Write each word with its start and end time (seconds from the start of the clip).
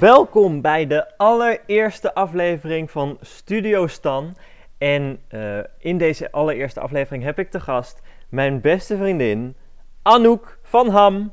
Welkom 0.00 0.60
bij 0.60 0.86
de 0.86 1.16
allereerste 1.16 2.14
aflevering 2.14 2.90
van 2.90 3.18
Studio 3.20 3.86
Stan. 3.86 4.36
En 4.78 5.20
eh, 5.28 5.58
in 5.78 5.98
deze 5.98 6.32
allereerste 6.32 6.80
aflevering 6.80 7.24
heb 7.24 7.38
ik 7.38 7.50
te 7.50 7.60
gast 7.60 8.00
mijn 8.28 8.60
beste 8.60 8.96
vriendin 8.96 9.56
Anouk 10.02 10.58
van 10.62 10.88
Ham. 10.88 11.32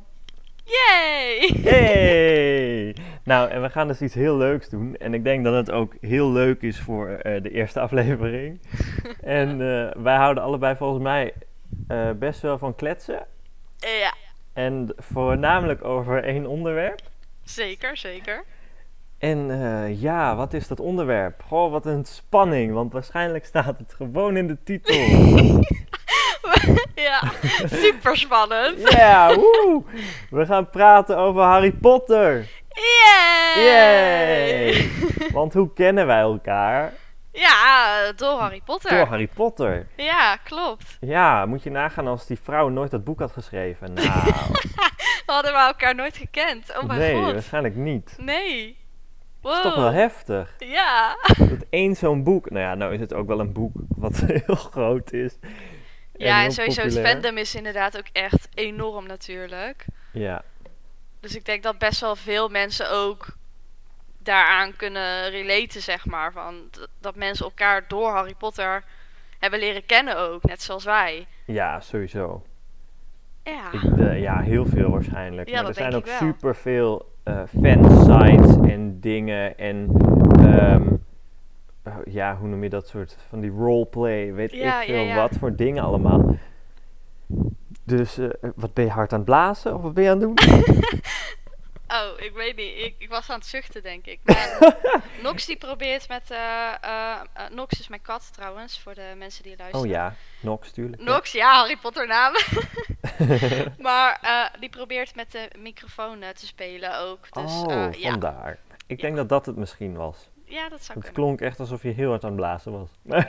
Yay! 0.64 1.60
Hey! 1.64 2.96
nou, 3.24 3.50
en 3.50 3.62
we 3.62 3.70
gaan 3.70 3.88
dus 3.88 4.02
iets 4.02 4.14
heel 4.14 4.38
leuks 4.38 4.70
doen. 4.70 4.96
En 4.96 5.14
ik 5.14 5.24
denk 5.24 5.44
dat 5.44 5.54
het 5.54 5.72
ook 5.72 5.96
heel 6.02 6.32
leuk 6.32 6.62
is 6.62 6.80
voor 6.80 7.10
eh, 7.10 7.44
de 7.44 7.52
eerste 7.52 7.80
aflevering. 7.80 8.62
en 9.22 9.50
eh, 9.50 10.02
wij 10.04 10.16
houden 10.16 10.44
allebei 10.44 10.76
volgens 10.76 11.04
mij 11.04 11.34
best 12.16 12.42
wel 12.42 12.58
van 12.58 12.76
kletsen. 12.76 13.26
Ja, 13.78 14.14
En 14.54 14.94
voornamelijk 14.98 15.84
over 15.84 16.24
één 16.24 16.46
onderwerp. 16.46 17.11
Zeker, 17.44 17.98
zeker. 17.98 18.44
En 19.18 19.52
eh, 19.52 20.02
ja, 20.02 20.36
wat 20.36 20.54
is 20.54 20.68
dat 20.68 20.80
onderwerp? 20.80 21.44
Goh, 21.48 21.72
wat 21.72 21.86
een 21.86 22.06
spanning, 22.06 22.74
want 22.74 22.94
waarschijnlijk 22.94 23.46
staat 23.46 23.78
het 23.78 23.94
gewoon 23.94 24.38
in 24.38 24.48
de 24.48 24.58
titel. 24.64 24.96
ja, 27.08 27.22
super 27.66 28.18
spannend. 28.18 28.80
Ja, 28.98 29.36
woe! 29.36 29.84
We 30.30 30.46
gaan 30.46 30.70
praten 30.70 31.18
over 31.18 31.42
Harry 31.42 31.72
Potter. 31.72 32.48
Yay! 32.70 33.64
Yay! 33.64 34.90
Want 35.32 35.54
hoe 35.54 35.74
kennen 35.74 36.08
wij 36.08 36.20
elkaar? 36.20 36.94
Ja, 37.32 38.12
door 38.16 38.40
Harry 38.40 38.62
Potter. 38.66 38.92
Door 38.92 39.08
Harry 39.08 39.28
Potter. 39.28 39.88
Ja, 39.96 40.36
klopt. 40.36 40.98
Ja, 41.00 41.46
moet 41.46 41.64
je 41.64 41.70
nagaan 41.72 42.08
als 42.08 42.26
die 42.28 42.40
vrouw 42.44 42.70
nooit 42.70 42.92
dat 42.92 43.04
boek 43.04 43.20
had 43.20 43.32
geschreven. 43.32 43.94
Nou, 43.94 44.06
hadden 45.32 45.52
we 45.52 45.58
elkaar 45.58 45.96
nooit 45.96 46.18
gekend. 46.18 46.78
Oh 46.78 46.84
mijn 46.84 47.00
nee, 47.00 47.24
god. 47.24 47.34
waarschijnlijk 47.34 47.76
niet. 47.76 48.16
Nee. 48.18 48.78
Dat 49.42 49.52
is 49.56 49.62
Wow. 49.64 49.72
toch 49.72 49.76
wel 49.76 49.92
heftig. 49.92 50.56
Ja. 50.60 51.18
Dat 51.38 51.66
één 51.70 51.96
zo'n 51.96 52.24
boek, 52.24 52.50
nou 52.50 52.62
ja, 52.66 52.76
nou 52.76 52.94
is 52.94 53.00
het 53.00 53.14
ook 53.14 53.28
wel 53.28 53.40
een 53.40 53.54
boek 53.54 53.72
wat 53.96 54.16
heel 54.46 54.56
groot 54.56 55.12
is. 55.14 55.38
Ja, 56.14 56.44
en 56.44 56.52
sowieso 56.52 56.82
het 56.82 57.00
fandom 57.00 57.38
is 57.38 57.56
inderdaad 57.56 57.98
ook 57.98 58.08
echt 58.12 58.48
enorm 58.54 59.08
natuurlijk. 59.08 59.86
Ja, 60.14 60.42
Dus 61.20 61.36
ik 61.36 61.46
denk 61.46 61.64
dat 61.64 61.78
best 61.78 62.02
wel 62.02 62.16
veel 62.16 62.50
mensen 62.50 62.92
ook 62.92 63.26
daaraan 64.18 64.76
kunnen 64.76 65.30
relaten, 65.30 65.82
zeg 65.82 66.06
maar. 66.06 66.32
Van 66.32 66.70
dat 67.00 67.16
mensen 67.16 67.46
elkaar 67.46 67.88
door 67.88 68.10
Harry 68.10 68.34
Potter 68.36 68.84
hebben 69.40 69.60
leren 69.60 69.86
kennen 69.86 70.18
ook, 70.18 70.44
net 70.44 70.62
zoals 70.62 70.84
wij. 70.84 71.28
ja, 71.46 71.80
sowieso. 71.80 72.46
Ja. 73.44 73.72
Ik, 73.72 73.96
de- 73.96 74.16
ja, 74.20 74.40
heel 74.40 74.66
veel 74.66 74.90
waarschijnlijk. 74.92 75.50
Ja, 75.50 75.60
maar 75.60 75.70
er 75.70 75.76
zijn 75.76 75.94
ook 75.96 76.08
superveel 76.08 77.10
eh 77.24 77.42
fansites 77.62 78.70
en 78.70 79.00
dingen 79.00 79.58
en 79.58 79.88
ehm, 80.40 80.88
eh, 81.84 81.94
ja, 82.06 82.38
hoe 82.40 82.48
noem 82.48 82.64
je 82.64 82.70
dat 82.70 82.88
soort 82.88 83.18
van 83.30 83.40
die 83.40 83.52
roleplay, 83.52 84.34
weet 84.34 84.52
Ja, 84.52 84.82
ik 84.82 84.88
veel 84.88 85.04
ja. 85.04 85.16
wat 85.16 85.36
voor 85.40 85.56
dingen 85.56 85.84
allemaal. 85.84 86.36
Dus 87.84 88.18
eh, 88.18 88.30
wat 88.56 88.74
ben 88.74 88.86
je 88.86 88.92
hard 88.92 89.12
aan 89.14 89.20
het 89.20 89.28
blazen 89.28 89.76
of 89.76 89.82
wat 89.82 89.94
ben 89.94 90.04
je 90.04 90.10
aan 90.10 90.20
het 90.22 90.38
doen? 90.38 90.56
Oh, 91.92 92.20
ik 92.20 92.34
weet 92.34 92.56
niet. 92.56 92.78
Ik, 92.78 92.96
ik 92.98 93.10
was 93.10 93.30
aan 93.30 93.38
het 93.38 93.48
zuchten, 93.48 93.82
denk 93.84 94.06
ik. 94.06 94.20
Maar 94.24 94.76
Nox 95.24 95.46
die 95.46 95.58
probeert 95.58 96.08
met... 96.08 96.32
eh, 96.32 97.22
Nox 97.52 97.80
is 97.80 97.88
mijn 97.88 98.02
kat 98.02 98.34
trouwens, 98.34 98.80
voor 98.80 98.94
de 98.94 99.14
mensen 99.18 99.44
die 99.44 99.58
luisteren. 99.58 99.86
oh 99.86 99.92
ja, 99.92 100.16
Nox 100.40 100.72
tuurlijk. 100.72 101.02
Nox, 101.02 101.32
ja, 101.32 101.54
Harry 101.54 101.78
Potter 101.78 102.08
naam. 102.08 102.34
maar 103.78 104.20
die 104.60 104.70
probeert 104.70 105.16
met 105.16 105.32
de 105.32 105.50
microfoon 105.58 106.20
te 106.20 106.46
spelen 106.46 107.00
ook. 107.00 107.34
Dus 107.34 107.52
oh, 107.52 107.94
ja. 107.94 108.10
vandaar. 108.12 108.58
Ik 108.88 109.00
denk 109.02 109.16
dat 109.16 109.30
dat 109.30 109.46
het 109.46 109.56
misschien 109.56 109.96
was. 109.96 110.30
ja, 110.46 110.70
dat 110.70 110.84
zou 110.84 111.00
Het 111.00 111.08
kunnen. 111.08 111.14
klonk 111.14 111.42
echt 111.42 111.60
alsof 111.60 111.84
je 111.84 111.90
heel 111.90 112.10
hard 112.10 112.24
aan 112.24 112.30
het 112.30 112.40
blazen 112.40 112.72
was. 112.72 112.90
Nou, 113.02 113.24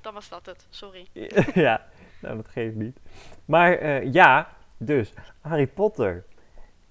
dan 0.00 0.14
was 0.14 0.28
dat 0.28 0.46
het. 0.46 0.66
Sorry. 0.70 1.06
ja, 1.54 1.86
nou 2.20 2.36
dat 2.36 2.48
geeft 2.48 2.74
niet. 2.74 2.98
Maar 3.44 4.04
ja, 4.04 4.48
dus 4.76 5.12
Harry 5.40 5.66
Potter. 5.66 6.24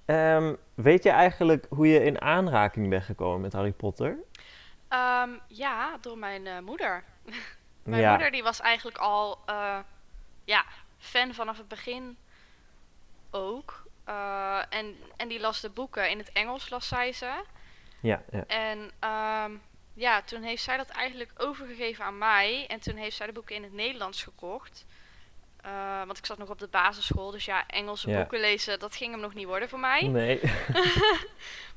Ehm, 0.09 0.55
weet 0.73 1.03
je 1.03 1.09
eigenlijk 1.09 1.65
hoe 1.69 1.87
je 1.87 2.03
in 2.03 2.21
aanraking 2.21 2.89
bent 2.89 3.03
gekomen 3.03 3.41
met 3.41 3.53
Harry 3.53 3.71
Potter? 3.71 4.17
Ehm, 4.87 5.29
ja, 5.47 5.97
door 6.01 6.17
mijn 6.17 6.47
eh, 6.47 6.59
moeder. 6.59 7.03
Mijn 7.83 8.01
ja, 8.01 8.09
moeder 8.09 8.31
die 8.31 8.43
was 8.43 8.59
eigenlijk 8.59 8.97
al 8.97 9.39
eh, 9.45 9.79
ja, 10.43 10.65
fan 10.97 11.33
vanaf 11.33 11.57
het 11.57 11.67
begin 11.67 12.17
ook. 13.29 13.83
Eh, 14.03 14.61
en, 14.69 14.95
en 15.17 15.27
die 15.27 15.39
las 15.39 15.61
de 15.61 15.69
boeken 15.69 16.09
in 16.09 16.17
het 16.17 16.31
Engels, 16.31 16.69
las 16.69 16.87
zij 16.87 17.11
ze. 17.11 17.43
ja, 17.99 18.23
ja. 18.31 18.43
En 18.47 18.91
ehm, 18.99 19.51
ja, 19.93 20.21
toen 20.21 20.41
heeft 20.41 20.63
zij 20.63 20.77
dat 20.77 20.89
eigenlijk 20.89 21.31
overgegeven 21.37 22.05
aan 22.05 22.17
mij. 22.17 22.67
En 22.67 22.79
toen 22.79 22.95
heeft 22.95 23.15
zij 23.15 23.25
de 23.25 23.33
boeken 23.33 23.55
in 23.55 23.63
het 23.63 23.73
Nederlands 23.73 24.23
gekocht. 24.23 24.85
Eh, 25.61 26.05
want 26.05 26.17
ik 26.17 26.25
zat 26.25 26.37
nog 26.37 26.49
op 26.49 26.59
de 26.59 26.67
basisschool, 26.67 27.31
dus 27.31 27.45
ja, 27.45 27.67
Engelse 27.67 28.09
Ja. 28.09 28.17
boeken 28.17 28.39
lezen, 28.39 28.79
dat 28.79 28.95
ging 28.95 29.11
hem 29.11 29.19
nog 29.21 29.33
niet 29.33 29.45
worden 29.47 29.69
voor 29.69 29.79
mij. 29.79 30.07
Nee. 30.07 30.39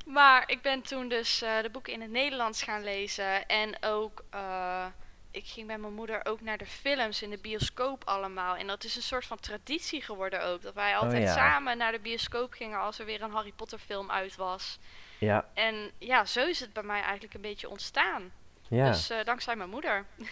Maar 0.06 0.43
ik 0.50 0.62
ben 0.62 0.82
toen 0.82 1.09
dus 1.09 1.43
eh, 1.43 1.60
de 1.62 1.70
boeken 1.70 1.92
in 1.92 2.00
het 2.00 2.10
Nederlands 2.10 2.62
gaan 2.62 2.82
lezen. 2.84 3.47
En 3.47 3.76
ook, 3.81 4.25
eh, 4.31 4.87
ik 5.31 5.47
ging 5.47 5.66
met 5.66 5.81
mijn 5.81 5.92
moeder 5.94 6.21
ook 6.26 6.41
naar 6.41 6.59
de 6.59 6.66
films 6.66 7.22
in 7.22 7.31
de 7.31 7.38
bioscoop 7.38 8.03
allemaal. 8.04 8.56
En 8.56 8.66
dat 8.66 8.84
is 8.84 8.97
een 8.97 9.03
soort 9.03 9.25
van 9.26 9.41
traditie 9.41 10.03
geworden 10.03 10.44
ook. 10.44 10.62
Dat 10.62 10.75
wij 10.75 10.97
altijd 10.97 11.21
Oh 11.22 11.26
ja. 11.28 11.34
samen 11.34 11.78
naar 11.78 11.92
de 11.92 11.98
bioscoop 12.00 12.53
gingen 12.53 12.78
als 12.78 12.98
er 12.98 13.04
weer 13.06 13.22
een 13.22 13.31
Harry 13.31 13.53
Potter 13.56 13.78
film 13.78 14.10
uit 14.10 14.37
was. 14.37 14.78
Ja, 15.19 15.44
En 15.54 15.91
ja, 15.98 16.25
zo 16.25 16.47
is 16.47 16.60
het 16.60 16.72
bij 16.72 16.82
mij 16.82 17.00
eigenlijk 17.03 17.34
een 17.34 17.41
beetje 17.41 17.69
ontstaan. 17.69 18.32
ja. 18.69 18.87
Dus 18.87 19.12
dankzij 19.25 19.56
mijn 19.56 19.71
moeder. 19.71 20.04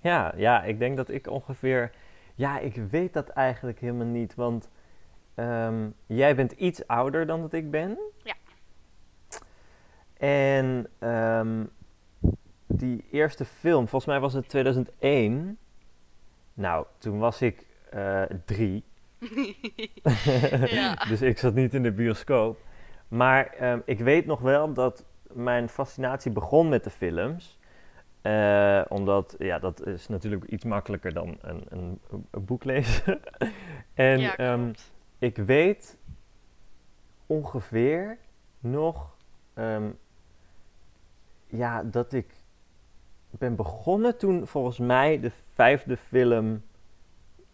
Ja, 0.00 0.32
ja, 0.36 0.62
ik 0.62 0.78
denk 0.78 0.96
dat 0.96 1.08
ik 1.08 1.26
ongeveer. 1.26 1.92
Ja, 2.36 2.58
ik 2.58 2.74
weet 2.90 3.12
dat 3.12 3.28
eigenlijk 3.28 3.80
helemaal 3.80 4.06
niet. 4.06 4.34
Want 4.34 4.68
ehm, 5.34 5.88
jij 6.06 6.36
bent 6.36 6.52
iets 6.52 6.86
ouder 6.86 7.26
dan 7.26 7.40
dat 7.40 7.52
ik 7.52 7.70
ben. 7.70 7.98
Ja. 8.22 8.34
En 10.16 10.86
ehm, 10.98 11.64
die 12.66 13.04
eerste 13.10 13.44
film, 13.44 13.88
volgens 13.88 14.10
mij 14.10 14.20
was 14.20 14.32
het 14.32 14.48
2001. 14.48 15.58
Nou, 16.54 16.86
toen 16.98 17.18
was 17.18 17.42
ik 17.42 17.66
eh, 17.90 18.22
drie. 18.44 18.84
Dus 21.08 21.22
ik 21.22 21.38
zat 21.38 21.54
niet 21.54 21.74
in 21.74 21.82
de 21.82 21.92
bioscoop. 21.92 22.58
Maar 23.08 23.46
ehm, 23.46 23.80
ik 23.84 23.98
weet 23.98 24.26
nog 24.26 24.40
wel 24.40 24.72
dat 24.72 25.04
mijn 25.32 25.68
fascinatie 25.68 26.32
begon 26.32 26.68
met 26.68 26.84
de 26.84 26.90
films. 26.90 27.55
Eh, 28.26 28.82
omdat, 28.88 29.34
ja, 29.38 29.58
dat 29.58 29.86
is 29.86 30.08
natuurlijk 30.08 30.44
iets 30.44 30.64
makkelijker 30.64 31.12
dan 31.12 31.38
een, 31.40 31.64
een, 31.68 32.00
een 32.30 32.44
boek 32.44 32.64
lezen. 32.64 33.20
en 33.94 34.20
ja, 34.20 34.36
ehm, 34.36 34.72
ik 35.18 35.36
weet 35.36 35.98
ongeveer 37.26 38.18
nog, 38.58 39.16
ehm, 39.54 39.90
ja, 41.46 41.82
dat 41.82 42.12
ik 42.12 42.34
ben 43.30 43.56
begonnen 43.56 44.16
toen 44.18 44.46
volgens 44.46 44.78
mij 44.78 45.20
de 45.20 45.30
vijfde 45.52 45.96
film 45.96 46.62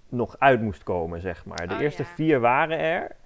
nog 0.09 0.39
uit 0.39 0.61
moest 0.61 0.83
komen, 0.83 1.21
zeg 1.21 1.45
maar. 1.45 1.69
De 1.69 1.75
Oh, 1.75 1.81
eerste 1.81 2.03
ja. 2.03 2.09
vier 2.09 2.41
waren 2.41 2.79
er. 2.79 3.17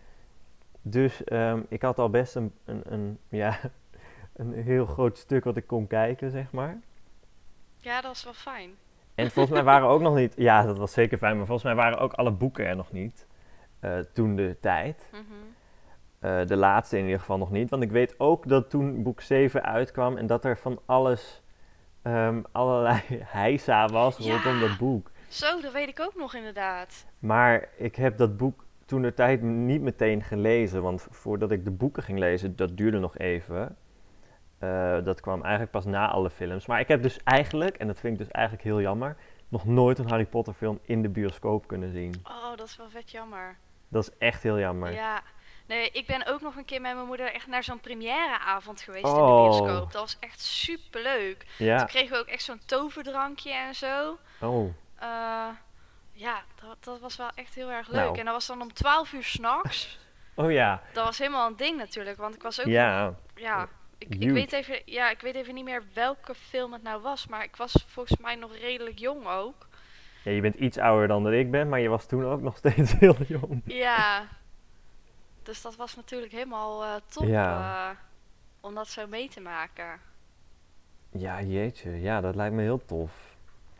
Dus 0.82 1.24
ehm, 1.24 1.60
ik 1.68 1.82
had 1.82 1.98
al 1.98 2.10
best 2.10 2.34
een, 2.34 2.52
een, 2.64 2.82
een, 2.84 3.18
ja, 3.28 3.58
een 4.36 4.52
heel 4.52 4.86
groot 4.86 5.18
stuk 5.18 5.44
wat 5.44 5.56
ik 5.56 5.66
kon 5.66 5.86
kijken, 5.86 6.30
zeg 6.30 6.52
maar. 6.52 6.78
Ja, 7.86 8.00
dat 8.00 8.14
is 8.14 8.24
wel 8.24 8.32
fijn. 8.32 8.70
En 9.14 9.30
volgens 9.30 9.54
mij 9.54 9.64
waren 9.64 9.88
ook 9.88 10.00
nog 10.00 10.14
niet, 10.14 10.34
ja, 10.36 10.62
dat 10.62 10.76
was 10.78 10.92
zeker 10.92 11.18
fijn, 11.18 11.36
maar 11.36 11.46
volgens 11.46 11.66
mij 11.66 11.74
waren 11.84 11.98
ook 11.98 12.12
alle 12.12 12.30
boeken 12.32 12.66
er 12.66 12.76
nog 12.76 12.92
niet. 12.92 13.26
eh, 13.80 13.98
toen 13.98 14.36
de 14.36 14.56
tijd. 14.60 15.08
Mhm. 15.12 15.22
Eh, 16.18 16.46
de 16.46 16.56
laatste 16.56 16.98
in 16.98 17.04
ieder 17.04 17.18
geval 17.20 17.38
nog 17.38 17.50
niet. 17.50 17.70
Want 17.70 17.82
ik 17.82 17.90
weet 17.90 18.14
ook 18.20 18.48
dat 18.48 18.70
toen 18.70 19.02
boek 19.02 19.20
7 19.20 19.62
uitkwam 19.64 20.16
en 20.16 20.26
dat 20.26 20.44
er 20.44 20.58
van 20.58 20.80
alles, 20.86 21.42
ehm, 22.02 22.42
allerlei 22.52 23.00
heisa 23.40 23.86
was 23.88 24.16
Ja. 24.16 24.32
rondom 24.32 24.60
dat 24.68 24.78
boek. 24.78 25.10
Zo, 25.28 25.60
dat 25.60 25.72
weet 25.72 25.88
ik 25.88 26.00
ook 26.00 26.14
nog 26.14 26.34
inderdaad. 26.34 27.06
Maar 27.18 27.68
ik 27.76 27.96
heb 27.96 28.16
dat 28.16 28.36
boek 28.36 28.64
toen 28.84 29.02
de 29.02 29.14
tijd 29.14 29.42
niet 29.42 29.80
meteen 29.82 30.22
gelezen. 30.22 30.82
Want 30.82 31.06
voordat 31.10 31.50
ik 31.50 31.64
de 31.64 31.70
boeken 31.70 32.02
ging 32.02 32.18
lezen, 32.18 32.56
dat 32.56 32.76
duurde 32.76 32.98
nog 32.98 33.18
even. 33.18 33.76
Eh, 34.58 34.96
dat 35.04 35.20
kwam 35.20 35.42
eigenlijk 35.42 35.70
pas 35.72 35.84
na 35.84 36.08
alle 36.08 36.30
films. 36.30 36.66
Maar 36.66 36.80
ik 36.80 36.88
heb 36.88 37.02
dus 37.02 37.18
eigenlijk, 37.24 37.76
en 37.76 37.86
dat 37.86 38.00
vind 38.00 38.12
ik 38.12 38.18
dus 38.18 38.30
eigenlijk 38.34 38.64
heel 38.64 38.80
jammer, 38.80 39.16
nog 39.48 39.64
nooit 39.64 39.98
een 39.98 40.08
Harry 40.08 40.26
Potter 40.26 40.54
film 40.54 40.78
in 40.82 41.02
de 41.02 41.08
bioscoop 41.08 41.66
kunnen 41.66 41.92
zien. 41.92 42.14
Oh, 42.24 42.56
dat 42.56 42.66
is 42.66 42.76
wel 42.76 42.88
vet 42.90 43.10
jammer. 43.10 43.56
Dat 43.88 44.02
is 44.02 44.10
echt 44.18 44.42
heel 44.42 44.58
jammer. 44.58 44.92
Ja. 44.92 45.22
Nee, 45.66 45.90
ik 45.90 46.06
ben 46.06 46.26
ook 46.26 46.40
nog 46.40 46.56
een 46.56 46.64
keer 46.64 46.80
met 46.80 46.94
mijn 46.94 47.06
moeder 47.06 47.32
echt 47.32 47.46
naar 47.46 47.64
zo'n 47.64 47.80
premièreavond 47.80 48.80
geweest 48.80 49.04
in 49.04 49.10
Oh. 49.12 49.26
de 49.26 49.42
bioscoop. 49.62 49.92
Dat 49.92 50.00
was 50.00 50.16
echt 50.20 50.40
super 50.40 51.02
leuk. 51.02 51.46
Toen 51.56 51.66
Ja. 51.66 51.84
kregen 51.84 52.10
we 52.12 52.18
ook 52.18 52.26
echt 52.26 52.42
zo'n 52.42 52.60
toverdrankje 52.66 53.52
en 53.52 53.74
zo. 53.74 54.18
Oh. 54.40 54.74
Eh, 54.98 55.46
ja, 56.12 56.42
dat, 56.60 56.76
dat 56.84 57.00
was 57.00 57.16
wel 57.16 57.30
echt 57.34 57.54
heel 57.54 57.70
erg 57.70 57.88
leuk. 57.88 57.96
Nou. 58.04 58.18
En 58.18 58.24
dat 58.24 58.34
was 58.34 58.46
dan 58.46 58.60
om 58.62 58.72
12 58.72 59.12
uur 59.12 59.24
s'nachts. 59.24 59.98
Oh 60.38 60.50
ja. 60.52 60.82
Dat 60.92 61.04
was 61.04 61.18
helemaal 61.18 61.46
een 61.46 61.56
ding 61.56 61.76
natuurlijk, 61.78 62.16
want 62.16 62.34
ik 62.34 62.42
was 62.42 62.60
ook 62.60 62.66
Ja. 62.66 63.14
ja, 63.34 63.68
Ik, 63.98 64.30
weet 64.30 64.52
even, 64.52 64.82
ja, 64.84 65.10
ik 65.10 65.20
weet 65.20 65.34
even 65.34 65.54
niet 65.54 65.64
meer 65.64 65.82
welke 65.92 66.34
film 66.34 66.72
het 66.72 66.82
nou 66.82 67.02
was, 67.02 67.26
maar 67.26 67.42
ik 67.44 67.56
was 67.56 67.84
volgens 67.86 68.20
mij 68.20 68.34
nog 68.34 68.56
redelijk 68.56 68.98
jong 68.98 69.26
ook. 69.26 69.68
Ja, 70.24 70.30
je 70.32 70.40
bent 70.40 70.54
iets 70.54 70.78
ouder 70.78 71.08
dan 71.08 71.24
dat 71.24 71.32
ik 71.32 71.50
ben, 71.50 71.68
maar 71.68 71.80
je 71.80 71.88
was 71.88 72.06
toen 72.06 72.24
ook 72.24 72.40
nog 72.40 72.56
steeds 72.62 72.92
heel 72.92 73.16
jong. 73.28 73.62
Ja. 73.64 74.28
Dus 75.42 75.62
dat 75.62 75.76
was 75.76 75.96
natuurlijk 75.96 76.32
helemaal 76.32 76.84
eh, 76.84 76.94
top 77.08 77.26
Ja. 77.26 77.90
eh, 77.90 77.96
om 78.60 78.74
dat 78.74 78.88
zo 78.88 79.06
mee 79.06 79.28
te 79.28 79.40
maken. 79.40 80.00
Ja, 81.12 81.42
jeetje. 81.42 81.90
Ja, 82.00 82.20
dat 82.20 82.34
lijkt 82.34 82.54
me 82.54 82.62
heel 82.62 82.84
tof. 82.84 83.12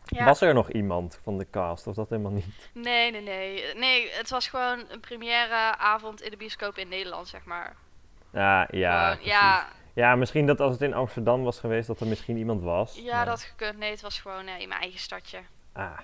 Ja. 0.05 0.25
Was 0.25 0.41
er 0.41 0.53
nog 0.53 0.71
iemand 0.71 1.19
van 1.23 1.37
de 1.37 1.47
cast 1.49 1.87
of 1.87 1.95
dat 1.95 2.09
helemaal 2.09 2.31
niet? 2.31 2.69
Nee, 2.73 3.11
nee, 3.11 3.21
nee. 3.21 3.73
Nee, 3.75 4.09
het 4.11 4.29
was 4.29 4.47
gewoon 4.47 4.85
een 4.89 4.99
première 4.99 5.77
avond 5.77 6.21
in 6.21 6.31
de 6.31 6.37
bioscoop 6.37 6.77
in 6.77 6.87
Nederland, 6.87 7.27
zeg 7.27 7.45
maar. 7.45 7.75
Ah, 8.33 8.63
ja, 8.69 9.11
Gewoon, 9.11 9.25
ja, 9.25 9.67
Ja, 9.97 10.15
misschien 10.15 10.45
dat 10.45 10.59
als 10.59 10.71
het 10.71 10.81
in 10.81 10.93
Amsterdam 10.93 11.43
was 11.43 11.59
geweest, 11.59 11.87
dat 11.87 11.99
er 11.99 12.07
misschien 12.07 12.37
iemand 12.37 12.61
was. 12.61 12.99
ja, 13.03 13.15
maar- 13.15 13.25
dat 13.25 13.41
gekund. 13.43 13.77
Nee, 13.77 13.91
het 13.91 14.01
was 14.01 14.19
gewoon 14.19 14.47
eh, 14.47 14.59
in 14.59 14.67
mijn 14.67 14.81
eigen 14.81 14.99
stadje. 14.99 15.39
Ah. 15.73 15.99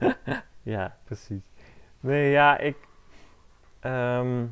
ja, 0.62 0.96
precies. 1.04 1.42
Nee, 2.00 2.30
ja, 2.30 2.58
ik... 2.58 2.76
ehm, 3.80 4.44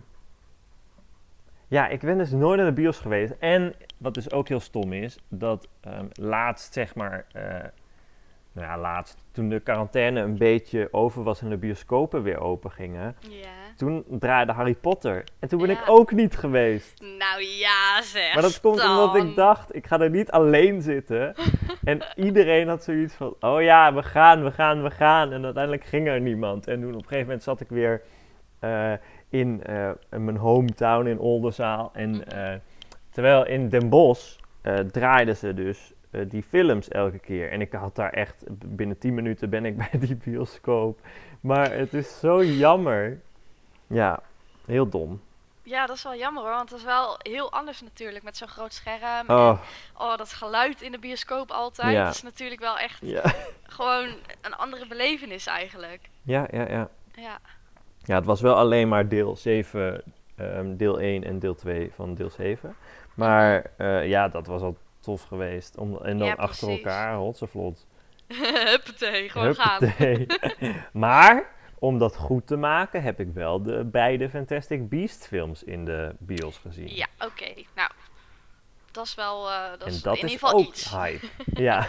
ja, 1.68 1.88
ik 1.88 2.00
ben 2.00 2.18
dus 2.18 2.30
nooit 2.30 2.56
naar 2.56 2.66
de 2.66 2.72
bios 2.72 2.98
geweest. 2.98 3.34
En 3.38 3.74
wat 3.98 4.14
dus 4.14 4.30
ook 4.30 4.48
heel 4.48 4.60
stom 4.60 4.92
is, 4.92 5.18
dat 5.28 5.68
ehm, 5.80 6.06
laatst 6.12 6.72
zeg 6.72 6.94
maar... 6.94 7.26
eh, 7.32 7.64
nou 8.58 8.70
ja, 8.70 8.78
laatst, 8.78 9.24
toen 9.32 9.48
de 9.48 9.60
quarantaine 9.60 10.20
een 10.20 10.38
beetje 10.38 10.88
over 10.90 11.22
was 11.22 11.42
en 11.42 11.48
de 11.48 11.56
bioscopen 11.56 12.22
weer 12.22 12.40
open 12.40 12.70
gingen... 12.70 13.16
Toen 13.76 14.04
draaide 14.08 14.52
Harry 14.52 14.74
Potter. 14.74 15.24
En 15.38 15.48
toen 15.48 15.58
ben 15.58 15.68
Ja. 15.68 15.80
ik 15.80 15.90
ook 15.90 16.12
niet 16.12 16.36
geweest. 16.36 17.00
Nou 17.00 17.42
ja, 17.42 18.02
zeg. 18.02 18.34
Maar 18.34 18.42
dat 18.42 18.60
komt 18.60 18.84
omdat 18.84 19.14
ik 19.14 19.34
dacht, 19.34 19.74
ik 19.74 19.86
ga 19.86 20.00
er 20.00 20.10
niet 20.10 20.30
alleen 20.30 20.82
zitten. 20.82 21.34
En 21.84 22.02
iedereen 22.16 22.68
had 22.68 22.84
zoiets 22.84 23.14
van, 23.14 23.34
oh 23.40 23.62
ja, 23.62 23.94
we 23.94 24.02
gaan, 24.02 24.44
we 24.44 24.50
gaan, 24.50 24.82
we 24.82 24.90
gaan. 24.90 25.32
En 25.32 25.44
uiteindelijk 25.44 25.84
ging 25.84 26.08
er 26.08 26.20
niemand. 26.20 26.66
En 26.66 26.80
toen 26.80 26.90
op 26.90 26.96
een 26.96 27.02
gegeven 27.02 27.24
moment 27.24 27.42
zat 27.42 27.60
ik 27.60 27.68
weer 27.68 28.02
eh, 28.58 28.92
in, 29.28 29.64
eh, 29.64 29.90
in 30.10 30.24
mijn 30.24 30.36
hometown 30.36 31.06
in 31.06 31.18
Oldenzaal. 31.18 31.90
En 31.92 32.26
eh, 32.26 32.54
terwijl 33.10 33.46
in 33.46 33.68
Den 33.68 33.88
Bosch 33.88 34.36
draaiden 34.92 35.36
ze 35.36 35.54
dus 35.54 35.92
eh, 36.10 36.20
die 36.28 36.42
films 36.42 36.88
elke 36.88 37.18
keer. 37.18 37.50
En 37.50 37.60
ik 37.60 37.72
had 37.72 37.96
daar 37.96 38.12
echt, 38.12 38.44
binnen 38.66 38.98
10 38.98 39.14
minuten 39.14 39.50
ben 39.50 39.64
ik 39.64 39.76
bij 39.90 40.00
die 40.00 40.16
bioscoop. 40.16 41.00
Maar 41.40 41.72
het 41.72 41.94
is 41.94 42.18
zo 42.18 42.44
jammer. 42.44 43.20
Ja, 43.86 44.22
heel 44.66 44.88
dom. 44.88 45.20
Ja, 45.62 45.86
dat 45.86 45.96
is 45.96 46.02
wel 46.02 46.16
jammer 46.16 46.42
hoor, 46.42 46.52
want 46.52 46.70
dat 46.70 46.78
is 46.78 46.84
wel 46.84 47.16
heel 47.18 47.52
anders 47.52 47.80
natuurlijk 47.80 48.24
met 48.24 48.36
zo'n 48.36 48.48
groot 48.48 48.72
scherm. 48.72 49.28
Oh, 49.28 49.48
En, 49.48 49.58
oh, 49.96 50.16
dat 50.16 50.32
geluid 50.32 50.82
in 50.82 50.92
de 50.92 50.98
bioscoop 50.98 51.50
altijd. 51.50 51.92
Ja. 51.92 52.04
Dat 52.04 52.14
is 52.14 52.22
natuurlijk 52.22 52.60
wel 52.60 52.78
echt 52.78 52.98
ja. 53.02 53.22
gewoon 53.78 54.08
een 54.40 54.54
andere 54.54 54.86
belevenis 54.86 55.46
eigenlijk. 55.46 56.00
Ja, 56.22 56.46
ja, 56.50 56.68
ja. 56.68 56.88
Ja, 57.14 57.38
Ja, 58.04 58.14
het 58.14 58.24
was 58.24 58.40
wel 58.40 58.54
alleen 58.54 58.88
maar 58.88 59.08
deel 59.08 59.36
7, 59.36 60.02
ehm, 60.36 60.76
deel 60.76 61.00
1 61.00 61.24
en 61.24 61.38
deel 61.38 61.54
2 61.54 61.90
van 61.94 62.14
deel 62.14 62.30
7. 62.30 62.76
Maar 63.14 63.70
eh, 63.76 64.08
ja, 64.08 64.28
dat 64.28 64.46
was 64.46 64.62
al 64.62 64.76
geweest. 65.16 65.76
Om, 65.76 65.98
en 66.02 66.18
dan 66.18 66.26
Ja, 66.26 66.34
achter 66.34 66.68
elkaar, 66.70 67.14
hotsevlot. 67.14 67.86
huppatee, 68.70 69.28
gewoon 69.28 69.54
gaan. 69.54 69.84
Huppatee. 69.84 70.26
maar, 70.92 71.50
om 71.78 71.98
dat 71.98 72.16
goed 72.16 72.46
te 72.46 72.56
maken, 72.56 73.02
heb 73.02 73.20
ik 73.20 73.28
wel 73.34 73.62
de 73.62 73.84
beide 73.84 74.30
Fantastic 74.30 74.88
Beast 74.88 75.26
films 75.26 75.62
in 75.64 75.84
de 75.84 76.14
bios 76.18 76.58
gezien. 76.58 76.94
Ja, 76.94 77.06
oké. 77.18 77.52
Nou, 77.74 77.90
dat 78.90 79.04
is 79.06 79.14
wel 79.14 79.50
eh, 79.50 79.70
dat 79.70 79.82
en 79.82 79.88
is 79.88 80.02
dat 80.02 80.16
in 80.16 80.24
is 80.24 80.30
ieder 80.32 80.46
geval 80.48 80.60
ook 80.60 80.66
iets. 80.68 80.90
hype. 80.90 81.26
ja, 81.68 81.88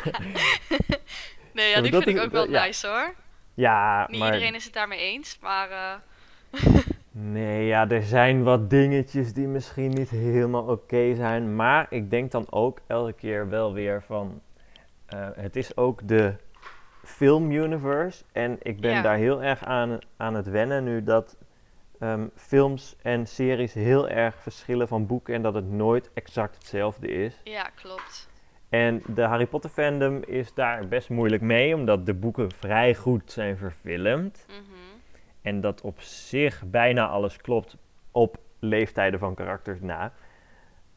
Nee, 1.53 1.69
Ja, 1.69 1.81
die 1.81 1.91
vind 1.91 2.07
ik 2.07 2.19
ook 2.19 2.31
wel 2.31 2.49
ja. 2.49 2.65
nice 2.65 2.87
hoor. 2.87 3.15
ja 3.53 4.07
Niet 4.09 4.19
maar... 4.19 4.33
iedereen 4.33 4.55
is 4.55 4.63
het 4.63 4.73
daarmee 4.73 4.99
eens, 4.99 5.37
maar 5.41 5.69
eh, 5.71 5.93
Nee, 7.21 7.65
ja, 7.65 7.89
er 7.89 8.03
zijn 8.03 8.43
wat 8.43 8.69
dingetjes 8.69 9.33
die 9.33 9.47
misschien 9.47 9.89
niet 9.89 10.09
helemaal 10.09 10.63
oké 10.63 11.15
zijn. 11.15 11.55
Maar 11.55 11.85
ik 11.89 12.09
denk 12.09 12.31
dan 12.31 12.45
ook 12.49 12.79
elke 12.87 13.13
keer 13.13 13.49
wel 13.49 13.73
weer 13.73 14.01
van... 14.03 14.41
eh, 15.05 15.27
het 15.35 15.55
is 15.55 15.77
ook 15.77 16.07
de 16.07 16.33
film 17.03 17.51
universe. 17.51 18.23
En 18.31 18.57
ik 18.61 18.79
ben 18.81 18.91
Ja. 18.91 19.01
daar 19.01 19.17
heel 19.17 19.43
erg 19.43 19.63
aan, 19.65 19.97
aan 20.17 20.33
het 20.33 20.49
wennen 20.49 20.83
nu 20.83 21.03
dat 21.03 21.37
ehm, 21.99 22.27
films 22.35 22.95
en 23.01 23.27
series 23.27 23.73
heel 23.73 24.09
erg 24.09 24.35
verschillen 24.41 24.87
van 24.87 25.05
boeken. 25.07 25.33
En 25.33 25.41
dat 25.41 25.53
het 25.53 25.69
nooit 25.71 26.09
exact 26.13 26.55
hetzelfde 26.55 27.07
is. 27.07 27.41
ja, 27.43 27.69
klopt. 27.75 28.29
En 28.69 29.01
de 29.07 29.21
Harry 29.21 29.45
Potter 29.45 29.69
fandom 29.69 30.23
is 30.25 30.53
daar 30.53 30.87
best 30.87 31.09
moeilijk 31.09 31.41
mee. 31.41 31.75
Omdat 31.75 32.05
de 32.05 32.13
boeken 32.13 32.51
vrij 32.51 32.95
goed 32.95 33.31
zijn 33.31 33.57
verfilmd. 33.57 34.45
Mhm. 34.47 34.78
En 35.41 35.61
dat 35.61 35.81
op 35.81 36.01
zich 36.01 36.63
bijna 36.65 37.07
alles 37.07 37.37
klopt 37.37 37.77
op 38.11 38.37
leeftijden 38.59 39.19
van 39.19 39.35
karakters 39.35 39.81
na. 39.81 40.11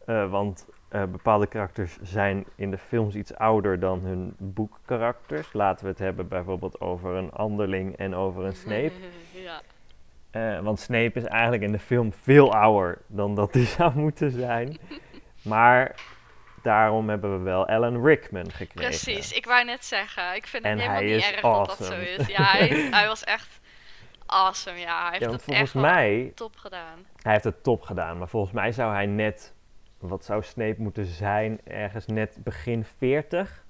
Eh, 0.06 0.30
want 0.30 0.66
eh, 0.88 1.04
bepaalde 1.04 1.46
karakters 1.46 1.98
zijn 2.02 2.44
in 2.54 2.70
de 2.70 2.78
films 2.78 3.14
iets 3.14 3.34
ouder 3.34 3.80
dan 3.80 4.00
hun 4.00 4.34
boekkarakters. 4.38 5.52
Laten 5.52 5.84
we 5.84 5.90
het 5.90 5.98
hebben 5.98 6.28
bijvoorbeeld 6.28 6.80
over 6.80 7.14
een 7.14 7.32
Anderling 7.32 7.96
en 7.96 8.14
over 8.14 8.44
een 8.44 8.54
Snape. 8.54 8.92
ja. 9.32 9.60
Eh, 10.30 10.60
want 10.60 10.80
Snape 10.80 11.18
is 11.18 11.24
eigenlijk 11.24 11.62
in 11.62 11.72
de 11.72 11.78
film 11.78 12.12
veel 12.12 12.54
ouder 12.54 12.98
dan 13.06 13.34
dat 13.34 13.54
hij 13.54 13.64
zou 13.78 13.98
moeten 13.98 14.30
zijn. 14.30 14.78
Maar 15.42 15.94
daarom 16.62 17.08
hebben 17.08 17.38
we 17.38 17.44
wel 17.44 17.66
Alan 17.66 18.04
Rickman 18.04 18.50
gekregen. 18.50 18.90
Precies, 18.90 19.32
ik 19.32 19.46
wou 19.46 19.64
net 19.64 19.84
zeggen. 19.84 20.34
Ik 20.34 20.46
vind 20.46 20.64
het 20.64 20.72
En 20.72 20.78
helemaal 20.78 21.02
niet 21.02 21.24
erg 21.24 21.40
dat 21.40 21.66
dat 21.66 21.86
zo 21.86 21.98
is. 21.98 22.26
Ja, 22.26 22.42
hij, 22.42 22.68
hij 22.98 23.06
was 23.06 23.24
echt 23.24 23.60
awesome. 24.32 24.78
Ja, 24.78 25.00
hij 25.02 25.10
heeft 25.10 25.24
Ja, 25.24 25.30
het 25.30 25.42
volgens 25.42 25.74
echt 25.74 25.82
mij 25.82 26.32
top 26.34 26.56
gedaan. 26.56 26.98
Hij 27.22 27.32
heeft 27.32 27.44
het 27.44 27.62
top 27.62 27.82
gedaan, 27.82 28.18
maar 28.18 28.28
volgens 28.28 28.52
mij 28.52 28.72
zou 28.72 28.92
hij 28.92 29.06
net, 29.06 29.54
wat 29.98 30.24
zou 30.24 30.42
Snape 30.42 30.74
moeten 30.78 31.04
zijn, 31.04 31.60
ergens 31.64 32.06
net 32.06 32.38
begin 32.42 32.84
40. 32.84 33.64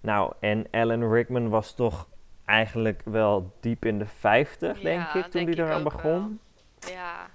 Nou, 0.00 0.32
en 0.40 0.66
Alan 0.70 1.12
Rickman 1.12 1.48
was 1.48 1.74
toch 1.74 2.08
eigenlijk 2.44 3.00
wel 3.04 3.52
diep 3.60 3.84
in 3.84 3.98
de 3.98 4.06
50, 4.06 4.76
Ja, 4.76 4.82
denk 4.82 5.02
ik, 5.14 5.22
toen 5.22 5.30
denk 5.44 5.54
hij 5.56 5.64
eraan 5.66 5.82
begon. 5.82 6.40
Ja, 6.88 7.26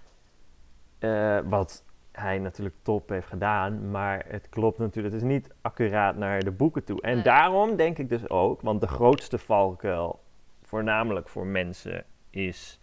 Eh, 0.99 1.39
wat 1.43 1.83
hij 2.11 2.39
natuurlijk 2.39 2.75
top 2.81 3.09
heeft 3.09 3.27
gedaan, 3.27 3.91
maar 3.91 4.25
het 4.27 4.49
klopt 4.49 4.77
natuurlijk, 4.77 5.13
het 5.13 5.23
is 5.23 5.29
niet 5.29 5.49
accuraat 5.61 6.15
naar 6.15 6.39
de 6.39 6.51
boeken 6.51 6.83
toe. 6.83 7.01
En 7.01 7.13
Nee. 7.13 7.23
daarom 7.23 7.75
denk 7.75 7.97
ik 7.97 8.09
dus 8.09 8.29
ook, 8.29 8.61
want 8.61 8.81
de 8.81 8.87
grootste 8.87 9.37
valkuil, 9.37 10.23
voornamelijk 10.63 11.29
voor 11.29 11.45
mensen, 11.45 12.05
is 12.35 12.79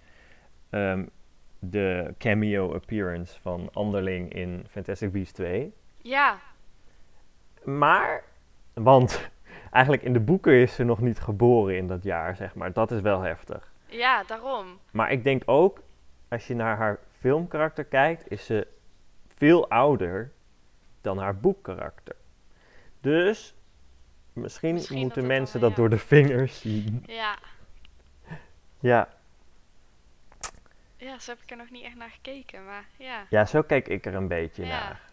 ehm, 0.70 1.04
de 1.58 2.14
cameo 2.18 2.74
appearance 2.74 3.40
van 3.40 3.68
Anderling 3.72 4.32
in 4.32 4.64
Fantastic 4.68 5.12
Beasts 5.12 5.32
2. 5.32 5.72
ja, 6.02 6.38
Maar, 7.64 8.24
want 8.74 9.30
eigenlijk 9.70 10.02
in 10.02 10.12
de 10.12 10.20
boeken 10.20 10.52
is 10.52 10.74
ze 10.74 10.84
nog 10.84 11.00
niet 11.00 11.20
geboren 11.20 11.76
in 11.76 11.86
dat 11.86 12.02
jaar, 12.02 12.36
zeg 12.36 12.54
maar. 12.54 12.72
Dat 12.72 12.90
is 12.90 13.00
wel 13.00 13.20
heftig. 13.20 13.72
ja, 13.86 14.24
daarom. 14.24 14.78
Maar 14.90 15.12
ik 15.12 15.24
denk 15.24 15.42
ook, 15.46 15.82
als 16.28 16.46
je 16.46 16.54
naar 16.54 16.76
haar 16.76 16.98
filmkarakter 17.18 17.84
kijkt, 17.84 18.30
is 18.30 18.44
ze 18.46 18.66
veel 19.36 19.68
ouder 19.68 20.32
dan 21.00 21.18
haar 21.18 21.36
boekkarakter. 21.36 22.16
Dus 23.00 23.54
misschien, 24.32 24.74
Misschien 24.74 24.98
moeten 24.98 25.20
dat 25.20 25.30
mensen 25.30 25.60
dat 25.60 25.70
ja. 25.70 25.76
door 25.76 25.88
de 25.90 25.98
vingers 25.98 26.60
zien. 26.60 27.02
Ja. 27.06 27.38
Ja. 28.80 29.08
Ja, 31.04 31.18
zo 31.18 31.30
heb 31.30 31.40
ik 31.42 31.50
er 31.50 31.56
nog 31.56 31.70
niet 31.70 31.84
echt 31.84 31.96
naar 31.96 32.10
gekeken. 32.10 32.64
Maar 32.64 32.84
ja, 32.98 33.26
ja, 33.30 33.44
zo 33.44 33.62
kijk 33.62 33.88
ik 33.88 34.06
er 34.06 34.14
een 34.14 34.28
beetje 34.28 34.64
Ja. 34.64 34.68
naar. 34.68 35.10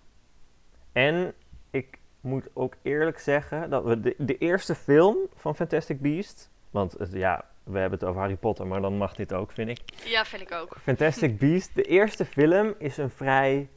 En 0.91 1.34
ik 1.72 1.98
moet 2.22 2.48
ook 2.53 2.75
eerlijk 2.81 3.19
zeggen 3.19 3.69
dat 3.69 3.84
we 3.84 4.00
de, 4.00 4.15
de 4.17 4.38
eerste 4.38 4.75
film 4.75 5.17
van 5.36 5.55
Fantastic 5.55 6.01
Beasts, 6.01 6.50
want 6.69 6.91
het- 6.91 7.12
ja, 7.13 7.46
we 7.63 7.79
hebben 7.79 8.00
het 8.00 8.08
over 8.08 8.22
Harry 8.22 8.36
Potter, 8.36 8.67
maar 8.67 8.81
dan 8.81 8.98
mag 8.98 9.15
dit 9.15 9.34
ook, 9.34 9.51
vind 9.51 9.69
ik. 9.69 9.79
ja, 10.05 10.25
vind 10.25 10.41
ik 10.41 10.51
ook. 10.51 10.77
Fantastic 10.81 11.38
Beasts, 11.39 11.74
de 11.74 11.84
eerste 11.84 12.25
film 12.25 12.74
is 12.77 12.98
een 12.98 13.10
vrij 13.10 13.69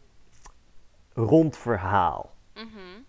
rond 1.15 1.57
verhaal. 1.59 2.35
Mhm. 2.55 3.01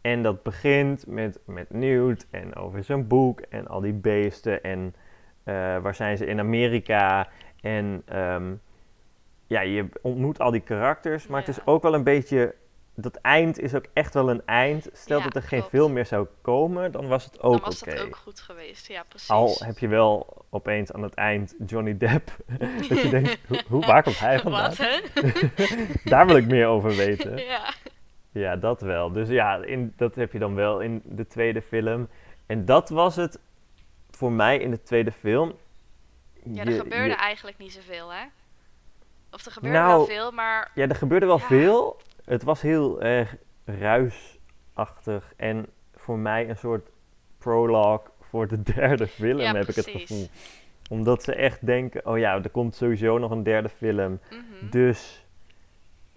En 0.00 0.22
dat 0.22 0.42
begint 0.42 1.06
met, 1.06 1.38
met 1.44 1.70
Newt 1.70 2.26
en 2.30 2.54
over 2.56 2.84
zijn 2.84 3.06
boek 3.06 3.40
en 3.40 3.66
al 3.68 3.80
die 3.80 3.92
beesten 3.92 4.62
en 4.62 4.94
eh, 5.44 5.54
waar 5.78 5.94
zijn 5.94 6.16
ze 6.16 6.26
in 6.26 6.38
Amerika. 6.40 7.28
En 7.60 8.02
ehm, 8.04 8.54
ja, 9.46 9.60
je 9.60 9.88
ontmoet 10.02 10.40
al 10.40 10.50
die 10.50 10.60
karakters, 10.60 11.26
maar 11.26 11.40
het 11.40 11.48
is 11.48 11.66
ook 11.66 11.82
wel 11.82 11.94
een 11.94 12.04
beetje, 12.04 12.54
dat 12.94 13.16
eind 13.16 13.58
is 13.60 13.74
ook 13.74 13.84
echt 13.92 14.14
wel 14.14 14.30
een 14.30 14.42
eind. 14.46 14.88
Stel 14.92 15.18
Ja, 15.18 15.24
dat 15.24 15.34
er 15.36 15.42
geen 15.42 15.58
klopt. 15.58 15.74
film 15.74 15.92
meer 15.92 16.06
zou 16.06 16.26
komen, 16.42 16.92
dan 16.92 17.08
was 17.08 17.24
het 17.24 17.40
ook 17.40 17.42
Dan 17.42 17.54
oké. 17.54 17.64
was 17.64 17.78
dat 17.80 18.00
ook 18.00 18.16
goed 18.16 18.40
geweest. 18.40 18.86
Ja, 18.88 19.02
precies. 19.08 19.30
Al 19.30 19.56
heb 19.58 19.78
je 19.78 19.88
wel 19.88 20.44
opeens 20.50 20.92
aan 20.92 21.02
het 21.02 21.14
eind 21.14 21.54
Johnny 21.66 21.96
Depp, 21.96 22.30
dat 22.88 23.00
je 23.00 23.08
denkt, 23.08 23.38
hoe, 23.48 23.62
hoe, 23.68 23.86
waar 23.86 24.02
komt 24.02 24.18
hij 24.18 24.38
vandaan? 24.48 24.68
Wat, 24.68 24.76
hè? 24.76 25.00
Daar 26.10 26.26
wil 26.26 26.36
ik 26.36 26.46
meer 26.46 26.66
over 26.66 26.96
weten. 26.96 27.36
ja. 27.36 27.72
Ja, 28.32 28.56
dat 28.56 28.80
wel. 28.80 29.12
Dus 29.12 29.28
ja, 29.28 29.64
in, 29.64 29.92
dat 29.96 30.14
heb 30.14 30.32
je 30.32 30.38
dan 30.38 30.54
wel 30.54 30.80
in 30.80 31.02
de 31.04 31.26
tweede 31.26 31.62
film. 31.62 32.08
En 32.46 32.64
dat 32.64 32.88
was 32.88 33.16
het 33.16 33.38
voor 34.10 34.32
mij 34.32 34.58
in 34.58 34.70
de 34.70 34.82
tweede 34.82 35.12
film. 35.12 35.52
Ja, 36.44 36.64
er 36.64 36.70
Je- 36.72 36.78
gebeurde 36.78 37.08
je- 37.08 37.14
eigenlijk 37.16 37.58
niet 37.58 37.72
zoveel, 37.72 38.12
hè? 38.12 38.22
Of 39.32 39.44
er 39.46 39.52
gebeurde 39.52 39.78
Nou, 39.78 39.88
wel 39.96 40.06
veel, 40.06 40.30
maar 40.30 40.70
Ja, 40.74 40.88
er 40.88 40.94
gebeurde 40.96 41.26
wel 41.26 41.38
Ja. 41.38 41.46
veel. 41.46 41.96
Het 42.24 42.42
was 42.42 42.60
heel 42.62 43.02
erg 43.02 43.36
ruisachtig. 43.64 45.32
En 45.36 45.66
voor 45.94 46.18
mij 46.18 46.48
een 46.48 46.56
soort 46.56 46.88
prologue 47.38 48.10
voor 48.20 48.48
de 48.48 48.62
derde 48.74 49.06
film, 49.06 49.38
Ja, 49.38 49.52
heb 49.54 49.68
ik 49.68 49.74
het 49.74 49.88
gevoel. 49.88 50.28
Omdat 50.90 51.22
ze 51.22 51.34
echt 51.34 51.66
denken, 51.66 52.06
oh 52.06 52.18
ja, 52.18 52.34
er 52.42 52.50
komt 52.50 52.74
sowieso 52.74 53.18
nog 53.18 53.30
een 53.30 53.42
derde 53.42 53.68
film. 53.68 54.20
mhm. 54.30 54.70
Dus 54.70 55.24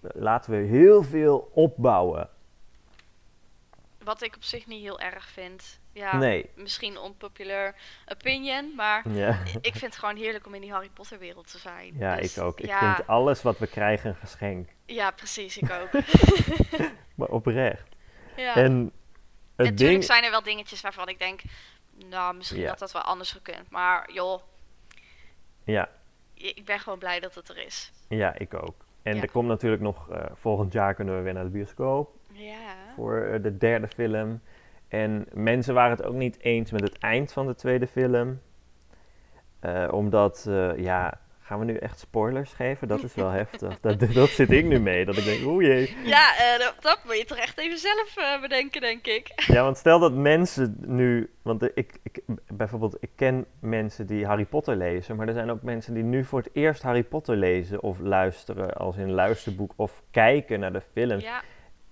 eh, 0.02 0.10
laten 0.14 0.50
we 0.50 0.56
heel 0.56 1.02
veel 1.02 1.50
opbouwen. 1.54 2.28
Wat 4.04 4.22
ik 4.22 4.34
op 4.36 4.42
zich 4.44 4.66
niet 4.66 4.82
heel 4.82 5.00
erg 5.00 5.28
vind. 5.28 5.80
Ja, 5.92 6.16
Nee. 6.16 6.50
misschien 6.54 6.96
unpopular 7.04 7.74
opinion, 8.08 8.74
maar 8.74 9.08
Ja, 9.08 9.38
ik 9.60 9.72
vind 9.72 9.80
het 9.80 9.96
gewoon 9.96 10.16
heerlijk 10.16 10.46
om 10.46 10.54
in 10.54 10.60
die 10.60 10.72
Harry 10.72 10.88
Potter 10.88 11.18
wereld 11.18 11.50
te 11.50 11.58
zijn. 11.58 11.94
ja 11.98 12.16
Dus, 12.16 12.36
ik 12.36 12.42
ook. 12.42 12.60
Ik 12.60 12.66
ja, 12.66 12.94
vind 12.94 13.06
alles 13.06 13.42
wat 13.42 13.58
we 13.58 13.66
krijgen 13.66 14.10
een 14.10 14.16
geschenk. 14.16 14.68
Ja, 14.86 15.10
precies, 15.10 15.58
ik 15.58 15.70
ook. 15.70 15.90
Maar 17.14 17.28
oprecht. 17.28 17.88
ja. 18.36 18.54
En 18.56 18.92
Natuurlijk 19.56 19.90
ding... 19.92 20.04
zijn 20.04 20.24
er 20.24 20.30
wel 20.30 20.42
dingetjes 20.42 20.80
waarvan 20.80 21.08
ik 21.08 21.18
denk, 21.18 21.40
nou, 22.08 22.34
misschien 22.36 22.66
had 22.68 22.78
dat 22.78 22.92
wel 22.92 23.02
anders 23.02 23.32
gekund. 23.32 23.70
Maar 23.70 24.12
joh, 24.12 24.42
Ja, 25.64 25.88
ik 26.34 26.64
ben 26.64 26.78
gewoon 26.80 26.98
blij 26.98 27.20
dat 27.20 27.34
het 27.34 27.48
er 27.48 27.58
is. 27.58 27.92
ja, 28.08 28.38
ik 28.38 28.54
ook. 28.54 28.84
En 29.02 29.22
er 29.22 29.30
komt 29.30 29.48
natuurlijk 29.48 29.82
nog... 29.82 30.10
eh, 30.10 30.24
volgend 30.34 30.72
jaar 30.72 30.94
kunnen 30.94 31.16
we 31.16 31.22
weer 31.22 31.32
naar 31.32 31.44
de 31.44 31.50
bioscoop. 31.50 32.16
Ja. 32.32 32.74
voor 32.96 33.20
eh, 33.20 33.42
de 33.42 33.56
derde 33.56 33.88
film. 33.88 34.40
En 34.88 35.26
mensen 35.32 35.74
waren 35.74 35.96
het 35.96 36.06
ook 36.06 36.14
niet 36.14 36.40
eens 36.40 36.70
met 36.70 36.80
het 36.80 36.98
eind 36.98 37.32
van 37.32 37.46
de 37.46 37.54
tweede 37.54 37.86
film. 37.86 38.40
Eh, 39.60 39.88
omdat, 39.90 40.46
eh, 40.48 40.76
ja, 40.76 41.20
gaan 41.40 41.58
we 41.58 41.64
nu 41.64 41.76
echt 41.76 41.98
spoilers 41.98 42.52
geven? 42.52 42.88
Dat 42.88 43.02
is 43.02 43.14
wel 43.14 43.30
heftig. 43.40 43.80
Dat, 43.80 44.00
dat 44.00 44.28
zit 44.28 44.50
ik 44.50 44.64
nu 44.64 44.80
mee. 44.80 45.04
Dat 45.04 45.16
ik 45.16 45.24
denk, 45.24 45.44
oeh 45.46 45.64
jee. 45.64 45.96
Ja, 46.04 46.32
dat, 46.80 47.00
moet 47.04 47.18
je 47.18 47.24
toch 47.24 47.38
echt 47.38 47.58
even 47.58 47.78
zelf 47.78 48.40
bedenken, 48.40 48.80
denk 48.80 49.06
ik. 49.06 49.32
Ja, 49.46 49.62
want 49.62 49.76
stel 49.76 49.98
dat 49.98 50.12
mensen 50.12 50.76
nu... 50.86 51.30
Want 51.42 51.62
ik, 51.74 51.94
ik, 52.02 52.22
bijvoorbeeld, 52.46 52.96
ik 53.00 53.10
ken 53.16 53.46
mensen 53.60 54.06
die 54.06 54.26
Harry 54.26 54.44
Potter 54.44 54.76
lezen. 54.76 55.16
Maar 55.16 55.28
er 55.28 55.34
zijn 55.34 55.50
ook 55.50 55.62
mensen 55.62 55.94
die 55.94 56.02
nu 56.02 56.24
voor 56.24 56.38
het 56.38 56.50
eerst 56.52 56.82
Harry 56.82 57.02
Potter 57.02 57.36
lezen. 57.36 57.82
Of 57.82 57.98
luisteren 57.98 58.74
als 58.74 58.96
in 58.96 59.10
luisterboek. 59.10 59.72
Of 59.76 60.02
kijken 60.10 60.60
naar 60.60 60.72
de 60.72 60.82
films. 60.92 61.22
Ja, 61.22 61.42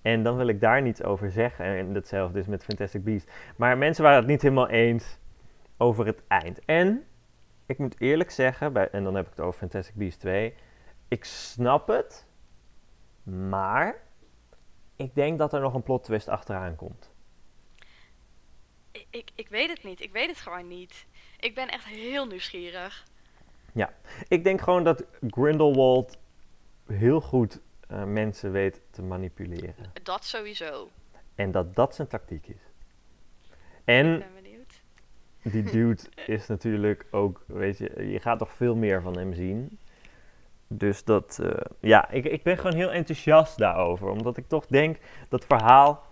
En 0.02 0.22
dan 0.22 0.36
wil 0.36 0.46
ik 0.46 0.60
daar 0.60 0.82
niets 0.82 1.02
over 1.02 1.30
zeggen. 1.30 1.64
En 1.64 1.94
hetzelfde 1.94 2.38
is 2.38 2.46
met 2.46 2.64
Fantastic 2.64 3.04
Beasts. 3.04 3.30
Maar 3.56 3.78
mensen 3.78 4.02
waren 4.02 4.18
het 4.18 4.26
niet 4.26 4.42
helemaal 4.42 4.68
eens 4.68 5.18
over 5.76 6.06
het 6.06 6.22
eind. 6.28 6.64
En 6.64 7.06
ik 7.66 7.78
moet 7.78 8.00
eerlijk 8.00 8.30
zeggen, 8.30 8.72
bij, 8.72 8.88
en 8.90 9.04
dan 9.04 9.14
heb 9.14 9.24
ik 9.24 9.30
het 9.30 9.40
over 9.40 9.58
Fantastic 9.58 9.94
Beasts 9.94 10.18
2. 10.20 10.54
Ik 11.08 11.24
snap 11.24 11.88
het. 11.88 12.26
Maar 13.22 14.02
ik 14.96 15.14
denk 15.14 15.38
dat 15.38 15.52
er 15.52 15.60
nog 15.60 15.74
een 15.74 15.82
plot 15.82 16.04
twist 16.04 16.28
achteraan 16.28 16.76
komt. 16.76 17.12
ik, 18.92 19.06
ik, 19.10 19.30
ik 19.34 19.48
weet 19.48 19.68
het 19.68 19.84
niet. 19.84 20.00
Ik 20.02 20.12
weet 20.12 20.28
het 20.28 20.38
gewoon 20.38 20.68
niet. 20.68 21.06
Ik 21.40 21.54
ben 21.54 21.68
echt 21.68 21.84
heel 21.84 22.26
nieuwsgierig. 22.26 23.08
Ik 24.28 24.44
denk 24.44 24.60
gewoon 24.60 24.84
dat 24.84 25.04
Grindelwald 25.28 26.18
heel 26.86 27.20
goed 27.20 27.60
eh, 27.90 28.04
mensen 28.04 28.52
weet 28.52 28.80
te 28.90 29.02
manipuleren. 29.02 29.92
Dat 30.02 30.24
sowieso. 30.24 30.88
En 31.34 31.50
dat 31.50 31.74
dat 31.74 31.94
zijn 31.94 32.08
tactiek 32.08 32.46
is. 32.46 32.54
Ik 33.50 33.56
En 33.84 34.18
ben 34.18 34.28
benieuwd. 34.42 34.80
die 35.42 35.62
dude 35.76 36.02
is 36.26 36.46
natuurlijk 36.46 37.06
ook, 37.10 37.44
weet 37.46 37.78
je, 37.78 38.08
je 38.10 38.20
gaat 38.20 38.38
toch 38.38 38.52
veel 38.52 38.76
meer 38.76 39.02
van 39.02 39.18
hem 39.18 39.32
zien. 39.34 39.78
Dus 40.66 41.04
dat, 41.04 41.38
eh, 41.42 41.50
ja, 41.80 42.10
ik, 42.10 42.24
ik 42.24 42.42
ben 42.42 42.56
gewoon 42.56 42.76
heel 42.76 42.90
enthousiast 42.92 43.58
daarover. 43.58 44.08
Omdat 44.08 44.36
ik 44.36 44.48
toch 44.48 44.66
denk, 44.66 44.98
dat 45.28 45.44
verhaal, 45.44 46.02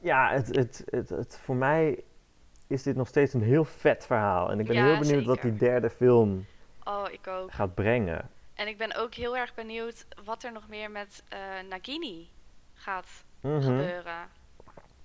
ja, 0.00 0.32
het, 0.32 0.56
het, 0.56 0.82
het, 0.90 1.08
het, 1.08 1.38
voor 1.38 1.56
mij 1.56 2.02
is 2.66 2.82
dit 2.82 2.96
nog 2.96 3.08
steeds 3.08 3.34
een 3.34 3.42
heel 3.42 3.64
vet 3.64 4.06
verhaal. 4.06 4.50
En 4.50 4.60
ik 4.60 4.66
ben 4.66 4.76
Ja, 4.76 4.84
heel 4.84 4.98
benieuwd 4.98 5.24
wat 5.24 5.42
die 5.42 5.56
derde 5.56 5.90
film 5.90 6.46
Oh, 6.84 7.04
ik 7.10 7.26
ook. 7.26 7.52
gaat 7.52 7.74
brengen. 7.74 8.30
En 8.58 8.68
ik 8.68 8.76
ben 8.78 8.94
ook 8.96 9.14
heel 9.14 9.36
erg 9.36 9.54
benieuwd 9.54 10.06
wat 10.24 10.42
er 10.42 10.52
nog 10.52 10.68
meer 10.68 10.90
met 10.90 11.22
eh, 11.28 11.38
Nagini 11.68 12.28
gaat 12.74 13.24
Mhm. 13.40 13.60
gebeuren. 13.62 14.28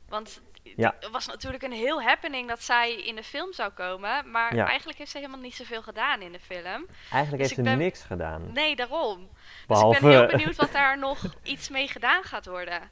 Want 0.10 0.42
Ja. 0.76 0.96
het 1.00 1.10
was 1.12 1.28
natuurlijk 1.28 1.64
een 1.64 1.72
heel 1.72 2.02
happening 2.02 2.48
dat 2.48 2.64
zij 2.64 2.94
in 2.96 3.16
de 3.16 3.24
film 3.24 3.54
zou 3.54 3.72
komen. 3.72 4.32
Maar 4.32 4.56
Ja. 4.56 4.68
eigenlijk 4.68 4.98
heeft 4.98 5.12
ze 5.12 5.18
helemaal 5.18 5.40
niet 5.40 5.56
zoveel 5.56 5.82
gedaan 5.82 6.22
in 6.22 6.32
de 6.32 6.40
film. 6.40 6.86
Eigenlijk 7.12 7.30
Dus 7.30 7.38
heeft 7.38 7.56
ze 7.56 7.62
ben- 7.62 7.78
niks 7.78 8.04
gedaan. 8.04 8.52
Nee, 8.54 8.76
daarom. 8.76 9.30
behalve, 9.68 9.88
Dus 9.88 9.98
ik 9.98 10.02
ben 10.18 10.20
heel 10.20 10.38
benieuwd 10.38 10.56
wat 10.56 10.72
daar 10.72 10.98
nog 11.00 11.24
iets 11.44 11.70
mee 11.70 11.88
gedaan 11.88 12.24
gaat 12.24 12.46
worden. 12.46 12.90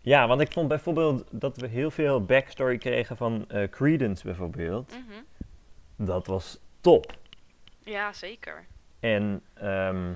Ja, 0.00 0.26
want 0.26 0.40
ik 0.40 0.52
vond 0.52 0.68
bijvoorbeeld 0.68 1.24
dat 1.30 1.56
we 1.56 1.66
heel 1.66 1.90
veel 1.90 2.24
backstory 2.24 2.78
kregen 2.78 3.16
van 3.16 3.44
eh, 3.48 3.68
Credence 3.70 4.24
bijvoorbeeld. 4.24 4.90
Mhm. 4.90 5.22
Dat 5.96 6.26
was 6.26 6.58
top. 6.80 7.12
Ja, 7.84 8.12
zeker. 8.12 8.66
En 9.02 9.42
ehm, 9.54 10.12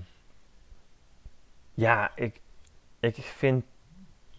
ja, 1.74 2.12
ik, 2.14 2.40
ik 3.00 3.14
vind 3.16 3.64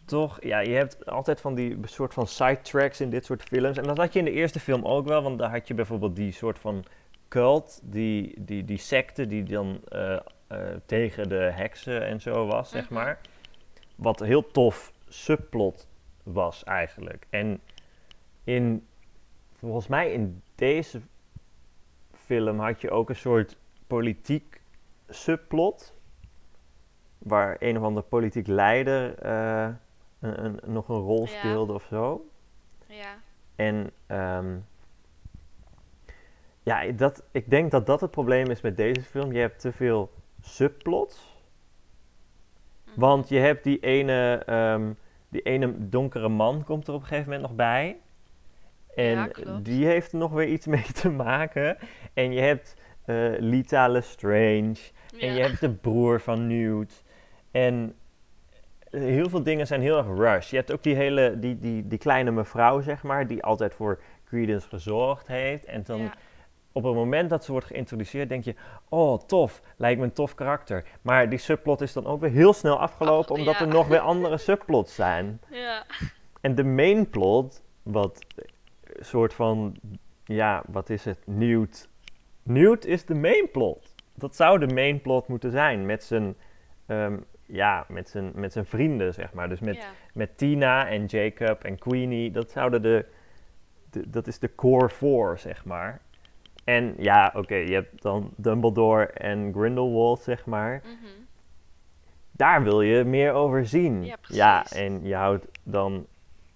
toch, 0.05 0.43
ja, 0.43 0.59
je 0.59 0.73
hebt 0.73 1.05
altijd 1.05 1.41
van 1.41 1.55
die 1.55 1.77
soort 1.83 2.13
van 2.13 2.27
sidetracks 2.27 3.01
in 3.01 3.09
dit 3.09 3.25
soort 3.25 3.43
films. 3.43 3.77
En 3.77 3.83
dat 3.83 3.97
had 3.97 4.13
je 4.13 4.19
in 4.19 4.25
de 4.25 4.31
eerste 4.31 4.59
film 4.59 4.85
ook 4.85 5.07
wel, 5.07 5.21
want 5.23 5.39
daar 5.39 5.49
had 5.51 5.67
je 5.67 5.73
bijvoorbeeld 5.73 6.15
die 6.15 6.31
soort 6.31 6.59
van 6.59 6.85
cult, 7.27 7.79
die, 7.83 8.33
die, 8.43 8.65
die 8.65 8.77
secte 8.77 9.27
die 9.27 9.43
dan 9.43 9.81
eh, 9.87 10.19
eh, 10.47 10.59
tegen 10.85 11.29
de 11.29 11.35
heksen 11.53 12.05
en 12.05 12.21
zo 12.21 12.45
was, 12.45 12.69
zeg 12.69 12.83
Mhm. 12.83 12.93
maar. 12.93 13.19
Wat 13.95 14.21
een 14.21 14.27
heel 14.27 14.51
tof 14.51 14.93
subplot 15.07 15.87
was 16.23 16.63
eigenlijk. 16.63 17.25
En 17.29 17.61
in, 18.43 18.87
volgens 19.53 19.87
mij 19.87 20.11
in 20.11 20.41
deze 20.55 21.01
film 22.13 22.59
had 22.59 22.81
je 22.81 22.89
ook 22.91 23.09
een 23.09 23.15
soort 23.15 23.57
politiek 23.87 24.61
subplot. 25.09 25.95
Waar 27.17 27.55
een 27.59 27.77
of 27.77 27.83
ander 27.83 28.03
politiek 28.03 28.47
leider 28.47 29.15
eh, 29.19 29.69
een, 30.19 30.43
een- 30.45 30.59
nog 30.65 30.89
een 30.89 30.95
rol 30.99 31.21
Ja. 31.21 31.27
speelde 31.37 31.73
of 31.73 31.83
zo. 31.83 32.29
Ja. 32.85 33.15
En 33.55 33.91
ehm, 34.05 34.55
ja, 36.63 36.91
dat, 36.91 37.23
ik 37.31 37.49
denk 37.49 37.71
dat 37.71 37.85
dat 37.85 38.01
het 38.01 38.11
probleem 38.11 38.49
is 38.49 38.61
met 38.61 38.77
deze 38.77 39.01
film. 39.01 39.31
Je 39.31 39.39
hebt 39.39 39.59
te 39.59 39.71
veel 39.71 40.11
subplots. 40.41 41.35
Mhm. 42.85 42.99
Want 42.99 43.29
je 43.29 43.37
hebt 43.39 43.63
die 43.63 43.79
ene, 43.79 44.43
ehm, 44.45 44.91
die 45.29 45.41
ene 45.41 45.89
donkere 45.89 46.29
man 46.29 46.63
komt 46.63 46.87
er 46.87 46.93
op 46.93 47.01
een 47.01 47.07
gegeven 47.07 47.29
moment 47.31 47.47
nog 47.47 47.55
bij. 47.57 47.97
En 48.95 49.31
Ja, 49.45 49.59
die 49.61 49.85
heeft 49.85 50.11
er 50.11 50.17
nog 50.17 50.31
weer 50.31 50.47
iets 50.47 50.65
mee 50.67 50.91
te 50.93 51.09
maken. 51.09 51.77
En 52.13 52.31
je 52.31 52.41
hebt 52.41 52.75
eh 53.07 53.15
Lita 53.39 53.87
Lestrange. 53.87 54.75
En 55.19 55.33
je 55.33 55.41
hebt 55.41 55.59
de 55.59 55.69
broer 55.69 56.19
van 56.19 56.47
Newt. 56.47 57.03
En 57.51 57.95
eh, 58.89 59.01
heel 59.01 59.29
veel 59.29 59.43
dingen 59.43 59.67
zijn 59.67 59.81
heel 59.81 59.97
erg 59.97 60.07
rush. 60.17 60.49
Je 60.49 60.55
hebt 60.55 60.71
ook 60.71 60.83
die 60.83 60.95
hele, 60.95 61.39
die, 61.39 61.59
die, 61.59 61.87
die 61.87 61.97
kleine 61.99 62.31
mevrouw, 62.31 62.81
zeg 62.81 63.03
maar, 63.03 63.27
die 63.27 63.43
altijd 63.43 63.73
voor 63.73 63.99
Credence 64.25 64.67
gezorgd 64.69 65.27
heeft. 65.27 65.65
En 65.65 65.83
dan 65.83 65.99
Ja. 65.99 66.13
op 66.71 66.83
het 66.83 66.93
moment 66.93 67.29
dat 67.29 67.43
ze 67.45 67.51
wordt 67.51 67.67
geïntroduceerd, 67.67 68.29
denk 68.29 68.43
je, 68.43 68.55
oh 68.89 69.19
tof, 69.25 69.61
lijkt 69.77 69.99
me 69.99 70.05
een 70.05 70.13
tof 70.13 70.35
karakter. 70.35 70.83
Maar 71.01 71.29
die 71.29 71.39
subplot 71.39 71.81
is 71.81 71.93
dan 71.93 72.05
ook 72.05 72.21
weer 72.21 72.31
heel 72.31 72.53
snel 72.53 72.79
afgelopen, 72.79 73.31
Af- 73.31 73.39
omdat 73.39 73.53
ja. 73.53 73.59
er 73.61 73.67
nog 73.67 73.87
weer 73.87 73.99
andere 73.99 74.37
subplots 74.37 74.95
zijn. 74.95 75.41
Ja. 75.49 75.85
En 76.41 76.55
de 76.55 76.63
main 76.63 77.09
plot, 77.09 77.63
wat 77.83 78.25
een 78.83 79.05
soort 79.05 79.33
van, 79.33 79.75
ja, 80.25 80.63
wat 80.67 80.89
is 80.89 81.05
het, 81.05 81.19
Newt. 81.25 81.89
Newt 82.47 82.85
is 82.85 83.05
de 83.05 83.15
main 83.15 83.51
plot. 83.51 83.95
Dat 84.13 84.35
zou 84.35 84.59
de 84.59 84.73
main 84.73 85.01
plot 85.01 85.27
moeten 85.27 85.51
zijn, 85.51 85.85
met 85.85 86.03
zijn, 86.03 86.35
ehm, 86.85 87.17
ja, 87.45 87.85
met 87.87 88.09
zijn, 88.09 88.31
met 88.35 88.53
zijn 88.53 88.65
vrienden, 88.65 89.13
zeg 89.13 89.33
maar. 89.33 89.49
Dus 89.49 89.59
met, 89.59 89.75
ja. 89.75 89.89
met 90.13 90.37
Tina 90.37 90.87
en 90.87 91.05
Jacob 91.05 91.63
en 91.63 91.77
Queenie, 91.77 92.31
dat 92.31 92.51
zouden 92.51 92.81
de, 92.81 93.05
de 93.89 94.09
dat 94.09 94.27
is 94.27 94.39
de 94.39 94.55
core 94.55 94.89
four, 94.89 95.37
zeg 95.37 95.65
maar. 95.65 96.01
En 96.63 96.93
ja, 96.97 97.31
oké, 97.35 97.55
je 97.55 97.73
hebt 97.73 98.01
dan 98.01 98.33
Dumbledore 98.35 99.05
en 99.05 99.53
Grindelwald, 99.53 100.21
zeg 100.21 100.45
maar. 100.45 100.81
Mhm. 100.83 101.11
Daar 102.31 102.63
wil 102.63 102.81
je 102.81 103.03
meer 103.03 103.31
over 103.31 103.65
zien. 103.65 104.13
Ja, 104.21 104.65
en 104.71 105.03
je 105.03 105.15
houdt 105.15 105.47
dan 105.63 106.07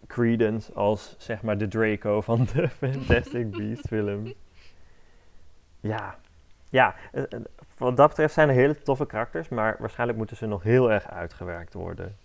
Credence 0.07 0.73
als, 0.73 1.15
zeg 1.17 1.41
maar, 1.41 1.57
de 1.57 1.67
Draco 1.67 2.21
van 2.21 2.47
de 2.53 2.69
Fantastic 2.81 3.51
Beasts 3.51 3.87
film. 3.87 4.23
Ja, 5.81 6.15
ja, 6.69 6.95
eh, 7.11 7.23
eh, 7.29 7.39
wat 7.77 7.97
dat 7.97 8.07
betreft 8.07 8.33
zijn 8.33 8.49
er 8.49 8.55
hele 8.55 8.81
toffe 8.81 9.05
karakters, 9.05 9.49
maar 9.49 9.75
waarschijnlijk 9.79 10.17
moeten 10.17 10.37
ze 10.37 10.45
nog 10.45 10.63
heel 10.63 10.91
erg 10.91 11.09
uitgewerkt 11.09 11.73
worden. 11.73 12.17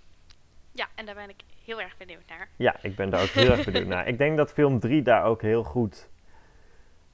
Ja, 0.72 0.86
en 0.94 1.06
daar 1.06 1.14
ben 1.14 1.28
ik 1.28 1.42
heel 1.64 1.80
erg 1.80 1.96
benieuwd 1.96 2.26
naar. 2.28 2.48
Ja, 2.56 2.76
ik 2.82 2.96
ben 2.96 3.10
daar 3.10 3.22
ook 3.22 3.28
heel 3.28 3.50
erg 3.50 3.64
benieuwd 3.64 3.86
naar. 3.86 4.06
Ik 4.12 4.18
denk 4.18 4.36
dat 4.36 4.52
film 4.52 4.80
3 4.80 5.02
daar 5.02 5.24
ook 5.24 5.42
heel 5.42 5.64
goed, 5.64 6.08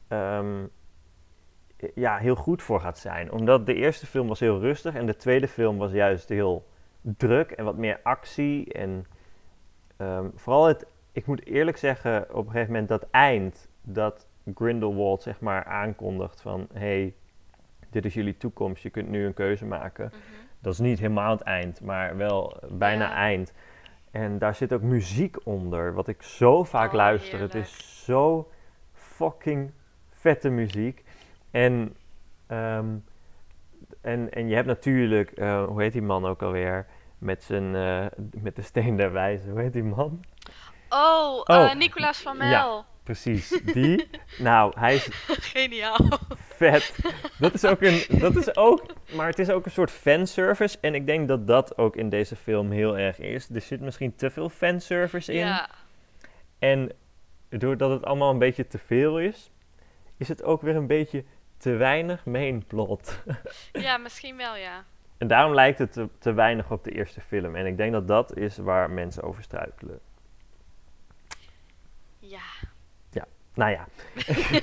ehm, 0.09 0.67
ja, 1.95 2.19
heel 2.19 2.35
goed 2.35 2.63
voor 2.63 2.81
gaat 2.81 2.99
zijn. 2.99 3.33
Omdat 3.33 3.67
de 3.67 3.75
eerste 3.75 4.07
film 4.07 4.29
was 4.29 4.41
heel 4.41 4.61
rustig 4.61 4.95
en 4.95 5.07
de 5.07 5.17
tweede 5.17 5.49
film 5.49 5.79
was 5.79 5.93
juist 5.93 6.29
heel 6.29 6.67
druk 7.01 7.51
en 7.51 7.65
wat 7.65 7.77
meer 7.77 8.01
actie. 8.03 8.73
En 8.73 9.07
ehm, 9.97 10.29
vooral 10.35 10.67
het, 10.67 10.87
ik 11.13 11.27
moet 11.27 11.47
eerlijk 11.47 11.77
zeggen, 11.77 12.35
op 12.35 12.47
een 12.47 12.53
gegeven 12.53 12.73
moment 12.73 12.89
dat 12.89 13.07
eind, 13.11 13.69
dat 13.83 14.27
Grindelwald 14.55 15.23
zeg 15.23 15.41
maar 15.41 15.65
aankondigt 15.65 16.41
van... 16.41 16.69
hey, 16.73 17.15
dit 17.91 18.05
is 18.05 18.15
jullie 18.15 18.37
toekomst, 18.37 18.83
je 18.83 18.91
kunt 18.91 19.09
nu 19.09 19.27
een 19.27 19.35
keuze 19.35 19.65
maken. 19.65 20.07
Mhm. 20.07 20.17
Dat 20.61 20.73
is 20.73 20.79
niet 20.79 20.99
helemaal 20.99 21.31
het 21.31 21.41
eind, 21.41 21.81
maar 21.81 22.17
wel 22.17 22.57
bijna 22.71 23.05
Ja. 23.09 23.15
eind. 23.15 23.53
En 24.11 24.39
daar 24.39 24.55
zit 24.55 24.73
ook 24.73 24.83
muziek 24.83 25.47
onder, 25.47 25.95
wat 25.95 26.09
ik 26.09 26.23
zo 26.23 26.65
vaak 26.65 26.89
Oh, 26.89 26.95
luister. 26.95 27.41
Het 27.41 27.55
is 27.55 28.05
zo 28.05 28.51
fucking 28.93 29.71
vette 30.11 30.51
muziek. 30.51 31.05
En, 31.51 31.97
ehm, 32.47 32.87
en, 34.01 34.33
en 34.33 34.49
je 34.49 34.55
hebt 34.55 34.67
natuurlijk, 34.67 35.31
eh, 35.31 35.65
hoe 35.65 35.83
heet 35.83 35.93
die 35.93 36.03
man 36.03 36.27
ook 36.27 36.43
alweer? 36.43 36.87
Met, 37.19 37.43
zijn, 37.43 37.75
eh, 37.75 38.07
met 38.43 38.57
de 38.57 38.63
steen 38.63 38.97
der 38.97 39.13
wijze. 39.13 39.51
Hoe 39.51 39.61
heet 39.61 39.73
die 39.73 39.83
man? 39.85 40.25
Oh, 40.89 41.41
Oh, 41.45 41.71
eh, 41.71 41.75
Nicolaas 41.75 42.21
van 42.23 42.37
Mel. 42.37 42.85
Precies, 43.03 43.61
die. 43.73 44.09
nou, 44.39 44.73
hij 44.79 44.95
is 44.95 45.09
Geniaal. 45.55 46.09
vet. 46.37 46.99
Dat 47.39 47.55
is 47.55 47.65
ook 47.65 47.81
een. 47.81 48.05
Dat 48.19 48.37
is 48.37 48.57
ook. 48.57 48.83
Maar 49.15 49.27
het 49.27 49.39
is 49.39 49.51
ook 49.51 49.65
een 49.65 49.71
soort 49.71 49.91
fanservice. 49.91 50.79
En 50.81 50.95
ik 50.95 51.07
denk 51.07 51.29
dat 51.29 51.47
dat 51.47 51.79
ook 51.79 51.97
in 51.97 52.09
deze 52.09 52.37
film 52.37 52.71
heel 52.71 52.99
erg 52.99 53.19
is. 53.19 53.49
Er 53.49 53.61
zit 53.61 53.81
misschien 53.81 54.15
te 54.15 54.31
veel 54.31 54.49
fanservice 54.49 55.33
in. 55.33 55.39
Ja, 55.39 55.69
En 56.59 56.93
doordat 57.49 57.91
het 57.91 58.05
allemaal 58.05 58.31
een 58.31 58.39
beetje 58.39 58.67
te 58.67 58.79
veel 58.79 59.21
is, 59.21 59.51
is 60.17 60.29
het 60.29 60.43
ook 60.43 60.63
weer 60.63 60.77
een 60.77 60.87
beetje 60.87 61.25
te 61.57 61.71
weinig 61.71 62.25
main 62.25 62.67
plot. 62.67 63.23
ja, 63.73 63.97
misschien 63.97 64.37
wel, 64.37 64.57
ja. 64.57 64.85
en 65.19 65.27
daarom 65.27 65.55
lijkt 65.55 65.79
het 65.79 65.93
te, 65.93 66.09
te 66.19 66.33
weinig 66.33 66.71
op 66.71 66.85
de 66.85 66.91
eerste 66.91 67.21
film. 67.21 67.57
En 67.57 67.67
ik 67.67 67.77
denk 67.77 67.93
dat 67.93 68.09
dat 68.09 68.37
is 68.37 68.57
waar 68.57 68.91
mensen 68.91 69.23
over 69.23 69.43
struikelen. 69.43 70.01
Ja. 72.19 72.41
Nou 73.55 73.71
ja, 73.71 73.87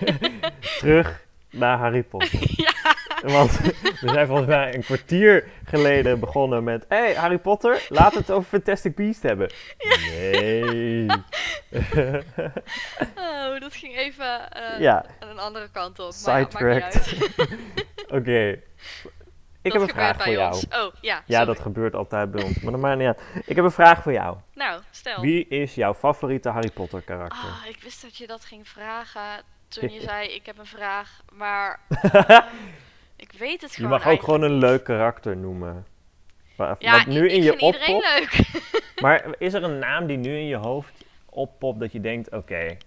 terug 0.79 1.25
naar 1.49 1.77
Harry 1.77 2.03
Potter. 2.03 2.39
ja. 2.65 2.73
Want 3.21 3.59
we 3.81 4.09
zijn 4.09 4.27
volgens 4.27 4.47
mij 4.47 4.75
een 4.75 4.83
kwartier 4.83 5.47
geleden 5.65 6.19
begonnen 6.19 6.63
met... 6.63 6.85
hey, 6.87 7.13
Harry 7.13 7.37
Potter, 7.37 7.85
laten 7.89 8.13
we 8.13 8.19
het 8.19 8.31
over 8.31 8.49
Fantastic 8.49 8.95
Beast 8.95 9.23
hebben. 9.23 9.49
Nee. 10.09 11.05
Oh, 13.15 13.59
dat 13.59 13.73
ging 13.73 13.97
even 13.97 14.51
eh, 14.51 14.79
ja, 14.79 15.05
aan 15.19 15.29
een 15.29 15.39
andere 15.39 15.69
kant 15.71 15.99
op. 15.99 16.11
Sidetracked. 16.11 17.17
Oké. 18.07 18.59
Ik 19.73 19.79
heb 19.79 19.89
een 19.89 19.95
vraag 19.95 20.23
voor 20.23 20.31
jou. 20.33 20.53
ons. 20.53 20.65
Oh, 20.67 20.93
ja. 21.01 21.15
Ja, 21.25 21.37
sorry. 21.37 21.45
dat 21.45 21.59
gebeurt 21.59 21.95
altijd 21.95 22.31
bij 22.31 22.43
ons, 22.43 22.59
maar 22.59 22.71
dat 22.71 22.81
maakt 22.81 22.97
niet 22.97 23.07
uit. 23.07 23.21
Ik 23.45 23.55
heb 23.55 23.65
een 23.65 23.71
vraag 23.71 24.01
voor 24.03 24.11
jou. 24.11 24.37
Nou, 24.53 24.81
stel. 24.91 25.21
Wie 25.21 25.47
is 25.47 25.75
jouw 25.75 25.93
favoriete 25.93 26.49
Harry 26.49 26.71
Potter 26.71 27.01
karakter? 27.01 27.49
Ah, 27.49 27.65
ik 27.69 27.79
wist 27.83 28.01
dat 28.01 28.17
je 28.17 28.27
dat 28.27 28.45
ging 28.45 28.67
vragen 28.67 29.21
toen 29.67 29.89
je 29.93 30.01
zei 30.09 30.27
ik 30.27 30.45
heb 30.45 30.57
een 30.57 30.65
vraag, 30.65 31.21
maar 31.33 31.79
ik 33.15 33.31
weet 33.37 33.61
het 33.61 33.69
je 33.71 33.75
gewoon 33.75 33.91
mag 33.91 34.07
ook 34.07 34.23
gewoon 34.23 34.41
een 34.41 34.57
leuk 34.57 34.83
karakter 34.83 35.37
noemen. 35.37 35.85
Wa- 36.55 36.75
Ja, 36.79 36.91
wat 36.91 37.05
nu 37.05 37.25
ik, 37.25 37.31
in 37.31 37.37
ik 37.37 37.43
je 37.43 37.51
oppopt. 37.59 37.87
leuk. 37.87 38.37
Maar 39.01 39.25
is 39.37 39.53
er 39.53 39.63
een 39.63 39.79
naam 39.79 40.05
die 40.07 40.17
nu 40.17 40.37
in 40.37 40.45
je 40.47 40.55
hoofd 40.55 40.93
oppopt 41.25 41.79
dat 41.79 41.91
je 41.91 42.01
denkt, 42.01 42.31
oké, 42.31 42.77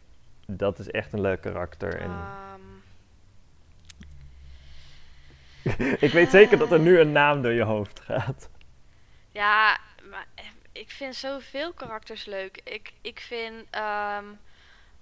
dat 0.47 0.79
is 0.79 0.91
echt 0.91 1.13
een 1.13 1.21
leuk 1.21 1.41
karakter. 1.41 2.01
En 2.01 2.11
Ehm, 2.11 2.52
ik 6.07 6.13
weet 6.13 6.31
zeker 6.31 6.59
dat 6.59 6.73
er 6.73 6.81
nu 6.81 6.99
een 7.01 7.13
naam 7.13 7.43
door 7.43 7.53
je 7.53 7.63
hoofd 7.63 8.01
gaat. 8.01 8.51
ja, 9.31 9.79
maar 10.11 10.27
eh, 10.35 10.45
ik 10.73 10.91
vind 10.91 11.15
zoveel 11.15 11.73
karakters 11.73 12.25
leuk. 12.25 12.61
Ik, 12.65 12.93
ik, 13.01 13.21
vind, 13.21 13.65
ehm, 13.71 14.25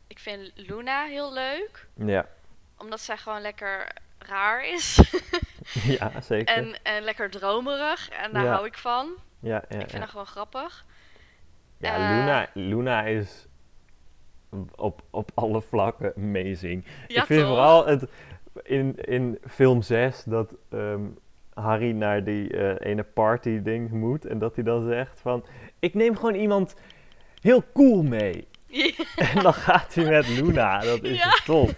ik 0.07 0.19
vind 0.19 0.53
Luna 0.55 1.05
heel 1.05 1.33
leuk, 1.33 1.87
Ja, 1.95 2.27
omdat 2.79 3.01
zij 3.01 3.17
gewoon 3.17 3.41
lekker 3.41 3.93
raar 4.19 4.65
is. 4.67 5.01
ja 5.99 6.21
zeker. 6.21 6.55
en, 6.55 6.83
en 6.83 7.03
lekker 7.03 7.31
dromerig, 7.31 8.09
en 8.09 8.33
daar 8.33 8.45
Ja. 8.45 8.53
hou 8.53 8.67
ik 8.67 8.79
van. 8.79 9.11
ja, 9.41 9.55
ja, 9.55 9.63
ik 9.69 9.79
vind 9.79 9.93
ja. 9.93 9.99
haar 9.99 10.09
gewoon 10.09 10.27
grappig. 10.27 10.85
ja 11.79 11.95
eh, 11.95 11.99
Luna, 12.17 12.49
Luna 12.55 13.03
is 13.03 13.47
op, 14.75 15.03
op 15.11 15.31
alle 15.35 15.63
vlakken 15.63 16.13
amazing. 16.17 16.85
Ja, 17.09 17.21
ik 17.21 17.27
vind 17.27 17.41
toch? 17.41 17.49
vooral 17.49 17.87
het 17.87 18.05
in, 18.63 18.97
in 19.05 19.39
film 19.49 19.83
6 19.83 20.23
dat 20.25 20.55
ehm, 20.71 21.03
Harry 21.55 21.91
naar 21.93 22.25
die 22.25 22.57
eh, 22.57 22.91
ene 22.91 23.03
party 23.03 23.63
ding 23.63 23.91
moet 23.91 24.25
en 24.27 24.39
dat 24.39 24.55
hij 24.55 24.65
dan 24.65 24.87
zegt 24.89 25.21
van 25.21 25.45
ik 25.79 25.95
neem 25.95 26.17
gewoon 26.17 26.35
iemand 26.35 26.75
heel 27.41 27.65
cool 27.75 28.03
mee. 28.03 28.49
En 29.35 29.43
dan 29.43 29.55
gaat 29.55 29.95
hij 29.95 30.05
met 30.05 30.29
Luna. 30.29 30.79
Dat 30.79 31.03
is 31.03 31.17
Ja. 31.19 31.31
top. 31.45 31.71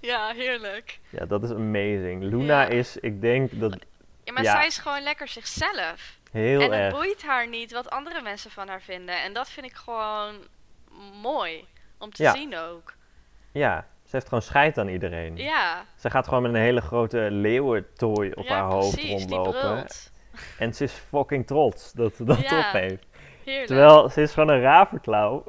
ja, 0.00 0.32
heerlijk. 0.32 0.98
Ja, 1.10 1.24
dat 1.26 1.42
is 1.42 1.50
amazing. 1.50 2.22
Luna 2.22 2.60
Ja. 2.62 2.68
is, 2.68 2.96
ik 2.96 3.20
denk 3.20 3.60
dat 3.60 3.78
Ja, 4.24 4.32
maar 4.32 4.44
zij 4.44 4.66
is 4.66 4.78
gewoon 4.78 5.02
lekker 5.02 5.28
zichzelf. 5.28 6.18
heel 6.32 6.60
en 6.72 6.82
het 6.84 6.92
boeit 6.94 7.22
haar 7.22 7.48
niet 7.48 7.72
wat 7.72 7.90
andere 7.90 8.22
mensen 8.22 8.50
van 8.50 8.68
haar 8.68 8.82
vinden. 8.82 9.22
En 9.22 9.32
dat 9.32 9.48
vind 9.50 9.66
ik 9.66 9.74
gewoon 9.74 10.34
mooi 11.22 11.64
om 11.98 12.10
te 12.10 12.30
zien 12.34 12.56
ook. 12.56 12.94
Ja, 13.52 13.86
ze 14.12 14.18
heeft 14.18 14.28
gewoon 14.28 14.42
scheid 14.42 14.78
aan 14.78 14.88
iedereen. 14.88 15.36
Ja, 15.36 15.84
Ze 15.96 16.10
gaat 16.10 16.28
gewoon 16.28 16.42
met 16.42 16.52
een 16.54 16.60
hele 16.60 16.80
grote 16.80 17.28
leeuwentooi 17.30 18.32
op 18.32 18.44
ja 18.44 18.54
haar 18.54 18.70
hoofd 18.70 18.94
precies. 18.94 19.10
Rondlopen. 19.10 19.86
En 20.58 20.74
ze 20.74 20.84
is 20.84 20.92
fucking 20.92 21.46
trots 21.46 21.92
dat 21.92 22.14
ze 22.14 22.24
dat 22.24 22.40
Ja. 22.40 22.58
op 22.58 22.72
heeft. 22.72 23.06
Heerlijk. 23.44 23.66
Terwijl 23.66 24.08
ze 24.08 24.22
is 24.22 24.32
gewoon 24.32 24.48
een 24.48 24.60
raverklauw. 24.60 25.44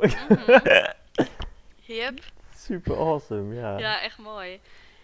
Yep. 1.81 2.19
Super 2.55 2.97
awesome, 2.97 3.55
ja. 3.55 3.77
Ja, 3.77 4.01
echt 4.01 4.17
mooi. 4.17 4.59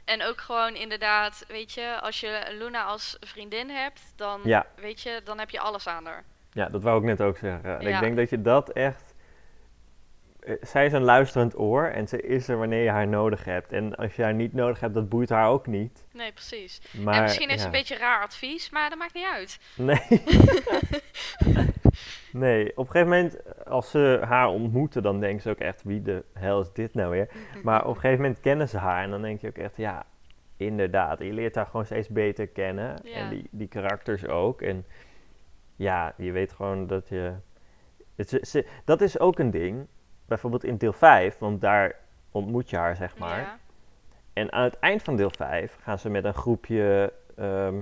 En 0.05 0.23
ook 0.23 0.41
gewoon 0.41 0.75
inderdaad, 0.75 1.45
weet 1.47 1.71
je, 1.73 1.99
als 2.01 2.19
je 2.19 2.41
Luna 2.59 2.83
als 2.83 3.17
vriendin 3.19 3.69
hebt, 3.69 4.01
dan 4.15 4.39
Ja. 4.43 4.65
weet 4.75 5.01
je, 5.01 5.21
dan 5.23 5.39
heb 5.39 5.49
je 5.49 5.59
alles 5.59 5.87
aan 5.87 6.05
haar. 6.05 6.23
Ja, 6.51 6.69
dat 6.69 6.83
wou 6.83 6.97
ik 6.99 7.03
net 7.05 7.21
ook 7.21 7.37
zeggen. 7.37 7.79
En 7.79 7.87
Ja. 7.87 7.95
Ik 7.95 7.99
denk 7.99 8.17
dat 8.17 8.29
je 8.29 8.41
dat 8.41 8.69
echt... 8.69 9.08
eh, 10.39 10.53
Zij 10.61 10.85
is 10.85 10.93
een 10.93 11.03
luisterend 11.03 11.57
oor 11.59 11.85
en 11.85 12.07
ze 12.07 12.21
is 12.21 12.47
er 12.47 12.57
wanneer 12.57 12.83
je 12.83 12.89
haar 12.89 13.07
nodig 13.07 13.45
hebt. 13.45 13.71
En 13.71 13.95
als 13.95 14.15
je 14.15 14.23
haar 14.23 14.33
niet 14.33 14.53
nodig 14.53 14.79
hebt, 14.79 14.93
dat 14.93 15.09
boeit 15.09 15.29
haar 15.29 15.47
ook 15.49 15.67
niet. 15.67 16.05
Nee, 16.13 16.31
precies. 16.31 16.81
Maar, 17.03 17.13
en 17.15 17.21
misschien 17.21 17.45
is 17.47 17.51
het 17.51 17.59
ja. 17.61 17.65
een 17.65 17.71
beetje 17.71 17.97
raar 17.97 18.23
advies, 18.23 18.69
maar 18.69 18.89
dat 18.89 18.97
maakt 18.97 19.13
niet 19.13 19.27
uit. 19.33 19.59
Nee. 19.75 20.01
nee, 22.31 22.69
op 22.77 22.85
een 22.85 22.91
gegeven 22.91 23.07
moment, 23.07 23.65
als 23.65 23.89
ze 23.89 24.19
haar 24.27 24.47
ontmoeten, 24.47 25.03
dan 25.03 25.19
denken 25.19 25.41
ze 25.41 25.49
ook 25.49 25.59
echt, 25.59 25.83
wie 25.83 26.01
de 26.01 26.23
hel 26.33 26.61
is 26.61 26.73
dit 26.73 26.93
nou 26.93 27.09
weer? 27.09 27.29
Maar 27.63 27.81
op 27.85 27.95
een 27.95 28.01
gegeven 28.01 28.21
moment 28.23 28.39
kennen 28.39 28.69
ze 28.69 28.77
haar 28.77 29.03
en 29.03 29.09
dan 29.09 29.21
denk 29.21 29.41
je 29.41 29.47
ook 29.47 29.57
echt, 29.57 29.77
ja, 29.77 30.05
inderdaad. 30.57 31.19
Je 31.19 31.33
leert 31.33 31.55
haar 31.55 31.65
gewoon 31.65 31.85
steeds 31.85 32.07
beter 32.07 32.47
kennen. 32.47 32.99
Ja. 33.03 33.13
En 33.15 33.29
die, 33.29 33.47
die 33.51 33.67
karakters 33.67 34.27
ook. 34.27 34.61
En 34.61 34.85
ja, 35.75 36.13
je 36.17 36.31
weet 36.31 36.51
gewoon 36.51 36.87
dat 36.87 37.09
je... 37.09 37.33
Het, 38.15 38.29
ze- 38.29 38.45
ze- 38.47 38.67
dat 38.85 39.01
is 39.01 39.19
ook 39.19 39.39
een 39.39 39.51
ding, 39.51 39.87
bijvoorbeeld 40.29 40.63
in 40.63 40.77
deel 40.77 40.93
5, 40.93 41.37
want 41.37 41.61
daar 41.61 41.95
ontmoet 42.31 42.69
je 42.69 42.77
haar, 42.77 42.95
zeg 42.95 43.17
maar. 43.17 43.39
Ja. 43.39 43.57
En 44.33 44.51
aan 44.51 44.63
het 44.63 44.79
eind 44.79 45.03
van 45.03 45.15
deel 45.15 45.31
5 45.31 45.77
gaan 45.81 45.99
ze 45.99 46.09
met 46.09 46.23
een 46.23 46.33
groepje 46.33 47.13
ehm, 47.35 47.79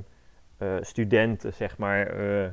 eh, 0.58 0.76
studenten, 0.82 1.54
zeg 1.54 1.78
maar, 1.78 2.08
eh, 2.08 2.46
eh, 2.46 2.52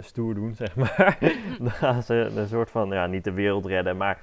stoer 0.00 0.34
doen, 0.34 0.54
zeg 0.54 0.76
maar. 0.76 1.18
dan 1.58 1.70
gaan 1.70 2.02
ze 2.02 2.14
een 2.14 2.48
soort 2.48 2.70
van, 2.70 2.88
ja, 2.88 3.06
niet 3.06 3.24
de 3.24 3.32
wereld 3.32 3.66
redden, 3.66 3.96
maar 3.96 4.20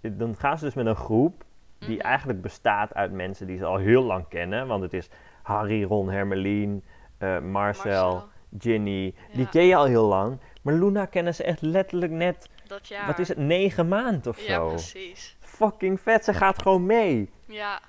dan 0.00 0.36
gaan 0.36 0.58
ze 0.58 0.64
dus 0.64 0.74
met 0.74 0.86
een 0.86 0.96
groep 0.96 1.44
die 1.78 1.96
Mhm. 1.96 2.06
eigenlijk 2.06 2.42
bestaat 2.42 2.94
uit 2.94 3.12
mensen 3.12 3.46
die 3.46 3.56
ze 3.58 3.64
al 3.64 3.76
heel 3.76 4.02
lang 4.02 4.28
kennen. 4.28 4.66
Want 4.66 4.82
het 4.82 4.92
is 4.92 5.10
Harry, 5.42 5.84
Ron, 5.84 6.10
Hermelien, 6.10 6.84
eh, 7.18 7.40
Marcel, 7.40 8.22
Ginny. 8.58 9.14
Die 9.32 9.48
ken 9.48 9.64
je 9.64 9.76
al 9.76 9.84
heel 9.84 10.06
lang. 10.06 10.38
Maar 10.62 10.74
Luna 10.74 11.04
kennen 11.06 11.34
ze 11.34 11.44
echt 11.44 11.60
letterlijk 11.60 12.12
net, 12.12 12.48
Dat 12.70 12.88
jaar. 12.88 13.06
wat 13.06 13.18
is 13.18 13.28
het, 13.28 13.38
negen 13.38 13.88
maanden 13.88 14.32
of 14.32 14.40
Ja, 14.40 14.54
zo. 14.54 14.68
precies. 14.68 15.36
Fucking 15.40 16.00
vet, 16.00 16.24
ze 16.24 16.34
gaat 16.34 16.62
gewoon 16.62 16.86
mee. 16.86 17.30
Ja. 17.46 17.80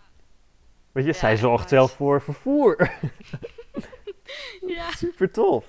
Weet 0.92 1.06
je, 1.06 1.12
Ja, 1.12 1.18
zij 1.18 1.38
zorgt 1.38 1.70
zelf 1.70 1.92
voor 1.92 2.22
vervoer. 2.22 2.76
Ja. 4.68 4.92
Super 4.92 5.32
tof. 5.32 5.66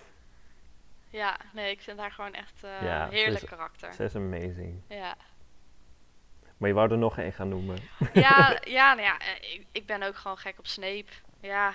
ja, 1.10 1.36
nee, 1.52 1.70
ik 1.70 1.80
vind 1.80 1.98
haar 1.98 2.10
gewoon 2.10 2.32
echt 2.34 2.64
eh 2.64 2.82
Ja, 2.82 3.08
ze 3.08 3.14
heerlijk 3.14 3.42
is- 3.42 3.48
karakter. 3.48 3.92
Ze 3.92 4.04
is 4.04 4.14
amazing. 4.16 4.80
Ja. 4.88 5.14
Maar 6.56 6.68
je 6.68 6.74
wou 6.74 6.90
er 6.90 6.98
nog 6.98 7.18
één 7.18 7.32
gaan 7.32 7.48
noemen. 7.48 7.76
Ja, 8.12 8.58
ja, 8.78 8.94
nou 8.94 9.06
ja, 9.06 9.18
eh, 9.18 9.52
ik, 9.54 9.66
ik 9.72 9.86
ben 9.86 10.02
ook 10.02 10.16
gewoon 10.16 10.36
gek 10.38 10.58
op 10.58 10.66
Snape. 10.66 11.04
Ja, 11.40 11.74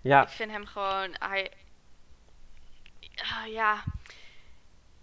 Ja, 0.00 0.22
ik 0.22 0.28
vind 0.28 0.50
hem 0.50 0.66
gewoon, 0.66 1.14
hij, 1.18 1.50
ah, 3.16 3.46
ja, 3.52 3.84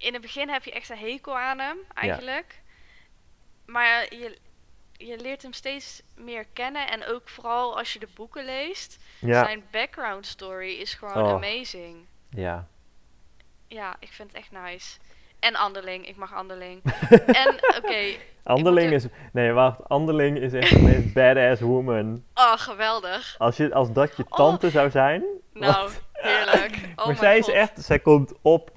in 0.04 0.14
het 0.14 0.22
begin 0.22 0.50
heb 0.50 0.64
je 0.64 0.72
echt 0.72 0.90
een 0.90 0.98
hekel 0.98 1.38
aan 1.40 1.60
hem, 1.60 1.78
eigenlijk. 1.94 2.62
Maar 3.66 4.06
je, 4.16 4.38
je 4.94 5.18
leert 5.20 5.42
hem 5.42 5.54
steeds 5.54 6.02
meer 6.16 6.46
kennen. 6.54 6.88
En 6.90 7.06
ook 7.06 7.30
vooral 7.30 7.78
als 7.78 7.94
je 7.94 8.00
de 8.00 8.08
boeken 8.16 8.46
leest. 8.46 8.98
Ja, 9.20 9.44
Zijn 9.46 9.64
background 9.72 10.26
story 10.26 10.72
is 10.74 10.94
gewoon 10.94 11.24
Oh. 11.26 11.34
amazing. 11.34 12.06
ja. 12.30 12.68
Ja, 13.68 13.96
ik 14.00 14.10
vind 14.12 14.28
het 14.32 14.38
echt 14.38 14.52
nice. 14.52 14.98
En 15.40 15.56
Anderling, 15.56 16.08
ik 16.08 16.16
mag 16.16 16.34
Anderling. 16.34 16.82
en 17.44 17.56
oké, 17.78 18.04
Anderling 18.44 18.92
is... 18.92 19.06
Nee, 19.32 19.52
wacht. 19.52 19.90
Anderling 19.90 20.38
is 20.38 20.54
echt 20.54 20.82
meest 20.82 21.14
badass 21.18 21.62
woman. 21.62 22.24
oh 22.34 22.54
geweldig. 22.58 23.36
Als, 23.38 23.58
je, 23.58 23.74
als 23.74 23.92
dat 23.92 24.18
je 24.18 24.24
Oh. 24.30 24.38
tante 24.38 24.70
zou 24.70 24.90
zijn... 24.90 25.24
Nou, 25.54 25.92
heerlijk. 26.12 26.78
Oh 26.96 27.06
maar 27.06 27.16
zij 27.16 27.38
is 27.38 27.48
echt... 27.48 27.84
Zij 27.84 28.00
komt 28.00 28.34
op... 28.42 28.72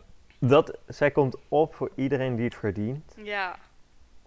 Dat, 0.49 0.79
zij 0.87 1.11
komt 1.11 1.37
op 1.49 1.75
voor 1.75 1.91
iedereen 1.95 2.37
die 2.37 2.45
het 2.45 2.55
verdient. 2.55 3.15
Ja, 3.23 3.57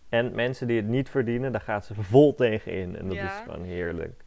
En 0.09 0.35
mensen 0.35 0.67
die 0.67 0.77
het 0.77 0.87
niet 0.87 1.09
verdienen, 1.09 1.51
daar 1.51 1.61
gaat 1.61 1.85
ze 1.85 1.93
vol 1.99 2.35
tegen 2.35 2.71
in. 2.73 2.97
En 2.97 3.07
dat 3.07 3.15
Ja. 3.17 3.25
is 3.37 3.43
gewoon 3.45 3.63
heerlijk. 3.63 4.21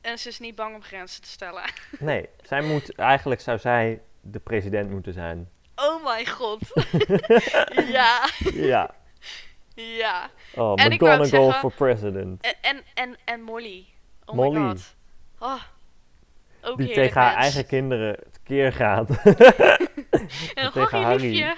en 0.00 0.18
ze 0.18 0.28
is 0.28 0.38
niet 0.40 0.54
bang 0.54 0.74
om 0.74 0.82
grenzen 0.82 1.22
te 1.22 1.28
stellen. 1.28 1.62
Nee, 1.98 2.28
zij 2.42 2.62
moet... 2.62 2.94
Eigenlijk 2.94 3.40
zou 3.40 3.58
zij 3.58 4.00
de 4.20 4.38
president 4.38 4.90
moeten 4.90 5.12
zijn. 5.12 5.48
Oh 5.76 6.04
mijn 6.04 6.26
god. 6.28 6.60
ja, 7.98 8.28
Ja. 8.52 8.94
ja. 9.74 10.30
Oh, 10.54 10.72
En 10.76 10.92
McGonagall 10.92 11.52
for 11.52 11.72
president. 11.72 12.40
En, 12.42 12.54
en, 12.60 12.82
en, 12.94 13.16
en 13.24 13.40
Molly. 13.42 13.86
Oh 14.24 14.34
Molly. 14.34 14.58
my 14.58 14.68
god. 14.68 14.94
Oh. 15.38 15.62
Ook 16.62 16.76
Die 16.78 16.92
tegen 16.92 17.20
haar 17.20 17.34
eigen 17.34 17.66
kinderen 17.66 18.16
tekeer 18.32 18.72
gaat. 18.72 19.08
En 20.54 20.72
tegen 20.72 21.02
Harry. 21.02 21.54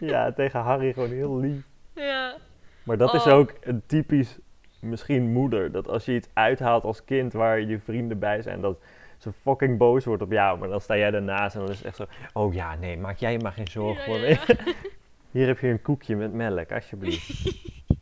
ja, 0.00 0.32
tegen 0.32 0.60
Harry 0.60 0.92
gewoon 0.92 1.10
heel 1.10 1.36
lief. 1.38 1.62
Ja. 1.94 2.34
Maar 2.82 2.96
dat 2.96 3.14
is 3.14 3.24
Oh. 3.26 3.32
ook 3.32 3.52
een 3.60 3.82
typisch, 3.86 4.38
misschien 4.80 5.32
moeder. 5.32 5.72
Dat 5.72 5.88
als 5.88 6.04
je 6.04 6.14
iets 6.14 6.28
uithaalt 6.32 6.84
als 6.84 7.04
kind 7.04 7.32
waar 7.32 7.60
je 7.60 7.78
vrienden 7.78 8.18
bij 8.18 8.42
zijn, 8.42 8.60
dat 8.60 8.78
ze 9.18 9.32
fucking 9.32 9.78
boos 9.78 10.04
wordt 10.04 10.22
op 10.22 10.32
jou. 10.32 10.58
Maar 10.58 10.68
dan 10.68 10.80
sta 10.80 10.96
jij 10.96 11.12
ernaast 11.12 11.54
en 11.54 11.60
dan 11.60 11.70
is 11.70 11.76
het 11.76 11.86
echt 11.86 11.96
zo, 11.96 12.06
oh 12.32 12.54
ja, 12.54 12.74
nee, 12.74 12.96
maak 12.98 13.16
jij 13.16 13.32
je 13.32 13.38
maar 13.38 13.52
geen 13.52 13.68
zorgen 13.68 14.12
Ja, 14.12 14.18
voor 14.18 14.28
ja. 14.56 14.72
Hier 15.30 15.46
heb 15.46 15.58
je 15.58 15.68
een 15.68 15.82
koekje 15.82 16.16
met 16.16 16.32
melk, 16.32 16.72
alsjeblieft. 16.72 17.52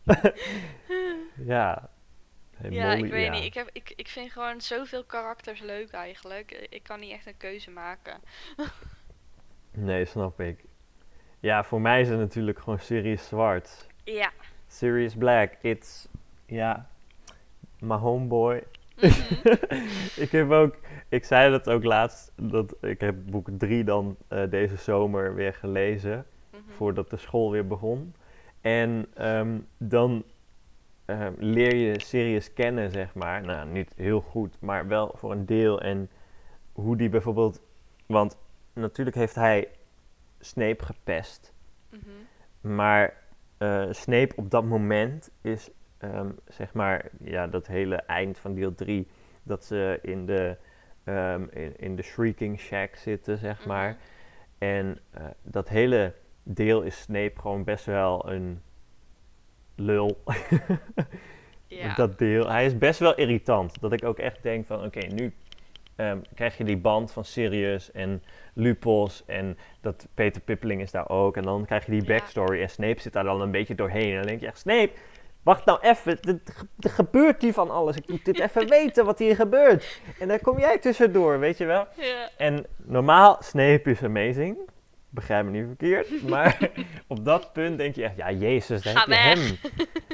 ja. 1.47 1.89
Hey, 2.57 2.71
Ja, 2.71 2.87
Molly, 2.89 3.05
ik 3.05 3.11
weet 3.11 3.25
ja. 3.25 3.31
niet. 3.33 3.45
Ik, 3.45 3.55
heb, 3.55 3.69
ik, 3.73 3.93
ik 3.97 4.09
vind 4.09 4.33
gewoon 4.33 4.61
zoveel 4.61 5.05
karakters 5.05 5.61
leuk 5.61 5.91
eigenlijk. 5.91 6.53
Ik- 6.53 6.67
Ik 6.71 6.83
kan 6.83 7.01
niet 7.01 7.13
echt 7.13 7.27
een 7.27 7.37
keuze 7.37 7.71
maken. 7.71 8.21
Nee, 9.79 10.05
snap 10.05 10.41
ik. 10.41 10.65
Ja, 11.41 11.65
voor 11.65 11.81
mij 11.81 12.01
is 12.01 12.09
het 12.09 12.19
natuurlijk 12.19 12.59
gewoon 12.59 12.79
Sirius 12.79 13.27
Zwart. 13.29 13.87
Ja. 14.05 14.31
Sirius 14.67 15.15
Black, 15.15 15.53
it's, 15.61 16.09
ja, 16.47 16.89
my 17.79 17.95
homeboy. 17.97 18.63
Mhm. 18.97 19.11
ik 20.25 20.31
heb 20.33 20.51
ook, 20.51 20.75
ik 21.09 21.25
zei 21.25 21.51
dat 21.51 21.69
ook 21.71 21.85
laatst, 21.85 22.33
dat 22.37 22.75
ik 22.81 23.01
heb 23.01 23.15
boek 23.31 23.49
3 23.59 23.85
dan 23.85 24.17
eh, 24.29 24.51
deze 24.51 24.77
zomer 24.77 25.35
weer 25.35 25.55
gelezen, 25.55 26.27
Mhm. 26.51 26.61
voordat 26.77 27.11
de 27.11 27.17
school 27.17 27.51
weer 27.51 27.67
begon. 27.67 28.15
En 28.61 29.07
ehm, 29.15 29.59
dan 29.79 30.25
ehm, 31.07 31.33
leer 31.39 31.75
je 31.75 32.01
Sirius 32.01 32.53
kennen, 32.53 32.91
zeg 32.91 33.15
maar. 33.15 33.43
Nou, 33.43 33.69
niet 33.69 33.93
heel 33.97 34.21
goed, 34.21 34.61
maar 34.61 34.87
wel 34.89 35.15
voor 35.17 35.33
een 35.33 35.47
deel. 35.47 35.81
En 35.81 36.11
hoe 36.73 36.97
die 36.97 37.09
bijvoorbeeld, 37.09 37.61
want 38.07 38.37
natuurlijk 38.73 39.17
heeft 39.17 39.35
hij 39.35 39.69
Snape 40.41 40.85
gepest. 40.85 41.55
Mhm. 41.91 42.75
Maar 42.75 43.15
eh 43.59 43.87
Snape 43.91 44.33
op 44.37 44.51
dat 44.51 44.65
moment 44.65 45.31
is, 45.41 45.71
ehm, 45.99 46.31
zeg 46.49 46.73
maar, 46.73 47.09
ja, 47.21 47.47
dat 47.47 47.67
hele 47.67 47.97
eind 47.97 48.39
van 48.39 48.55
deel 48.55 48.75
3, 48.75 49.09
dat 49.43 49.65
ze 49.65 49.99
in 50.03 50.27
de, 50.27 50.57
ehm, 51.05 51.47
in, 51.51 51.77
in 51.77 51.97
de 51.97 52.03
Shrieking 52.03 52.61
Shack 52.61 52.97
zitten, 52.97 53.39
zeg 53.39 53.59
Mhm. 53.59 53.69
maar. 53.69 53.97
En 54.59 54.99
eh, 55.11 55.25
dat 55.43 55.69
hele 55.69 56.13
deel 56.43 56.83
is 56.83 57.01
Snape 57.01 57.41
gewoon 57.41 57.65
best 57.65 57.85
wel 57.85 58.31
een 58.31 58.61
lul. 59.77 60.23
Ja. 61.67 61.95
Dat 62.03 62.19
deel. 62.19 62.49
Hij 62.51 62.67
is 62.67 62.79
best 62.79 62.99
wel 63.01 63.15
irritant. 63.15 63.81
Dat 63.81 63.93
ik 63.93 64.05
ook 64.05 64.19
echt 64.19 64.43
denk 64.43 64.67
van, 64.67 64.85
oké, 64.85 65.07
nu 65.07 65.35
ehm, 65.97 66.19
krijg 66.35 66.57
je 66.59 66.65
die 66.65 66.77
band 66.77 67.13
van 67.13 67.25
Sirius 67.25 67.93
en 67.93 68.23
Lupus 68.55 69.23
en 69.27 69.59
dat 69.81 70.07
Peter 70.15 70.43
Pippeling 70.43 70.81
is 70.81 70.91
daar 70.91 71.09
ook. 71.09 71.37
En 71.37 71.43
dan 71.43 71.65
krijg 71.67 71.85
je 71.85 71.91
die 71.91 72.01
Ja. 72.05 72.07
backstory 72.07 72.63
en 72.63 72.71
Snape 72.71 73.01
zit 73.01 73.13
daar 73.13 73.25
dan 73.25 73.41
een 73.41 73.51
beetje 73.51 73.75
doorheen. 73.75 74.11
En 74.11 74.17
dan 74.17 74.27
denk 74.27 74.41
je 74.41 74.47
echt, 74.47 74.59
Snape, 74.59 74.91
wacht 75.43 75.65
nou 75.65 75.79
even, 75.83 76.19
er 76.81 76.91
gebeurt 76.91 77.43
hier 77.43 77.53
van 77.53 77.71
alles. 77.71 77.97
Ik 77.97 78.09
moet 78.09 78.25
dit 78.25 78.41
even 78.41 78.69
weten 78.79 79.05
wat 79.05 79.19
hier 79.19 79.35
gebeurt. 79.37 80.01
En 80.19 80.29
dan 80.29 80.41
kom 80.41 80.59
jij 80.59 80.79
tussendoor, 80.79 81.39
weet 81.39 81.59
je 81.59 81.65
wel. 81.65 81.87
Ja. 81.97 82.29
En 82.37 82.67
normaal, 82.77 83.37
Snape 83.41 83.91
is 83.91 84.03
amazing. 84.03 84.57
Begrijp 85.09 85.45
me 85.45 85.51
niet 85.51 85.67
verkeerd. 85.67 86.23
Maar 86.29 86.71
op 87.07 87.25
dat 87.25 87.53
punt 87.53 87.79
denk 87.79 87.95
je 87.95 88.05
echt, 88.05 88.17
ja, 88.17 88.31
Jezus, 88.31 88.83
daar 88.83 88.97
Ga 88.97 89.13
heb 89.13 89.37
je 89.37 89.41
hem. 89.41 89.57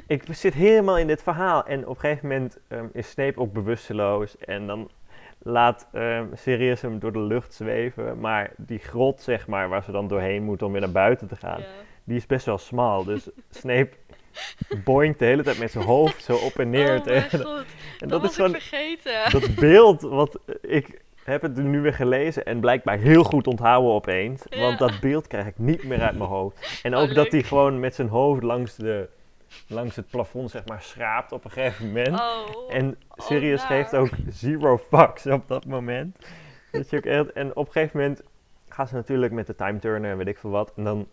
Ik 0.06 0.22
zit 0.30 0.54
helemaal 0.54 0.98
in 0.98 1.06
dit 1.06 1.22
verhaal. 1.22 1.64
En 1.66 1.86
op 1.86 1.94
een 1.94 2.00
gegeven 2.00 2.28
moment 2.28 2.58
ehm, 2.68 2.86
is 2.92 3.10
Snape 3.10 3.40
ook 3.40 3.52
bewusteloos. 3.52 4.38
En 4.38 4.66
dan 4.66 4.90
laat 5.38 5.88
ehm 5.92 6.26
Sirius 6.34 6.80
hem 6.80 6.98
door 6.98 7.12
de 7.12 7.20
lucht 7.20 7.54
zweven. 7.54 8.20
Maar 8.20 8.50
die 8.56 8.78
grot, 8.78 9.20
zeg 9.20 9.46
maar, 9.46 9.68
waar 9.68 9.82
ze 9.82 9.92
dan 9.92 10.08
doorheen 10.08 10.42
moeten 10.42 10.66
om 10.66 10.72
weer 10.72 10.80
naar 10.80 10.90
buiten 10.92 11.28
te 11.28 11.36
gaan, 11.36 11.62
die 12.04 12.16
is 12.16 12.26
best 12.26 12.46
wel 12.46 12.58
smal. 12.58 13.04
Dus 13.04 13.28
Snape 13.50 13.90
boinkt 14.84 15.18
de 15.18 15.24
hele 15.24 15.42
tijd 15.42 15.58
met 15.58 15.70
zijn 15.70 15.84
hoofd 15.84 16.24
zo 16.24 16.36
op 16.36 16.58
en 16.58 16.70
neer. 16.70 16.94
Oh 16.94 17.22
god. 17.22 17.64
en 17.98 18.08
Dat 18.08 18.08
dat 18.08 18.24
is 18.24 18.34
gewoon 18.36 18.50
vergeten. 18.50 19.30
dat 19.40 19.54
beeld 19.54 20.00
wat 20.02 20.38
ik 20.60 21.00
heb 21.24 21.42
het 21.42 21.56
nu 21.56 21.80
weer 21.80 21.94
gelezen 21.94 22.44
en 22.44 22.60
blijkbaar 22.60 22.98
heel 22.98 23.24
goed 23.24 23.46
onthouden 23.46 23.92
opeens. 23.92 24.42
Ja. 24.48 24.60
Want 24.60 24.78
dat 24.78 25.00
beeld 25.00 25.26
krijg 25.26 25.46
ik 25.46 25.58
niet 25.58 25.84
meer 25.84 26.00
uit 26.02 26.18
mijn 26.18 26.30
hoofd. 26.30 26.80
En 26.82 26.94
Oh, 26.94 27.00
ook 27.02 27.08
dat 27.08 27.16
leuk. 27.16 27.32
hij 27.32 27.42
gewoon 27.42 27.80
met 27.80 27.94
zijn 27.94 28.08
hoofd 28.08 28.42
langs, 28.42 28.76
de, 28.76 29.08
langs 29.68 29.96
het 29.96 30.06
plafond 30.10 30.50
zeg 30.50 30.66
maar 30.66 30.82
schraapt 30.82 31.32
op 31.32 31.44
een 31.44 31.50
gegeven 31.50 31.86
moment. 31.86 32.20
Oh. 32.20 32.74
En 32.74 32.96
oh, 33.08 33.26
Sirius 33.26 33.60
naar. 33.60 33.68
geeft 33.68 33.94
ook 33.94 34.10
zero 34.28 34.78
fucks 34.78 35.26
op 35.26 35.48
dat 35.48 35.66
moment. 35.66 36.16
Dat 36.70 36.90
je 36.90 36.96
ook 36.96 37.04
echt, 37.04 37.32
en 37.32 37.56
op 37.56 37.66
een 37.66 37.72
gegeven 37.72 38.00
moment 38.00 38.22
gaan 38.68 38.88
ze 38.88 38.94
natuurlijk 38.94 39.32
met 39.32 39.46
de 39.46 39.54
time 39.54 39.78
turner 39.78 40.10
en 40.10 40.16
weet 40.16 40.28
ik 40.28 40.38
veel 40.38 40.50
wat. 40.50 40.72
En 40.76 40.84
dan 40.84 41.08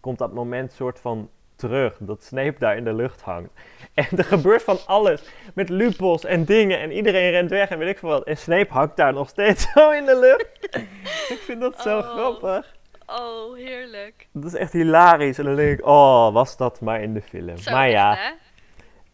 komt 0.00 0.18
dat 0.18 0.32
moment 0.32 0.72
soort 0.72 1.00
van 1.00 1.30
terug, 1.58 1.96
dat 2.00 2.22
Snape 2.22 2.58
daar 2.58 2.76
in 2.76 2.84
de 2.84 2.94
lucht 2.94 3.20
hangt. 3.20 3.50
En 3.94 4.06
er 4.16 4.24
gebeurt 4.24 4.62
van 4.62 4.78
alles, 4.86 5.22
met 5.54 5.68
lupus 5.68 6.24
en 6.24 6.44
dingen 6.44 6.78
en 6.78 6.92
iedereen 6.92 7.30
rent 7.30 7.50
weg 7.50 7.68
en 7.68 7.78
weet 7.78 7.88
ik 7.88 7.98
veel 7.98 8.08
wat. 8.08 8.24
En 8.24 8.36
Snape 8.36 8.72
hangt 8.72 8.96
daar 8.96 9.12
nog 9.12 9.28
steeds 9.28 9.66
zo 9.72 9.90
in 9.90 10.04
de 10.04 10.18
lucht. 10.18 10.76
ik 11.28 11.40
vind 11.44 11.60
dat 11.60 11.80
zo 11.80 11.98
Oh. 11.98 12.10
grappig. 12.10 12.76
Oh, 13.06 13.56
heerlijk. 13.56 14.28
Dat 14.32 14.44
is 14.44 14.54
echt 14.54 14.72
hilarisch. 14.72 15.38
En 15.38 15.44
dan 15.44 15.56
denk 15.56 15.78
ik, 15.78 15.86
oh, 15.86 16.32
was 16.32 16.56
dat 16.56 16.80
maar 16.80 17.02
in 17.02 17.14
de 17.14 17.22
film. 17.22 17.56
Zo 17.56 17.70
maar 17.70 17.90
ja, 17.90 18.14
hè? 18.14 18.30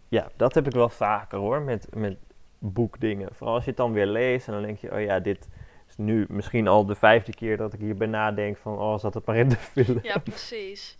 ja, 0.09 0.28
dat 0.37 0.54
heb 0.54 0.66
ik 0.66 0.72
wel 0.72 0.88
vaker 0.88 1.38
hoor, 1.38 1.62
met, 1.62 1.87
met 1.94 2.16
boekdingen. 2.59 3.28
Vooral 3.33 3.54
als 3.54 3.64
je 3.64 3.70
het 3.70 3.78
dan 3.78 3.92
weer 3.92 4.07
leest 4.07 4.46
en 4.46 4.52
dan 4.52 4.62
denk 4.62 4.78
je, 4.78 4.92
oh 4.92 5.00
ja, 5.00 5.20
dit 5.20 5.48
is 5.88 5.96
nu 5.96 6.26
misschien 6.28 6.68
al 6.68 6.87
de 6.87 6.94
vijfde 6.94 7.35
keer 7.35 7.57
dat 7.57 7.72
ik 7.72 7.80
hierbij 7.80 8.07
nadenk 8.07 8.57
van, 8.57 8.78
oh, 8.78 8.98
zat 8.98 9.14
het 9.14 9.26
maar 9.26 9.37
in 9.37 9.48
de 9.48 9.57
film. 9.57 9.98
Ja, 10.02 10.18
precies. 10.18 10.96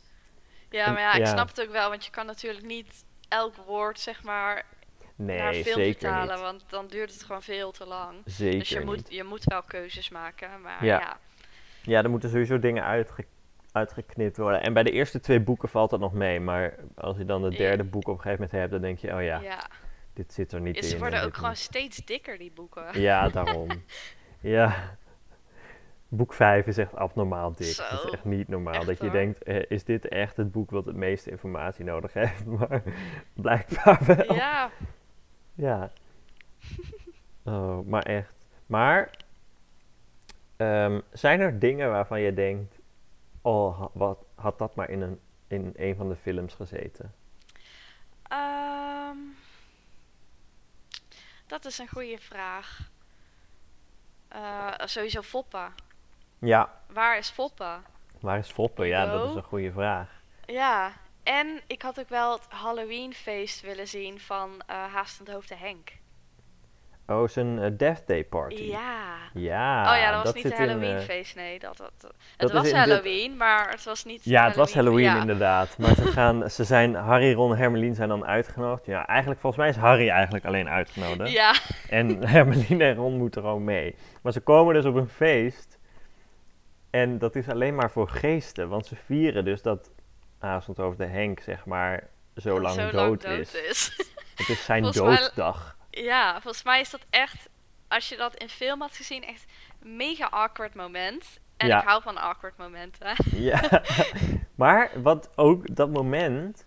Ja, 0.75 0.91
maar 0.91 1.01
ja, 1.01 1.13
ik 1.15 1.19
ja. 1.25 1.27
snap 1.27 1.49
het 1.49 1.61
ook 1.63 1.71
wel, 1.71 1.89
want 1.89 2.05
je 2.05 2.11
kan 2.11 2.27
natuurlijk 2.27 2.65
niet 2.65 3.05
elk 3.29 3.57
woord, 3.57 4.01
zeg 4.01 4.23
maar, 4.23 4.65
naar 5.17 5.51
nee, 5.53 5.65
film 5.65 5.77
zeker 5.77 6.01
vertalen, 6.01 6.35
niet. 6.35 6.43
want 6.45 6.65
dan 6.69 6.87
duurt 6.87 7.13
het 7.13 7.23
gewoon 7.23 7.43
veel 7.43 7.71
te 7.73 7.87
lang. 7.87 8.17
Zeker 8.25 8.59
dus 8.59 8.69
je 8.69 8.81
moet, 8.81 9.07
je 9.09 9.25
moet 9.25 9.45
wel 9.45 9.63
keuzes 9.63 10.09
maken, 10.09 10.61
maar 10.61 10.85
Ja. 10.85 10.99
ja. 10.99 11.19
Ja, 11.83 12.03
er 12.03 12.11
moeten 12.11 12.31
sowieso 12.31 12.59
dingen 12.59 12.85
uitge 12.85 13.25
uitgeknipt 13.73 14.37
worden. 14.37 14.63
En 14.63 14.73
bij 14.73 14.83
de 14.83 14.91
eerste 14.91 15.21
twee 15.21 15.41
boeken 15.41 15.69
valt 15.69 15.91
dat 15.91 16.01
nog 16.01 16.13
mee, 16.13 16.41
maar 16.41 16.75
als 16.95 17.17
je 17.17 17.25
dan 17.25 17.43
het 17.43 17.53
Ja. 17.53 17.59
derde 17.59 17.85
boek 17.85 18.09
op 18.09 18.15
een 18.17 18.21
gegeven 18.23 18.33
moment 18.43 18.53
hebt, 18.53 18.71
dan 18.71 18.81
denk 18.81 18.99
je, 18.99 19.15
oh 19.15 19.23
ja, 19.23 19.41
ja. 19.41 19.67
dit 20.13 20.33
zit 20.33 20.53
er 20.53 20.61
niet 20.61 20.77
in. 20.77 20.83
Ze 20.83 20.95
en 20.95 21.01
worden 21.01 21.23
ook 21.23 21.35
gewoon 21.35 21.51
niet. 21.51 21.59
steeds 21.59 21.97
dikker, 22.05 22.39
die 22.39 22.53
boeken. 22.53 23.01
Ja, 23.01 23.29
daarom. 23.29 23.69
ja. 24.41 24.97
Boek 26.17 26.33
5 26.35 26.67
is 26.67 26.79
echt 26.79 26.95
abnormaal 26.95 27.49
dik. 27.53 27.77
Dat 27.77 27.93
is 27.93 28.01
Zo. 28.01 28.09
echt 28.09 28.25
niet 28.25 28.49
normaal. 28.49 28.75
Echt 28.75 28.87
dat 28.87 28.97
je 28.99 29.03
hoor. 29.05 29.13
denkt, 29.13 29.43
eh, 29.43 29.63
is 29.71 29.85
dit 29.85 30.09
echt 30.09 30.37
het 30.37 30.53
boek 30.53 30.71
wat 30.71 30.85
het 30.87 30.97
meeste 30.97 31.31
informatie 31.31 31.85
nodig 31.85 32.13
heeft? 32.23 32.45
Maar 32.45 32.83
blijkbaar 33.33 34.01
wel. 34.07 34.35
Ja, 34.35 34.71
Ja. 35.55 35.91
Oh, 37.47 37.87
maar 37.87 38.03
echt. 38.03 38.35
Maar, 38.67 39.11
ehm, 40.57 41.01
zijn 41.13 41.41
er 41.41 41.59
dingen 41.59 41.91
waarvan 41.91 42.21
je 42.21 42.35
denkt, 42.35 42.79
oh, 43.43 43.81
ha- 43.81 43.89
wat 43.93 44.19
had 44.35 44.59
dat 44.59 44.75
maar 44.75 44.91
in 44.91 45.01
een, 45.01 45.21
in 45.47 45.73
een 45.77 45.97
van 45.97 46.09
de 46.09 46.17
films 46.17 46.55
gezeten? 46.55 47.15
Ehm, 48.23 49.17
dat 51.47 51.65
is 51.65 51.79
een 51.79 51.89
goede 51.89 52.19
vraag. 52.19 52.91
Eh, 54.29 54.73
sowieso 54.85 55.23
Foppa. 55.23 55.73
Ja, 56.45 56.71
Waar 56.93 57.19
is 57.19 57.29
Foppa? 57.31 57.81
Waar 58.21 58.39
is 58.39 58.51
Foppe? 58.51 58.85
Ja, 58.87 59.07
dat 59.07 59.29
is 59.29 59.35
een 59.35 59.43
goede 59.43 59.73
vraag. 59.73 60.09
Ja, 60.47 60.93
en 61.23 61.61
ik 61.67 61.83
had 61.83 62.01
ook 62.01 62.09
wel 62.09 62.33
het 62.33 62.47
Halloweenfeest 62.49 63.61
willen 63.61 63.89
zien 63.89 64.21
van 64.21 64.63
eh 64.67 64.77
Haastend 64.95 65.31
Hoofd 65.31 65.53
Henk. 65.59 65.93
Oh, 67.07 67.29
zijn 67.29 67.59
eh, 67.59 67.71
Death 67.77 68.07
Day 68.07 68.25
Party. 68.25 68.63
Ja. 68.63 69.15
Ja, 69.35 69.93
oh 69.93 69.99
ja, 69.99 70.13
dat 70.13 70.25
was 70.25 70.35
niet 70.35 70.45
een 70.45 70.51
in, 70.51 70.57
eh, 70.57 70.67
Halloweenfeest, 70.67 71.35
nee. 71.37 71.59
Dat, 71.59 71.77
dat, 71.77 72.15
het 72.37 72.53
was 72.53 72.63
dit- 72.63 72.73
Halloween, 72.73 73.37
maar 73.37 73.71
het 73.71 73.85
was 73.85 74.05
niet 74.05 74.25
Ja, 74.25 74.45
het 74.47 74.57
was 74.57 74.75
Halloween 74.75 75.03
ja. 75.05 75.21
inderdaad. 75.21 75.79
Maar 75.79 75.95
ze, 75.95 76.07
gaan, 76.07 76.51
ze 76.51 76.65
zijn, 76.65 76.95
Harry, 76.95 77.33
Ron 77.33 77.51
en 77.53 77.59
Hermelien 77.59 77.95
zijn 77.95 78.09
dan 78.09 78.25
uitgenodigd. 78.27 78.87
Ja, 78.87 79.07
eigenlijk, 79.07 79.41
volgens 79.41 79.63
mij 79.63 79.71
is 79.73 79.77
Harry 79.81 80.09
eigenlijk 80.09 80.45
alleen 80.45 80.69
uitgenodigd. 80.69 81.31
Ja, 81.31 81.55
En 81.89 82.23
Hermeline 82.29 82.85
en 82.85 82.95
Ron 82.95 83.17
moeten 83.17 83.43
er 83.43 83.49
ook 83.49 83.61
mee. 83.61 83.95
Maar 84.23 84.33
ze 84.33 84.41
komen 84.41 84.75
dus 84.75 84.85
op 84.85 84.95
een 84.95 85.09
feest. 85.09 85.74
En 86.95 87.19
dat 87.19 87.37
is 87.37 87.49
alleen 87.49 87.75
maar 87.75 87.91
voor 87.91 88.09
geesten. 88.09 88.69
Want 88.69 88.87
ze 88.87 88.97
vieren 88.97 89.45
dus 89.45 89.63
dat 89.63 89.91
avond 90.39 90.81
over 90.81 90.99
de 90.99 91.05
Henk, 91.07 91.41
zeg 91.41 91.65
maar, 91.67 92.09
zo 92.37 92.61
lang, 92.61 92.75
zo 92.75 92.91
dood, 92.91 93.23
lang 93.25 93.39
is. 93.39 93.53
dood 93.53 93.63
is. 93.63 93.93
Het 94.37 94.49
is 94.49 94.65
zijn 94.65 94.83
Volgens 94.83 95.03
mij- 95.19 95.29
dooddag. 95.29 95.77
ja, 95.91 96.33
volgens 96.41 96.65
mij 96.65 96.81
is 96.81 96.91
dat 96.91 97.07
echt, 97.11 97.49
als 97.89 98.09
je 98.09 98.17
dat 98.17 98.35
in 98.35 98.49
film 98.49 98.81
had 98.81 98.97
gezien, 98.97 99.25
echt 99.25 99.45
een 99.83 99.97
mega 99.97 100.27
awkward 100.27 100.75
moment. 100.75 101.41
En 101.57 101.67
Ja. 101.67 101.81
ik 101.81 101.89
hou 101.89 102.03
van 102.03 102.17
awkward 102.17 102.57
momenten. 102.57 103.15
Ja. 103.31 103.83
maar 104.63 104.91
wat 105.03 105.31
ook 105.37 105.77
dat 105.77 105.91
moment. 105.91 106.67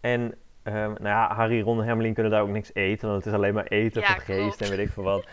En 0.00 0.34
ehm, 0.68 0.88
nou 0.88 1.02
ja, 1.02 1.34
Harry, 1.34 1.60
Ron 1.60 1.78
en 1.80 1.86
Hermelien 1.86 2.14
kunnen 2.14 2.32
daar 2.32 2.42
ook 2.42 2.48
niks 2.48 2.74
eten. 2.74 3.08
Want 3.08 3.24
het 3.24 3.32
is 3.32 3.38
alleen 3.38 3.54
maar 3.54 3.66
eten 3.66 4.00
Ja, 4.00 4.08
voor 4.08 4.22
geest 4.22 4.60
en 4.60 4.70
weet 4.70 4.78
ik 4.78 4.90
veel 4.90 5.02
wat. 5.02 5.26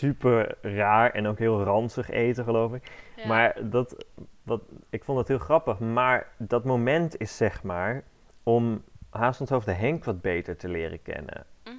Super 0.00 0.54
raar 0.62 1.10
en 1.10 1.26
ook 1.26 1.38
heel 1.38 1.62
ranzig 1.62 2.10
eten, 2.10 2.44
geloof 2.44 2.74
ik. 2.74 2.90
Ja. 3.16 3.26
Maar 3.26 3.56
dat, 3.62 4.04
wat, 4.42 4.62
ik 4.90 5.04
vond 5.04 5.18
het 5.18 5.28
heel 5.28 5.38
grappig. 5.38 5.78
Maar 5.78 6.26
dat 6.38 6.64
moment 6.64 7.20
is 7.20 7.36
zeg 7.36 7.62
maar 7.62 8.02
om 8.42 8.82
Haastenshoofd 9.10 9.66
de 9.66 9.72
Henk 9.72 10.04
wat 10.04 10.20
beter 10.20 10.56
te 10.56 10.68
leren 10.68 11.02
kennen. 11.02 11.46
Mhm. 11.64 11.74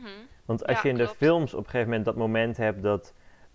Want 0.45 0.67
als 0.67 0.75
Ja, 0.75 0.83
je 0.83 0.89
in 0.89 0.97
de 0.97 1.07
films 1.07 1.53
op 1.53 1.59
een 1.59 1.69
gegeven 1.69 1.87
moment 1.87 2.05
dat 2.05 2.15
moment 2.15 2.57
hebt 2.57 2.83
dat 2.83 3.13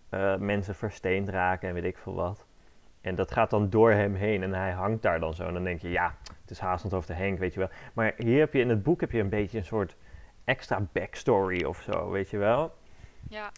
eh, 0.08 0.36
mensen 0.36 0.74
versteend 0.74 1.28
raken 1.28 1.68
en 1.68 1.74
weet 1.74 1.84
ik 1.84 1.98
veel 1.98 2.14
wat. 2.14 2.46
En 3.00 3.14
dat 3.14 3.32
gaat 3.32 3.50
dan 3.50 3.70
door 3.70 3.90
hem 3.90 4.14
heen 4.14 4.42
en 4.42 4.52
hij 4.52 4.72
hangt 4.72 5.02
daar 5.02 5.20
dan 5.20 5.34
zo. 5.34 5.46
En 5.46 5.54
dan 5.54 5.64
denk 5.64 5.80
je, 5.80 5.90
ja, 5.90 6.14
het 6.48 6.56
is 6.56 6.58
Haastenshoofd 6.62 7.06
de 7.06 7.14
Henk, 7.14 7.38
weet 7.38 7.52
je 7.54 7.58
wel. 7.58 7.68
Maar 7.92 8.12
hier 8.16 8.38
heb 8.38 8.52
je 8.52 8.60
in 8.60 8.68
het 8.68 8.82
boek 8.82 9.00
heb 9.00 9.10
je 9.10 9.20
een 9.20 9.28
beetje 9.28 9.58
een 9.58 9.64
soort 9.64 9.96
extra 10.44 10.86
backstory 10.92 11.64
of 11.64 11.82
zo, 11.82 12.10
weet 12.10 12.30
je 12.30 12.36
wel. 12.36 12.74
Ja, 13.28 13.50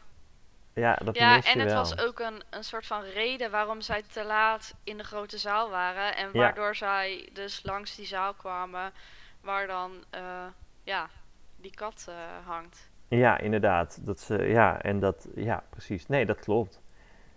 Ja, 0.72 0.94
dat 1.04 1.16
ja 1.16 1.42
en 1.42 1.58
het 1.58 1.68
wel. 1.68 1.76
was 1.76 1.98
ook 1.98 2.18
een, 2.18 2.42
een 2.50 2.64
soort 2.64 2.86
van 2.86 3.02
reden 3.02 3.50
waarom 3.50 3.80
zij 3.80 4.02
te 4.12 4.24
laat 4.24 4.74
in 4.84 4.96
de 4.96 5.04
grote 5.04 5.38
zaal 5.38 5.70
waren. 5.70 6.16
En 6.16 6.26
Ja. 6.32 6.38
waardoor 6.38 6.74
zij 6.76 7.28
dus 7.32 7.62
langs 7.62 7.96
die 7.96 8.06
zaal 8.06 8.34
kwamen 8.34 8.92
waar 9.40 9.66
dan 9.66 9.92
eh, 10.10 10.44
ja, 10.82 11.08
die 11.56 11.74
kat 11.74 12.06
eh, 12.08 12.14
hangt. 12.46 12.90
Ja, 13.08 13.38
inderdaad. 13.38 14.06
Dat 14.06 14.20
ze, 14.20 14.42
ja, 14.42 14.82
en 14.82 14.98
dat, 15.00 15.28
ja, 15.34 15.64
precies. 15.70 16.06
Nee, 16.06 16.26
dat 16.26 16.38
klopt. 16.40 16.80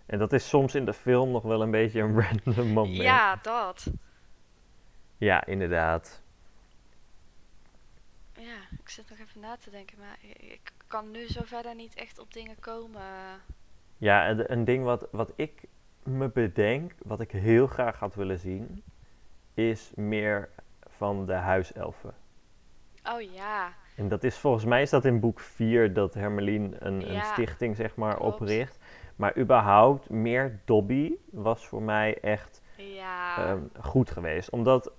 En 0.06 0.18
dat 0.18 0.32
is 0.32 0.48
soms 0.48 0.74
in 0.74 0.84
de 0.84 0.92
film 0.92 1.30
nog 1.30 1.42
wel 1.42 1.62
een 1.62 1.70
beetje 1.70 2.00
een 2.00 2.20
random 2.44 2.68
moment. 2.68 2.96
Ja, 2.96 3.38
dat. 3.42 3.86
Ja, 5.22 5.46
inderdaad. 5.46 6.22
Ja, 8.32 8.56
ik 8.78 8.88
zit 8.88 9.10
nog 9.10 9.18
even 9.18 9.40
na 9.40 9.56
te 9.56 9.70
denken, 9.70 9.98
maar 9.98 10.18
ik, 10.38 10.72
kan 10.86 11.10
nu 11.10 11.26
zo 11.26 11.40
verder 11.44 11.74
niet 11.74 11.94
echt 11.94 12.18
op 12.18 12.32
dingen 12.32 12.58
komen. 12.60 13.02
Ja, 13.98 14.26
en 14.26 14.52
een 14.52 14.64
ding 14.64 14.84
wat, 14.84 15.08
wat 15.10 15.32
ik 15.36 15.64
me 16.02 16.28
bedenk, 16.28 16.92
wat 17.02 17.20
ik 17.20 17.30
heel 17.30 17.66
graag 17.66 17.98
had 17.98 18.14
willen 18.14 18.38
zien, 18.38 18.82
is 19.54 19.92
meer 19.94 20.48
van 20.86 21.26
de 21.26 21.32
huiselfen. 21.34 22.14
Oh 23.04 23.20
ja, 23.20 23.72
En 23.96 24.08
dat 24.08 24.24
is 24.24 24.36
volgens 24.36 24.64
mij 24.64 24.82
is 24.82 24.90
dat 24.90 25.04
in 25.04 25.20
boek 25.20 25.40
4 25.40 25.92
dat 25.92 26.14
Hermelien 26.14 26.76
een, 26.78 27.14
een 27.14 27.24
stichting 27.24 27.76
zeg 27.76 27.96
maar 27.96 28.16
klopt. 28.16 28.34
opricht. 28.34 28.78
Maar 29.16 29.36
überhaupt 29.38 30.10
meer 30.10 30.60
Dobby 30.64 31.14
was 31.30 31.66
voor 31.66 31.82
mij 31.82 32.20
echt 32.20 32.62
ja. 32.76 33.36
ehm, 33.36 33.62
goed 33.80 34.10
geweest. 34.10 34.50
Omdat, 34.50 34.92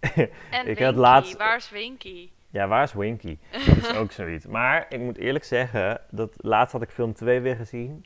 en 0.50 0.60
ik 0.60 0.64
Winky, 0.64 0.82
had 0.82 0.94
laatst- 0.94 1.36
waar 1.36 1.56
is 1.56 1.70
Winky? 1.70 2.30
ja 2.50 2.68
waar 2.68 2.82
is 2.82 2.92
Winky? 2.92 3.38
Dat 3.66 3.76
is 3.76 3.94
ook 3.94 4.12
zoiets. 4.12 4.46
Maar 4.56 4.86
ik 4.88 4.98
moet 4.98 5.18
eerlijk 5.18 5.44
zeggen, 5.44 6.00
dat 6.10 6.32
laatst 6.36 6.72
had 6.72 6.82
ik 6.82 6.90
film 6.90 7.14
2 7.14 7.40
weer 7.40 7.56
gezien. 7.56 8.04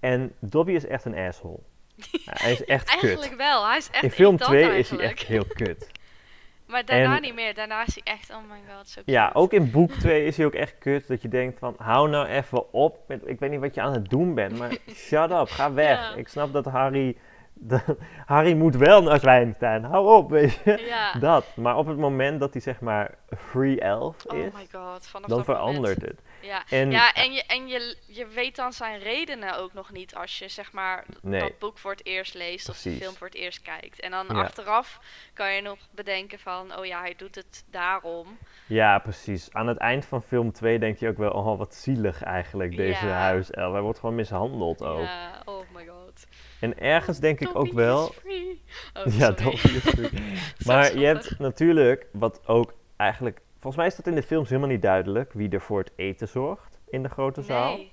En 0.00 0.32
Dobby 0.40 0.72
is 0.72 0.86
echt 0.86 1.04
een 1.04 1.16
asshole. 1.16 1.58
Hij 2.24 2.52
is 2.52 2.64
echt 2.64 2.90
kut. 2.90 3.02
Eigenlijk 3.02 3.36
wel, 3.36 3.66
hij 3.68 3.76
is 3.76 3.90
echt 3.90 4.02
In 4.02 4.10
film 4.10 4.32
irritant 4.32 4.58
2 4.66 4.78
is 4.78 4.90
hij 4.90 4.98
echt 4.98 5.22
heel 5.22 5.44
kut. 5.54 5.90
Maar 6.66 6.84
daarna 6.84 7.16
En- 7.16 7.22
niet 7.22 7.34
meer, 7.34 7.54
daarna 7.54 7.86
is 7.86 7.94
hij 7.94 8.12
echt, 8.14 8.30
oh 8.30 8.36
my 8.50 8.74
god, 8.76 8.88
zo 8.88 9.00
Ja, 9.04 9.26
cute. 9.26 9.38
ook 9.38 9.52
in 9.52 9.70
boek 9.70 9.92
2 9.92 10.24
is 10.24 10.36
hij 10.36 10.46
ook 10.46 10.54
echt 10.54 10.78
kut. 10.78 11.08
Dat 11.08 11.22
je 11.22 11.28
denkt 11.28 11.58
van, 11.58 11.74
hou 11.78 12.08
nou 12.08 12.26
even 12.26 12.72
op. 12.72 12.98
Met, 13.08 13.22
ik 13.28 13.38
weet 13.38 13.50
niet 13.50 13.60
wat 13.60 13.74
je 13.74 13.80
aan 13.80 13.92
het 13.92 14.08
doen 14.08 14.34
bent, 14.34 14.58
maar 14.58 14.76
shut 14.94 15.30
up, 15.30 15.48
ga 15.48 15.72
weg. 15.72 15.98
Ja. 15.98 16.14
Ik 16.14 16.28
snap 16.28 16.52
dat 16.52 16.64
Harry... 16.64 17.16
dat- 17.58 17.96
Harry 18.26 18.52
moet 18.56 18.76
wel 18.76 19.02
naar 19.02 19.18
Zwijnstein. 19.20 19.84
Hou 19.84 20.16
op, 20.16 20.30
weet 20.30 20.60
je. 20.64 20.82
Ja. 20.86 21.12
Dat. 21.12 21.44
Maar 21.56 21.76
op 21.76 21.86
het 21.86 21.98
moment 21.98 22.40
dat 22.40 22.52
hij 22.52 22.62
zeg 22.62 22.80
maar 22.80 23.14
free 23.38 23.80
elf 23.80 24.16
is, 24.16 24.24
Oh 24.32 24.54
my 24.54 24.66
god, 24.72 25.06
vanaf 25.06 25.28
dan 25.28 25.38
moment. 25.38 25.44
verandert 25.44 26.02
het. 26.02 26.20
Ja, 26.40 26.62
En, 26.70 26.90
ja 26.90 27.12
en, 27.12 27.32
je, 27.32 27.44
en 27.46 27.68
je, 27.68 27.96
je 28.06 28.26
weet 28.26 28.56
dan 28.56 28.72
zijn 28.72 28.98
redenen 29.00 29.58
ook 29.58 29.72
nog 29.72 29.92
niet 29.92 30.14
als 30.14 30.38
je 30.38 30.48
zeg 30.48 30.72
maar 30.72 31.04
Nee. 31.22 31.40
dat 31.40 31.58
boek 31.58 31.78
voor 31.78 31.90
het 31.90 32.06
eerst 32.06 32.34
leest 32.34 32.68
of 32.68 32.78
de 32.82 32.90
film 32.90 33.14
voor 33.14 33.26
het 33.26 33.36
eerst 33.36 33.62
kijkt. 33.62 34.00
En 34.00 34.10
dan 34.10 34.26
Ja. 34.28 34.34
achteraf 34.34 35.00
kan 35.34 35.52
je 35.52 35.62
nog 35.62 35.78
bedenken 35.94 36.38
van, 36.38 36.76
oh 36.78 36.84
ja, 36.84 37.00
hij 37.00 37.14
doet 37.16 37.34
het 37.34 37.64
daarom. 37.70 38.38
Ja, 38.66 38.98
precies. 38.98 39.52
Aan 39.52 39.66
het 39.66 39.78
eind 39.78 40.04
van 40.06 40.22
film 40.22 40.52
2 40.52 40.78
denk 40.78 40.98
je 40.98 41.08
ook 41.08 41.18
wel, 41.18 41.30
oh 41.30 41.58
wat 41.58 41.74
zielig 41.74 42.22
eigenlijk, 42.22 42.76
deze 42.76 43.06
Ja. 43.06 43.12
huiself. 43.12 43.72
Hij 43.72 43.80
wordt 43.82 43.98
gewoon 43.98 44.14
mishandeld 44.14 44.82
ook. 44.82 45.00
Ja, 45.00 45.42
oh 45.44 45.60
my 45.74 45.86
god. 45.86 45.95
En 46.60 46.78
ergens 46.78 47.18
denk 47.18 47.40
ik 47.40 47.50
ook 47.54 47.72
wel... 47.72 48.04
Oh, 48.94 49.14
Ja. 49.18 49.30
Dobby 49.30 49.68
is 49.76 49.78
free. 49.78 50.10
Maar 50.66 50.98
je 50.98 51.04
hebt 51.06 51.38
natuurlijk, 51.38 52.06
wat 52.12 52.46
ook 52.46 52.74
eigenlijk... 52.96 53.40
Volgens 53.52 53.76
mij 53.76 53.86
is 53.86 53.96
dat 53.96 54.06
in 54.06 54.14
de 54.14 54.26
films 54.26 54.48
helemaal 54.48 54.70
niet 54.70 54.82
duidelijk 54.82 55.32
wie 55.32 55.50
er 55.50 55.60
voor 55.60 55.78
het 55.78 55.92
eten 55.96 56.28
zorgt 56.28 56.78
in 56.88 57.02
de 57.02 57.08
grote 57.08 57.42
zaal. 57.42 57.76
Nee, 57.76 57.92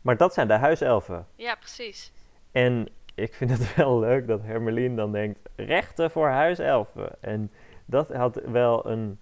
Maar 0.00 0.16
dat 0.16 0.34
zijn 0.34 0.48
de 0.48 0.54
huiselfen. 0.54 1.26
ja 1.36 1.54
precies. 1.54 2.12
En 2.52 2.88
ik 3.14 3.34
vind 3.34 3.50
het 3.50 3.74
wel 3.76 3.98
leuk 3.98 4.26
dat 4.26 4.42
Hermelien 4.42 4.96
dan 4.96 5.12
denkt, 5.12 5.38
rechten 5.56 6.10
voor 6.10 6.28
huiselfen. 6.28 7.22
En 7.22 7.50
dat 7.84 8.12
had 8.12 8.40
wel 8.44 8.86
een 8.86 9.18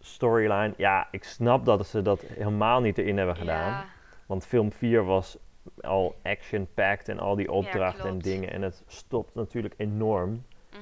storyline. 0.00 0.74
Ja, 0.76 1.08
ik 1.10 1.24
snap 1.24 1.64
dat 1.64 1.86
ze 1.86 2.02
dat 2.02 2.20
helemaal 2.20 2.80
niet 2.80 2.98
erin 2.98 3.16
hebben 3.16 3.36
gedaan. 3.36 3.70
Ja, 3.70 3.86
Want 4.26 4.46
film 4.46 4.72
4 4.72 5.04
was 5.04 5.38
al 5.82 6.20
action-packed 6.22 7.08
en 7.08 7.18
al 7.18 7.34
die 7.36 7.50
opdrachten 7.52 8.04
en 8.08 8.18
dingen. 8.18 8.50
En 8.52 8.62
het 8.62 8.82
stopt 8.86 9.34
natuurlijk 9.34 9.74
enorm. 9.76 10.46
mhm. 10.70 10.78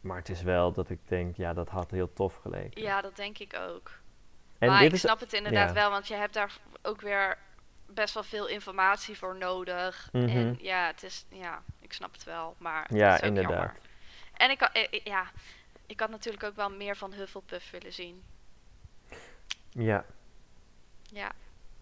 Maar 0.00 0.16
het 0.16 0.28
is 0.28 0.42
wel 0.42 0.72
dat 0.72 0.90
ik 0.90 0.98
denk, 1.08 1.36
ja, 1.36 1.52
dat 1.52 1.68
had 1.68 1.90
heel 1.90 2.12
tof 2.12 2.34
geleken. 2.34 2.82
ja, 2.82 3.00
dat 3.00 3.16
denk 3.16 3.38
ik 3.38 3.56
ook. 3.68 3.90
En 4.58 4.68
maar 4.68 4.82
ik 4.84 4.92
is, 4.92 5.00
snap 5.00 5.20
het 5.20 5.32
inderdaad 5.32 5.68
ja. 5.68 5.74
wel, 5.74 5.90
want 5.90 6.08
je 6.08 6.14
hebt 6.14 6.34
daar 6.34 6.58
ook 6.82 7.00
weer 7.00 7.38
best 7.86 8.14
wel 8.14 8.22
veel 8.22 8.46
informatie 8.48 9.16
voor 9.18 9.36
nodig. 9.36 10.08
Mhm. 10.12 10.28
En 10.28 10.58
ja, 10.60 10.86
het 10.86 11.02
is, 11.02 11.26
ja, 11.28 11.62
ik 11.80 11.92
snap 11.92 12.12
het 12.12 12.24
wel, 12.24 12.54
maar 12.58 12.82
het 12.82 12.96
Ja, 12.96 13.14
is 13.14 13.20
inderdaad. 13.20 13.52
jammer. 13.52 13.74
En 14.36 14.50
ik, 14.50 14.60
had- 14.60 14.72
eh, 14.72 14.82
eh, 14.90 15.00
ja, 15.04 15.30
ik 15.86 16.00
had 16.00 16.10
natuurlijk 16.10 16.44
ook 16.44 16.56
wel 16.56 16.70
meer 16.70 16.96
van 16.96 17.12
Hufflepuff 17.12 17.70
willen 17.70 17.92
zien. 17.92 18.22
Ja. 19.70 20.04
Ja, 21.02 21.32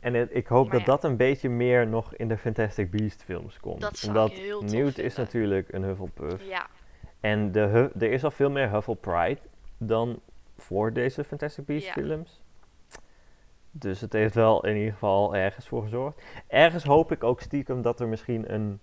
En 0.07 0.14
het- 0.14 0.35
ik 0.35 0.47
hoop 0.47 0.62
Maar 0.69 0.73
dat 0.77 0.81
ja. 0.87 0.92
dat 0.92 1.05
een 1.05 1.16
beetje 1.16 1.49
meer 1.49 1.87
nog 1.87 2.14
in 2.14 2.29
de 2.29 2.38
Fantastic 2.38 2.90
Beast 2.90 3.23
films 3.23 3.61
komt. 3.61 3.81
Dat 3.81 4.05
Omdat 4.07 4.33
Newt 4.61 4.99
is 4.99 5.16
natuurlijk 5.16 5.73
een 5.73 5.83
Hufflepuff. 5.83 6.49
ja, 6.49 6.66
En 7.21 7.53
de, 7.53 7.90
er 7.99 8.12
is 8.12 8.25
al 8.25 8.31
veel 8.31 8.51
meer 8.51 8.71
Huffle 8.71 8.95
Pride 8.97 9.40
dan 9.79 10.21
voor 10.57 10.92
deze 10.92 11.25
Fantastic 11.25 11.64
Beasts 11.64 11.87
Ja. 11.87 11.92
films. 11.92 12.42
Dus 13.71 14.01
het 14.01 14.12
heeft 14.12 14.35
wel 14.35 14.66
in 14.66 14.77
ieder 14.77 14.92
geval 14.92 15.37
ergens 15.37 15.69
voor 15.69 15.83
gezorgd. 15.83 16.23
Ergens 16.47 16.85
hoop 16.85 17.12
ik 17.12 17.25
ook 17.25 17.40
stiekem 17.40 17.83
dat 17.83 18.01
er 18.01 18.09
misschien 18.09 18.53
een 18.55 18.81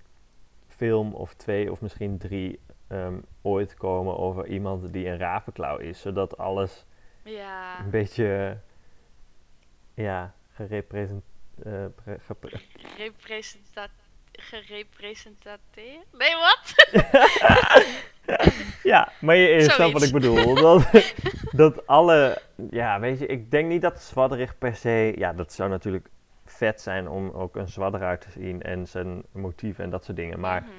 film 0.68 1.14
of 1.14 1.34
twee 1.34 1.72
of 1.72 1.82
misschien 1.82 2.18
drie 2.18 2.60
ehm, 2.88 3.16
ooit 3.42 3.74
komen 3.74 4.18
over 4.18 4.48
iemand 4.48 4.94
die 4.94 5.08
een 5.08 5.18
ravenklauw 5.18 5.78
is. 5.78 6.02
Zodat 6.02 6.38
alles 6.38 6.86
ja. 7.24 7.80
een 7.84 7.90
beetje, 7.90 8.58
ja, 9.94 10.34
gerepresent... 10.54 11.24
eh, 11.63 11.86
gerepresentateerd? 14.32 16.06
Nee, 16.12 16.36
wat? 16.36 16.74
Ja, 18.84 19.12
maar 19.22 19.36
je, 19.36 19.62
snapt 19.62 19.92
wat 19.94 20.04
ik 20.04 20.12
bedoel. 20.12 20.56
Dat, 20.56 21.13
dat 21.52 21.88
alle... 21.88 22.42
Ja, 22.70 23.00
weet 23.00 23.20
je, 23.20 23.26
ik 23.26 23.52
denk 23.52 23.68
niet 23.68 23.82
dat 23.82 24.02
Zwadderig 24.02 24.58
per 24.58 24.76
se... 24.76 25.13
Ja, 25.18 25.34
dat 25.34 25.54
zou 25.54 25.70
natuurlijk 25.70 26.08
vet 26.46 26.82
zijn 26.82 27.08
om 27.10 27.30
ook 27.30 27.56
een 27.56 27.68
Zwadder 27.68 28.02
uit 28.02 28.22
te 28.22 28.32
zien 28.32 28.62
en 28.62 28.88
zijn 28.88 29.24
motieven 29.32 29.84
en 29.84 29.89
dat 29.89 30.06
soort 30.06 30.18
dingen. 30.18 30.39
Maar 30.39 30.62
Mhm. 30.62 30.72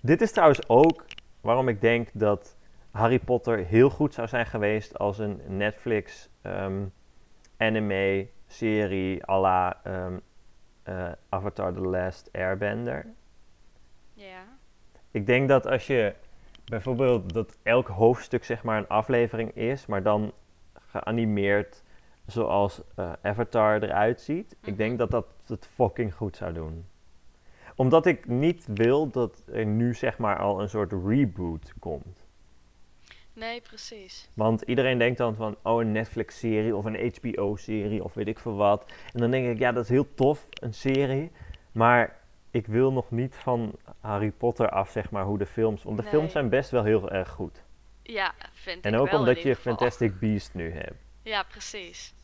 dit 0.00 0.20
is 0.20 0.32
trouwens 0.32 0.68
ook 0.68 1.04
waarom 1.40 1.68
ik 1.68 1.80
denk 1.80 2.08
dat 2.12 2.56
Harry 2.90 3.18
Potter 3.18 3.58
heel 3.58 3.90
goed 3.90 4.14
zou 4.14 4.28
zijn 4.28 4.46
geweest 4.46 4.98
als 4.98 5.18
een 5.18 5.40
Netflix 5.46 6.28
ehm, 6.42 6.82
anime 7.56 8.28
serie 8.52 9.22
à 9.28 9.40
la 9.40 9.80
ehm, 9.84 10.18
eh, 10.82 11.12
Avatar 11.28 11.72
The 11.72 11.80
Last 11.80 12.28
Airbender. 12.32 13.06
Ja. 14.14 14.42
Ik 15.10 15.26
denk 15.26 15.48
dat 15.48 15.66
als 15.66 15.86
je 15.86 16.14
bijvoorbeeld 16.64 17.32
dat 17.32 17.58
elk 17.62 17.88
hoofdstuk 17.88 18.44
zeg 18.44 18.62
maar 18.62 18.78
een 18.78 18.88
aflevering 18.88 19.54
is, 19.56 19.86
maar 19.86 20.02
dan 20.02 20.32
geanimeerd 20.74 21.82
zoals 22.26 22.82
eh, 22.96 23.12
Avatar 23.22 23.82
eruit 23.82 24.20
ziet. 24.20 24.52
Ik 24.52 24.66
Mhm. 24.68 24.76
denk 24.76 24.98
dat 24.98 25.10
dat 25.10 25.26
het 25.46 25.66
fucking 25.66 26.14
goed 26.14 26.36
zou 26.36 26.52
doen. 26.52 26.86
Omdat 27.76 28.06
ik 28.06 28.26
niet 28.28 28.66
wil 28.74 29.10
dat 29.10 29.42
er 29.52 29.66
nu 29.66 29.94
zeg 29.94 30.18
maar 30.18 30.38
al 30.38 30.60
een 30.60 30.68
soort 30.68 30.92
reboot 31.06 31.72
komt. 31.78 32.26
Nee, 33.32 33.60
precies. 33.60 34.28
Want 34.34 34.62
iedereen 34.62 34.98
denkt 34.98 35.18
dan 35.18 35.34
van, 35.34 35.56
oh 35.62 35.80
een 35.80 35.92
Netflix-serie 35.92 36.76
of 36.76 36.84
een 36.84 37.12
HBO-serie 37.14 38.04
of 38.04 38.14
weet 38.14 38.28
ik 38.28 38.38
veel 38.38 38.56
wat. 38.56 38.84
En 39.12 39.20
dan 39.20 39.30
denk 39.30 39.46
ik, 39.46 39.58
ja 39.58 39.72
dat 39.72 39.84
is 39.84 39.90
heel 39.90 40.14
tof, 40.14 40.46
een 40.50 40.74
serie. 40.74 41.30
Maar 41.72 42.18
ik 42.50 42.66
wil 42.66 42.92
nog 42.92 43.10
niet 43.10 43.34
van 43.34 43.74
Harry 44.00 44.30
Potter 44.30 44.68
af 44.68 44.90
zeg 44.90 45.10
maar 45.10 45.24
hoe 45.24 45.38
de 45.38 45.46
films... 45.46 45.82
Want 45.82 45.96
de 45.96 46.02
Nee. 46.02 46.12
films 46.12 46.32
zijn 46.32 46.48
best 46.48 46.70
wel 46.70 46.84
heel 46.84 47.10
erg 47.10 47.28
goed. 47.28 47.64
Ja, 48.02 48.32
vind 48.52 48.84
En 48.84 48.94
ik 48.94 49.00
ook 49.00 49.10
wel 49.10 49.18
omdat 49.18 49.42
je. 49.42 49.56
Fantastic 49.56 50.18
Beast 50.18 50.54
nu 50.54 50.72
hebt. 50.72 51.04
Ja, 51.22 51.42
precies. 51.42 52.14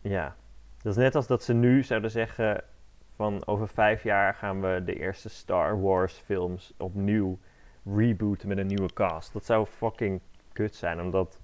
Ja. 0.00 0.36
Dat 0.82 0.92
is 0.92 1.02
net 1.02 1.14
als 1.14 1.26
dat 1.26 1.42
ze 1.42 1.52
nu 1.54 1.82
zouden 1.82 2.10
zeggen 2.10 2.64
van 3.16 3.46
over 3.46 3.68
vijf 3.68 4.02
jaar 4.02 4.34
gaan 4.34 4.60
we 4.60 4.82
de 4.84 4.98
eerste 4.98 5.28
Star 5.28 5.80
Wars 5.80 6.14
films 6.14 6.72
opnieuw 6.76 7.38
rebooten 7.84 8.48
met 8.48 8.58
een 8.58 8.66
nieuwe 8.66 8.92
cast. 8.92 9.32
Dat 9.32 9.44
zou 9.44 9.66
fucking 9.66 10.20
kut 10.52 10.74
zijn, 10.74 11.00
omdat 11.00 11.38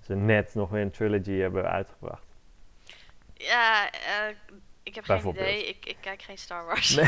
ze 0.00 0.14
net 0.14 0.54
nog 0.54 0.70
weer 0.70 0.82
een 0.82 0.90
trilogy 0.90 1.38
hebben 1.38 1.70
uitgebracht. 1.70 2.26
Ja, 3.34 3.90
eh, 3.90 4.34
ik 4.82 4.94
heb 4.94 5.04
geen 5.04 5.28
idee. 5.28 5.66
Ik, 5.66 5.86
ik 5.86 5.96
kijk 6.00 6.22
geen 6.22 6.38
Star 6.38 6.64
Wars. 6.66 6.94
Nee. 6.94 7.06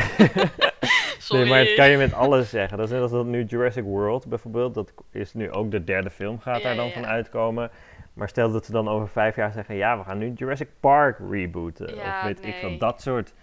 Sorry. 1.17 1.41
nee, 1.43 1.49
maar 1.49 1.59
het 1.59 1.73
kan 1.73 1.89
je 1.89 1.97
met 1.97 2.13
alles 2.13 2.49
zeggen. 2.49 2.77
Dat 2.77 2.87
is 2.87 2.93
net 2.93 3.01
als 3.01 3.11
dat 3.11 3.25
nu 3.25 3.43
Jurassic 3.43 3.83
World 3.83 4.27
bijvoorbeeld, 4.27 4.73
dat 4.73 4.93
is 5.11 5.33
nu 5.33 5.51
ook 5.51 5.71
de 5.71 5.83
derde 5.83 6.09
film 6.09 6.39
gaat 6.39 6.57
Ja, 6.57 6.63
daar 6.63 6.75
dan 6.75 6.85
ja, 6.85 6.91
van 6.91 7.05
uitkomen. 7.05 7.71
Maar 8.13 8.29
stel 8.29 8.51
dat 8.51 8.65
ze 8.65 8.71
dan 8.71 8.87
over 8.87 9.09
vijf 9.09 9.35
jaar 9.35 9.51
zeggen, 9.51 9.75
ja, 9.75 9.97
we 9.97 10.03
gaan 10.03 10.17
nu 10.17 10.33
Jurassic 10.35 10.69
Park 10.79 11.19
rebooten. 11.29 11.95
Ja, 11.95 12.17
of 12.17 12.23
weet 12.23 12.45
ik 12.45 12.55
veel, 12.55 12.77
dat 12.77 13.01
soort 13.01 13.33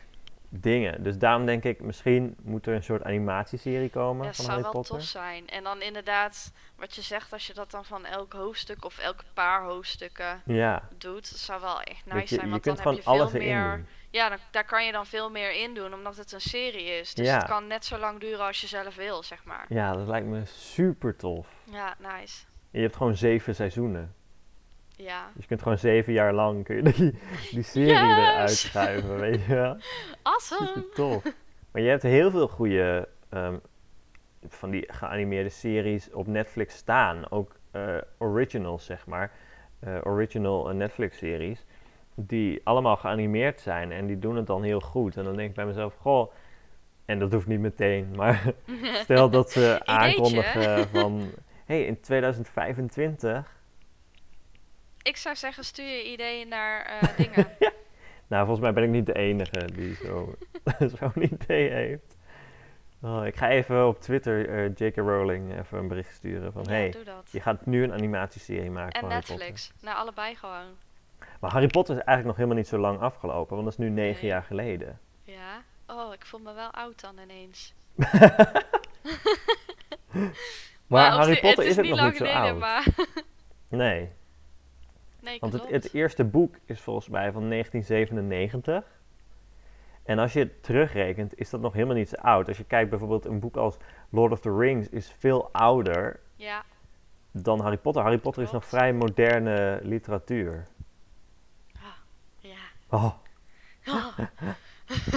dingen. 0.61 1.03
Dus 1.03 1.19
daarom 1.19 1.47
denk 1.47 1.65
ik, 1.65 1.81
misschien 1.81 2.37
moet 2.43 2.67
er 2.67 2.75
een 2.75 2.83
soort 2.83 3.03
animatieserie 3.05 3.91
komen 3.91 4.21
Ja, 4.23 4.27
dat 4.27 4.37
zou 4.37 4.49
Harry 4.49 4.63
wel 4.63 4.73
Potter. 4.73 4.95
tof 4.97 5.05
zijn. 5.05 5.49
En 5.49 5.63
dan 5.65 5.83
inderdaad, 5.83 6.53
wat 6.77 6.95
je 6.95 7.03
zegt, 7.03 7.33
als 7.33 7.47
je 7.47 7.55
dat 7.55 7.71
dan 7.71 7.85
van 7.85 8.05
elk 8.05 8.33
hoofdstuk 8.33 8.85
of 8.85 8.99
elke 8.99 9.25
paar 9.35 9.63
hoofdstukken 9.65 10.43
Ja, 10.45 10.89
doet, 10.99 11.31
dat 11.31 11.39
zou 11.41 11.61
wel 11.61 11.81
echt 11.81 12.05
nice 12.07 12.19
je, 12.21 12.27
zijn. 12.27 12.41
je 12.45 12.51
Want 12.51 12.63
kunt 12.63 12.77
dan 12.77 12.87
heb 12.87 12.97
je 12.97 13.03
veel 13.03 13.13
alles 13.13 13.33
erin 13.33 13.47
meer. 13.49 13.77
doen. 13.77 13.87
Ja, 14.11 14.29
dan, 14.29 14.39
daar 14.51 14.65
kan 14.65 14.85
je 14.87 14.93
dan 14.93 15.07
veel 15.07 15.31
meer 15.31 15.63
in 15.63 15.75
doen, 15.75 15.95
omdat 15.95 16.17
het 16.17 16.33
een 16.33 16.41
serie 16.41 16.85
is. 17.01 17.15
Dus 17.15 17.27
Ja. 17.27 17.37
het 17.37 17.45
kan 17.47 17.67
net 17.67 17.85
zo 17.85 17.99
lang 17.99 18.21
duren 18.21 18.47
als 18.47 18.61
je 18.61 18.67
zelf 18.67 18.95
wil, 18.95 19.23
zeg 19.23 19.45
maar. 19.45 19.65
Ja, 19.69 19.93
dat 19.93 20.07
lijkt 20.07 20.27
me 20.27 20.43
super 20.45 21.17
tof. 21.17 21.47
Ja, 21.65 21.97
nice. 21.99 22.45
Je 22.71 22.81
hebt 22.81 22.97
gewoon 22.97 23.17
zeven 23.17 23.55
seizoenen. 23.55 24.15
Ja. 24.97 25.31
Dus 25.33 25.43
je 25.43 25.49
kunt 25.49 25.63
gewoon 25.63 25.79
zeven 25.79 26.13
jaar 26.13 26.33
lang 26.33 26.65
kun 26.65 26.77
je 26.77 26.83
die, 26.83 27.19
die 27.53 27.63
serie 27.63 27.89
Yes! 27.89 28.01
eruit 28.01 28.51
schuiven, 28.51 29.21
weet 29.21 29.45
je 29.45 29.55
wel. 29.55 29.77
Awesome! 30.23 30.67
Super 30.67 30.95
tof. 30.95 31.23
Maar 31.71 31.83
je 31.83 31.89
hebt 31.89 32.03
heel 32.03 32.31
veel 32.31 32.49
goede 32.49 33.09
ehm, 33.29 33.57
van 34.49 34.71
die 34.71 34.85
geanimeerde 34.93 35.49
series 35.49 36.13
op 36.13 36.27
Netflix 36.27 36.77
staan. 36.77 37.31
Ook 37.31 37.57
eh, 37.71 37.97
originals, 38.19 38.85
zeg 38.85 39.07
maar. 39.07 39.33
Eh, 39.79 39.97
original 40.03 40.69
eh, 40.69 40.75
Netflix-series. 40.75 41.65
Die 42.15 42.61
allemaal 42.65 42.97
geanimeerd 42.97 43.61
zijn 43.61 43.93
en 43.93 44.07
die 44.07 44.19
doen 44.19 44.37
het 44.37 44.47
dan 44.47 44.63
heel 44.63 44.81
goed. 44.81 45.17
En 45.17 45.25
dan 45.25 45.37
denk 45.37 45.49
ik 45.49 45.55
bij 45.55 45.67
mezelf, 45.67 45.95
goh. 45.95 46.33
En 47.05 47.19
dat 47.19 47.33
hoeft 47.33 47.47
niet 47.47 47.61
meteen, 47.61 48.13
maar 48.15 48.53
stel 49.03 49.31
dat 49.31 49.51
ze 49.51 49.81
aankondigen 49.85 50.89
van. 50.89 51.21
Hé, 51.65 51.75
hey, 51.75 51.85
in 51.85 52.01
2025 52.01 53.56
Ik 55.07 55.17
zou 55.17 55.37
zeggen, 55.37 55.65
stuur 55.65 55.87
je 55.87 56.13
ideeën 56.13 56.49
naar 56.49 56.85
eh, 56.85 57.17
dingen. 57.27 57.49
Nou, 58.27 58.47
volgens 58.47 58.61
mij 58.61 58.73
ben 58.73 58.83
ik 58.85 58.91
niet 58.91 59.07
de 59.07 59.13
enige 59.15 59.65
die 59.75 59.95
zo- 59.95 60.35
zo'n 60.99 61.23
idee 61.23 61.71
heeft. 61.71 62.17
Oh, 63.03 63.27
ik 63.27 63.37
ga 63.37 63.49
even 63.49 63.87
op 63.87 64.01
Twitter 64.01 64.49
eh 64.49 64.71
J.K. 64.75 64.97
Rowling 64.97 65.59
even 65.59 65.79
een 65.79 65.89
bericht 65.89 66.15
sturen 66.15 66.53
van... 66.53 66.63
Ja, 66.63 66.71
hey, 66.71 66.95
je 67.31 67.41
gaat 67.41 67.67
nu 67.67 67.83
een 67.83 67.93
animatieserie 67.93 68.71
maken 68.71 68.93
En 68.93 69.01
van 69.01 69.11
Harry 69.11 69.27
Potter. 69.27 69.47
Netflix. 69.47 69.73
Nou, 69.81 69.97
allebei 69.97 70.35
gewoon. 70.35 70.67
Maar 71.41 71.51
Harry 71.51 71.67
Potter 71.67 71.97
is 71.97 72.03
eigenlijk 72.03 72.27
nog 72.27 72.37
helemaal 72.37 72.57
niet 72.57 72.69
zo 72.69 72.79
lang 72.79 73.01
afgelopen, 73.01 73.55
want 73.57 73.65
dat 73.69 73.79
is 73.79 73.85
nu 73.85 73.91
negen 73.91 74.21
Nee. 74.21 74.31
jaar 74.31 74.43
geleden. 74.43 74.99
Ja. 75.23 75.63
Oh, 75.87 76.13
ik 76.15 76.27
voel 76.27 76.41
me 76.41 76.53
wel 76.55 76.71
oud 76.71 77.01
dan 77.01 77.19
ineens. 77.19 77.75
Maar 80.87 81.11
Harry 81.11 81.41
Potter 81.41 81.65
het 81.65 81.73
is 81.73 81.77
ook 81.79 81.83
niet 81.85 81.91
nog 81.91 82.01
lang 82.01 82.19
niet 82.19 82.29
zo 82.29 82.35
oud. 82.35 82.59
Maar... 82.59 82.87
Nee, 83.69 84.11
nee, 85.27 85.39
want 85.41 85.53
het, 85.53 85.69
het 85.69 85.95
eerste 85.95 86.25
boek 86.25 86.57
is 86.65 86.81
volgens 86.81 87.09
mij 87.09 87.33
van 87.33 87.49
1997. 87.49 88.85
En 90.03 90.19
als 90.19 90.33
je 90.33 90.39
het 90.39 90.63
terugrekent, 90.63 91.39
is 91.39 91.51
dat 91.51 91.61
nog 91.61 91.73
helemaal 91.73 91.97
niet 91.97 92.09
zo 92.09 92.17
oud. 92.17 92.49
Als 92.49 92.57
je 92.57 92.65
kijkt 92.65 92.91
bijvoorbeeld 92.91 93.25
een 93.25 93.41
boek 93.41 93.57
als 93.57 93.77
Lord 94.11 94.33
of 94.33 94.41
the 94.41 94.57
Rings 94.57 94.89
is 94.89 95.15
veel 95.19 95.49
ouder 95.53 96.21
Ja, 96.37 96.65
dan 97.31 97.61
Harry 97.61 97.77
Potter. 97.77 98.03
Harry 98.03 98.19
Potter 98.19 98.43
is 98.43 98.51
nog 98.51 98.65
vrij 98.65 98.93
moderne 98.93 99.81
literatuur. 99.83 100.67
ja. 102.39 102.57
Oh, 102.89 103.13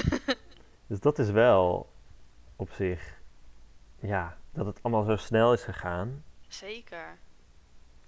dus 0.88 1.00
dat 1.00 1.19
is 1.19 1.30
wel 1.30 1.89
op 2.56 2.72
zich, 2.72 3.22
ja, 4.00 4.38
dat 4.52 4.65
het 4.65 4.84
allemaal 4.84 5.04
zo 5.04 5.15
snel 5.15 5.54
is 5.54 5.63
gegaan. 5.63 6.24
Zeker. 6.48 7.17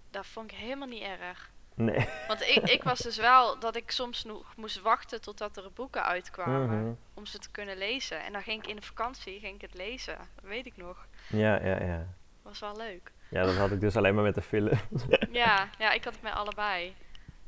Dat 0.10 0.26
vond 0.26 0.52
ik 0.52 0.58
helemaal 0.58 0.88
niet 0.88 1.04
erg. 1.04 1.52
Nee. 1.86 2.08
Want 2.28 2.42
ik, 2.42 2.70
ik 2.70 2.84
was 2.84 3.00
dus 3.00 3.18
wel 3.18 3.60
dat 3.60 3.76
ik 3.76 3.92
soms 3.92 4.24
nog 4.24 4.54
moest 4.56 4.82
wachten 4.82 5.22
totdat 5.22 5.58
er 5.58 5.72
boeken 5.74 6.04
uitkwamen. 6.04 6.82
Mhm. 6.82 6.94
Om 7.14 7.26
ze 7.26 7.40
te 7.40 7.52
kunnen 7.52 7.78
lezen. 7.78 8.24
En 8.24 8.34
dan 8.34 8.42
ging 8.42 8.64
ik 8.64 8.70
in 8.70 8.76
de 8.76 8.82
vakantie 8.82 9.40
ging 9.40 9.56
ik 9.56 9.62
het 9.62 9.74
lezen. 9.74 10.18
Dat 10.36 10.46
weet 10.46 10.66
ik 10.66 10.78
nog. 10.78 11.06
Ja, 11.28 11.66
ja, 11.66 11.84
ja. 11.84 12.08
Was 12.42 12.60
wel 12.60 12.78
leuk. 12.78 13.12
Ja, 13.30 13.44
dat 13.44 13.56
had 13.56 13.72
ik 13.72 13.80
dus 13.80 13.96
alleen 13.96 14.16
maar 14.16 14.24
met 14.24 14.36
de 14.36 14.42
film. 14.42 14.70
Ja, 15.32 15.70
ja, 15.78 15.92
ik 15.92 16.04
had 16.04 16.14
het 16.14 16.22
met 16.22 16.34
allebei. 16.34 16.96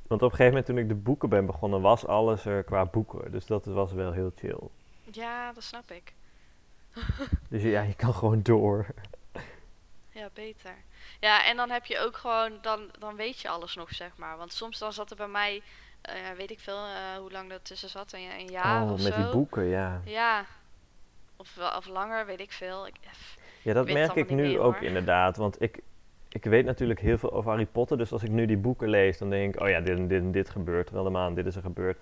Want 0.08 0.22
op 0.22 0.32
een 0.32 0.38
gegeven 0.38 0.46
moment 0.46 0.66
toen 0.66 0.78
ik 0.78 0.88
de 0.88 0.96
boeken 0.96 1.30
ben 1.30 1.46
begonnen, 1.46 1.82
was 1.82 2.06
alles 2.06 2.46
er 2.46 2.64
qua 2.64 2.86
boeken. 2.86 3.32
Dus 3.32 3.46
dat 3.46 3.66
was 3.66 3.92
wel 3.92 4.12
heel 4.12 4.32
chill. 4.36 4.60
Ja, 5.04 5.54
dat 5.54 5.64
snap 5.64 5.92
ik. 5.92 6.14
Dus 7.50 7.62
ja, 7.62 7.82
je 7.82 7.96
kan 7.96 8.14
gewoon 8.14 8.42
door. 8.42 8.86
Ja, 10.10 10.30
beter. 10.34 10.76
Ja, 11.24 11.46
en 11.46 11.58
dan 11.58 11.70
heb 11.70 11.86
je 11.86 12.00
ook 12.00 12.18
gewoon, 12.18 12.52
dan, 12.62 12.90
dan 13.00 13.16
weet 13.16 13.40
je 13.40 13.50
alles 13.50 13.76
nog, 13.76 13.94
zeg 13.94 14.12
maar. 14.16 14.38
Want 14.38 14.54
soms 14.54 14.80
dan 14.80 14.94
zat 14.94 15.12
er 15.12 15.18
bij 15.18 15.28
mij, 15.28 15.62
eh, 16.02 16.14
weet 16.38 16.52
ik 16.52 16.60
veel, 16.60 16.78
eh, 16.78 17.18
hoe 17.20 17.32
lang 17.32 17.50
dat 17.50 17.66
tussen 17.66 17.90
zat, 17.90 18.14
een, 18.14 18.30
een 18.40 18.48
jaar 18.50 18.84
oh, 18.84 18.92
of 18.92 19.04
met 19.04 19.14
zo. 19.14 19.22
die 19.22 19.32
boeken, 19.32 19.64
ja. 19.66 20.02
Ja. 20.06 20.46
Of, 21.36 21.56
wel- 21.56 21.76
of 21.78 21.88
langer, 21.88 22.26
weet 22.26 22.40
ik 22.40 22.52
veel. 22.52 22.88
Ik, 22.88 22.94
pff, 23.12 23.38
Ja, 23.62 23.74
dat 23.74 23.86
merk 23.86 24.14
ik 24.14 24.30
nu 24.30 24.36
meer, 24.36 24.60
ook 24.60 24.74
hoor. 24.74 24.84
inderdaad. 24.84 25.38
Want 25.38 25.62
ik, 25.62 25.80
ik 26.30 26.44
weet 26.44 26.66
natuurlijk 26.66 27.00
heel 27.00 27.18
veel 27.18 27.34
over 27.34 27.50
Harry 27.50 27.66
Potter. 27.66 27.98
Dus 27.98 28.12
als 28.12 28.24
ik 28.24 28.30
nu 28.30 28.46
die 28.46 28.58
boeken 28.58 28.90
lees, 28.90 29.18
dan 29.18 29.30
denk 29.30 29.56
ik, 29.56 29.62
oh 29.62 29.70
ja, 29.70 29.80
dit 29.80 29.98
en 29.98 30.08
dit 30.08 30.22
en 30.22 30.32
dit 30.32 30.50
gebeurt. 30.50 30.90
Wel 30.90 31.04
de 31.04 31.10
maan, 31.10 31.34
dit 31.34 31.46
is 31.46 31.56
er 31.56 31.62
gebeurd. 31.62 31.98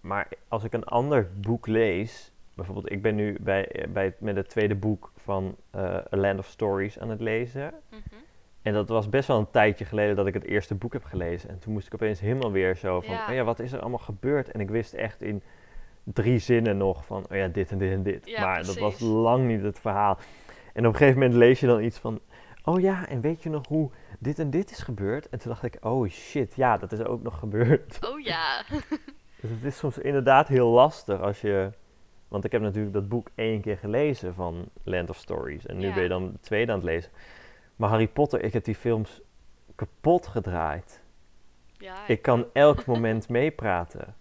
Maar 0.00 0.28
als 0.48 0.64
ik 0.64 0.72
een 0.72 0.84
ander 0.84 1.30
boek 1.40 1.66
lees, 1.66 2.32
bijvoorbeeld 2.64 2.92
ik 2.92 3.02
ben 3.02 3.14
nu 3.14 3.36
bij, 3.40 3.68
eh, 3.68 3.88
bij 3.88 4.14
met 4.18 4.36
het 4.36 4.48
tweede 4.48 4.74
boek 4.74 5.12
van 5.16 5.56
eh, 5.70 5.82
A 5.94 6.16
Land 6.16 6.38
of 6.38 6.46
Stories 6.46 6.98
aan 6.98 7.10
het 7.10 7.20
lezen. 7.20 7.72
mhm. 7.88 8.00
En 8.62 8.72
dat 8.72 8.88
was 8.88 9.08
best 9.08 9.28
wel 9.28 9.38
een 9.38 9.50
tijdje 9.50 9.84
geleden 9.84 10.16
dat 10.16 10.26
ik 10.26 10.34
het 10.34 10.44
eerste 10.44 10.74
boek 10.74 10.92
heb 10.92 11.04
gelezen. 11.04 11.50
En 11.50 11.58
toen 11.58 11.72
moest 11.72 11.86
ik 11.86 11.94
opeens 11.94 12.20
helemaal 12.20 12.52
weer 12.52 12.76
zo 12.76 13.00
van, 13.00 13.14
Ja. 13.14 13.26
oh 13.28 13.34
ja, 13.34 13.44
wat 13.44 13.58
is 13.58 13.72
er 13.72 13.80
allemaal 13.80 13.98
gebeurd? 13.98 14.50
En 14.50 14.60
ik 14.60 14.70
wist 14.70 14.92
echt 14.92 15.22
in 15.22 15.42
drie 16.04 16.38
zinnen 16.38 16.76
nog 16.76 17.04
van, 17.04 17.26
oh 17.30 17.36
ja, 17.36 17.48
dit 17.48 17.70
en 17.70 17.78
dit 17.78 17.92
en 17.92 18.02
dit. 18.02 18.26
Ja, 18.26 18.44
maar 18.44 18.64
dat 18.64 18.78
was 18.78 19.00
lang 19.00 19.46
niet 19.46 19.62
het 19.62 19.78
verhaal. 19.78 20.18
En 20.72 20.86
op 20.86 20.92
een 20.92 20.98
gegeven 20.98 21.20
moment 21.20 21.38
lees 21.38 21.60
je 21.60 21.66
dan 21.66 21.82
iets 21.82 21.98
van, 21.98 22.20
oh 22.64 22.80
ja, 22.80 23.08
en 23.08 23.20
weet 23.20 23.42
je 23.42 23.50
nog 23.50 23.68
hoe 23.68 23.90
dit 24.18 24.38
en 24.38 24.50
dit 24.50 24.70
is 24.70 24.78
gebeurd? 24.78 25.28
En 25.28 25.38
toen 25.38 25.50
dacht 25.50 25.64
ik, 25.64 25.76
oh 25.80 26.08
shit, 26.08 26.54
ja, 26.54 26.76
dat 26.76 26.92
is 26.92 27.02
ook 27.02 27.22
nog 27.22 27.38
gebeurd. 27.38 27.98
Oh 28.10 28.20
ja. 28.20 28.62
Dus 29.40 29.50
het 29.50 29.64
is 29.64 29.76
soms 29.78 29.98
inderdaad 29.98 30.48
heel 30.48 30.68
lastig 30.68 31.20
als 31.20 31.40
je... 31.40 31.70
Want 32.30 32.44
ik 32.44 32.52
heb 32.52 32.60
natuurlijk 32.60 32.94
dat 32.94 33.08
boek 33.08 33.28
één 33.34 33.60
keer 33.60 33.76
gelezen 33.78 34.34
van 34.34 34.68
Land 34.84 35.10
of 35.10 35.16
Stories. 35.16 35.66
En 35.66 35.76
nu 35.78 35.86
Ja. 35.86 35.94
ben 35.94 36.02
je 36.02 36.08
dan 36.08 36.32
de 36.32 36.40
tweede 36.40 36.72
aan 36.72 36.78
het 36.78 36.86
lezen. 36.86 37.10
Maar 37.76 37.88
Harry 37.88 38.08
Potter, 38.08 38.42
ik 38.44 38.52
heb 38.52 38.64
die 38.64 38.74
films 38.74 39.20
kapot 39.74 40.26
gedraaid. 40.26 41.02
ja 41.78 42.06
Ik 42.06 42.22
kan 42.22 42.46
elk 42.52 42.84
moment 42.84 43.28
meepraten. 43.38 44.14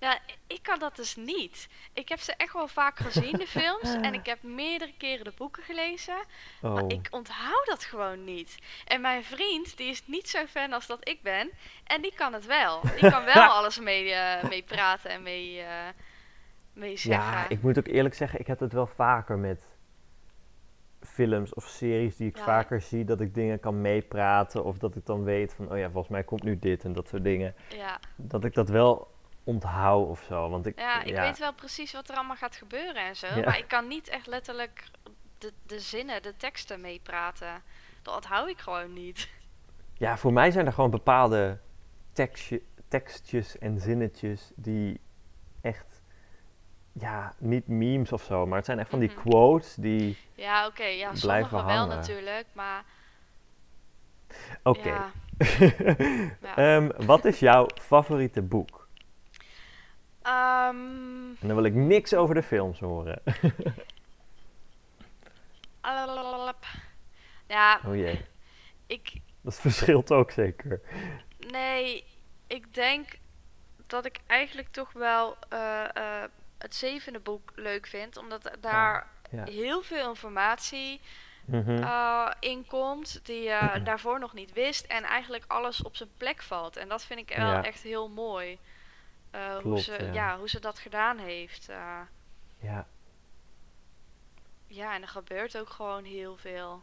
Nou, 0.00 0.18
ik 0.46 0.62
kan 0.62 0.78
dat 0.78 0.96
dus 0.96 1.16
niet. 1.16 1.68
Ik 1.92 2.08
heb 2.08 2.20
ze 2.20 2.34
echt 2.36 2.52
wel 2.52 2.68
vaak 2.68 2.98
gezien, 2.98 3.32
de 3.32 3.46
films. 3.46 3.94
En 3.94 4.14
ik 4.14 4.26
heb 4.26 4.42
meerdere 4.42 4.92
keren 4.98 5.24
de 5.24 5.32
boeken 5.36 5.62
gelezen. 5.62 6.18
Oh, 6.62 6.74
Maar 6.74 6.84
ik 6.88 7.08
onthoud 7.10 7.66
dat 7.66 7.84
gewoon 7.84 8.24
niet. 8.24 8.58
En 8.84 9.00
mijn 9.00 9.24
vriend, 9.24 9.76
die 9.76 9.88
is 9.90 10.02
niet 10.06 10.28
zo 10.28 10.46
fan 10.46 10.72
als 10.72 10.86
dat 10.86 11.08
ik 11.08 11.22
ben. 11.22 11.50
En 11.84 12.02
die 12.02 12.14
kan 12.14 12.32
het 12.32 12.46
wel. 12.46 12.80
Die 13.00 13.10
kan 13.10 13.24
wel 13.24 13.48
alles 13.58 13.78
mee, 13.78 14.12
eh, 14.12 14.48
mee 14.48 14.62
praten 14.62 15.10
en 15.10 15.22
mee, 15.22 15.60
zeggen. 16.80 17.10
ja, 17.10 17.48
ik 17.48 17.62
moet 17.62 17.78
ook 17.78 17.86
eerlijk 17.86 18.14
zeggen, 18.14 18.40
ik 18.40 18.46
heb 18.46 18.60
het 18.60 18.72
wel 18.72 18.86
vaker 18.86 19.38
met 19.38 19.66
films 21.00 21.54
of 21.54 21.64
series 21.64 22.16
die 22.16 22.28
ik 22.28 22.36
Ja. 22.36 22.44
vaker 22.44 22.80
zie, 22.80 23.04
dat 23.04 23.20
ik 23.20 23.34
dingen 23.34 23.60
kan 23.60 23.80
meepraten 23.80 24.64
of 24.64 24.78
dat 24.78 24.96
ik 24.96 25.06
dan 25.06 25.24
weet 25.24 25.54
van, 25.54 25.70
oh 25.72 25.78
ja, 25.78 25.84
volgens 25.90 26.08
mij 26.12 26.24
komt 26.24 26.42
nu 26.42 26.58
dit 26.58 26.84
en 26.84 26.92
dat 26.92 27.08
soort 27.08 27.24
dingen. 27.24 27.54
ja. 27.68 27.98
Dat 28.16 28.44
ik 28.44 28.54
dat 28.54 28.68
wel 28.68 29.16
onthoud 29.44 30.08
of 30.08 30.22
zo, 30.22 30.48
want 30.50 30.66
ik, 30.66 30.78
ja, 30.78 31.02
ik 31.02 31.14
weet 31.14 31.38
wel 31.38 31.54
precies 31.54 31.92
wat 31.92 32.08
er 32.08 32.14
allemaal 32.16 32.36
gaat 32.36 32.56
gebeuren 32.56 33.06
en 33.06 33.16
zo. 33.16 33.26
Ja. 33.26 33.44
Maar 33.44 33.58
ik 33.58 33.68
kan 33.68 33.88
niet 33.88 34.08
echt 34.08 34.26
letterlijk 34.26 34.90
de, 35.38 35.52
de 35.66 35.80
zinnen, 35.80 36.22
de 36.22 36.36
teksten 36.36 36.80
meepraten. 36.80 37.62
Dat 38.02 38.14
onthoud 38.14 38.48
ik 38.48 38.58
gewoon 38.58 38.92
niet. 38.92 39.28
Ja, 39.94 40.16
voor 40.18 40.32
mij 40.32 40.50
zijn 40.50 40.66
er 40.66 40.72
gewoon 40.72 40.90
bepaalde 40.90 41.58
tekstje, 42.12 42.62
tekstjes 42.88 43.58
en 43.58 43.80
zinnetjes 43.80 44.52
die 44.56 45.00
echt, 45.60 45.97
ja, 46.98 47.34
niet 47.38 47.66
memes 47.68 48.12
of 48.12 48.22
zo, 48.22 48.46
maar 48.46 48.56
het 48.56 48.66
zijn 48.66 48.78
echt 48.78 48.90
van 48.90 48.98
die 48.98 49.10
Mhm. 49.10 49.18
quotes 49.20 49.74
die, 49.74 50.16
Ja, 50.34 50.66
oké. 50.66 50.84
ja, 50.84 51.10
Blijven 51.10 51.48
sommige 51.50 51.54
wel 51.54 51.64
hangen. 51.76 51.96
natuurlijk. 51.96 52.46
Maar 52.52 52.84
oké. 54.62 54.88
ja. 54.88 55.10
ja. 56.42 56.56
Ehm, 56.56 56.90
wat 57.06 57.24
is 57.24 57.38
jouw 57.38 57.66
favoriete 57.80 58.42
boek? 58.42 58.88
Ehm, 60.22 61.28
En 61.40 61.46
dan 61.46 61.54
wil 61.54 61.64
ik 61.64 61.74
niks 61.74 62.14
over 62.14 62.34
de 62.34 62.42
films 62.42 62.80
horen. 62.80 63.22
ja, 67.46 67.80
Oh 67.86 67.94
jee, 67.96 68.24
ik, 68.86 69.12
dat 69.40 69.54
verschilt 69.60 70.12
ook 70.12 70.30
zeker. 70.30 70.80
Nee, 71.50 72.04
ik 72.46 72.74
denk 72.74 73.18
dat 73.86 74.04
ik 74.04 74.20
eigenlijk 74.26 74.68
toch 74.68 74.92
wel 74.92 75.36
eh, 75.48 75.84
eh, 75.96 76.30
het 76.58 76.74
zevende 76.74 77.18
boek 77.18 77.52
leuk 77.54 77.86
vind. 77.86 78.16
Omdat 78.16 78.50
daar 78.60 79.06
Ja. 79.30 79.44
heel 79.44 79.82
veel 79.82 80.08
informatie 80.08 81.00
eh, 81.50 82.30
in 82.40 82.66
komt 82.66 83.24
die 83.26 83.42
je 83.42 83.80
daarvoor 83.84 84.18
nog 84.18 84.32
niet 84.32 84.52
wist. 84.52 84.84
En 84.86 85.04
eigenlijk 85.04 85.44
alles 85.46 85.82
op 85.82 85.96
zijn 85.96 86.10
plek 86.16 86.42
valt. 86.42 86.76
En 86.76 86.88
dat 86.88 87.04
vind 87.04 87.20
ik 87.20 87.36
wel 87.36 87.46
Ja. 87.50 87.64
echt 87.64 87.82
heel 87.82 88.08
mooi. 88.08 88.58
Eh, 89.30 89.56
hoe, 89.56 89.80
ze, 89.80 90.10
ja. 90.12 90.38
hoe 90.38 90.48
ze 90.48 90.60
dat 90.60 90.78
gedaan 90.78 91.18
heeft. 91.18 91.68
eh. 91.68 92.00
Ja, 92.58 92.86
ja, 94.66 94.94
en 94.94 95.02
er 95.02 95.08
gebeurt 95.08 95.58
ook 95.58 95.70
gewoon 95.70 96.04
heel 96.04 96.36
veel. 96.36 96.82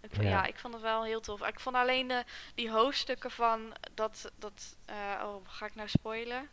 Ik, 0.00 0.16
Ja. 0.16 0.28
ja. 0.28 0.44
ik 0.44 0.58
vond 0.58 0.72
het 0.74 0.82
wel 0.82 1.04
heel 1.04 1.20
tof. 1.20 1.46
Ik 1.46 1.60
vond 1.60 1.76
alleen 1.76 2.08
de, 2.08 2.24
die 2.54 2.70
hoofdstukken 2.70 3.30
van 3.30 3.72
dat... 3.94 4.30
dat 4.38 4.76
eh, 4.84 5.22
oh, 5.24 5.48
ga 5.48 5.66
ik 5.66 5.74
nou 5.74 5.88
spoilen? 5.88 6.48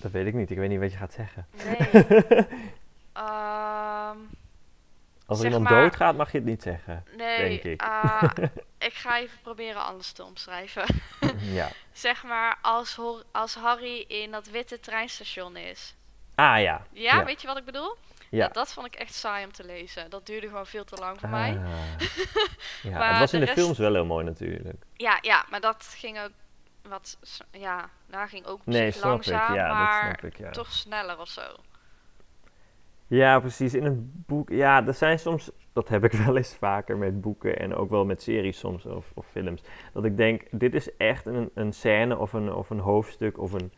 Dat 0.00 0.10
weet 0.10 0.26
ik 0.26 0.34
niet. 0.34 0.50
Ik 0.50 0.56
weet 0.58 0.68
niet 0.68 0.80
wat 0.80 0.92
je 0.92 0.98
gaat 0.98 1.12
zeggen. 1.12 1.46
Nee. 1.64 2.06
Ehm, 3.12 4.16
Als 5.26 5.38
er 5.38 5.44
iemand 5.44 5.64
maar- 5.64 5.82
doodgaat, 5.82 6.16
mag 6.16 6.32
je 6.32 6.38
het 6.38 6.46
niet 6.46 6.62
zeggen. 6.62 7.04
nee, 7.16 7.38
Denk 7.48 7.62
ik. 7.62 7.82
ah, 7.82 8.22
ik 8.78 8.92
ga 8.94 9.18
even 9.18 9.38
proberen 9.42 9.84
anders 9.84 10.12
te 10.12 10.24
omschrijven. 10.24 10.84
ja. 11.60 11.68
zeg 11.92 12.24
maar 12.24 12.58
als, 12.62 12.98
als 13.32 13.54
Harry 13.54 14.04
in 14.08 14.30
dat 14.30 14.46
witte 14.46 14.80
treinstation 14.80 15.56
is. 15.56 15.94
Ah 16.34 16.60
ja. 16.60 16.86
Ja, 16.92 17.16
Ja. 17.16 17.24
weet 17.24 17.40
je 17.40 17.46
wat 17.46 17.56
ik 17.58 17.64
bedoel? 17.64 17.96
Ja. 18.30 18.44
Dat, 18.44 18.54
dat 18.54 18.72
vond 18.72 18.86
ik 18.86 18.94
echt 18.94 19.14
saai 19.14 19.44
om 19.44 19.52
te 19.52 19.64
lezen. 19.64 20.10
Dat 20.10 20.26
duurde 20.26 20.46
gewoon 20.46 20.66
veel 20.66 20.84
te 20.84 20.96
lang 20.96 21.20
voor 21.20 21.28
mij. 21.28 21.50
Ah. 21.50 21.64
ja, 22.82 22.98
Maar 22.98 23.10
het 23.10 23.18
was 23.18 23.32
in 23.32 23.40
de 23.40 23.46
de 23.46 23.52
rest- 23.52 23.64
films 23.64 23.78
wel 23.78 23.92
heel 23.94 24.04
mooi 24.04 24.24
natuurlijk. 24.24 24.82
Ja, 24.94 25.18
ja, 25.20 25.44
maar 25.50 25.60
dat 25.60 25.94
ging 25.98 26.20
ook 26.20 26.30
wat... 26.88 27.18
Ja, 27.50 27.90
daar 28.06 28.28
ging 28.28 28.46
ook 28.46 28.66
Nee, 28.66 28.90
snap 28.90 29.10
langzaam, 29.10 29.50
ik. 29.50 29.56
Ja, 29.56 29.72
maar 29.72 30.10
dat 30.10 30.18
snap 30.18 30.32
ik. 30.32 30.38
Ja. 30.38 30.50
toch 30.50 30.72
sneller 30.72 31.20
of 31.20 31.28
zo. 31.28 31.42
ja, 33.06 33.40
precies. 33.40 33.74
In 33.74 33.84
een 33.84 34.24
boek. 34.26 34.48
Ja, 34.48 34.86
er 34.86 34.94
zijn 34.94 35.18
soms. 35.18 35.50
Dat 35.72 35.88
heb 35.88 36.04
ik 36.04 36.12
wel 36.24 36.36
eens 36.36 36.54
vaker 36.54 36.96
met 36.96 37.20
boeken 37.20 37.58
en 37.58 37.74
ook 37.74 37.90
wel 37.90 38.04
met 38.04 38.22
series 38.22 38.58
soms 38.58 38.86
of, 38.86 39.12
of 39.14 39.26
films. 39.26 39.62
Dat 39.92 40.04
ik 40.04 40.16
denk, 40.16 40.46
dit 40.50 40.74
is 40.74 40.96
echt 40.96 41.26
een, 41.26 41.50
een 41.54 41.72
scène 41.72 42.18
of 42.18 42.32
een, 42.32 42.52
of 42.52 42.70
een 42.70 42.78
hoofdstuk 42.78 43.38
of 43.38 43.52
een, 43.52 43.72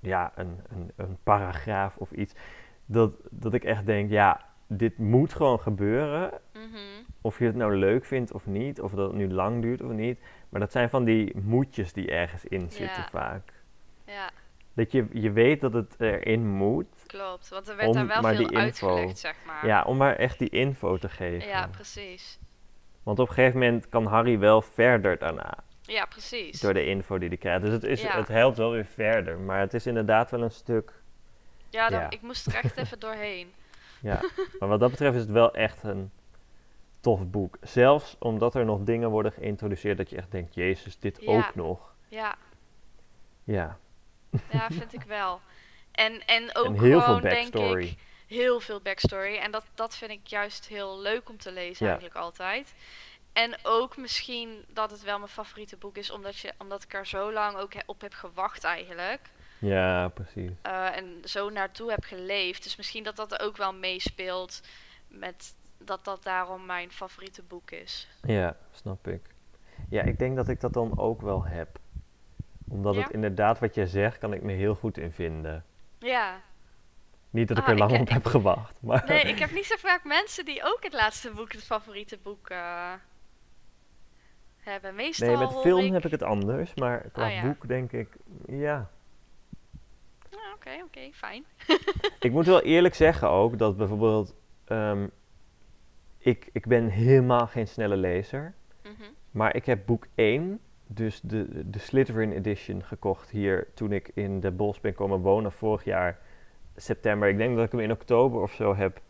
ja, 0.00 0.32
een, 0.34 0.60
een, 0.68 0.92
een 0.96 1.18
paragraaf 1.22 1.96
of 1.96 2.10
iets. 2.10 2.34
Dat, 2.86 3.12
dat 3.30 3.54
ik 3.54 3.64
echt 3.64 3.86
denk, 3.86 4.10
ja, 4.10 4.46
dit 4.66 4.98
moet 4.98 5.34
gewoon 5.34 5.60
gebeuren. 5.60 6.30
Mhm. 6.52 6.64
Of 7.20 7.38
je 7.38 7.44
het 7.44 7.54
nou 7.54 7.76
leuk 7.76 8.04
vindt 8.04 8.32
of 8.32 8.46
niet, 8.46 8.80
of 8.80 8.92
dat 8.92 9.06
het 9.08 9.16
nu 9.16 9.32
lang 9.32 9.62
duurt 9.62 9.82
of 9.82 9.90
niet. 9.90 10.18
Maar 10.48 10.60
dat 10.60 10.72
zijn 10.72 10.90
van 10.90 11.04
die 11.04 11.36
moedjes 11.40 11.92
die 11.92 12.10
ergens 12.10 12.44
in 12.44 12.70
zitten 12.70 13.02
Ja. 13.02 13.08
vaak. 13.10 13.52
Ja, 14.06 14.30
Dat 14.74 14.92
je, 14.92 15.06
je 15.12 15.30
weet 15.30 15.60
dat 15.60 15.72
het 15.72 15.94
erin 15.98 16.48
moet. 16.48 16.86
klopt. 17.06 17.48
Want 17.48 17.68
er 17.68 17.76
werd 17.76 17.92
daar 17.94 18.06
wel 18.06 18.34
veel 18.34 18.50
uitgelegd, 18.54 19.18
zeg 19.18 19.36
maar. 19.46 19.66
Ja, 19.66 19.82
om 19.82 19.96
maar 19.96 20.16
echt 20.16 20.38
die 20.38 20.48
info 20.50 20.96
te 20.96 21.08
geven. 21.08 21.48
ja, 21.48 21.66
precies. 21.66 22.38
Want 23.02 23.18
op 23.18 23.28
een 23.28 23.34
gegeven 23.34 23.58
moment 23.58 23.88
kan 23.88 24.06
Harry 24.06 24.38
wel 24.38 24.62
verder 24.62 25.18
daarna. 25.18 25.54
Ja, 25.82 26.04
precies. 26.06 26.60
Door 26.60 26.74
de 26.74 26.84
info 26.86 27.18
die 27.18 27.28
hij 27.28 27.36
krijgt. 27.38 27.62
Dus 27.62 27.72
het, 27.72 27.82
is, 27.84 28.02
Ja. 28.02 28.16
het 28.16 28.28
helpt 28.28 28.56
wel 28.56 28.70
weer 28.70 28.84
verder. 28.86 29.38
Maar 29.38 29.60
het 29.60 29.74
is 29.74 29.86
inderdaad 29.86 30.30
wel 30.30 30.42
een 30.42 30.50
stuk. 30.50 30.92
Ja, 31.70 31.88
dan, 31.88 32.00
Ja. 32.00 32.10
ik 32.10 32.22
moest 32.22 32.46
er 32.46 32.54
echt 32.54 32.76
even 32.76 32.98
doorheen. 33.00 33.52
Ja. 34.06 34.20
maar 34.58 34.68
wat 34.68 34.80
dat 34.80 34.90
betreft 34.90 35.14
is 35.14 35.20
het 35.20 35.30
wel 35.30 35.54
echt 35.54 35.82
een 35.82 36.10
tof 37.00 37.26
boek. 37.30 37.56
Zelfs 37.60 38.16
omdat 38.18 38.54
er 38.54 38.64
nog 38.64 38.82
dingen 38.82 39.10
worden 39.10 39.32
geïntroduceerd 39.32 39.96
dat 39.96 40.10
je 40.10 40.16
echt 40.16 40.30
denkt: 40.30 40.54
Jezus, 40.54 40.98
dit 40.98 41.18
Ja. 41.20 41.36
ook 41.36 41.54
nog. 41.54 41.94
Ja, 42.08 42.34
Ja. 43.44 43.78
ja 44.50 44.66
vind 44.70 44.92
ik 44.92 45.02
wel. 45.02 45.40
En, 45.92 46.26
en 46.26 46.54
ook 46.56 46.64
En 46.64 46.72
heel 46.72 46.80
veel 46.90 47.00
gewoon, 47.00 47.20
denk 47.20 47.52
backstory. 47.52 47.84
ik, 47.86 47.98
heel 48.26 48.60
veel 48.60 48.80
backstory. 48.80 49.36
En 49.36 49.50
dat, 49.50 49.64
dat 49.74 49.96
vind 49.96 50.10
ik 50.10 50.26
juist 50.26 50.66
heel 50.68 50.98
leuk 51.00 51.28
om 51.28 51.38
te 51.38 51.52
lezen, 51.52 51.86
Ja. 51.86 51.92
eigenlijk 51.92 52.20
altijd. 52.24 52.74
En 53.32 53.54
ook 53.62 53.96
misschien 53.96 54.64
dat 54.68 54.90
het 54.90 55.02
wel 55.02 55.18
mijn 55.18 55.30
favoriete 55.30 55.76
boek 55.76 55.96
is, 55.96 56.10
omdat, 56.10 56.36
je, 56.38 56.52
omdat 56.58 56.82
ik 56.82 56.94
er 56.94 57.06
zo 57.06 57.32
lang 57.32 57.56
ook 57.56 57.72
op 57.86 58.00
heb 58.00 58.12
gewacht 58.14 58.64
eigenlijk. 58.64 59.20
Ja, 59.58 60.08
precies. 60.08 60.50
eh, 60.62 60.96
en 60.96 61.20
zo 61.24 61.50
naartoe 61.50 61.90
heb 61.90 62.04
geleefd. 62.04 62.62
Dus 62.62 62.76
misschien 62.76 63.04
dat 63.04 63.16
dat 63.16 63.40
ook 63.40 63.56
wel 63.56 63.72
meespeelt 63.74 64.60
met 65.08 65.54
dat 65.78 66.04
dat 66.04 66.22
daarom 66.22 66.66
mijn 66.66 66.90
favoriete 66.92 67.42
boek 67.42 67.70
is. 67.70 68.08
Ja, 68.22 68.56
snap 68.72 69.08
ik. 69.08 69.20
Ja, 69.88 70.02
ik 70.02 70.18
denk 70.18 70.36
dat 70.36 70.48
ik 70.48 70.60
dat 70.60 70.72
dan 70.72 70.98
ook 70.98 71.20
wel 71.22 71.44
heb. 71.44 71.78
Omdat 72.68 72.94
Ja? 72.94 73.02
het 73.02 73.10
inderdaad 73.10 73.58
wat 73.58 73.74
jij 73.74 73.86
zegt, 73.86 74.18
kan 74.18 74.32
ik 74.32 74.42
me 74.42 74.52
heel 74.52 74.74
goed 74.74 74.98
in 74.98 75.12
vinden. 75.12 75.64
Ja. 75.98 76.40
Niet 77.30 77.48
dat 77.48 77.58
ik 77.58 77.64
Ah, 77.64 77.70
er 77.70 77.76
lang 77.78 77.92
ik- 77.92 78.00
op 78.00 78.08
heb 78.08 78.24
gewacht. 78.26 78.82
Maar 78.82 79.04
Nee, 79.08 79.22
ik 79.32 79.38
heb 79.38 79.50
niet 79.50 79.64
zo 79.64 79.76
vaak 79.76 80.04
mensen 80.04 80.44
die 80.44 80.62
ook 80.64 80.78
het 80.82 80.92
laatste 80.92 81.30
boek 81.30 81.52
het 81.52 81.64
favoriete 81.64 82.18
boek 82.22 82.48
eh, 82.48 82.92
hebben. 84.58 84.94
Meestal 84.94 85.28
Nee, 85.28 85.36
met 85.36 85.60
film 85.60 85.84
ik... 85.84 85.92
heb 85.92 86.04
ik 86.04 86.10
het 86.10 86.22
anders. 86.22 86.74
Maar 86.74 87.00
qua 87.12 87.26
Oh, 87.26 87.32
ja. 87.34 87.42
boek 87.42 87.68
denk 87.68 87.92
ik, 87.92 88.16
ja. 88.46 88.90
Ah, 90.36 90.54
Oké, 90.54 90.70
oké, 90.84 91.10
fijn. 91.12 91.44
Ik 92.26 92.32
moet 92.32 92.46
wel 92.46 92.62
eerlijk 92.62 92.94
zeggen 92.94 93.30
ook 93.30 93.58
dat 93.58 93.76
bijvoorbeeld... 93.76 94.34
ehm, 94.64 95.06
ik, 96.18 96.48
ik 96.52 96.66
ben 96.66 96.88
helemaal 96.88 97.46
geen 97.46 97.68
snelle 97.68 97.96
lezer. 97.96 98.54
Mhm. 98.82 99.10
Maar 99.30 99.54
ik 99.56 99.66
heb 99.66 99.86
boek 99.86 100.06
1, 100.14 100.60
dus 100.86 101.20
de, 101.20 101.70
de 101.70 101.78
Slytherin 101.78 102.32
edition, 102.32 102.82
gekocht 102.84 103.30
hier 103.30 103.68
toen 103.74 103.92
ik 103.92 104.10
in 104.14 104.40
de 104.40 104.50
bos 104.50 104.80
ben 104.80 104.94
komen 104.94 105.20
wonen 105.20 105.52
vorig 105.52 105.84
jaar 105.84 106.18
september. 106.76 107.28
Ik 107.28 107.36
denk 107.36 107.56
dat 107.56 107.64
ik 107.64 107.72
hem 107.72 107.80
in 107.80 107.90
oktober 107.92 108.42
of 108.42 108.52
zo 108.52 108.74
heb 108.74 109.00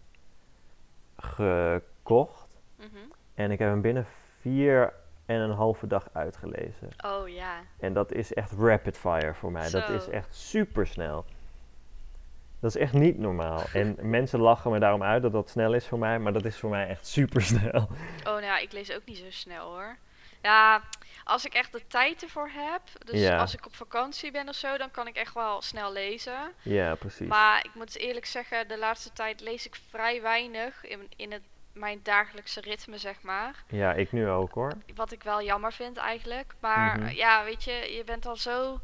gekocht. 1.17 2.61
Mhm. 2.77 2.87
En 3.35 3.51
ik 3.51 3.59
heb 3.59 3.69
hem 3.69 3.81
binnen 3.81 4.07
vier 4.41 4.93
en 5.27 5.41
een 5.41 5.51
halve 5.51 5.87
dag 5.87 6.09
uitgelezen. 6.13 6.89
Oh 7.05 7.29
ja. 7.29 7.61
En 7.81 7.93
dat 7.93 8.13
is 8.13 8.35
echt 8.35 8.53
rapid 8.53 8.99
fire 8.99 9.35
voor 9.35 9.53
mij. 9.53 9.71
Dat 9.71 9.89
is 9.89 10.09
echt 10.09 10.35
super 10.35 10.87
snel. 10.87 11.25
Dat 12.61 12.75
is 12.75 12.81
echt 12.83 12.93
niet 12.93 13.19
normaal. 13.19 13.63
En 13.73 13.97
mensen 14.01 14.41
lachen 14.41 14.71
me 14.71 14.79
daarom 14.79 15.03
uit 15.03 15.23
dat 15.23 15.33
dat 15.33 15.51
snel 15.51 15.75
is 15.75 15.87
voor 15.87 15.99
mij, 15.99 16.19
maar 16.19 16.33
dat 16.33 16.45
is 16.45 16.59
voor 16.59 16.71
mij 16.71 16.89
echt 16.89 17.07
super 17.07 17.43
snel. 17.43 17.81
Oh, 18.19 18.25
nou 18.25 18.43
ja, 18.43 18.59
ik 18.59 18.73
lees 18.73 18.93
ook 18.93 19.05
niet 19.05 19.19
zo 19.19 19.31
snel 19.31 19.69
hoor. 19.73 19.97
Ja, 20.43 20.83
als 21.25 21.45
ik 21.45 21.55
echt 21.55 21.73
de 21.73 21.83
tijd 21.87 22.23
ervoor 22.23 22.49
heb, 22.53 22.83
dus 23.05 23.21
Ja. 23.21 23.39
als 23.39 23.55
ik 23.55 23.67
op 23.67 23.75
vakantie 23.75 24.31
ben 24.31 24.49
of 24.49 24.55
zo, 24.55 24.77
dan 24.77 24.91
kan 24.91 25.07
ik 25.07 25.17
echt 25.17 25.35
wel 25.35 25.63
snel 25.63 25.93
lezen. 25.93 26.53
Ja, 26.63 26.95
precies. 26.95 27.27
Maar 27.29 27.65
ik 27.65 27.75
moet 27.75 27.99
eerlijk 27.99 28.27
zeggen, 28.27 28.69
de 28.69 28.79
laatste 28.79 29.13
tijd 29.13 29.41
lees 29.41 29.67
ik 29.67 29.81
vrij 29.91 30.23
weinig 30.23 30.85
in, 30.85 31.01
in 31.17 31.33
het, 31.33 31.43
mijn 31.77 32.01
dagelijkse 32.03 32.61
ritme, 32.61 32.99
zeg 32.99 33.23
maar. 33.23 33.65
Ja, 33.69 33.93
ik 33.93 34.13
nu 34.13 34.29
ook 34.29 34.53
hoor. 34.53 34.73
Wat 34.95 35.13
ik 35.13 35.23
wel 35.23 35.43
jammer 35.43 35.73
vind 35.73 35.97
eigenlijk. 35.97 36.55
Maar 36.61 36.99
Mhm. 36.99 37.15
ja, 37.15 37.45
weet 37.45 37.65
je, 37.65 37.73
je 37.97 38.05
bent 38.05 38.27
al 38.27 38.37
zo 38.37 38.81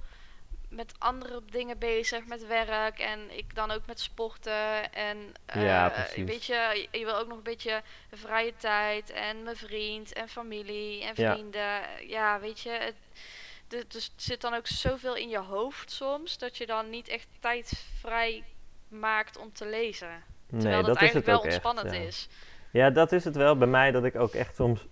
met 0.68 0.95
andere 0.99 1.40
dingen 1.51 1.78
bezig, 1.78 2.26
met 2.26 2.47
werk 2.47 2.99
en 2.99 3.36
ik 3.38 3.55
dan 3.55 3.70
ook 3.70 3.86
met 3.86 4.01
sporten. 4.01 4.93
En 4.93 5.32
Ja, 5.55 5.88
eh, 5.93 5.95
precies. 6.05 6.24
weet 6.24 6.45
je, 6.45 6.88
je 6.90 7.05
wil 7.05 7.16
ook 7.16 7.26
nog 7.28 7.36
een 7.36 7.43
beetje 7.43 7.82
vrije 8.11 8.55
tijd 8.57 9.11
en 9.11 9.43
mijn 9.43 9.57
vriend 9.57 10.12
en 10.12 10.28
familie 10.28 11.05
en 11.05 11.14
vrienden. 11.14 11.80
Ja, 12.07 12.40
weet 12.40 12.61
je, 12.61 12.70
het, 12.70 12.95
dus 13.90 14.05
het 14.05 14.22
zit 14.22 14.40
dan 14.40 14.55
ook 14.55 14.66
zoveel 14.66 15.16
in 15.16 15.28
je 15.28 15.38
hoofd 15.38 15.90
soms 15.90 16.38
dat 16.38 16.57
je 16.57 16.66
dan 16.66 16.90
niet 16.90 17.09
echt 17.09 17.26
tijd 17.40 17.84
vrij 18.01 18.45
maakt 18.88 19.36
om 19.36 19.53
te 19.53 19.66
lezen. 19.66 20.24
Terwijl 20.49 20.74
Nee, 20.74 20.82
dat, 20.82 20.97
eigenlijk 20.97 21.26
wel 21.26 21.36
echt. 21.36 21.45
ontspannend 21.45 21.95
ja. 21.95 22.01
is. 22.01 22.28
Ja, 22.72 22.90
dat 22.90 23.12
is 23.12 23.24
het 23.24 23.36
wel 23.36 23.56
bij 23.56 23.68
mij 23.68 23.90
dat 23.90 24.04
ik 24.04 24.16
ook 24.16 24.32
echt 24.32 24.54
soms 24.54 24.88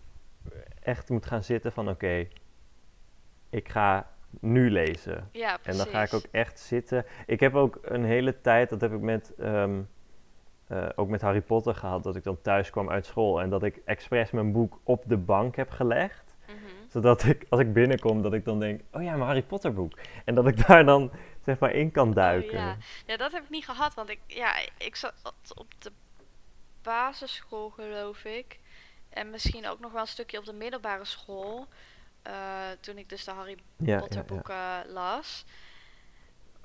echt 0.83 1.09
moet 1.09 1.26
gaan 1.26 1.45
zitten 1.45 1.72
van 1.72 1.89
oké, 1.89 2.28
ik 3.51 3.68
ga 3.68 4.11
nu 4.41 4.70
lezen. 4.70 5.28
Ja, 5.33 5.59
En 5.62 5.76
dan 5.76 5.87
ga 5.87 6.03
ik 6.03 6.14
ook 6.14 6.26
echt 6.31 6.61
zitten. 6.61 7.07
Ik 7.26 7.41
heb 7.41 7.55
ook 7.55 7.78
een 7.83 8.05
hele 8.05 8.41
tijd, 8.41 8.70
dat 8.70 8.81
heb 8.81 8.93
ik 8.93 9.01
met, 9.01 9.35
ehm, 9.39 9.83
eh, 10.66 10.89
ook 10.95 11.09
met 11.09 11.20
Harry 11.20 11.41
Potter 11.41 11.74
gehad, 11.74 12.03
dat 12.03 12.16
ik 12.16 12.24
dan 12.24 12.41
thuis 12.41 12.70
kwam 12.70 12.91
uit 12.91 13.07
school 13.07 13.41
en 13.41 13.51
dat 13.51 13.62
ik 13.62 13.81
expres 13.85 14.31
mijn 14.31 14.53
boek 14.53 14.81
op 14.85 15.05
de 15.07 15.16
bank 15.16 15.57
heb 15.57 15.70
gelegd. 15.70 16.35
Mhm. 16.47 16.59
Zodat 16.89 17.24
ik, 17.24 17.47
als 17.49 17.61
ik 17.61 17.72
binnenkom, 17.72 18.22
dat 18.22 18.33
ik 18.33 18.45
dan 18.45 18.61
denk, 18.61 18.81
oh 18.93 19.03
ja, 19.03 19.11
mijn 19.11 19.26
Harry 19.26 19.43
Potter 19.43 19.74
boek. 19.74 19.99
En 20.24 20.35
dat 20.35 20.47
ik 20.47 20.57
daar 20.66 20.85
dan, 20.85 21.11
zeg 21.45 21.59
maar, 21.59 21.72
in 21.72 21.91
kan 21.91 22.12
duiken. 22.12 22.59
Oh, 22.59 22.64
ja. 22.64 22.76
ja, 23.07 23.16
dat 23.16 23.33
heb 23.33 23.43
ik 23.43 23.51
niet 23.51 23.64
gehad, 23.64 23.95
want 23.95 24.09
ik, 24.11 24.20
ja, 24.26 24.53
ik 24.78 24.97
zat 24.97 25.14
op 25.55 25.66
de 25.78 25.93
basisschool, 26.83 27.70
geloof 27.70 28.24
ik. 28.24 28.59
En 29.09 29.31
misschien 29.31 29.68
ook 29.68 29.81
nog 29.81 29.93
wel 29.93 30.01
een 30.01 30.07
stukje 30.07 30.39
op 30.39 30.45
de 30.45 30.53
middelbare 30.53 31.05
school. 31.05 31.68
eh, 32.22 32.70
toen 32.81 32.99
ik 32.99 33.09
dus 33.09 33.24
de 33.24 33.31
Harry 33.31 33.59
Ja, 33.76 33.99
Potter 33.99 34.24
ja, 34.26 34.26
ja. 34.35 34.35
boeken 34.35 34.93
las. 34.93 35.45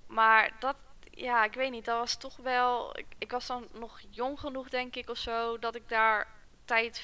Maar 0.08 0.56
dat, 0.60 0.76
ja, 1.12 1.44
ik 1.44 1.54
weet 1.54 1.72
niet, 1.72 1.86
dat 1.86 1.98
was 1.98 2.18
toch 2.18 2.38
wel. 2.38 2.98
Ik, 2.98 3.06
ik 3.18 3.32
was 3.32 3.48
dan 3.48 3.68
nog 3.74 4.00
jong 4.10 4.40
genoeg, 4.40 4.70
denk 4.70 4.96
ik, 4.96 5.10
of 5.10 5.18
zo, 5.18 5.60
dat 5.60 5.76
ik 5.76 5.90
daar 5.90 6.28
tijd 6.66 7.00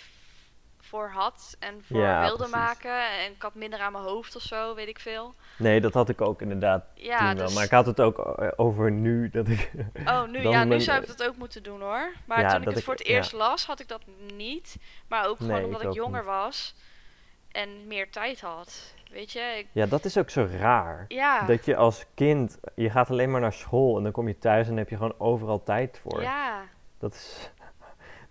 voor 0.92 1.10
had 1.10 1.56
en 1.60 1.84
voor 1.84 2.00
Ja, 2.00 2.22
wilde 2.22 2.36
precies. 2.38 2.56
maken. 2.56 3.10
En 3.26 3.32
ik 3.32 3.42
had 3.42 3.56
minder 3.56 3.80
aan 3.80 3.92
mijn 3.92 4.04
hoofd 4.04 4.36
of 4.36 4.42
zo, 4.42 4.76
weet 4.76 4.88
ik 4.88 5.00
veel. 5.00 5.34
Nee, 5.58 5.82
dat 5.82 5.94
had 5.94 6.10
ik 6.10 6.22
ook 6.22 6.42
inderdaad 6.42 6.84
Ja, 6.94 7.18
toen 7.18 7.36
wel. 7.38 7.46
dus. 7.46 7.54
Maar 7.56 7.64
ik 7.64 7.72
had 7.72 7.86
het 7.86 8.02
ook 8.02 8.20
eh, 8.20 8.48
over 8.56 8.92
nu, 8.92 9.30
dat 9.30 9.48
ik... 9.48 9.72
Oh, 10.06 10.24
nu, 10.32 10.42
dan 10.42 10.52
ja, 10.52 10.64
nu 10.64 10.82
zou 10.82 11.02
ik 11.02 11.08
dat 11.08 11.24
ook 11.28 11.36
moeten 11.38 11.64
doen 11.64 11.82
hoor. 11.82 12.12
Maar 12.26 12.40
Ja, 12.42 12.50
toen 12.52 12.62
ik 12.62 12.68
het 12.68 12.78
ik- 12.78 12.84
voor 12.84 12.94
het 12.94 13.06
eerst 13.06 13.32
las, 13.32 13.66
had 13.66 13.80
ik 13.80 13.88
dat 13.88 14.02
niet. 14.36 14.76
Maar 15.08 15.28
ook 15.28 15.38
gewoon 15.38 15.52
Nee, 15.54 15.66
omdat 15.66 15.82
ik 15.84 15.94
jonger 15.94 16.20
niet. 16.22 16.30
was 16.30 16.76
en 17.52 17.88
meer 17.88 18.10
tijd 18.12 18.42
had. 18.42 18.94
Weet 19.12 19.32
je? 19.32 19.56
Ik- 19.58 19.68
Ja, 19.72 19.86
dat 19.86 20.06
is 20.06 20.18
ook 20.18 20.30
zo 20.30 20.48
raar. 20.60 21.06
ja, 21.08 21.42
Dat 21.46 21.66
je 21.66 21.76
als 21.76 22.06
kind, 22.16 22.60
je 22.76 22.90
gaat 22.90 23.10
alleen 23.10 23.32
maar 23.32 23.42
naar 23.42 23.54
school 23.54 23.98
en 23.98 24.04
dan 24.04 24.12
kom 24.12 24.28
je 24.28 24.38
thuis 24.38 24.68
en 24.68 24.78
heb 24.78 24.90
je 24.90 24.96
gewoon 24.96 25.16
overal 25.20 25.64
tijd 25.64 26.00
voor. 26.02 26.22
ja. 26.22 26.62
Dat 27.00 27.14
is, 27.14 27.52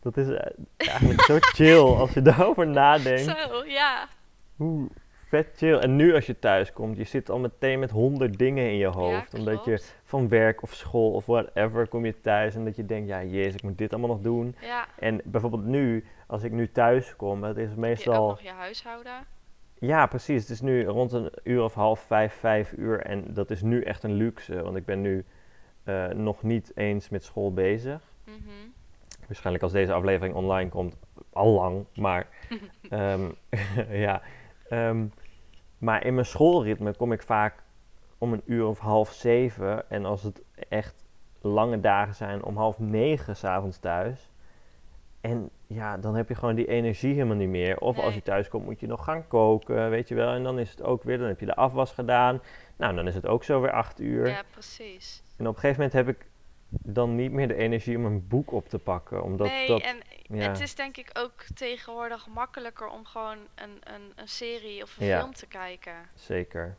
dat 0.01 0.17
is 0.17 0.29
eh, 0.29 0.53
eigenlijk 0.77 1.21
zo 1.21 1.37
chill 1.41 1.79
als 1.79 2.13
je 2.13 2.23
daarover 2.33 2.67
nadenkt. 2.67 3.21
Zo, 3.21 3.65
ja. 3.65 4.09
Hoe 4.57 4.89
vet 5.31 5.53
chill. 5.57 5.79
En 5.79 5.97
nu 5.97 6.15
als 6.15 6.27
je 6.27 6.39
thuis 6.39 6.73
komt, 6.73 6.97
je 6.97 7.05
zit 7.05 7.31
al 7.31 7.39
meteen 7.39 7.79
met 7.79 7.91
honderd 7.91 8.39
dingen 8.39 8.65
in 8.65 8.77
je 8.77 8.87
hoofd. 8.87 9.35
omdat 9.35 9.65
je 9.65 9.83
van 10.05 10.29
werk 10.29 10.63
of 10.63 10.75
school 10.75 11.13
of 11.13 11.27
whatever 11.27 11.89
kom 11.89 12.05
je 12.05 12.21
thuis 12.21 12.55
en 12.55 12.65
dat 12.65 12.77
je 12.77 12.87
denkt, 12.87 13.09
ja 13.09 13.23
jezus, 13.23 13.55
ik 13.55 13.63
moet 13.63 13.79
dit 13.79 13.93
allemaal 13.93 14.11
nog 14.11 14.21
doen. 14.21 14.57
Ja. 14.61 14.87
En 14.99 15.21
bijvoorbeeld 15.25 15.65
nu, 15.65 16.05
als 16.27 16.43
ik 16.43 16.53
nu 16.53 16.71
thuis 16.71 17.17
kom, 17.17 17.43
het 17.43 17.57
is 17.57 17.63
Heb 17.63 17.71
je 17.71 17.77
ook 17.77 17.89
meestal... 17.89 18.29
nog 18.29 18.41
je 18.41 18.51
huishouden? 18.51 19.27
Ja, 19.79 20.07
precies. 20.07 20.41
Het 20.41 20.51
is 20.51 20.61
nu 20.61 20.85
rond 20.85 21.13
een 21.13 21.33
uur 21.43 21.63
of 21.63 21.75
half 21.75 22.01
vijf, 22.01 22.35
vijf 22.35 22.73
uur. 22.73 23.01
En 23.01 23.35
dat 23.35 23.51
is 23.51 23.63
nu 23.63 23.83
echt 23.83 24.03
een 24.03 24.13
luxe, 24.13 24.63
want 24.63 24.77
ik 24.77 24.85
ben 24.85 25.01
nu 25.01 25.25
eh, 25.85 26.09
nog 26.09 26.43
niet 26.43 26.73
eens 26.75 27.09
met 27.09 27.25
school 27.25 27.53
bezig. 27.53 28.13
Mhm. 28.25 28.69
Waarschijnlijk 29.31 29.65
als 29.65 29.73
deze 29.73 29.93
aflevering 29.93 30.35
online 30.35 30.71
komt, 30.71 30.97
al 31.33 31.49
lang. 31.49 31.85
Maar 31.95 32.27
ehm, 32.91 33.31
ja. 34.07 34.23
Ehm, 34.69 35.07
maar 35.79 36.05
in 36.05 36.15
mijn 36.15 36.27
schoolritme 36.27 36.97
kom 36.97 37.13
ik 37.13 37.23
vaak 37.23 37.63
om 38.19 38.33
een 38.33 38.43
uur 38.45 38.67
of 38.67 38.79
half 38.79 39.13
zeven. 39.13 39.91
En 39.91 40.05
als 40.05 40.23
het 40.23 40.43
echt 40.69 41.05
lange 41.41 41.81
dagen 41.81 42.15
zijn, 42.15 42.45
om 42.45 42.57
half 42.57 42.79
negen 42.79 43.37
s'avonds 43.37 43.79
thuis. 43.79 44.31
En 45.21 45.51
ja, 45.67 45.97
dan 45.97 46.15
heb 46.15 46.29
je 46.29 46.35
gewoon 46.35 46.55
die 46.55 46.67
energie 46.67 47.15
helemaal 47.15 47.37
niet 47.37 47.49
meer. 47.49 47.79
Of 47.79 47.99
als 47.99 48.15
je 48.15 48.23
thuis 48.23 48.49
komt, 48.49 48.65
moet 48.65 48.81
je 48.81 48.87
nog 48.87 49.05
gaan 49.05 49.27
koken, 49.27 49.91
weet 49.91 50.09
je 50.09 50.15
wel. 50.15 50.35
En 50.35 50.43
dan 50.43 50.59
is 50.59 50.71
het 50.71 50.83
ook 50.83 51.03
weer, 51.03 51.19
dan 51.19 51.27
heb 51.27 51.41
je 51.41 51.47
de 51.47 51.57
afwas 51.57 51.93
gedaan. 51.93 52.43
Nou, 52.77 52.95
dan 52.95 53.07
is 53.07 53.15
het 53.15 53.27
ook 53.27 53.45
zo 53.45 53.61
weer 53.61 53.73
acht 53.73 54.01
uur. 54.01 54.29
Ja, 54.29 54.43
precies. 54.51 55.23
En 55.37 55.47
op 55.47 55.55
een 55.55 55.61
gegeven 55.61 55.83
moment 55.83 55.93
heb 55.93 56.09
ik 56.09 56.30
dan 56.71 57.15
niet 57.15 57.33
meer 57.33 57.49
de 57.49 57.55
energie 57.55 57.97
om 57.97 58.05
een 58.05 58.29
boek 58.29 58.53
op 58.53 58.69
te 58.69 58.79
pakken. 58.79 59.23
Omdat 59.23 59.49
nee, 59.49 59.67
dat, 59.67 59.83
en 59.83 60.01
ja. 60.23 60.49
het 60.49 60.61
is 60.61 60.75
denk 60.75 60.97
ik 60.97 61.11
ook 61.13 61.43
tegenwoordig 61.55 62.27
makkelijker 62.29 62.89
om 62.89 63.05
gewoon 63.07 63.39
een, 63.55 63.81
een, 63.85 64.13
een 64.17 64.29
serie 64.29 64.83
of 64.83 64.97
een 64.99 65.07
Ja. 65.07 65.19
film 65.21 65.35
te 65.35 65.47
kijken. 65.47 65.95
Zeker. 66.15 66.77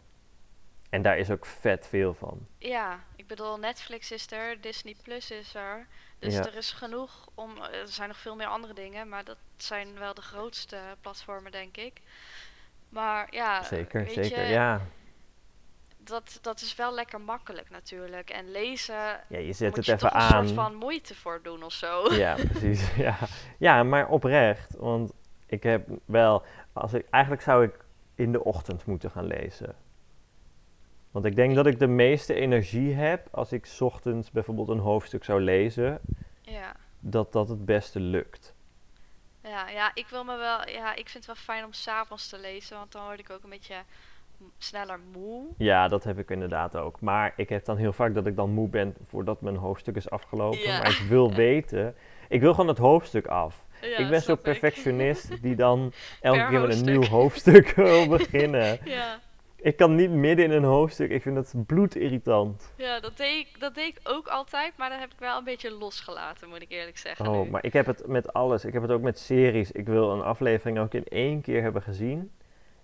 En 0.89 1.01
daar 1.01 1.17
is 1.17 1.29
ook 1.29 1.45
vet 1.45 1.87
veel 1.87 2.13
van. 2.13 2.47
Ja, 2.57 2.99
ik 3.15 3.27
bedoel, 3.27 3.57
Netflix 3.57 4.11
is 4.11 4.31
er, 4.31 4.61
Disney 4.61 4.95
Plus 5.03 5.31
is 5.31 5.55
er. 5.55 5.87
Dus 6.19 6.33
Ja. 6.33 6.45
er 6.45 6.55
is 6.55 6.71
genoeg 6.71 7.27
om. 7.35 7.57
Er 7.57 7.87
zijn 7.87 8.07
nog 8.07 8.17
veel 8.17 8.35
meer 8.35 8.47
andere 8.47 8.73
dingen, 8.73 9.09
maar 9.09 9.23
dat 9.23 9.37
zijn 9.57 9.99
wel 9.99 10.13
de 10.13 10.21
grootste 10.21 10.77
platformen, 11.01 11.51
denk 11.51 11.77
ik. 11.77 12.01
Maar 12.89 13.27
ja, 13.29 13.63
Zeker, 13.63 14.09
zeker. 14.09 14.45
je, 14.45 14.51
Ja. 14.51 14.81
Dat, 16.11 16.39
dat 16.41 16.61
is 16.61 16.75
wel 16.75 16.93
lekker 16.93 17.21
makkelijk 17.21 17.69
natuurlijk. 17.69 18.29
En 18.29 18.51
lezen 18.51 18.95
ja, 19.27 19.37
je 19.37 19.53
zet 19.53 19.67
moet 19.67 19.77
het 19.77 19.85
je 19.85 19.93
even 19.93 20.09
toch 20.09 20.17
een 20.17 20.21
aan. 20.21 20.47
soort 20.47 20.59
van 20.59 20.75
moeite 20.75 21.15
voor 21.15 21.39
doen 21.43 21.63
of 21.63 21.73
zo. 21.73 22.13
Ja, 22.13 22.35
precies. 22.51 22.95
Ja. 22.95 23.17
ja, 23.57 23.83
maar 23.83 24.07
oprecht. 24.09 24.75
Want 24.77 25.11
ik 25.45 25.63
heb 25.63 25.87
wel... 26.05 26.43
Als 26.73 26.93
ik, 26.93 27.07
eigenlijk 27.09 27.43
zou 27.43 27.63
ik 27.63 27.85
in 28.15 28.31
de 28.31 28.43
ochtend 28.43 28.85
moeten 28.85 29.11
gaan 29.11 29.27
lezen. 29.27 29.75
Want 31.11 31.25
ik 31.25 31.35
denk 31.35 31.55
dat 31.55 31.65
ik 31.65 31.79
de 31.79 31.87
meeste 31.87 32.33
energie 32.33 32.93
heb 32.93 33.27
als 33.31 33.51
ik 33.51 33.65
's 33.65 33.81
ochtends 33.81 34.31
bijvoorbeeld 34.31 34.69
een 34.69 34.79
hoofdstuk 34.79 35.23
zou 35.23 35.41
lezen. 35.41 36.01
Ja. 36.41 36.75
Dat 36.99 37.31
dat 37.31 37.49
het 37.49 37.65
beste 37.65 37.99
lukt. 37.99 38.53
Ja, 39.43 39.69
ja, 39.69 39.91
ik 39.93 40.07
wil 40.07 40.23
me 40.23 40.37
wel. 40.37 40.69
Ja, 40.69 40.91
ik 40.95 41.09
vind 41.09 41.13
het 41.13 41.25
wel 41.25 41.35
fijn 41.35 41.65
om 41.65 41.73
s'avonds 41.73 42.29
te 42.29 42.39
lezen, 42.39 42.77
want 42.77 42.91
dan 42.91 43.03
word 43.03 43.19
ik 43.19 43.29
ook 43.29 43.43
een 43.43 43.49
beetje 43.49 43.83
sneller 44.57 44.99
moe. 45.11 45.43
Ja, 45.57 45.87
dat 45.87 46.03
heb 46.03 46.19
ik 46.19 46.29
inderdaad 46.29 46.75
ook. 46.75 47.01
Maar 47.01 47.33
ik 47.35 47.49
heb 47.49 47.65
dan 47.65 47.77
heel 47.77 47.93
vaak 47.93 48.13
dat 48.13 48.25
ik 48.25 48.35
dan 48.35 48.49
moe 48.49 48.69
ben 48.69 48.95
voordat 49.07 49.41
mijn 49.41 49.55
hoofdstuk 49.55 49.95
is 49.95 50.09
afgelopen. 50.09 50.59
Ja. 50.59 50.77
Maar 50.77 50.89
ik 50.89 51.05
wil 51.09 51.33
weten. 51.45 51.95
Ik 52.29 52.41
wil 52.41 52.51
gewoon 52.51 52.67
het 52.67 52.77
hoofdstuk 52.77 53.27
af. 53.27 53.65
Ja, 53.81 53.97
ik 53.97 54.09
ben 54.09 54.19
zo 54.19 54.25
snap 54.25 54.41
perfectionist 54.41 55.29
die 55.43 55.55
dan 55.55 55.91
elke 56.21 56.37
Per 56.39 56.47
keer 56.47 56.61
met 56.61 56.79
een 56.79 56.85
nieuw 56.85 57.05
hoofdstuk 57.05 57.69
wil 57.75 58.07
beginnen. 58.07 58.79
Ja, 58.83 59.19
Ik 59.55 59.75
kan 59.77 59.95
niet 59.95 60.11
midden 60.11 60.45
in 60.45 60.51
een 60.51 60.63
hoofdstuk. 60.63 61.09
Ik 61.11 61.21
vind 61.21 61.35
dat 61.35 61.53
bloedirritant. 61.65 62.73
ja 62.77 62.99
dat, 62.99 63.17
deed 63.17 63.39
ik, 63.39 63.59
dat 63.59 63.75
deed 63.75 63.87
ik 63.87 63.99
ook 64.03 64.27
altijd, 64.27 64.77
maar 64.77 64.89
dat 64.89 64.99
heb 64.99 65.11
ik 65.11 65.19
wel 65.19 65.37
een 65.37 65.43
beetje 65.43 65.71
losgelaten, 65.71 66.49
moet 66.49 66.61
ik 66.61 66.71
eerlijk 66.71 66.97
zeggen. 66.97 67.27
Oh, 67.27 67.43
nu. 67.43 67.49
maar 67.49 67.65
ik 67.65 67.73
heb 67.73 67.85
het 67.85 68.07
met 68.07 68.33
alles. 68.33 68.65
Ik 68.65 68.73
heb 68.73 68.81
het 68.81 68.91
ook 68.91 69.01
met 69.01 69.19
series. 69.19 69.71
Ik 69.71 69.85
wil 69.87 70.11
een 70.11 70.21
aflevering 70.21 70.79
ook 70.79 70.93
in 70.93 71.05
één 71.05 71.41
keer 71.41 71.61
hebben 71.61 71.81
gezien. 71.81 72.31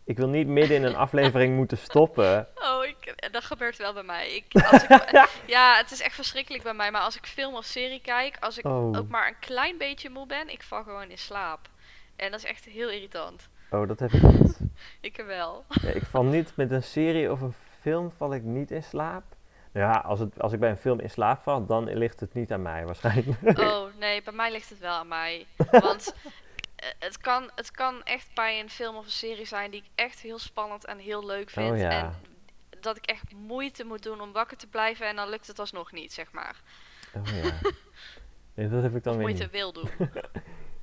Ik 0.07 0.17
wil 0.17 0.27
niet 0.27 0.47
midden 0.47 0.77
in 0.77 0.83
een 0.83 0.95
aflevering 0.95 1.55
moeten 1.55 1.77
stoppen. 1.77 2.47
Oh, 2.55 2.85
ik, 2.85 3.29
dat 3.31 3.43
gebeurt 3.43 3.77
wel 3.77 3.93
bij 3.93 4.03
mij. 4.03 4.29
Ik, 4.35 4.63
als 4.71 4.83
ik, 4.83 5.27
ja, 5.55 5.77
het 5.77 5.91
is 5.91 6.01
echt 6.01 6.15
verschrikkelijk 6.15 6.63
bij 6.63 6.73
mij, 6.73 6.91
maar 6.91 7.01
als 7.01 7.17
ik 7.17 7.25
film 7.25 7.55
of 7.55 7.65
serie 7.65 8.01
kijk, 8.01 8.37
als 8.39 8.57
ik 8.57 8.65
Oh. 8.65 8.97
ook 8.97 9.07
maar 9.07 9.27
een 9.27 9.39
klein 9.39 9.77
beetje 9.77 10.09
moe 10.09 10.25
ben, 10.25 10.49
ik 10.49 10.63
val 10.63 10.83
gewoon 10.83 11.09
in 11.09 11.17
slaap. 11.17 11.59
En 12.15 12.31
dat 12.31 12.39
is 12.39 12.45
echt 12.45 12.65
heel 12.65 12.89
irritant. 12.89 13.47
Oh, 13.69 13.87
dat 13.87 13.99
heb 13.99 14.11
ik 14.11 14.21
niet. 14.21 14.59
Ik 15.01 15.23
wel. 15.27 15.65
Ja, 15.81 15.89
ik 15.89 16.05
val 16.05 16.23
niet 16.23 16.51
met 16.55 16.71
een 16.71 16.83
serie 16.83 17.31
of 17.31 17.41
een 17.41 17.53
film 17.81 18.11
val 18.17 18.33
ik 18.33 18.43
niet 18.43 18.71
in 18.71 18.83
slaap. 18.83 19.23
Nou 19.71 19.91
ja, 19.91 19.99
als, 19.99 20.19
het, 20.19 20.41
als 20.41 20.53
ik 20.53 20.59
bij 20.59 20.69
een 20.69 20.77
film 20.77 20.99
in 20.99 21.09
slaap 21.09 21.41
val, 21.43 21.65
dan 21.65 21.93
ligt 21.93 22.19
het 22.19 22.33
niet 22.33 22.51
aan 22.51 22.61
mij 22.61 22.85
waarschijnlijk. 22.85 23.59
Oh, 23.59 23.83
nee, 23.99 24.21
bij 24.21 24.33
mij 24.33 24.51
ligt 24.51 24.69
het 24.69 24.79
wel 24.79 24.93
aan 24.93 25.07
mij. 25.07 25.45
Want 25.71 26.13
eh, 26.23 26.31
het 26.99 27.17
kan, 27.17 27.51
het 27.55 27.71
kan 27.71 28.03
echt 28.03 28.27
bij 28.33 28.59
een 28.59 28.69
film 28.69 28.95
of 28.95 29.05
een 29.05 29.11
serie 29.11 29.45
zijn 29.45 29.71
die 29.71 29.79
ik 29.79 29.89
echt 29.95 30.19
heel 30.19 30.39
spannend 30.39 30.85
en 30.85 30.97
heel 30.97 31.25
leuk 31.25 31.49
vind. 31.49 31.71
Oh 31.71 31.77
ja. 31.77 31.89
En 31.89 32.13
dat 32.79 32.97
ik 32.97 33.05
echt 33.05 33.33
moeite 33.33 33.83
moet 33.83 34.03
doen 34.03 34.21
om 34.21 34.31
wakker 34.31 34.57
te 34.57 34.67
blijven 34.67 35.07
en 35.07 35.15
dan 35.15 35.29
lukt 35.29 35.47
het 35.47 35.59
alsnog 35.59 35.91
niet, 35.91 36.13
zeg 36.13 36.31
maar. 36.31 36.61
Oh 37.15 37.43
ja. 37.43 37.51
Nee, 38.53 38.69
dat 38.69 38.83
heb 38.83 38.95
ik 38.95 39.03
dan 39.03 39.13
Of 39.13 39.19
weer 39.19 39.27
moeite 39.27 39.43
niet. 39.43 39.51
wil 39.51 39.73
doen. 39.73 39.89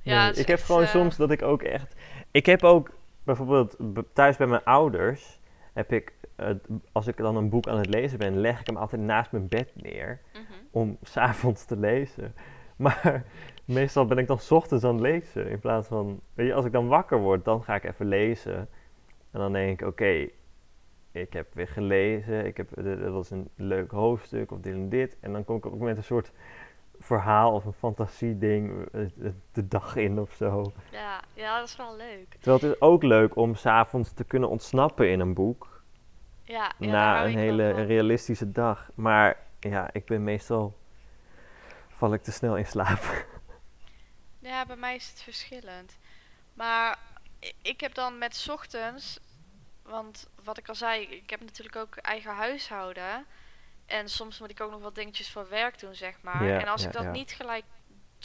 Ja, 0.01 0.33
ik 0.33 0.47
heb 0.47 0.59
gewoon 0.59 0.83
eh, 0.83 0.89
soms 0.89 1.15
dat 1.15 1.31
ik 1.31 1.41
ook 1.41 1.61
echt... 1.61 1.95
Ik 2.31 2.45
heb 2.45 2.63
ook 2.63 2.89
bijvoorbeeld 3.23 3.75
thuis 4.13 4.37
bij 4.37 4.47
mijn 4.47 4.63
ouders... 4.63 5.39
Heb 5.73 5.91
ik, 5.91 6.13
eh, 6.35 6.49
als 6.91 7.07
ik 7.07 7.17
dan 7.17 7.35
een 7.35 7.49
boek 7.49 7.67
aan 7.67 7.77
het 7.77 7.89
lezen 7.89 8.19
ben, 8.19 8.39
leg 8.39 8.59
ik 8.59 8.67
hem 8.67 8.77
altijd 8.77 9.01
naast 9.01 9.31
mijn 9.31 9.47
bed 9.47 9.71
neer. 9.73 10.21
mhm. 10.33 10.41
Om 10.71 10.97
s'avonds 11.01 11.65
te 11.65 11.77
lezen. 11.77 12.35
Maar 12.75 13.23
meestal 13.65 14.05
ben 14.05 14.17
ik 14.17 14.27
dan 14.27 14.39
ochtends 14.49 14.83
aan 14.83 14.93
het 14.93 15.01
lezen. 15.01 15.49
In 15.49 15.59
plaats 15.59 15.87
van... 15.87 16.19
Weet 16.33 16.47
je, 16.47 16.53
als 16.53 16.65
ik 16.65 16.71
dan 16.71 16.87
wakker 16.87 17.19
word, 17.19 17.45
dan 17.45 17.63
ga 17.63 17.75
ik 17.75 17.83
even 17.83 18.07
lezen. 18.07 18.57
En 19.31 19.39
dan 19.39 19.53
denk 19.53 19.81
ik, 19.81 19.87
oké... 19.87 20.27
ik 21.11 21.33
heb 21.33 21.53
weer 21.53 21.67
gelezen, 21.67 22.45
ik 22.45 22.57
heb, 22.57 22.69
dat 22.75 23.11
was 23.11 23.29
een 23.29 23.49
leuk 23.55 23.91
hoofdstuk 23.91 24.51
of 24.51 24.59
dit 24.59 24.73
en 24.73 24.89
dit. 24.89 25.17
En 25.19 25.31
dan 25.31 25.43
kom 25.43 25.57
ik 25.57 25.65
ook 25.65 25.79
met 25.79 25.97
een 25.97 26.03
soort 26.03 26.31
verhaal 26.99 27.53
of 27.53 27.65
een 27.65 27.73
fantasieding 27.73 28.87
eh, 28.91 29.01
eh, 29.01 29.09
de 29.51 29.67
dag 29.67 29.95
in 29.95 30.19
of 30.19 30.33
zo. 30.33 30.71
Ja, 30.91 31.21
ja, 31.33 31.59
dat 31.59 31.67
is 31.67 31.75
wel 31.75 31.95
leuk. 31.95 32.35
Terwijl 32.39 32.59
het 32.59 32.71
is 32.71 32.81
ook 32.81 33.03
leuk 33.03 33.35
om 33.35 33.55
s'avonds 33.55 34.13
te 34.13 34.23
kunnen 34.23 34.49
ontsnappen 34.49 35.11
in 35.11 35.19
een 35.19 35.33
boek. 35.33 35.83
Ja, 36.43 36.71
ja 36.79 36.91
na 36.91 37.25
een 37.25 37.37
hele 37.37 37.71
realistische 37.71 38.51
dag. 38.51 38.89
Maar 38.95 39.37
ja, 39.59 39.89
ik 39.91 40.05
ben 40.05 40.23
meestal... 40.23 40.77
val 41.87 42.13
ik 42.13 42.21
te 42.21 42.31
snel 42.31 42.57
in 42.57 42.65
slaap. 42.65 43.01
Ja, 44.45 44.65
bij 44.65 44.75
mij 44.75 44.95
is 44.95 45.09
het 45.09 45.21
verschillend. 45.21 45.97
Maar 46.53 46.97
ik 47.61 47.79
heb 47.79 47.93
dan 47.93 48.17
met 48.17 48.35
's 48.35 48.47
ochtends, 48.47 49.19
want 49.81 50.27
wat 50.43 50.57
ik 50.57 50.67
al 50.69 50.75
zei, 50.75 51.01
ik 51.03 51.29
heb 51.29 51.39
natuurlijk 51.39 51.75
ook 51.75 51.95
eigen 51.95 52.35
huishouden. 52.35 53.25
En 53.85 54.09
soms 54.09 54.39
moet 54.39 54.49
ik 54.49 54.61
ook 54.61 54.71
nog 54.71 54.81
wat 54.81 54.95
dingetjes 54.95 55.29
voor 55.31 55.49
werk 55.49 55.79
doen, 55.79 55.95
zeg 55.95 56.15
maar. 56.21 56.43
Ja, 56.43 56.59
en 56.59 56.67
als 56.67 56.81
ja, 56.81 56.87
ik 56.87 56.93
dat 56.93 57.03
ja. 57.03 57.11
niet 57.11 57.31
gelijk 57.31 57.65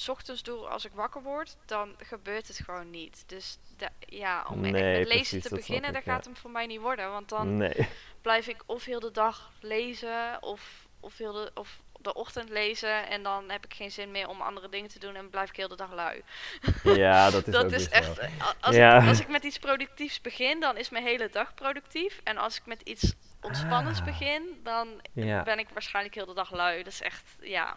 ochtends 0.08 0.42
doe 0.42 0.68
als 0.68 0.84
ik 0.84 0.92
wakker 0.92 1.22
word, 1.22 1.56
dan 1.66 1.94
gebeurt 1.98 2.48
het 2.48 2.58
gewoon 2.64 2.90
niet. 2.90 3.24
Dus 3.26 3.58
da- 3.76 3.92
ja, 3.98 4.44
om 4.48 4.60
Nee, 4.60 4.72
met 4.72 4.82
lezen 4.82 5.06
precies, 5.06 5.42
te 5.42 5.54
beginnen, 5.54 5.92
dat 5.92 6.02
gaat 6.02 6.24
hem 6.24 6.36
voor 6.36 6.50
mij 6.50 6.66
niet 6.66 6.80
worden. 6.80 7.10
Want 7.10 7.28
dan 7.28 7.56
Nee. 7.56 7.88
blijf 8.20 8.46
ik 8.46 8.62
of 8.66 8.84
heel 8.84 9.00
de 9.00 9.10
dag 9.10 9.52
lezen 9.60 10.42
of, 10.42 10.86
of, 11.00 11.18
heel 11.18 11.32
de, 11.32 11.50
of 11.54 11.80
de 12.02 12.14
ochtend 12.14 12.48
lezen. 12.48 13.08
En 13.08 13.22
dan 13.22 13.44
heb 13.50 13.64
ik 13.64 13.74
geen 13.74 13.90
zin 13.90 14.10
meer 14.10 14.28
om 14.28 14.40
andere 14.40 14.68
dingen 14.68 14.88
te 14.88 14.98
doen 14.98 15.14
en 15.14 15.30
blijf 15.30 15.48
ik 15.48 15.56
heel 15.56 15.68
de 15.68 15.76
dag 15.76 15.92
lui. 15.92 16.22
Ja, 16.98 17.30
dat 17.30 17.46
is 17.46 17.52
dat 17.54 17.72
is 17.72 17.88
echt. 17.88 18.18
eh, 18.18 18.28
Als, 18.60 18.76
Ja. 18.76 19.02
ik, 19.02 19.08
als 19.08 19.20
ik 19.20 19.28
met 19.28 19.44
iets 19.44 19.58
productiefs 19.58 20.20
begin, 20.20 20.60
dan 20.60 20.76
is 20.76 20.90
mijn 20.90 21.04
hele 21.04 21.28
dag 21.32 21.54
productief. 21.54 22.20
En 22.24 22.36
als 22.36 22.56
ik 22.56 22.66
met 22.66 22.82
iets 22.82 23.14
ontspannends 23.40 23.98
Ah. 23.98 24.04
begin, 24.04 24.60
dan 24.62 24.88
Ja. 25.12 25.42
ben 25.42 25.58
ik 25.58 25.68
waarschijnlijk 25.72 26.14
heel 26.14 26.26
de 26.26 26.34
dag 26.34 26.52
lui. 26.52 26.82
Dat 26.82 26.92
is 26.92 27.02
echt, 27.02 27.36
ja. 27.40 27.76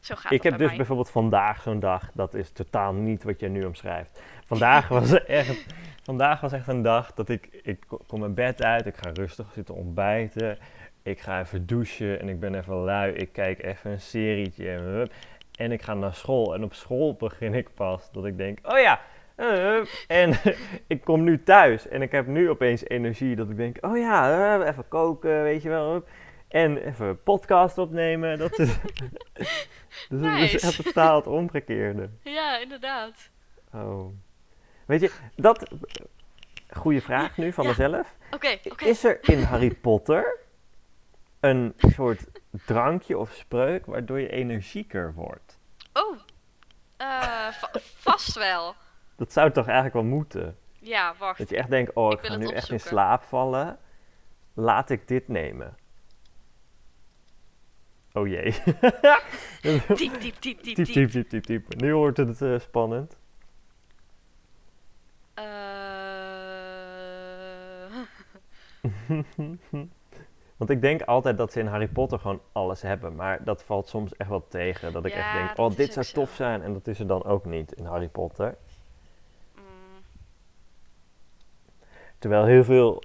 Zo 0.00 0.14
gaat 0.14 0.32
Ik 0.32 0.42
heb 0.42 0.58
dus 0.58 0.66
mij. 0.68 0.76
bijvoorbeeld 0.76 1.10
vandaag 1.10 1.62
zo'n 1.62 1.80
dag, 1.80 2.10
dat 2.14 2.34
is 2.34 2.50
totaal 2.50 2.92
niet 2.92 3.22
wat 3.22 3.40
jij 3.40 3.48
nu 3.48 3.64
omschrijft. 3.64 4.20
Vandaag 4.46 4.88
was 4.98 5.24
echt, 5.24 5.64
vandaag 6.02 6.40
was 6.40 6.52
echt 6.52 6.68
een 6.68 6.82
dag 6.82 7.12
dat 7.14 7.28
ik, 7.28 7.48
ik 7.62 7.84
ko- 7.86 8.04
kom 8.06 8.20
mijn 8.20 8.34
bed 8.34 8.62
uit, 8.62 8.86
ik 8.86 8.96
ga 8.96 9.10
rustig 9.12 9.46
zitten 9.52 9.74
ontbijten, 9.74 10.58
ik 11.02 11.20
ga 11.20 11.40
even 11.40 11.66
douchen 11.66 12.20
en 12.20 12.28
ik 12.28 12.40
ben 12.40 12.54
even 12.54 12.74
lui, 12.74 13.12
ik 13.12 13.32
kijk 13.32 13.62
even 13.62 13.90
een 13.90 14.00
serietje 14.00 15.08
en, 15.52 15.72
ik 15.72 15.82
ga 15.82 15.94
naar 15.94 16.14
school. 16.14 16.54
En 16.54 16.64
op 16.64 16.74
school 16.74 17.14
begin 17.14 17.54
ik 17.54 17.74
pas 17.74 18.12
dat 18.12 18.24
ik 18.24 18.36
denk, 18.36 18.58
oh 18.62 18.78
ja, 18.78 19.00
eh, 19.34 19.78
en 20.06 20.34
ik 20.86 21.04
kom 21.04 21.24
nu 21.24 21.42
thuis 21.42 21.88
en 21.88 22.02
ik 22.02 22.12
heb 22.12 22.26
nu 22.26 22.50
opeens 22.50 22.84
energie 22.88 23.36
dat 23.36 23.50
ik 23.50 23.56
denk, 23.56 23.76
oh 23.80 23.96
ja, 23.98 24.56
eh, 24.60 24.66
even 24.68 24.88
koken, 24.88 25.42
weet 25.42 25.62
je 25.62 25.68
wel. 25.68 26.04
En 26.48 26.76
even 26.76 27.06
een 27.06 27.22
podcast 27.22 27.78
opnemen, 27.78 28.38
dat 28.38 28.58
is... 28.58 28.74
Dus 30.08 30.20
het 30.20 30.40
is 30.40 30.52
Nice. 30.52 30.66
echt 30.66 30.84
totaal 30.84 31.16
het 31.16 31.26
omgekeerde. 31.26 32.10
Ja, 32.22 32.58
inderdaad. 32.58 33.30
Oh. 33.74 34.06
Weet 34.86 35.00
je, 35.00 35.10
dat... 35.36 35.70
Goeie 36.70 37.02
vraag 37.02 37.36
nu 37.36 37.52
van 37.52 37.64
Ja. 37.64 37.70
mezelf. 37.70 38.14
Oké, 38.30 38.58
oké. 38.70 38.84
Is 38.84 39.04
er 39.04 39.18
in 39.22 39.42
Harry 39.42 39.74
Potter 39.74 40.38
een 41.42 41.72
soort 41.76 42.26
drankje 42.50 43.18
of 43.18 43.32
spreuk 43.32 43.86
waardoor 43.86 44.20
je 44.20 44.28
energieker 44.28 45.14
wordt? 45.14 45.58
Oh, 45.92 46.18
eh, 46.96 47.06
va- 47.48 47.70
vast 47.82 48.34
wel. 48.34 48.74
Dat 49.16 49.32
zou 49.32 49.50
toch 49.50 49.64
eigenlijk 49.64 49.94
wel 49.94 50.04
moeten? 50.04 50.56
Ja, 50.78 51.14
wacht. 51.18 51.38
Dat 51.38 51.48
je 51.48 51.56
echt 51.56 51.70
denkt, 51.70 51.92
oh, 51.94 52.12
ik, 52.12 52.18
ga 52.26 52.36
nu 52.36 52.46
echt 52.46 52.70
in 52.70 52.80
slaap 52.80 53.22
vallen. 53.22 53.78
Laat 54.54 54.90
ik 54.90 55.08
dit 55.08 55.28
nemen. 55.28 55.76
Oh 58.12 58.28
jee. 58.28 58.42
Diep, 59.62 59.86
diep, 59.96 60.20
diep, 60.20 60.40
diep, 60.40 60.62
Diep, 60.62 60.76
diep. 60.86 61.10
diep, 61.12 61.30
diep, 61.30 61.46
diep. 61.46 61.74
Nu 61.74 61.94
wordt 61.94 62.16
het 62.16 62.42
eh, 62.42 62.58
spannend. 62.58 63.16
Eh, 65.34 65.44
Want 70.62 70.74
ik 70.74 70.80
denk 70.80 71.02
altijd 71.02 71.36
dat 71.38 71.52
ze 71.52 71.60
in 71.60 71.66
Harry 71.66 71.88
Potter 71.88 72.18
gewoon 72.18 72.40
alles 72.52 72.82
hebben. 72.82 73.14
Maar 73.14 73.44
dat 73.44 73.62
valt 73.62 73.88
soms 73.88 74.16
echt 74.16 74.28
wel 74.28 74.48
tegen. 74.48 74.92
Dat 74.92 75.04
ik 75.04 75.12
Ja, 75.12 75.18
echt 75.18 75.32
denk, 75.56 75.58
oh, 75.70 75.76
dit 75.76 75.92
zou 75.92 76.04
zo. 76.06 76.12
tof 76.14 76.34
zijn. 76.34 76.62
En 76.62 76.72
dat 76.72 76.86
is 76.86 76.98
er 77.00 77.06
dan 77.06 77.24
ook 77.24 77.44
niet 77.44 77.72
in 77.72 77.84
Harry 77.84 78.08
Potter. 78.08 78.56
mm, 79.54 79.62
Terwijl 82.18 82.44
heel 82.44 82.64
veel 82.64 83.02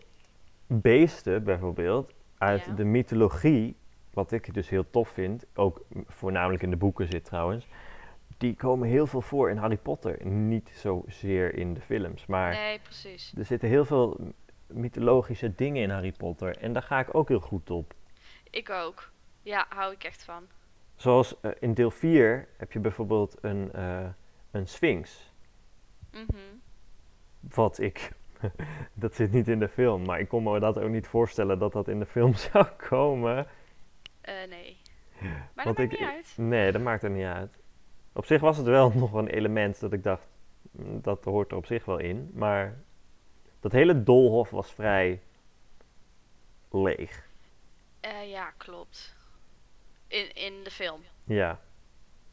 beesten 0.68 1.44
bijvoorbeeld 1.44 2.12
uit 2.38 2.66
Ja. 2.66 2.74
de 2.74 2.84
mythologie, 2.84 3.76
wat 4.14 4.32
ik 4.32 4.54
dus 4.54 4.70
heel 4.70 4.90
tof 4.90 5.10
vind, 5.10 5.46
ook 5.56 5.82
voornamelijk 6.08 6.64
in 6.64 6.70
de 6.70 6.76
boeken 6.78 7.08
zit 7.08 7.26
trouwens, 7.26 7.68
die 8.38 8.56
komen 8.56 8.88
heel 8.88 9.08
veel 9.08 9.22
voor 9.22 9.50
in 9.50 9.58
Harry 9.58 9.78
Potter. 9.78 10.26
Niet 10.28 10.70
zozeer 10.76 11.56
in 11.56 11.74
de 11.74 11.82
films, 11.82 12.26
maar 12.26 12.54
nee, 12.54 12.80
precies. 12.80 13.34
er 13.38 13.46
zitten 13.46 13.70
heel 13.70 13.86
veel 13.86 14.20
mythologische 14.68 15.56
dingen 15.56 15.82
in 15.84 15.90
Harry 15.90 16.12
Potter. 16.12 16.58
En 16.58 16.74
daar 16.74 16.84
ga 16.84 17.00
ik 17.00 17.16
ook 17.16 17.28
heel 17.28 17.40
goed 17.40 17.70
op. 17.70 17.94
Ik 18.50 18.70
ook. 18.70 19.12
Ja, 19.42 19.66
hou 19.70 19.94
ik 19.94 20.04
echt 20.04 20.24
van. 20.24 20.44
Zoals 20.96 21.40
eh, 21.42 21.52
in 21.60 21.74
deel 21.74 21.92
4 21.92 22.48
heb 22.58 22.72
je 22.72 22.80
bijvoorbeeld 22.80 23.36
een, 23.42 23.72
eh, 23.74 24.08
een 24.52 24.68
sphinx. 24.68 25.32
Mhm. 26.12 26.38
Wat 27.40 27.80
ik. 27.80 28.12
dat 28.94 29.16
zit 29.16 29.32
niet 29.32 29.48
in 29.48 29.60
de 29.60 29.68
film, 29.70 30.06
maar 30.06 30.20
ik 30.20 30.28
kon 30.28 30.44
me 30.44 30.60
dat 30.60 30.80
ook 30.80 30.90
niet 30.90 31.08
voorstellen 31.08 31.60
dat 31.60 31.72
dat 31.72 31.88
in 31.88 32.00
de 32.00 32.06
film 32.06 32.34
zou 32.52 32.66
komen. 32.66 33.48
Eh, 34.22 34.34
nee. 34.50 34.78
Maar 35.22 35.66
Want 35.66 35.78
dat 35.78 35.78
maakt 35.78 35.80
ik- 35.80 36.00
niet 36.00 36.10
uit. 36.10 36.34
Nee, 36.38 36.72
dat 36.72 36.82
maakt 36.82 37.04
er 37.04 37.10
niet 37.10 37.26
uit. 37.26 37.58
Op 38.14 38.26
zich 38.26 38.42
was 38.42 38.58
het 38.58 38.66
wel 38.66 38.92
nog 38.96 39.14
een 39.14 39.28
element 39.28 39.80
dat 39.80 39.94
ik 39.94 40.04
dacht, 40.04 40.28
mm, 40.72 41.02
dat 41.02 41.24
hoort 41.24 41.52
er 41.52 41.58
op 41.58 41.66
zich 41.66 41.86
wel 41.86 41.98
in. 41.98 42.32
Maar 42.34 42.78
dat 43.70 43.80
hele 43.80 44.04
doolhof 44.04 44.50
was 44.50 44.72
vrij 44.72 45.22
leeg. 46.72 47.28
Eh, 48.00 48.30
ja, 48.30 48.52
klopt. 48.58 49.16
In, 50.08 50.34
in 50.34 50.64
de 50.64 50.72
film. 50.72 51.02
Ja. 51.26 51.60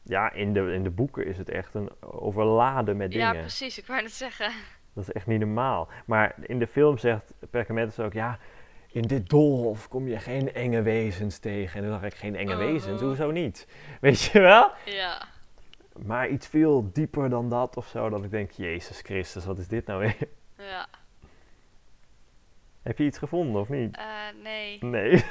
Ja, 0.03 0.31
in 0.31 0.53
de, 0.53 0.73
in 0.73 0.83
de 0.83 0.89
boeken 0.89 1.25
is 1.25 1.37
het 1.37 1.49
echt 1.49 1.73
een 1.73 1.89
overladen 2.01 2.97
met 2.97 3.11
dingen. 3.11 3.33
Ja, 3.33 3.39
precies. 3.39 3.77
Ik 3.77 3.85
wou 3.85 4.01
net 4.01 4.11
zeggen. 4.11 4.51
Dat 4.93 5.03
is 5.03 5.11
echt 5.11 5.27
niet 5.27 5.39
normaal. 5.39 5.87
Maar 6.05 6.35
in 6.41 6.59
de 6.59 6.67
film 6.67 6.97
zegt 6.97 7.33
Perkamentus 7.49 7.99
ook, 7.99 8.13
ja, 8.13 8.39
in 8.91 9.01
dit 9.01 9.29
doolhof 9.29 9.87
kom 9.87 10.07
je 10.07 10.19
geen 10.19 10.53
enge 10.53 10.81
wezens 10.81 11.39
tegen. 11.39 11.75
En 11.75 11.81
toen 11.81 11.91
dacht 11.91 12.13
ik, 12.13 12.19
geen 12.19 12.35
enge 12.35 12.55
wezens? 12.55 12.99
Mhm. 12.99 13.05
Hoezo 13.05 13.31
niet? 13.31 13.67
Weet 14.01 14.21
je 14.21 14.39
wel? 14.39 14.71
Ja. 14.85 15.27
Maar 16.05 16.29
iets 16.29 16.47
veel 16.47 16.91
dieper 16.93 17.29
dan 17.29 17.49
dat 17.49 17.77
of 17.77 17.87
zo, 17.87 18.09
dat 18.09 18.23
ik 18.23 18.31
denk, 18.31 18.51
Jezus 18.51 19.01
Christus, 19.01 19.45
wat 19.45 19.57
is 19.57 19.67
dit 19.67 19.85
nou 19.85 19.99
weer? 19.99 20.27
Ja. 20.57 20.87
Heb 22.85 22.97
je 22.97 23.03
iets 23.03 23.17
gevonden 23.17 23.61
of 23.61 23.69
niet? 23.69 23.97
Eh, 23.97 24.05
nee. 24.43 24.77
Nee, 24.83 25.23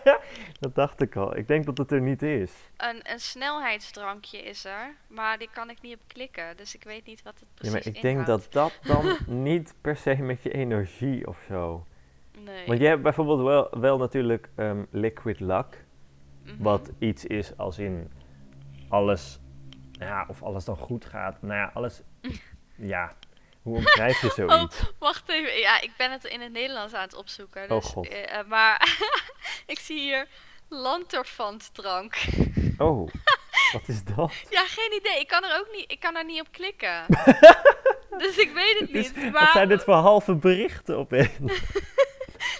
dat 0.60 0.74
dacht 0.74 1.00
ik 1.00 1.16
al. 1.16 1.36
Ik 1.36 1.48
denk 1.48 1.64
dat 1.64 1.78
het 1.78 1.90
er 1.92 2.00
niet 2.00 2.22
is. 2.22 2.52
Een, 2.76 3.00
een 3.02 3.20
snelheidsdrankje 3.20 4.38
is 4.38 4.64
er, 4.64 4.94
maar 5.08 5.38
die 5.38 5.48
kan 5.52 5.70
ik 5.70 5.80
niet 5.80 5.94
op 5.94 6.00
klikken. 6.06 6.56
Dus 6.56 6.74
ik 6.74 6.84
weet 6.84 7.06
niet 7.06 7.22
wat 7.22 7.32
het 7.32 7.48
Ja, 7.48 7.54
precies 7.54 7.72
maar 7.72 7.94
ik 7.94 8.02
denk 8.02 8.26
dat 8.26 8.46
dat 8.50 8.78
dan 8.82 9.16
niet 9.42 9.74
per 9.80 9.96
se 9.96 10.14
met 10.14 10.42
je 10.42 10.50
energie 10.50 11.26
of 11.26 11.44
zo. 11.48 11.86
Nee. 12.44 12.66
Want 12.66 12.78
je 12.78 12.86
hebt 12.86 13.02
bijvoorbeeld 13.02 13.42
wel, 13.42 13.80
wel 13.80 13.98
natuurlijk 13.98 14.48
ehm, 14.54 14.84
liquid 14.90 15.40
luck. 15.40 15.84
Mhm. 16.44 16.62
Wat 16.62 16.92
iets 16.98 17.24
is 17.24 17.56
als 17.56 17.78
in 17.78 18.10
alles, 18.88 19.40
nou 19.92 20.10
ja, 20.10 20.24
of 20.28 20.42
alles 20.42 20.64
dan 20.64 20.76
goed 20.76 21.04
gaat. 21.04 21.42
Nou 21.42 21.54
ja, 21.54 21.70
alles, 21.74 22.02
ja, 22.94 23.12
hoe 23.66 23.76
omschrijf 23.76 24.20
je 24.20 24.30
zoiets? 24.48 24.80
Wacht 24.98 25.28
even. 25.28 25.58
Ja, 25.58 25.80
ik 25.80 25.90
ben 25.96 26.10
het 26.10 26.24
in 26.24 26.40
het 26.40 26.52
Nederlands 26.52 26.94
aan 26.94 27.02
het 27.02 27.14
opzoeken. 27.14 27.62
Oh, 27.62 27.68
Dus, 27.80 27.84
God. 27.90 28.08
eh, 28.08 28.38
eh, 28.38 28.46
maar 28.46 28.98
ik 29.66 29.78
zie 29.78 29.98
hier 30.00 30.26
lanterfant 30.68 31.74
drank. 31.74 32.16
Oh, 32.78 33.08
wat 33.72 33.82
is 33.88 34.04
dat? 34.04 34.32
Ja, 34.50 34.64
geen 34.66 34.92
idee. 35.00 35.20
Ik 35.20 35.26
kan 35.28 35.44
er 35.44 35.58
ook 35.58 35.68
niet, 35.72 35.90
ik 35.92 36.00
kan 36.00 36.16
er 36.16 36.24
niet 36.24 36.40
op 36.40 36.52
klikken. 36.52 37.04
dus 38.18 38.36
ik 38.38 38.50
weet 38.54 38.78
het 38.78 38.92
Dus, 38.92 39.12
niet. 39.14 39.22
wat 39.24 39.32
Maar, 39.32 39.52
zijn 39.52 39.68
dit 39.68 39.82
voor 39.84 39.94
halve 39.94 40.34
berichten 40.34 40.96
opeens? 40.96 41.30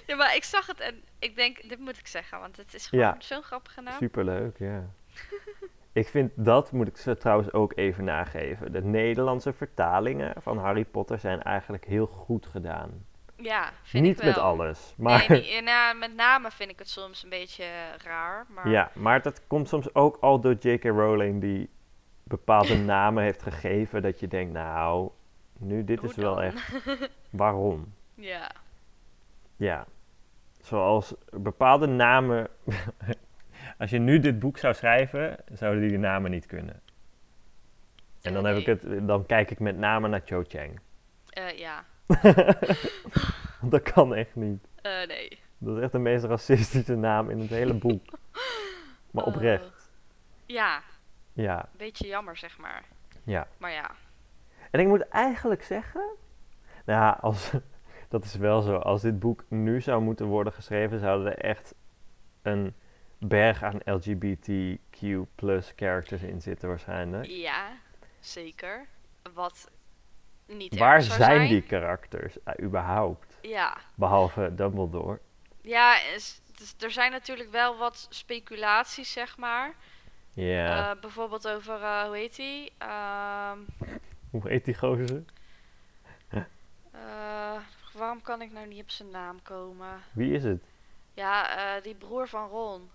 ja, 0.07 0.16
maar 0.16 0.34
ik 0.36 0.44
zag 0.44 0.66
het 0.66 0.80
en 0.80 1.02
ik 1.18 1.36
denk, 1.36 1.68
dit 1.68 1.78
moet 1.78 1.98
ik 1.98 2.07
zeggen, 2.07 2.40
want 2.40 2.57
het 2.57 2.74
is 2.74 2.86
gewoon 2.86 3.04
Ja. 3.04 3.16
zo'n 3.18 3.42
grappige 3.42 3.80
naam. 3.80 3.96
Superleuk, 3.98 4.59
ja. 4.59 4.84
Ik 5.97 6.09
vind 6.09 6.32
dat, 6.34 6.72
moet 6.72 6.88
ik 6.88 6.97
ze 6.97 7.16
trouwens 7.16 7.53
ook 7.53 7.72
even 7.76 8.05
nageven. 8.05 8.72
De 8.72 8.82
Nederlandse 8.82 9.53
vertalingen 9.53 10.42
van 10.42 10.59
Harry 10.59 10.84
Potter 10.84 11.18
zijn 11.18 11.42
eigenlijk 11.42 11.84
heel 11.84 12.07
goed 12.07 12.47
gedaan. 12.47 13.07
Ja, 13.36 13.70
vind 13.82 14.05
Niet 14.05 14.16
ik 14.16 14.22
wel. 14.22 14.32
met 14.32 14.38
alles, 14.38 14.94
maar, 14.97 15.24
Nee, 15.28 15.62
nou, 15.62 15.97
met 15.99 16.14
name 16.14 16.51
vind 16.51 16.70
ik 16.70 16.78
het 16.78 16.88
soms 16.88 17.22
een 17.22 17.28
beetje 17.28 17.64
raar. 18.05 18.47
Maar 18.49 18.68
ja, 18.68 18.90
maar 18.94 19.22
dat 19.22 19.47
komt 19.47 19.68
soms 19.68 19.94
ook 19.94 20.16
al 20.20 20.40
door 20.40 20.55
J.K. 20.61 20.84
Rowling 20.84 21.40
die 21.40 21.68
bepaalde 22.22 22.76
namen 22.94 23.22
heeft 23.22 23.42
gegeven 23.42 24.03
dat 24.03 24.20
je 24.20 24.28
denkt, 24.28 24.53
nou, 24.53 25.11
nu 25.59 25.84
dit 25.84 26.01
hoe 26.01 26.09
is 26.09 26.16
wel 26.16 26.42
echt, 26.42 26.72
waarom? 27.30 27.92
Ja. 28.14 28.51
Ja. 29.57 29.86
zoals 30.61 31.14
bepaalde 31.30 31.86
namen. 31.86 32.49
Als 33.78 33.90
je 33.90 33.98
nu 33.98 34.18
dit 34.18 34.38
boek 34.38 34.58
zou 34.58 34.74
schrijven, 34.74 35.36
zouden 35.52 35.88
die 35.88 35.98
namen 35.98 36.30
niet 36.30 36.46
kunnen. 36.46 36.80
En 38.22 38.32
dan, 38.32 38.44
heb 38.44 38.56
ik 38.56 38.66
het, 38.66 39.06
dan 39.08 39.26
kijk 39.26 39.50
ik 39.50 39.58
met 39.60 39.78
name 39.78 40.08
naar 40.08 40.22
Cho 40.24 40.42
Chang. 40.48 40.80
Eh, 41.28 41.58
ja, 41.58 41.84
dat 43.70 43.82
kan 43.92 44.14
echt 44.14 44.34
niet. 44.34 44.66
Eh, 44.82 45.06
nee. 45.06 45.38
Dat 45.58 45.76
is 45.76 45.82
echt 45.82 45.92
de 45.92 45.98
meest 45.98 46.24
racistische 46.24 46.94
naam 46.96 47.30
in 47.30 47.38
het 47.38 47.48
hele 47.50 47.74
boek. 47.74 48.02
Maar 49.10 49.24
Oh. 49.24 49.34
oprecht. 49.34 49.90
Ja, 50.46 50.82
Ja, 51.32 51.68
beetje 51.76 52.06
jammer, 52.06 52.36
zeg 52.36 52.58
maar. 52.58 52.84
ja. 53.24 53.46
Maar 53.58 53.72
ja. 53.72 53.90
En 54.70 54.80
ik 54.80 54.86
moet 54.86 55.08
eigenlijk 55.08 55.62
zeggen, 55.62 56.00
nou 56.84 57.00
ja, 57.00 57.18
als, 57.20 57.52
dat 58.08 58.24
is 58.24 58.34
wel 58.36 58.60
zo. 58.60 58.76
Als 58.76 59.02
dit 59.02 59.18
boek 59.18 59.44
nu 59.48 59.80
zou 59.80 60.02
moeten 60.02 60.26
worden 60.26 60.52
geschreven, 60.52 60.98
zouden 61.00 61.26
er 61.36 61.38
echt 61.44 61.74
een 62.42 62.74
berg 63.18 63.62
aan 63.62 63.80
LGBTQ 63.84 65.00
plus 65.34 65.72
characters 65.76 66.22
in 66.22 66.40
zitten 66.42 66.68
waarschijnlijk. 66.68 67.26
Ja, 67.26 67.68
zeker. 68.20 68.86
Wat 69.34 69.70
niet 70.46 70.78
Waar 70.78 71.02
zou 71.02 71.22
zijn 71.22 71.48
die 71.48 71.62
karakters 71.62 72.42
eh, 72.42 72.64
überhaupt? 72.64 73.38
Ja, 73.42 73.76
Behalve 73.94 74.54
Dumbledore. 74.54 75.20
ja 75.60 76.00
is- 76.00 76.40
dus 76.56 76.74
er 76.78 76.90
zijn 76.90 77.10
natuurlijk 77.10 77.50
wel 77.50 77.76
wat 77.76 78.06
speculaties, 78.10 79.12
zeg 79.12 79.36
maar. 79.36 79.74
Ja, 80.32 80.90
Eh, 80.94 81.00
bijvoorbeeld 81.00 81.48
over, 81.48 81.82
eh, 81.82 82.02
hoe 82.04 82.16
heet 82.16 82.36
die? 82.36 82.72
Ehm, 82.78 83.58
hoe 84.30 84.48
heet 84.48 84.64
die 84.64 84.74
gozer? 84.74 85.24
waarom 87.92 88.22
kan 88.22 88.42
ik 88.42 88.52
nou 88.52 88.66
niet 88.66 88.82
op 88.82 88.90
zijn 88.90 89.10
naam 89.10 89.42
komen? 89.42 90.00
Wie 90.12 90.32
is 90.34 90.44
het? 90.44 90.62
Ja, 91.14 91.80
die 91.80 91.94
broer 91.94 92.28
van 92.28 92.48
Ron. 92.48 92.90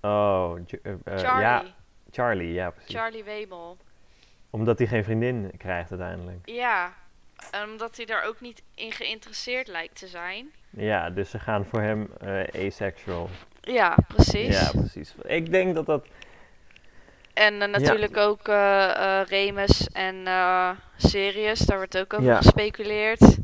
Oh, 0.00 0.56
eh, 0.82 0.92
eh, 1.04 1.18
Charlie. 1.18 1.40
ja, 1.40 1.64
Charlie, 2.10 2.52
ja 2.52 2.70
precies. 2.70 2.94
Charlie 2.94 3.24
Wemel. 3.24 3.76
Omdat 4.50 4.78
hij 4.78 4.86
geen 4.86 5.04
vriendin 5.04 5.50
krijgt 5.56 5.90
uiteindelijk. 5.90 6.38
Ja, 6.44 6.92
en 7.50 7.68
omdat 7.70 7.96
hij 7.96 8.06
daar 8.06 8.24
ook 8.24 8.40
niet 8.40 8.62
in 8.74 8.92
geïnteresseerd 8.92 9.68
lijkt 9.68 9.98
te 9.98 10.06
zijn. 10.06 10.50
Ja, 10.70 11.10
dus 11.10 11.30
ze 11.30 11.38
gaan 11.38 11.64
voor 11.64 11.80
hem 11.80 12.08
eh, 12.20 12.66
asexual. 12.66 13.28
Ja, 13.60 13.96
precies. 14.08 14.60
Ja, 14.60 14.70
precies. 14.70 15.14
Ik 15.22 15.50
denk 15.50 15.74
dat 15.74 15.86
dat 15.86 16.06
En 17.34 17.58
natuurlijk 17.70 18.16
ook 18.16 18.46
Remus 19.28 19.88
en 19.88 20.26
Sirius, 20.96 21.58
daar 21.58 21.76
wordt 21.76 21.98
ook 21.98 22.12
over 22.12 22.26
Ja. 22.26 22.36
gespeculeerd. 22.36 23.38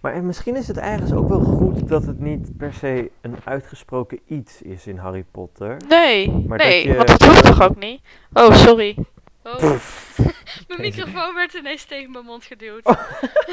Maar 0.00 0.12
en 0.12 0.26
misschien 0.26 0.56
is 0.56 0.68
het 0.68 0.78
ergens 0.78 1.12
ook 1.12 1.28
wel 1.28 1.40
goed 1.40 1.88
dat 1.88 2.06
het 2.06 2.20
niet 2.20 2.56
per 2.56 2.72
se 2.72 3.10
een 3.20 3.36
uitgesproken 3.44 4.20
iets 4.26 4.62
is 4.62 4.86
in 4.86 4.96
Harry 4.96 5.24
Potter. 5.30 5.76
Nee, 5.88 6.30
Maar 6.30 6.58
nee, 6.58 6.86
dat 6.86 6.92
je- 6.92 6.96
want 6.96 7.08
dat 7.08 7.22
hoeft 7.22 7.44
toch 7.44 7.62
ook 7.62 7.76
niet? 7.76 8.00
Oh, 8.32 8.54
sorry. 8.54 8.96
Oh, 9.42 9.60
mijn 10.68 10.80
microfoon 10.80 11.34
werd 11.34 11.54
ineens 11.54 11.84
tegen 11.84 12.10
mijn 12.10 12.24
mond 12.24 12.44
geduwd. 12.44 12.96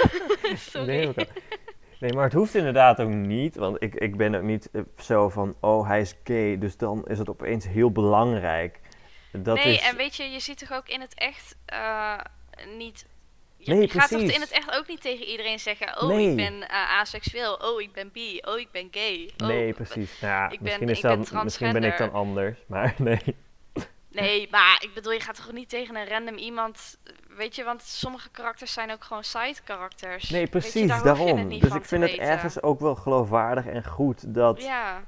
sorry. 0.72 1.14
Nee, 2.00 2.14
maar 2.14 2.24
het 2.24 2.34
hoeft 2.34 2.56
inderdaad 2.56 3.00
ook 3.02 3.10
niet. 3.10 3.56
Want 3.56 3.84
ik, 3.84 3.96
ik 3.96 4.18
ben 4.18 4.36
ook 4.36 4.44
niet 4.44 4.70
eh, 4.72 4.82
zo 4.98 5.30
van, 5.30 5.56
oh 5.60 5.88
hij 5.88 6.02
is 6.02 6.16
gay, 6.24 6.58
dus 6.58 6.78
dan 6.78 7.08
is 7.08 7.18
het 7.18 7.30
opeens 7.30 7.68
heel 7.68 7.92
belangrijk. 7.92 8.80
Dat 9.32 9.56
nee, 9.56 9.74
is, 9.74 9.90
en 9.90 9.96
weet 9.96 10.16
je, 10.16 10.24
je 10.24 10.40
ziet 10.40 10.58
toch 10.58 10.74
ook 10.74 10.88
in 10.88 11.02
het 11.02 11.14
echt 11.14 11.56
eh, 11.66 12.18
niet... 12.78 13.06
Je, 13.68 13.74
Nee, 13.74 13.82
je 13.82 13.90
gaat 14.00 14.10
toch 14.10 14.22
in 14.22 14.42
het 14.42 14.52
echt 14.52 14.78
ook 14.78 14.88
niet 14.88 15.02
tegen 15.02 15.26
iedereen 15.26 15.60
zeggen... 15.60 16.02
Oh, 16.02 16.08
Nee. 16.08 16.30
ik 16.30 16.36
ben 16.36 16.70
eh, 16.70 17.00
aseksueel. 17.00 17.54
Oh, 17.54 17.82
ik 17.82 17.92
ben 17.94 18.10
bi. 18.12 18.40
Oh, 18.48 18.60
ik 18.60 18.72
ben 18.72 18.88
gay. 18.92 19.32
Oh, 19.42 19.48
nee, 19.48 19.74
precies. 19.74 20.20
Nou, 20.22 20.34
ja, 20.34 20.50
ik 20.50 20.60
ben- 20.60 20.64
misschien, 20.64 20.90
is 20.90 20.98
ik 20.98 21.04
ben 21.04 21.32
dat, 21.34 21.44
misschien 21.44 21.72
ben 21.74 21.84
ik 21.84 21.98
dan 21.98 22.12
anders, 22.14 22.58
maar 22.68 22.94
nee. 23.10 23.22
Nee, 24.10 24.48
maar 24.52 24.78
ik 24.84 24.94
bedoel, 24.94 25.12
je 25.12 25.20
gaat 25.20 25.36
toch 25.36 25.52
niet 25.52 25.70
tegen 25.70 25.96
een 25.96 26.08
random 26.08 26.36
iemand... 26.36 26.98
Weet 27.38 27.56
je, 27.56 27.64
want 27.64 27.82
sommige 27.82 28.30
karakters 28.30 28.74
zijn 28.74 28.92
ook 28.92 29.04
gewoon 29.04 29.24
side 29.24 29.56
karakters. 29.64 30.30
Nee, 30.30 30.42
je, 30.42 30.48
precies, 30.48 30.88
daar 30.88 31.04
daarom. 31.04 31.48
niet 31.48 31.62
Dus 31.62 31.74
ik 31.74 31.86
vind 31.86 32.02
het 32.02 32.12
weten. 32.12 32.26
ergens 32.26 32.62
ook 32.62 32.80
wel 32.80 32.96
geloofwaardig 32.96 33.66
en 33.66 33.86
goed 33.86 34.34
dat... 34.34 34.62
Ja, 34.62 35.04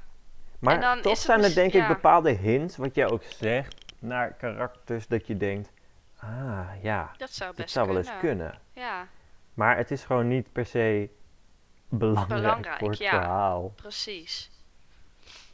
Maar 0.58 0.80
dan 0.80 1.00
toch 1.00 1.16
zijn 1.18 1.42
er 1.44 1.54
denk 1.54 1.72
ik 1.72 1.86
bepaalde 1.86 2.30
hints, 2.30 2.76
wat 2.76 2.94
jij 2.94 3.10
ook 3.10 3.22
zegt, 3.38 3.74
naar 3.98 4.32
karakters 4.32 5.06
dat 5.06 5.26
je 5.26 5.36
denkt, 5.36 5.70
ah 6.20 6.68
ja, 6.82 7.10
dat 7.16 7.30
zou 7.30 7.48
best 7.50 7.56
dit 7.62 7.70
zou 7.70 7.86
wel 7.88 7.96
eens 7.96 8.18
kunnen. 8.18 8.58
Ja, 8.72 9.06
Maar 9.54 9.76
het 9.76 9.90
is 9.90 10.04
gewoon 10.04 10.28
niet 10.28 10.52
per 10.52 10.66
se 10.66 11.10
belangrijk, 11.88 12.40
Belangrijk, 12.42 12.78
voor 12.78 12.88
het 12.90 12.98
ja. 12.98 13.10
verhaal. 13.10 13.72
precies. 13.76 14.50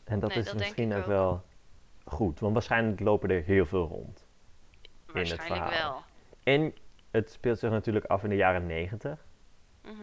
En 0.05 0.21
dat 0.21 0.29
Nee, 0.31 0.39
is 0.39 0.45
dat 0.45 0.55
misschien 0.55 0.93
ook 0.93 1.01
ook. 1.01 1.07
wel 1.07 1.45
goed, 2.05 2.41
want 2.41 2.53
waarschijnlijk 2.53 3.01
lopen 3.01 3.31
er 3.31 3.43
heel 3.43 3.67
veel 3.67 3.87
rond. 3.87 4.27
het 5.07 5.15
Waarschijnlijk 5.15 5.63
verhaal. 5.73 5.93
wel. 5.93 6.03
En 6.55 6.75
het 7.11 7.31
speelt 7.31 7.59
zich 7.59 7.71
natuurlijk 7.71 8.05
af 8.05 8.23
in 8.23 8.29
de 8.29 8.37
jaren 8.37 8.67
negentig. 8.67 9.27
Mhm. 9.83 9.95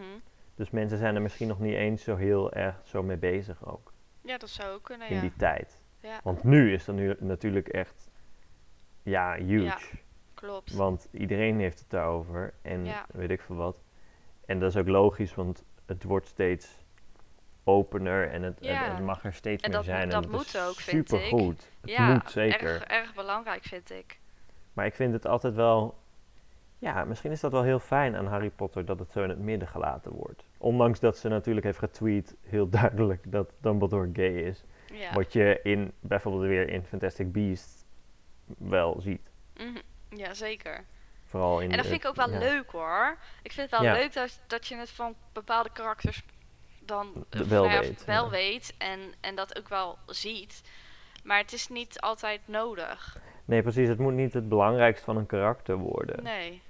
Dus 0.54 0.70
mensen 0.70 0.98
zijn 0.98 1.14
er 1.14 1.22
misschien 1.22 1.48
nog 1.48 1.58
niet 1.60 1.74
eens 1.74 2.02
zo 2.04 2.16
heel 2.16 2.52
erg 2.52 2.76
zo 2.84 3.02
mee 3.02 3.16
bezig 3.16 3.66
ook 3.66 3.92
Ja, 4.20 4.38
dat 4.38 4.48
zou 4.50 4.72
ook 4.74 4.82
kunnen, 4.82 5.08
in 5.08 5.14
ja. 5.14 5.20
die 5.20 5.32
tijd. 5.36 5.82
Ja, 6.00 6.20
Want 6.22 6.42
nu 6.44 6.72
is 6.72 6.84
dat 6.84 6.94
nu 6.94 7.16
natuurlijk 7.18 7.68
echt, 7.68 8.10
ja, 9.02 9.34
huge. 9.36 9.96
Klopt. 10.44 10.74
Want 10.74 11.08
iedereen 11.10 11.60
heeft 11.60 11.78
het 11.78 11.90
daarover 11.90 12.54
en 12.62 12.84
Ja. 12.84 13.06
weet 13.12 13.30
ik 13.30 13.40
veel 13.40 13.56
wat. 13.56 13.82
En 14.46 14.58
dat 14.60 14.70
is 14.70 14.76
ook 14.76 14.88
logisch, 14.88 15.34
want 15.34 15.64
het 15.86 16.02
wordt 16.04 16.26
steeds 16.26 16.84
opener 17.64 18.30
en 18.30 18.42
het, 18.42 18.58
Ja. 18.60 18.84
het, 18.84 18.92
het 18.92 19.04
mag 19.04 19.24
er 19.24 19.32
steeds 19.34 19.62
En 19.62 19.68
meer 19.70 19.78
dat- 19.78 19.86
zijn. 19.86 20.08
dat 20.08 20.24
en 20.24 20.30
moet 20.30 20.44
is 20.46 20.58
ook, 20.58 20.74
vind 20.74 21.12
ik. 21.12 21.18
supergoed. 21.20 21.68
Het 21.80 21.90
ja, 21.90 22.12
moet 22.12 22.30
zeker. 22.30 22.68
Erg, 22.74 22.84
erg 22.84 23.14
belangrijk 23.14 23.62
vind 23.62 23.90
ik. 23.90 24.20
Maar 24.72 24.86
ik 24.86 24.94
vind 24.94 25.12
het 25.12 25.26
altijd 25.26 25.54
wel... 25.54 25.98
Ja, 26.78 27.04
misschien 27.04 27.30
is 27.30 27.40
dat 27.40 27.52
wel 27.52 27.62
heel 27.62 27.78
fijn 27.78 28.16
aan 28.16 28.26
Harry 28.26 28.50
Potter 28.50 28.84
dat 28.84 28.98
het 28.98 29.12
zo 29.12 29.22
in 29.22 29.28
het 29.28 29.38
midden 29.38 29.68
gelaten 29.68 30.12
wordt. 30.12 30.44
Ondanks 30.58 31.00
dat 31.00 31.16
ze 31.18 31.28
natuurlijk 31.28 31.66
heeft 31.66 31.78
getweet 31.78 32.36
heel 32.42 32.68
duidelijk 32.80 33.32
dat 33.32 33.52
Dumbledore 33.60 34.10
gay 34.12 34.34
is. 34.34 34.64
Ja. 34.92 35.12
Wat 35.12 35.32
je 35.32 35.60
in 35.62 35.92
bijvoorbeeld 36.00 36.44
weer 36.44 36.68
in 36.68 36.82
Fantastic 36.84 37.32
Beasts 37.32 37.84
wel 38.58 39.00
ziet. 39.00 39.30
Mhm. 39.56 39.78
Ja, 40.16 40.34
zeker. 40.34 40.84
Vooral 41.24 41.60
in 41.60 41.70
En 41.70 41.76
dat 41.76 41.86
vind 41.86 42.02
ik 42.02 42.08
ook 42.08 42.14
wel 42.16 42.30
ja. 42.30 42.38
leuk 42.38 42.70
hoor. 42.70 43.16
Ik 43.42 43.52
vind 43.52 43.70
het 43.70 43.80
wel 43.80 43.90
Ja. 43.90 43.98
leuk 43.98 44.12
dat, 44.12 44.40
dat 44.46 44.66
je 44.66 44.76
het 44.76 44.90
van 44.90 45.14
bepaalde 45.32 45.70
karakters 45.72 46.22
dan 46.80 47.24
wel 47.30 47.66
nou 47.66 47.80
weet, 47.80 48.04
wel 48.04 48.30
weet 48.30 48.74
en, 48.78 49.00
en 49.20 49.34
dat 49.34 49.58
ook 49.58 49.68
wel 49.68 49.98
ziet. 50.06 50.62
Maar 51.24 51.38
het 51.38 51.52
is 51.52 51.68
niet 51.68 52.00
altijd 52.00 52.40
nodig. 52.44 53.18
Nee, 53.44 53.62
precies. 53.62 53.88
Het 53.88 53.98
moet 53.98 54.12
niet 54.12 54.32
het 54.32 54.48
belangrijkste 54.48 55.04
van 55.04 55.16
een 55.16 55.26
karakter 55.26 55.76
worden. 55.76 56.22
Nee, 56.22 56.62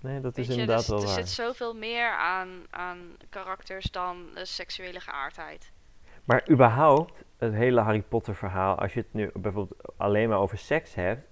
Nee. 0.00 0.20
dat 0.20 0.36
Weet 0.36 0.48
is 0.48 0.54
je, 0.54 0.60
inderdaad 0.60 0.78
dus, 0.78 0.88
wel 0.88 0.98
er 1.00 1.04
waar. 1.06 1.14
zit 1.14 1.28
zoveel 1.28 1.74
meer 1.74 2.10
aan, 2.10 2.66
aan 2.70 3.16
karakters 3.28 3.84
dan 3.90 4.26
de 4.34 4.44
seksuele 4.44 5.00
geaardheid. 5.00 5.72
Maar 6.24 6.48
überhaupt, 6.50 7.22
het 7.38 7.52
hele 7.52 7.80
Harry 7.80 8.02
Potter 8.02 8.34
verhaal, 8.34 8.78
als 8.78 8.92
je 8.94 9.00
het 9.00 9.12
nu 9.12 9.30
bijvoorbeeld 9.34 9.98
alleen 9.98 10.28
maar 10.28 10.38
over 10.38 10.58
seks 10.58 10.94
hebt, 10.94 11.26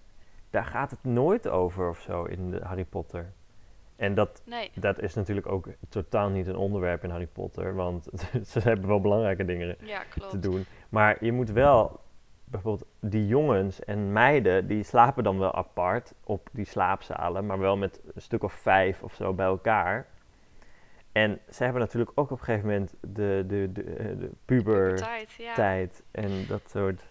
daar 0.51 0.65
gaat 0.65 0.91
het 0.91 1.05
nooit 1.05 1.49
over 1.49 1.89
of 1.89 2.01
zo 2.01 2.25
in 2.25 2.51
de 2.51 2.61
Harry 2.63 2.85
Potter. 2.85 3.33
En 3.97 4.15
dat, 4.15 4.43
Nee, 4.45 4.71
dat 4.75 5.01
is 5.01 5.15
natuurlijk 5.15 5.47
ook 5.47 5.69
totaal 5.89 6.29
niet 6.29 6.47
een 6.47 6.57
onderwerp 6.57 7.05
in 7.05 7.11
Harry 7.11 7.27
Potter, 7.27 7.75
want 7.75 8.09
ze 8.51 8.59
hebben 8.61 8.89
wel 8.89 9.01
belangrijke 9.01 9.45
dingen 9.45 9.77
ja, 9.81 10.03
te 10.29 10.39
doen. 10.39 10.65
Maar 10.89 11.25
je 11.25 11.33
moet 11.33 11.51
wel, 11.51 12.01
bijvoorbeeld 12.45 12.89
die 13.01 13.27
jongens 13.27 13.85
en 13.85 14.13
meiden, 14.13 14.67
die 14.67 14.83
slapen 14.83 15.25
dan 15.25 15.39
wel 15.39 15.55
apart 15.55 16.15
op 16.25 16.49
die 16.53 16.65
slaapzalen, 16.65 17.47
maar 17.47 17.59
wel 17.59 17.77
met 17.77 18.01
een 18.15 18.23
stuk 18.23 18.43
of 18.43 18.53
vijf 18.53 19.03
of 19.03 19.15
zo 19.15 19.33
bij 19.33 19.47
elkaar. 19.47 20.07
En 21.13 21.39
ze 21.51 21.63
hebben 21.65 21.83
natuurlijk 21.83 22.11
ook 22.15 22.31
op 22.31 22.39
een 22.39 22.45
gegeven 22.45 22.69
moment 22.69 22.95
de, 23.01 23.45
de, 23.47 23.71
de, 23.73 23.83
eh, 23.83 24.19
de 24.19 24.31
puber 24.45 24.97
Tijd, 25.55 26.03
ja. 26.11 26.21
en 26.21 26.47
dat 26.49 26.63
soort. 26.71 27.09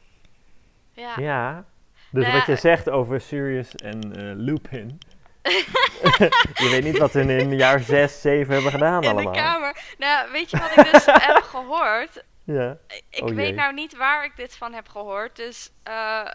ja. 0.91 1.13
Ja. 1.17 1.65
Dus 2.11 2.23
Nou 2.23 2.35
wat 2.37 2.45
je 2.45 2.51
ja, 2.51 2.57
zegt 2.57 2.89
over 2.89 3.21
Sirius 3.21 3.75
en 3.75 4.15
eh, 4.15 4.35
Lupin. 4.35 4.99
je 6.61 6.67
weet 6.71 6.83
niet 6.83 6.97
wat 6.97 7.13
hun 7.13 7.29
in 7.29 7.55
jaar 7.55 7.79
6, 7.79 8.21
7 8.21 8.53
hebben 8.53 8.71
gedaan 8.71 9.03
In 9.03 9.09
allemaal. 9.09 9.33
de 9.33 9.39
kamer. 9.39 9.77
Nou, 9.97 10.31
weet 10.31 10.49
je 10.49 10.57
wat 10.57 10.85
ik 10.85 10.91
dus 10.91 11.05
heb 11.25 11.43
gehoord? 11.43 12.23
Ja. 12.43 12.77
Ik 13.09 13.21
Oh 13.23 13.29
weet 13.29 13.45
jee. 13.47 13.53
nou 13.55 13.73
niet 13.73 13.97
waar 13.97 14.23
ik 14.25 14.35
dit 14.35 14.55
van 14.55 14.73
heb 14.73 14.87
gehoord, 14.87 15.35
dus 15.35 15.71
eh, 15.83 16.25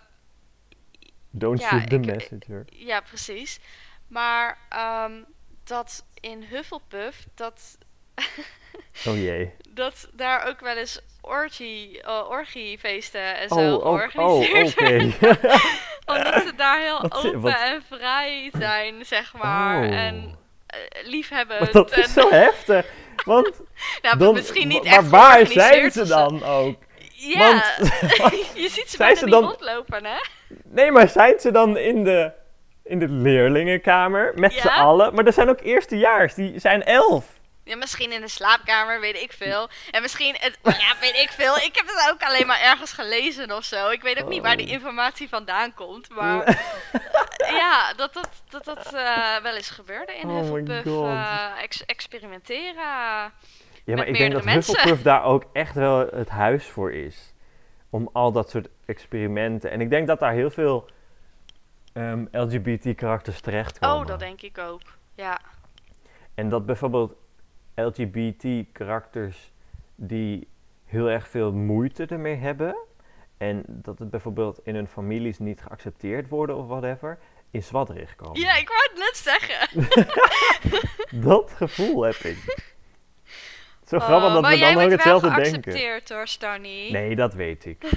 Don't 1.30 1.60
Ja, 1.60 1.68
shoot 1.68 1.88
the 1.88 1.94
ik- 1.96 2.04
messenger. 2.06 2.64
ja, 2.66 3.00
precies. 3.00 3.60
Maar 4.08 4.58
ehm, 4.68 5.12
dat 5.64 6.04
in 6.20 6.42
Hufflepuff, 6.42 7.26
dat, 7.34 7.78
Oh 9.06 9.16
jee. 9.16 9.54
dat 9.70 10.08
daar 10.12 10.46
ook 10.46 10.60
wel 10.60 10.76
eens 10.76 11.00
orgie, 11.26 12.02
eh, 12.02 12.30
orgiefeesten 12.30 13.36
en 13.36 13.48
zo 13.48 13.54
Oh, 13.54 13.84
oh, 13.84 13.92
oh, 13.92 14.00
georganiseerd 14.10 14.74
werden. 14.74 15.12
Omdat 16.16 16.34
ze 16.46 16.52
daar 16.56 16.80
heel 16.80 17.00
Wat- 17.02 17.16
open 17.26 17.40
wat- 17.40 17.52
en 17.60 17.82
vrij 17.90 18.50
zijn, 18.58 18.94
zeg 19.04 19.32
maar. 19.42 19.76
Oh. 19.88 19.94
En 19.96 20.38
eh, 20.66 20.78
liefhebbend. 21.06 21.72
dat 21.72 21.90
en, 21.90 22.02
is 22.02 22.12
zo 22.12 22.30
heftig. 22.44 22.86
Want 23.24 23.60
Nou, 24.02 24.18
dan, 24.18 24.34
misschien 24.34 24.68
niet 24.68 24.84
maar 24.84 25.08
waar 25.08 25.46
zijn 25.46 25.90
ze 25.90 26.06
dan 26.06 26.44
ook? 26.44 26.76
Ja, 27.12 27.38
Want- 27.38 28.50
je 28.54 28.68
ziet 28.68 28.90
ze 28.90 28.96
bijna 28.96 29.14
ze 29.14 29.24
niet 29.24 29.32
dan- 29.34 29.44
rondlopen, 29.44 30.04
hè? 30.04 30.16
Nee, 30.64 30.90
maar 30.90 31.08
zijn 31.08 31.40
ze 31.40 31.50
dan 31.50 31.76
in 31.76 32.04
de, 32.04 32.30
in 32.84 32.98
de 32.98 33.08
leerlingenkamer 33.08 34.32
met 34.34 34.54
Ja. 34.54 34.60
z'n 34.60 34.68
allen? 34.68 35.14
Maar 35.14 35.24
er 35.26 35.32
zijn 35.32 35.48
ook 35.48 35.60
eerstejaars, 35.60 36.34
die 36.34 36.58
zijn 36.60 36.84
elf. 36.84 37.33
Ja, 37.64 37.76
misschien 37.76 38.12
in 38.12 38.20
de 38.20 38.28
slaapkamer, 38.28 39.00
weet 39.00 39.16
ik 39.16 39.32
veel. 39.32 39.68
En 39.90 40.02
misschien, 40.02 40.36
het, 40.38 40.58
ja, 40.84 40.94
weet 41.00 41.16
ik 41.16 41.30
veel. 41.30 41.56
Ik 41.56 41.76
heb 41.76 41.86
het 41.86 42.10
ook 42.12 42.22
alleen 42.22 42.46
maar 42.46 42.60
ergens 42.60 42.92
gelezen 42.92 43.50
of 43.56 43.64
zo. 43.64 43.88
Ik 43.90 44.02
weet 44.02 44.22
ook 44.22 44.28
niet 44.28 44.42
waar 44.42 44.56
die 44.56 44.66
Oh. 44.66 44.72
informatie 44.72 45.28
vandaan 45.28 45.74
komt. 45.74 46.08
Maar 46.08 46.64
ja, 47.60 47.92
dat 47.96 48.12
dat, 48.14 48.28
dat, 48.48 48.64
dat 48.64 48.94
eh, 48.94 49.36
wel 49.42 49.54
eens 49.54 49.70
gebeurde 49.70 50.14
in 50.16 50.28
Oh 50.28 50.36
Hufflepuff. 50.40 50.86
Eh, 50.86 51.62
ex- 51.62 51.84
experimenteren. 51.86 53.32
Ja, 53.84 53.96
maar 53.96 54.06
ik 54.06 54.16
denk 54.18 54.32
dat 54.32 54.44
mensen. 54.44 54.74
Hufflepuff 54.74 55.02
daar 55.02 55.24
ook 55.24 55.44
echt 55.52 55.74
wel 55.74 55.98
het 55.98 56.28
huis 56.28 56.66
voor 56.66 56.92
is. 56.92 57.32
Om 57.90 58.08
al 58.12 58.32
dat 58.32 58.50
soort 58.50 58.68
experimenten. 58.86 59.70
En 59.70 59.80
ik 59.80 59.90
denk 59.90 60.06
dat 60.06 60.18
daar 60.18 60.32
heel 60.32 60.50
veel 60.50 60.90
ehm, 61.92 62.24
LGBT-karakters 62.32 63.40
terechtkomen. 63.40 63.96
Oh, 63.96 64.06
dat 64.06 64.18
denk 64.18 64.40
ik 64.42 64.58
ook. 64.58 64.80
Ja. 65.14 65.40
En 66.34 66.48
dat 66.48 66.66
bijvoorbeeld 66.66 67.14
LGBT-karakters 67.74 69.52
die 69.94 70.48
heel 70.84 71.10
erg 71.10 71.28
veel 71.28 71.52
moeite 71.52 72.06
ermee 72.06 72.36
hebben. 72.36 72.76
En 73.38 73.64
dat 73.66 73.98
het 73.98 74.10
bijvoorbeeld 74.10 74.60
in 74.64 74.74
hun 74.74 74.86
families 74.88 75.38
niet 75.38 75.60
geaccepteerd 75.60 76.28
worden 76.28 76.56
of 76.56 76.66
whatever. 76.66 77.18
In 77.50 77.62
Zwadrig 77.62 78.14
komen. 78.16 78.40
ja, 78.40 78.56
ik 78.56 78.68
wou 78.68 78.80
het 78.90 78.98
net 78.98 79.16
zeggen. 79.16 79.68
Dat 81.28 81.52
gevoel 81.56 82.02
heb 82.02 82.14
ik. 82.14 82.72
Zo 83.86 83.96
Oh, 83.96 84.02
grappig 84.02 84.32
dat 84.32 84.42
maar 84.42 84.50
we 84.50 84.58
jij 84.58 84.72
dan 84.72 84.82
ook 84.82 84.88
bent 84.88 84.92
hetzelfde 85.02 85.28
denken. 85.28 85.44
geaccepteerd 85.52 86.08
hoor, 86.08 86.26
Stanny. 86.28 86.88
Nee, 86.90 87.16
dat 87.16 87.34
weet 87.34 87.64
ik. 87.66 87.82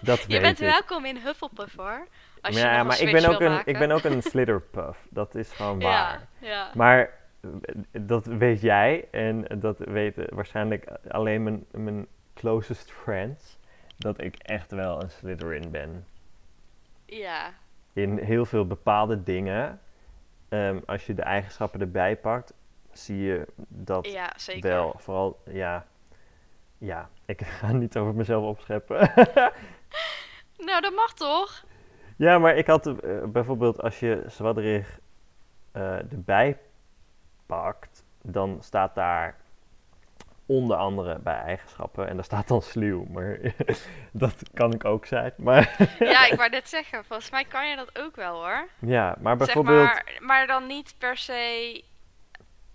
Dat 0.00 0.20
Je 0.20 0.26
weet 0.28 0.40
bent 0.40 0.60
ik. 0.60 0.66
welkom 0.66 1.04
in 1.04 1.16
Hufflepuff 1.16 1.76
hoor. 1.76 2.06
Als 2.40 2.54
je 2.54 2.60
ja, 2.60 2.80
een 2.80 2.86
maar 2.86 3.00
ik 3.00 3.12
ben, 3.12 3.24
ook 3.34 3.40
een, 3.40 3.62
ik 3.64 3.78
ben 3.78 3.90
ook 3.90 4.04
een 4.04 4.22
Slitherpuff. 4.22 4.98
Dat 5.10 5.34
is 5.34 5.50
gewoon 5.50 5.80
waar. 5.90 6.28
Ja, 6.40 6.48
ja. 6.48 6.70
Maar 6.74 7.10
dat 8.00 8.26
weet 8.26 8.60
jij 8.60 9.08
en 9.10 9.44
dat 9.60 9.78
weten 9.78 10.34
waarschijnlijk 10.34 10.86
alleen 11.08 11.42
mijn, 11.42 11.64
mijn 11.70 12.06
closest 12.34 12.90
friends. 12.92 13.58
Dat 13.96 14.20
ik 14.20 14.36
echt 14.36 14.70
wel 14.70 15.02
een 15.02 15.10
Slytherin 15.10 15.70
ben. 15.70 16.06
ja. 17.06 17.52
In 17.92 18.18
heel 18.18 18.44
veel 18.44 18.66
bepaalde 18.66 19.22
dingen. 19.22 19.80
ehm, 20.48 20.78
als 20.86 21.06
je 21.06 21.14
de 21.14 21.22
eigenschappen 21.22 21.80
erbij 21.80 22.16
pakt, 22.16 22.54
zie 22.92 23.16
je 23.22 23.46
dat 23.68 24.06
Ja, 24.10 24.32
zeker. 24.36 24.70
wel. 24.70 24.94
Vooral, 24.96 25.40
ja. 25.50 25.86
Ja, 26.78 27.08
ik 27.26 27.42
ga 27.60 27.72
niet 27.72 27.96
over 27.96 28.14
mezelf 28.14 28.44
opscheppen. 28.44 29.10
Nou, 30.56 30.80
dat 30.80 30.94
mag 30.94 31.14
toch? 31.14 31.64
Ja, 32.16 32.38
maar 32.38 32.56
ik 32.56 32.66
had 32.66 32.86
eh, 32.86 33.24
bijvoorbeeld 33.24 33.82
als 33.82 34.00
je 34.00 34.22
Zwadrig 34.26 34.98
eh 35.72 36.12
erbij 36.12 36.52
pakt, 36.52 36.62
dan 38.22 38.58
staat 38.62 38.94
daar 38.94 39.36
onder 40.46 40.76
andere 40.76 41.18
bij 41.18 41.40
eigenschappen 41.40 42.08
en 42.08 42.14
daar 42.14 42.24
staat 42.24 42.48
dan 42.48 42.62
sluw, 42.62 43.04
maar 43.04 43.38
dat 44.12 44.42
kan 44.54 44.72
ik 44.72 44.84
ook 44.84 45.06
zijn. 45.06 45.32
Maar 45.36 45.76
Ja, 45.98 46.26
ik 46.26 46.34
wou 46.36 46.50
net 46.50 46.68
zeggen, 46.68 47.04
volgens 47.04 47.30
mij 47.30 47.44
kan 47.44 47.68
je 47.68 47.76
dat 47.76 47.98
ook 47.98 48.16
wel 48.16 48.34
hoor. 48.44 48.68
ja, 48.78 49.16
maar 49.20 49.36
Zeg 49.36 49.44
bijvoorbeeld 49.46 49.76
maar, 49.84 50.18
maar 50.20 50.46
dan 50.46 50.66
niet 50.66 50.94
per 50.98 51.16
se 51.16 51.82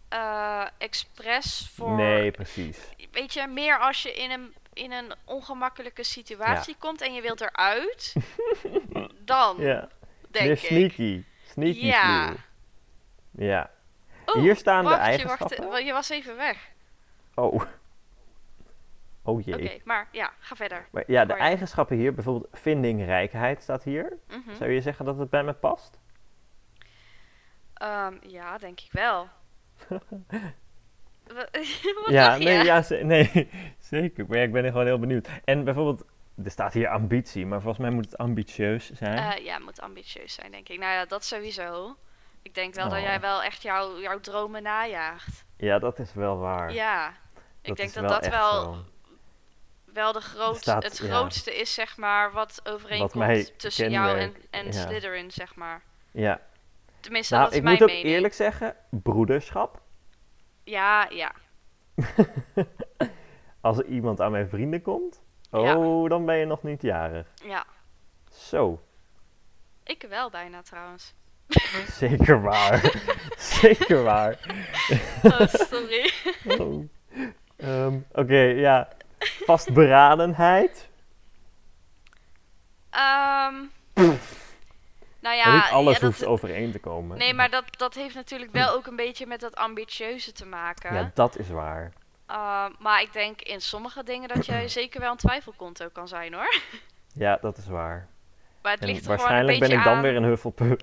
eh 0.10 0.66
expres 0.78 1.72
voor... 1.76 1.92
nee, 1.92 2.32
precies. 2.32 2.80
Weet 3.12 3.34
je, 3.34 3.48
meer 3.48 3.80
als 3.80 4.02
je 4.04 4.14
in 4.14 4.32
een, 4.32 4.54
in 4.74 4.92
een 4.92 5.14
ongemakkelijke 5.26 6.04
situatie 6.04 6.76
komt 6.80 7.02
en 7.02 7.14
je 7.14 7.22
wilt 7.22 7.42
eruit, 7.42 8.16
dan 9.26 9.56
Ja, 9.60 9.88
denk 10.30 10.46
meer 10.46 10.52
ik. 10.52 10.58
sneaky, 10.58 11.24
sneaky 11.52 11.86
Ja. 11.86 12.26
sluw. 12.28 12.36
Ja. 13.48 13.70
Oeh, 14.36 14.44
Hier 14.44 14.56
staan 14.56 14.84
de 14.84 14.90
wacht, 14.90 15.02
je, 15.02 15.08
eigenschappen. 15.08 15.68
wacht, 15.70 15.84
je 15.84 15.92
was 15.94 16.10
even 16.10 16.36
weg. 16.36 16.72
Oh. 17.36 17.62
Oh 19.22 19.46
jee. 19.46 19.56
Oké, 19.56 19.80
maar 19.84 20.08
ja, 20.12 20.32
ga 20.40 20.56
verder. 20.56 20.88
Maar 20.92 21.04
ja, 21.08 21.26
de 21.26 21.34
eigenschappen 21.34 21.98
hier, 21.98 22.14
bijvoorbeeld 22.14 22.48
vindingrijkheid 22.52 23.62
staat 23.62 23.84
hier. 23.84 24.18
Mhm. 24.28 24.56
Zou 24.56 24.72
je 24.72 24.82
zeggen 24.82 25.06
dat 25.06 25.18
het 25.18 25.30
bij 25.30 25.44
me 25.44 25.54
past? 25.54 26.00
Ehm, 27.74 28.14
ja, 28.22 28.58
denk 28.58 28.80
ik 28.80 28.92
wel. 28.92 29.28
Ja, 32.08 32.38
nee, 32.38 32.64
ja, 32.64 32.84
nee, 33.02 33.50
zeker. 33.92 34.26
Maar 34.28 34.38
ja, 34.38 34.44
ik 34.44 34.52
ben 34.52 34.64
er 34.64 34.72
gewoon 34.72 34.86
heel 34.86 35.00
benieuwd. 35.00 35.28
En 35.46 35.64
bijvoorbeeld, 35.64 36.06
er 36.44 36.52
staat 36.52 36.74
hier 36.74 36.88
ambitie, 36.88 37.46
maar 37.46 37.62
volgens 37.62 37.84
mij 37.84 37.92
moet 37.92 38.06
het 38.06 38.18
ambitieus 38.18 38.92
zijn. 38.92 39.18
Eh, 39.18 39.46
ja, 39.46 39.54
het 39.54 39.64
moet 39.64 39.82
ambitieus 39.82 40.34
zijn, 40.34 40.52
denk 40.52 40.70
ik. 40.70 40.80
Nou 40.80 40.92
ja, 40.92 41.06
dat 41.06 41.26
sowieso. 41.26 41.96
Ik 42.50 42.56
denk 42.56 42.74
wel 42.76 42.90
dat 42.90 42.98
Oh. 42.98 43.04
jij 43.04 43.20
wel 43.20 43.44
echt 43.44 43.62
jouw 43.62 44.00
jouw 44.00 44.20
dromen 44.20 44.64
najaagt. 44.64 45.46
ja, 45.58 45.80
dat 45.80 46.00
is 46.00 46.14
wel 46.14 46.38
waar. 46.38 46.74
Ja, 46.74 47.14
ik 47.62 47.76
denk 47.76 47.94
dat 47.94 48.04
wel 48.04 48.20
dat 48.20 48.28
wel, 48.28 48.78
wel 49.86 50.12
de 50.12 50.22
groot, 50.22 50.58
staat- 50.58 50.84
het 50.84 50.98
ja. 50.98 51.06
grootste 51.08 51.56
is, 51.60 51.74
zeg 51.74 51.98
maar, 51.98 52.32
wat 52.32 52.62
overeenkomt 52.64 53.60
tussen 53.60 53.92
jou 53.92 54.18
en, 54.18 54.36
en 54.50 54.66
ja. 54.66 54.72
Slytherin, 54.72 55.32
zeg 55.32 55.56
maar. 55.56 55.82
Ja. 56.12 56.42
Tenminste, 57.00 57.34
Nou, 57.34 57.46
dat 57.46 57.54
is 57.54 57.60
ik 57.60 57.64
mijn 57.66 57.76
moet 57.80 57.84
ook 57.90 57.96
mening. 57.96 58.14
eerlijk 58.14 58.34
zeggen, 58.34 58.76
broederschap. 58.90 59.82
Ja, 60.64 61.08
ja. 61.10 61.32
Als 63.62 63.78
er 63.78 63.86
iemand 63.86 64.22
aan 64.22 64.32
mijn 64.32 64.50
vrienden 64.50 64.82
komt, 64.82 65.22
Ja. 65.52 65.78
oh, 65.78 66.10
dan 66.10 66.26
ben 66.26 66.36
je 66.36 66.46
nog 66.46 66.64
niet 66.64 66.82
jarig. 66.82 67.28
Ja, 67.44 67.66
Zo, 68.32 68.82
ik 69.84 70.06
wel 70.10 70.30
bijna 70.30 70.62
trouwens. 70.62 71.14
zeker 72.02 72.42
waar. 72.42 72.94
zeker 73.62 74.04
waar. 74.04 74.38
Oh, 75.24 75.48
sorry. 75.48 76.14
Oh. 76.46 76.90
Ehm, 77.58 77.98
Oké, 78.12 78.40
ja. 78.40 78.88
Vastberadenheid. 79.46 80.90
Ehm 82.90 83.54
nou 85.20 85.36
ja, 85.36 85.46
Maar 85.46 85.56
niet 85.56 85.72
alles 85.72 85.94
ja, 85.94 86.00
dat- 86.00 86.10
hoeft 86.10 86.26
overeen 86.26 86.72
te 86.72 86.80
komen. 86.80 87.18
Nee, 87.18 87.34
maar 87.34 87.50
dat, 87.50 87.64
dat 87.78 87.94
heeft 87.94 88.16
natuurlijk 88.16 88.52
wel 88.52 88.74
ook 88.74 88.88
een 88.88 88.96
beetje 88.96 89.26
met 89.26 89.40
dat 89.40 89.56
ambitieuze 89.56 90.32
te 90.32 90.46
maken. 90.46 90.94
Ja, 90.94 91.12
dat 91.14 91.38
is 91.38 91.50
waar. 91.50 91.92
Uh, 92.30 92.66
maar 92.80 93.02
ik 93.02 93.14
denk 93.14 93.42
in 93.42 93.62
sommige 93.62 94.04
dingen 94.04 94.28
dat 94.28 94.46
jij 94.46 94.68
zeker 94.80 95.00
wel 95.00 95.12
een 95.12 95.18
twijfelkonto 95.18 95.88
kan 95.90 96.08
zijn 96.08 96.34
hoor. 96.34 96.62
Ja, 97.14 97.38
dat 97.42 97.58
is 97.58 97.68
waar. 97.68 98.08
Maar 98.62 98.72
het 98.72 98.84
ligt 98.84 99.06
waarschijnlijk 99.06 99.60
ben 99.60 99.72
ik 99.72 99.84
dan 99.84 99.94
aan. 99.96 100.02
weer 100.02 100.16
een 100.16 100.24
Hufflepuff. 100.24 100.82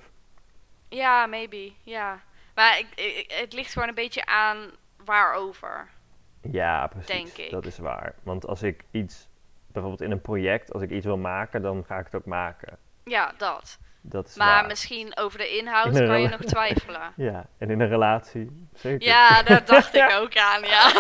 Ja, 0.97 1.27
maybe. 1.27 1.73
Ja. 1.83 2.21
Maar 2.55 2.79
ik, 2.79 2.87
ik- 2.95 3.33
het 3.41 3.53
ligt 3.53 3.73
gewoon 3.73 3.89
een 3.89 3.95
beetje 3.95 4.27
aan 4.27 4.71
waarover. 5.05 5.89
Ja, 6.53 6.87
precies. 6.87 7.07
Denk 7.07 7.37
ik. 7.47 7.51
Dat 7.51 7.67
is 7.67 7.79
waar. 7.79 8.15
Want 8.23 8.47
als 8.47 8.63
ik 8.63 8.85
iets, 8.91 9.29
bijvoorbeeld 9.67 10.03
in 10.03 10.11
een 10.11 10.21
project, 10.21 10.73
als 10.73 10.83
ik 10.83 10.91
iets 10.91 11.07
wil 11.07 11.17
maken, 11.19 11.63
dan 11.63 11.85
ga 11.87 11.99
ik 11.99 12.05
het 12.05 12.15
ook 12.15 12.25
maken. 12.27 12.79
Ja, 13.05 13.33
dat. 13.39 13.79
Dat 14.01 14.27
is 14.29 14.35
Maar 14.37 14.47
waar. 14.61 14.67
misschien 14.67 15.17
over 15.17 15.39
de 15.39 15.57
inhoud 15.59 15.97
In 15.97 16.07
kan 16.07 16.21
je 16.21 16.29
nog 16.29 16.41
twijfelen. 16.41 17.13
Ja, 17.29 17.47
en 17.59 17.71
in 17.71 17.81
een 17.81 17.89
relatie, 17.89 18.69
zeker. 18.75 19.07
Ja, 19.07 19.43
daar 19.43 19.65
dacht 19.65 19.95
ik 19.95 20.11
ook 20.21 20.37
aan, 20.37 20.63
ja. 20.63 20.91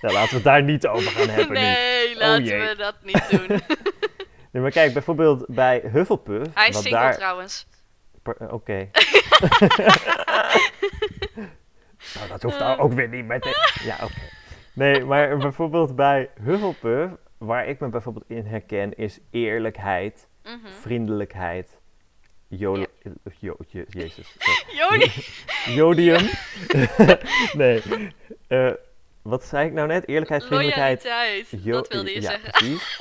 Ja, 0.00 0.12
laten 0.16 0.28
we 0.28 0.34
het 0.34 0.44
daar 0.44 0.62
niet 0.62 0.86
over 0.86 1.10
gaan 1.10 1.28
hebben 1.28 1.52
nu. 1.56 1.60
Nee, 1.60 2.16
laten 2.16 2.44
jee. 2.44 2.60
we 2.68 2.74
dat 2.76 2.94
niet 3.02 3.30
doen. 3.30 3.60
Nee, 4.50 4.62
maar 4.62 4.70
kijk, 4.70 4.92
bijvoorbeeld 4.92 5.44
bij 5.48 5.82
Hufflepuff, 5.92 6.54
Hij 6.54 6.68
is 6.68 6.74
single 6.74 6.90
daar... 7.00 7.14
trouwens. 7.16 7.66
Eh, 8.28 8.52
Oké. 8.52 8.88
nou, 12.14 12.28
dat 12.28 12.42
hoeft 12.42 12.54
Eh. 12.54 12.60
nou 12.60 12.78
ook 12.78 12.92
weer 12.92 13.08
niet 13.08 13.24
meteen. 13.24 13.54
Ja, 13.84 13.94
oké. 14.02 14.20
Nee, 14.72 15.04
maar 15.04 15.36
bijvoorbeeld 15.36 15.96
bij 15.96 16.30
Hufflepuff, 16.42 17.12
waar 17.38 17.66
ik 17.66 17.80
me 17.80 17.88
bijvoorbeeld 17.88 18.24
in 18.28 18.46
herken, 18.46 18.96
is 18.96 19.18
eerlijkheid, 19.30 20.28
Mhm. 20.44 20.56
vriendelijkheid, 20.80 21.78
jolo, 22.48 22.84
jo, 23.38 23.56
je- 23.68 23.86
jezus, 23.88 24.34
sorry. 24.38 24.66
Joni. 24.80 25.12
jodium. 25.76 26.28
nee, 27.60 27.82
eh, 28.48 28.70
wat 29.22 29.44
zei 29.44 29.66
ik 29.66 29.72
nou 29.72 29.86
net? 29.88 30.08
Eerlijkheid, 30.08 30.44
vriendelijkheid, 30.44 31.04
Loyaliteit. 31.04 31.62
Jo- 31.64 31.72
dat 31.72 31.88
wilde 31.88 32.10
je 32.14 32.20
ja, 32.20 32.30
zeggen. 32.30 32.50
Precies. 32.50 32.98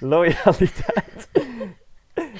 Loyaliteit. 0.00 1.28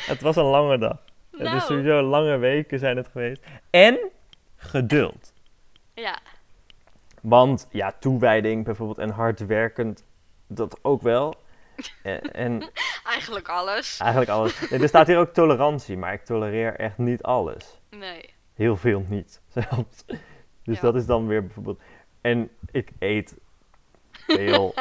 het 0.07 0.21
was 0.21 0.37
een 0.37 0.45
lange 0.45 0.79
dag. 0.79 0.97
Het 1.39 1.47
is 1.47 1.53
Nou, 1.53 1.61
sowieso 1.61 2.03
lange 2.03 2.37
weken 2.37 2.79
zijn 2.79 2.97
het 2.97 3.09
geweest. 3.09 3.45
En 3.71 3.99
geduld. 4.57 5.33
ja. 5.95 6.19
Want 7.23 7.69
ja, 7.71 7.93
toewijding 8.01 8.65
bijvoorbeeld 8.65 8.99
en 8.99 9.11
hardwerkend, 9.11 10.05
dat 10.47 10.79
ook 10.83 11.03
wel. 11.03 11.35
En, 12.03 12.21
en 12.33 12.71
Eigenlijk 13.15 13.49
alles. 13.49 13.99
eigenlijk 14.01 14.31
alles. 14.31 14.71
Nee, 14.71 14.81
er 14.83 14.89
staat 14.89 15.07
hier 15.07 15.19
ook 15.19 15.33
tolerantie, 15.33 15.97
maar 15.97 16.13
ik 16.13 16.25
tolereer 16.25 16.75
echt 16.77 16.99
niet 16.99 17.23
alles. 17.23 17.81
Nee. 17.91 18.35
Heel 18.55 18.77
veel 18.77 19.05
niet, 19.09 19.41
zelfs. 19.49 20.05
Dus 20.65 20.77
Ja. 20.77 20.81
dat 20.81 20.95
is 20.95 21.07
dan 21.07 21.27
weer 21.27 21.45
bijvoorbeeld 21.45 21.81
En 22.21 22.51
ik 22.71 22.91
eet 22.99 23.37
veel. 24.11 24.75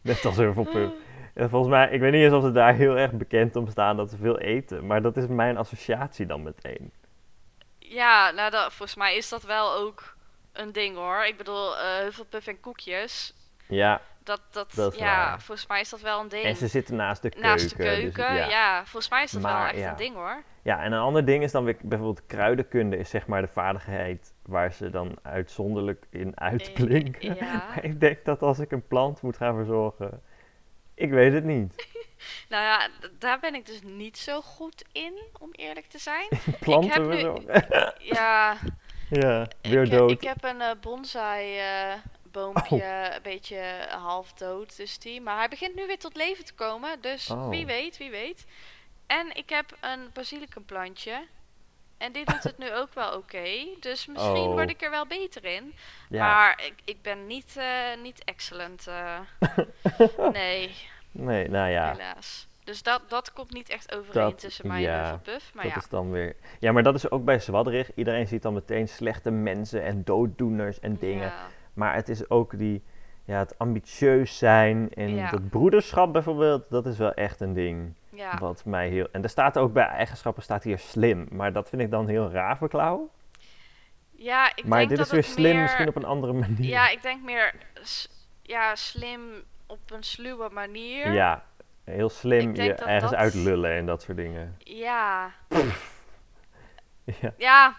Net 0.00 0.24
als 0.24 0.36
Hufflepuff. 0.36 0.92
En 1.34 1.50
volgens 1.50 1.70
mij, 1.70 1.90
ik 1.90 2.00
weet 2.00 2.12
niet 2.12 2.22
eens 2.22 2.32
of 2.32 2.42
ze 2.42 2.52
daar 2.52 2.74
heel 2.74 2.98
erg 2.98 3.12
bekend 3.12 3.56
om 3.56 3.68
staan 3.68 3.96
dat 3.96 4.10
ze 4.10 4.16
veel 4.16 4.38
eten. 4.38 4.86
Maar 4.86 5.02
dat 5.02 5.16
is 5.16 5.26
mijn 5.26 5.56
associatie 5.56 6.26
dan 6.26 6.42
meteen. 6.42 6.92
Ja, 7.78 8.30
nou, 8.30 8.50
dat, 8.50 8.72
volgens 8.72 8.94
mij 8.98 9.16
is 9.16 9.28
dat 9.28 9.42
wel 9.42 9.74
ook 9.74 10.16
een 10.52 10.72
ding 10.72 10.96
hoor. 10.96 11.24
Ik 11.24 11.36
bedoel, 11.36 11.76
Hufflepuff 12.02 12.46
en 12.46 12.60
koekjes. 12.60 13.34
Ja, 13.68 14.00
Dat, 14.24 14.40
dat, 14.50 14.98
ja, 14.98 15.04
waar. 15.04 15.40
volgens 15.40 15.66
mij 15.66 15.80
is 15.80 15.90
dat 15.90 16.00
wel 16.00 16.20
een 16.20 16.28
ding. 16.28 16.44
en 16.44 16.56
ze 16.56 16.66
zitten 16.68 16.96
naast 16.96 17.22
de 17.22 17.28
keuken. 17.28 17.48
Naast 17.50 17.70
de 17.70 17.76
dus 17.76 17.86
keuken, 17.86 18.34
ja. 18.34 18.48
ja. 18.48 18.84
Volgens 18.84 19.10
mij 19.10 19.22
is 19.22 19.30
dat 19.30 19.42
wel 19.42 19.64
echt 19.64 19.78
ja. 19.78 19.90
een 19.90 19.96
ding 19.96 20.14
hoor. 20.14 20.42
Ja, 20.62 20.82
en 20.82 20.92
een 20.92 21.00
ander 21.00 21.24
ding 21.24 21.42
is 21.42 21.52
dan 21.52 21.64
weer 21.64 21.76
bijvoorbeeld 21.82 22.26
kruidenkunde 22.26 22.96
is 22.96 23.10
zeg 23.10 23.26
maar 23.26 23.40
de 23.40 23.48
vaardigheid 23.48 24.34
waar 24.42 24.72
ze 24.72 24.90
dan 24.90 25.16
uitzonderlijk 25.22 26.06
in 26.10 26.40
uitblinken. 26.40 27.34
ja. 27.34 27.44
Maar 27.44 27.84
ik 27.90 28.00
denk 28.00 28.24
dat 28.24 28.42
als 28.42 28.58
ik 28.58 28.72
een 28.72 28.86
plant 28.86 29.22
moet 29.22 29.36
gaan 29.36 29.54
verzorgen, 29.54 30.22
ik 31.02 31.10
weet 31.10 31.32
het 31.32 31.44
niet. 31.44 31.72
Nou 32.48 32.64
ja, 32.64 32.88
daar 33.18 33.40
ben 33.40 33.54
ik 33.54 33.66
dus 33.66 33.80
niet 33.82 34.18
zo 34.18 34.40
goed 34.40 34.84
in, 34.92 35.22
om 35.38 35.48
eerlijk 35.52 35.86
te 35.86 35.98
zijn. 35.98 36.28
Planten 36.60 37.02
nu- 37.08 37.10
verzorgen. 37.12 37.94
Ja, 38.14 38.56
ja, 39.10 39.48
weer 39.62 39.82
ik, 39.82 39.90
dood. 39.90 40.10
ik 40.10 40.22
heb 40.22 40.44
een 40.44 40.60
eh, 40.60 40.70
bonsai 40.80 41.58
eh, 41.58 41.92
boompje, 42.22 43.10
een 43.14 43.22
beetje 43.22 43.86
half 43.88 44.32
dood 44.32 44.76
dus 44.76 44.98
die. 44.98 45.20
Maar 45.20 45.38
hij 45.38 45.48
begint 45.48 45.74
nu 45.74 45.86
weer 45.86 45.98
tot 45.98 46.16
leven 46.16 46.44
te 46.44 46.54
komen, 46.54 47.00
dus 47.00 47.30
Oh. 47.30 47.48
wie 47.48 47.66
weet, 47.66 47.96
wie 47.96 48.10
weet. 48.10 48.44
En 49.06 49.36
ik 49.36 49.48
heb 49.50 49.76
een 49.80 50.10
basilicumplantje. 50.12 51.26
En 51.98 52.12
die 52.12 52.24
doet 52.24 52.42
het 52.42 52.58
nu 52.58 52.72
ook 52.74 52.94
wel 52.94 53.16
oké. 53.16 53.66
Dus 53.80 54.06
misschien 54.06 54.36
Oh. 54.36 54.52
word 54.52 54.70
ik 54.70 54.82
er 54.82 54.90
wel 54.90 55.06
beter 55.06 55.44
in. 55.44 55.74
ja. 56.08 56.26
Maar 56.26 56.62
ik, 56.64 56.74
ik 56.84 57.02
ben 57.02 57.26
niet, 57.26 57.56
eh, 57.56 57.96
niet 58.02 58.24
excellent. 58.24 58.86
nee, 60.32 60.74
Nee, 61.12 61.48
nou 61.48 61.70
ja, 61.70 61.90
helaas. 61.92 62.48
Dus 62.64 62.82
dat, 62.82 63.02
dat 63.08 63.32
komt 63.32 63.52
niet 63.52 63.68
echt 63.68 63.96
overeen 63.96 64.22
Dat- 64.22 64.38
tussen 64.38 64.66
mij 64.66 64.80
ja, 64.80 64.98
en 65.04 65.10
Hufflepuff. 65.10 65.54
Maar 65.54 65.62
dat 65.64 65.72
ja, 65.72 65.78
is 65.78 65.88
dan 65.88 66.10
weer... 66.10 66.36
Ja, 66.58 66.72
maar 66.72 66.82
dat 66.82 66.94
is 66.94 67.10
ook 67.10 67.24
bij 67.24 67.38
Zwadderig. 67.38 67.94
Iedereen 67.94 68.26
ziet 68.26 68.42
dan 68.42 68.54
meteen 68.54 68.88
slechte 68.88 69.30
mensen 69.30 69.82
en 69.82 70.04
dooddoeners 70.04 70.80
en 70.80 70.96
dingen. 70.96 71.26
ja. 71.26 71.46
Maar 71.74 71.94
het 71.94 72.08
is 72.08 72.30
ook 72.30 72.58
die, 72.58 72.82
ja, 73.24 73.38
het 73.38 73.58
ambitieus 73.58 74.38
zijn 74.38 74.90
en 74.94 75.14
Ja. 75.14 75.30
dat 75.30 75.48
broederschap 75.48 76.12
bijvoorbeeld, 76.12 76.64
dat 76.70 76.86
is 76.86 76.98
wel 76.98 77.12
echt 77.14 77.40
een 77.40 77.52
ding. 77.52 77.94
ja. 78.10 78.38
Wat 78.38 78.64
mij 78.64 78.88
heel... 78.88 79.08
En 79.12 79.22
er 79.22 79.28
staat 79.28 79.58
ook 79.58 79.72
bij 79.72 79.84
eigenschappen 79.86 80.42
staat 80.42 80.62
hier 80.64 80.78
slim. 80.78 81.26
Maar 81.30 81.52
dat 81.52 81.68
vind 81.68 81.82
ik 81.82 81.90
dan 81.90 82.08
heel 82.08 82.30
ravenklauw. 82.30 83.10
Ja, 84.10 84.56
ik 84.56 84.64
Maar 84.64 84.78
denk 84.78 84.88
dit 84.88 84.98
dat 84.98 85.06
is 85.06 85.12
weer 85.12 85.24
slim, 85.24 85.52
meer- 85.52 85.62
misschien 85.62 85.88
op 85.88 85.96
een 85.96 86.04
andere 86.04 86.32
manier. 86.32 86.68
Ja, 86.68 86.88
ik 86.90 87.02
denk 87.02 87.22
meer 87.22 87.54
ja, 88.42 88.74
slim 88.74 89.20
op 89.72 89.90
een 89.90 90.02
sluwe 90.02 90.48
manier. 90.52 91.12
Ja, 91.12 91.44
heel 91.84 92.08
slim 92.08 92.54
je 92.54 92.68
dat 92.68 92.80
ergens 92.80 93.10
dat- 93.10 93.20
uitlullen 93.20 93.70
en 93.72 93.86
dat 93.86 94.02
soort 94.02 94.16
dingen. 94.16 94.56
Ja, 94.58 95.32
Ja. 97.20 97.34
ja 97.36 97.76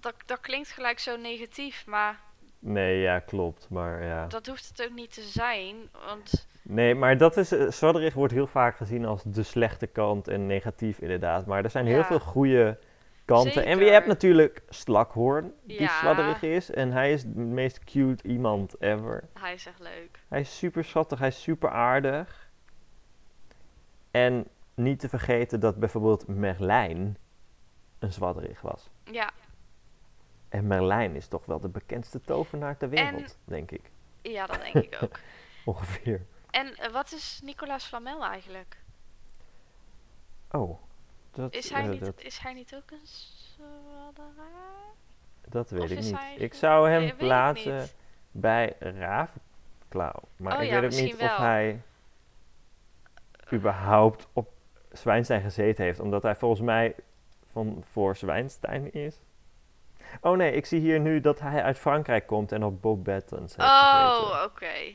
dat, 0.00 0.14
dat 0.26 0.40
klinkt 0.40 0.68
gelijk 0.70 0.98
zo 0.98 1.16
negatief, 1.16 1.86
maar 1.86 2.20
Nee, 2.58 3.00
ja, 3.00 3.18
klopt. 3.18 3.66
Maar 3.70 4.02
ja. 4.02 4.26
dat 4.26 4.46
hoeft 4.46 4.68
het 4.68 4.82
ook 4.88 4.94
niet 4.94 5.14
te 5.14 5.22
zijn. 5.22 5.76
Want 6.06 6.46
Nee, 6.62 6.94
maar 6.94 7.16
dat 7.18 7.36
is... 7.36 7.48
Zwadderig 7.48 8.14
wordt 8.14 8.32
heel 8.32 8.46
vaak 8.46 8.76
gezien 8.76 9.04
als 9.04 9.22
de 9.22 9.42
slechte 9.42 9.86
kant 9.86 10.28
en 10.28 10.46
negatief 10.46 10.98
inderdaad. 10.98 11.46
Maar 11.46 11.64
er 11.64 11.70
zijn 11.70 11.86
heel 11.86 11.96
Ja. 11.96 12.04
veel 12.04 12.18
goede 12.20 12.78
kanten. 13.26 13.64
En 13.64 13.78
je 13.78 13.90
hebt 13.90 14.06
natuurlijk 14.06 14.62
Slakhoorn, 14.68 15.52
die 15.62 15.80
Ja. 15.80 15.98
sladderig 16.00 16.42
is. 16.42 16.70
En 16.70 16.92
hij 16.92 17.12
is 17.12 17.22
de 17.22 17.28
meest 17.40 17.84
cute 17.84 18.28
iemand 18.28 18.80
ever. 18.80 19.28
hij 19.34 19.54
is 19.54 19.66
echt 19.66 19.80
leuk. 19.80 20.18
Hij 20.28 20.40
is 20.40 20.58
super 20.58 20.84
schattig, 20.84 21.18
hij 21.18 21.28
is 21.28 21.42
super 21.42 21.70
aardig. 21.70 22.48
En 24.10 24.46
niet 24.74 25.00
te 25.00 25.08
vergeten 25.08 25.60
dat 25.60 25.76
bijvoorbeeld 25.76 26.26
Merlijn 26.28 27.16
een 27.98 28.12
zwadderig 28.12 28.60
was. 28.60 28.90
Ja, 29.04 29.30
En 30.48 30.66
Merlijn 30.66 31.14
is 31.16 31.26
toch 31.28 31.46
wel 31.46 31.60
de 31.60 31.68
bekendste 31.68 32.20
tovenaar 32.20 32.76
ter 32.76 32.88
wereld, 32.88 33.38
denk 33.44 33.70
ik. 33.70 33.90
ja 34.22 34.46
dat 34.46 34.60
denk 34.60 34.74
ik 34.74 34.98
ook. 35.02 35.18
Ongeveer. 35.74 36.26
En 36.50 36.74
eh, 36.76 36.92
wat 36.92 37.12
is 37.12 37.40
Nicolaas 37.44 37.84
Flamel 37.86 38.24
eigenlijk? 38.24 38.76
Oh, 40.50 40.78
dat, 41.36 41.54
Is 41.54 41.70
hij 41.70 41.82
eh, 41.82 41.88
niet, 41.88 42.04
dat, 42.04 42.20
is 42.22 42.38
hij 42.38 42.52
niet 42.52 42.74
ook 42.74 42.90
een 42.90 43.06
zwadderaar? 43.06 44.94
dat 45.48 45.70
weet 45.70 45.82
of 45.82 45.90
ik 45.90 46.00
niet. 46.00 46.18
Ik 46.36 46.54
zou 46.54 46.90
hem 46.90 47.00
Nee, 47.00 47.14
plaatsen 47.14 47.88
bij 48.30 48.76
Ravenklauw. 48.78 50.20
Maar 50.36 50.56
Oh 50.56 50.62
ik 50.62 50.68
ja, 50.68 50.80
weet 50.80 50.94
ook 50.94 51.00
niet 51.00 51.14
of 51.14 51.36
hij 51.36 51.82
überhaupt 53.52 54.26
op 54.32 54.52
Zwijnstein 54.92 55.42
gezeten 55.42 55.84
heeft. 55.84 56.00
Omdat 56.00 56.22
hij 56.22 56.36
volgens 56.36 56.60
mij 56.60 56.94
van 57.46 57.84
voor 57.90 58.16
Zwijnstein 58.16 58.92
is. 58.92 59.20
Oh 60.20 60.36
nee, 60.36 60.52
ik 60.52 60.66
zie 60.66 60.80
hier 60.80 61.00
nu 61.00 61.20
dat 61.20 61.40
hij 61.40 61.62
uit 61.62 61.78
Frankrijk 61.78 62.26
komt 62.26 62.52
en 62.52 62.64
op 62.64 62.82
Bob 62.82 63.04
Battens 63.04 63.56
heeft 63.56 63.68
Oh, 63.68 64.42
oké. 64.44 64.94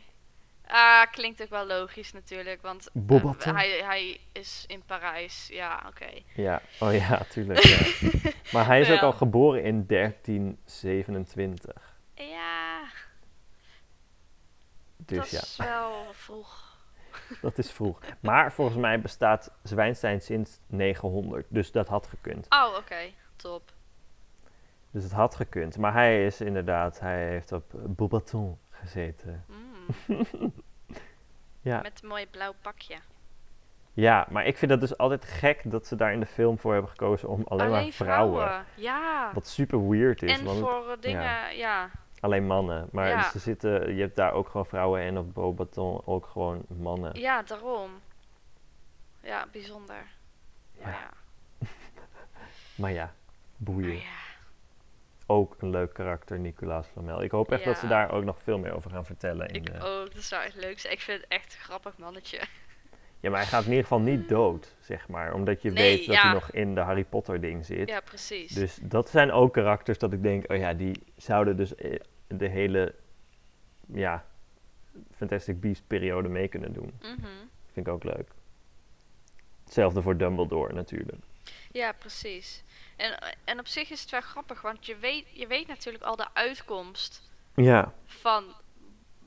Ah, 0.74 1.12
klinkt 1.12 1.42
ook 1.42 1.50
wel 1.50 1.66
logisch 1.66 2.14
natuurlijk, 2.14 2.62
want 2.62 2.90
eh, 3.10 3.54
hij, 3.54 3.82
hij 3.84 4.20
is 4.32 4.64
in 4.68 4.84
Parijs. 4.86 5.48
Ja, 5.48 5.84
oké. 5.88 6.10
Ja, 6.34 6.62
oh 6.80 6.94
ja, 6.94 7.24
tuurlijk. 7.30 7.60
Ja. 7.60 7.80
maar 8.54 8.66
hij 8.66 8.80
is 8.80 8.92
ook 8.92 9.02
al 9.02 9.12
geboren 9.12 9.64
in 9.64 9.86
1327. 9.88 11.96
Ja, 12.14 12.82
Dus 14.98 15.18
dat 15.18 15.30
ja, 15.30 15.40
is 15.40 15.56
wel 15.58 16.06
vroeg. 16.12 16.78
dat 17.42 17.58
is 17.58 17.72
vroeg. 17.72 18.00
Maar 18.20 18.52
volgens 18.52 18.78
mij 18.78 19.02
bestaat 19.02 19.52
Zwijnstein 19.64 20.22
sinds 20.22 20.60
900, 20.68 21.46
dus 21.50 21.72
dat 21.72 21.88
had 21.88 22.08
gekund. 22.08 22.46
Oh, 22.50 22.76
oké. 22.78 23.10
Top. 23.36 23.72
Dus 24.92 25.04
het 25.04 25.12
had 25.12 25.36
gekund. 25.36 25.78
Maar 25.78 25.94
hij 25.94 26.26
is 26.26 26.42
inderdaad, 26.42 27.00
hij 27.00 27.28
heeft 27.28 27.52
op 27.52 27.64
Bobaton 27.74 28.58
gezeten. 28.70 29.46
Mm, 29.48 29.71
Ja. 31.64 31.82
Met 31.82 32.00
een 32.04 32.08
mooi 32.10 32.28
blauw 32.28 32.54
pakje. 32.62 32.96
ja, 33.94 34.28
maar 34.30 34.46
ik 34.46 34.58
vind 34.58 34.72
dat 34.72 34.80
dus 34.80 34.98
altijd 34.98 35.26
gek 35.26 35.72
dat 35.72 35.88
ze 35.88 35.96
daar 35.96 36.14
in 36.14 36.20
de 36.20 36.26
film 36.26 36.60
voor 36.60 36.72
hebben 36.74 36.92
gekozen 36.92 37.30
om 37.30 37.44
alleen, 37.48 37.70
maar 37.70 37.84
vrouwen. 37.92 38.66
Ja. 38.76 39.32
Wat 39.34 39.48
super 39.48 39.90
weird 39.90 40.22
is, 40.24 40.40
en 40.40 40.46
want 40.46 40.60
voor 40.60 40.98
dingen, 41.00 41.56
ja. 41.56 41.90
alleen 42.20 42.46
mannen. 42.46 42.88
Maar 42.92 43.08
Ja. 43.08 43.30
ze 43.30 43.40
zitten, 43.40 43.96
je 43.96 44.02
hebt 44.02 44.16
daar 44.16 44.32
ook 44.34 44.48
gewoon 44.50 44.66
vrouwen 44.66 45.02
en 45.02 45.18
op 45.18 45.34
Bobaton 45.34 46.02
ook 46.06 46.26
gewoon 46.26 46.62
mannen. 46.68 47.20
Ja, 47.20 47.42
daarom. 47.42 47.92
Ja, 49.24 49.48
bijzonder. 49.52 50.04
Ja. 50.80 50.84
Maar 50.90 51.00
ja. 51.00 51.10
Maar 52.76 52.92
ja, 52.92 53.04
Maar 53.04 53.14
boeien. 53.58 54.02
Ook 55.32 55.56
een 55.60 55.70
leuk 55.70 55.94
karakter, 55.94 56.40
Nicolaas 56.40 56.88
Flamel. 56.88 57.24
Ik 57.24 57.32
hoop 57.32 57.52
echt 57.52 57.64
dat 57.64 57.78
ze 57.78 57.88
daar 57.88 58.12
ook 58.12 58.24
nog 58.24 58.42
veel 58.42 58.58
meer 58.58 58.76
over 58.76 58.92
gaan 58.92 59.06
vertellen. 59.06 59.48
In 59.48 59.56
Ik 59.56 59.66
de... 59.66 59.80
ook, 59.80 60.14
dat 60.14 60.24
zou 60.24 60.44
echt 60.44 60.56
leuk 60.56 60.80
zijn. 60.80 60.94
Ik 60.94 61.00
vind 61.00 61.22
het 61.22 61.30
echt 61.30 61.54
een 61.54 61.60
grappig 61.60 61.98
mannetje. 61.98 62.40
Ja, 63.20 63.30
maar 63.30 63.40
hij 63.40 63.48
gaat 63.48 63.64
in 63.64 63.70
ieder 63.70 63.84
geval 63.84 64.00
niet 64.00 64.30
dood, 64.38 64.76
zeg 64.80 65.08
maar. 65.08 65.34
Omdat 65.34 65.62
je 65.62 65.72
Nee, 65.72 65.98
weet 65.98 66.06
dat 66.06 66.16
ja. 66.16 66.22
hij 66.22 66.34
nog 66.34 66.52
in 66.52 66.76
de 66.76 66.82
Harry 66.82 67.04
Potter 67.04 67.42
ding 67.42 67.66
zit. 67.66 67.90
Ja, 67.90 68.00
precies. 68.00 68.54
Dus 68.54 68.80
dat 68.82 69.10
zijn 69.10 69.32
ook 69.32 69.54
karakters 69.54 69.98
dat 69.98 70.14
ik 70.14 70.24
denk, 70.24 70.52
oh 70.52 70.58
ja, 70.58 70.74
die 70.74 71.04
zouden 71.18 71.58
dus 71.58 71.76
eh, 71.76 72.00
de 72.28 72.48
hele, 72.48 72.96
ja, 73.94 74.26
Fantastic 75.16 75.60
Beast 75.60 75.88
periode 75.88 76.30
mee 76.30 76.48
kunnen 76.48 76.74
doen. 76.74 76.94
Mhm. 77.02 77.28
Vind 77.72 77.88
ik 77.88 77.94
ook 77.94 78.04
leuk. 78.04 78.30
Hetzelfde 79.64 80.02
voor 80.02 80.18
Dumbledore 80.18 80.74
natuurlijk. 80.74 81.24
Ja, 81.72 81.92
precies. 81.92 82.64
En, 83.02 83.36
en 83.44 83.60
op 83.60 83.68
zich 83.68 83.90
is 83.90 84.02
het 84.02 84.10
wel 84.10 84.22
grappig, 84.22 84.62
want 84.62 84.86
je 84.86 84.96
weet, 84.96 85.26
je 85.34 85.48
weet 85.48 85.68
natuurlijk 85.68 86.04
al 86.04 86.16
de 86.16 86.28
uitkomst 86.34 87.30
Ja, 87.56 87.94
van 88.06 88.44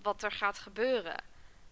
wat 0.02 0.22
er 0.22 0.30
gaat 0.32 0.58
gebeuren. 0.58 1.22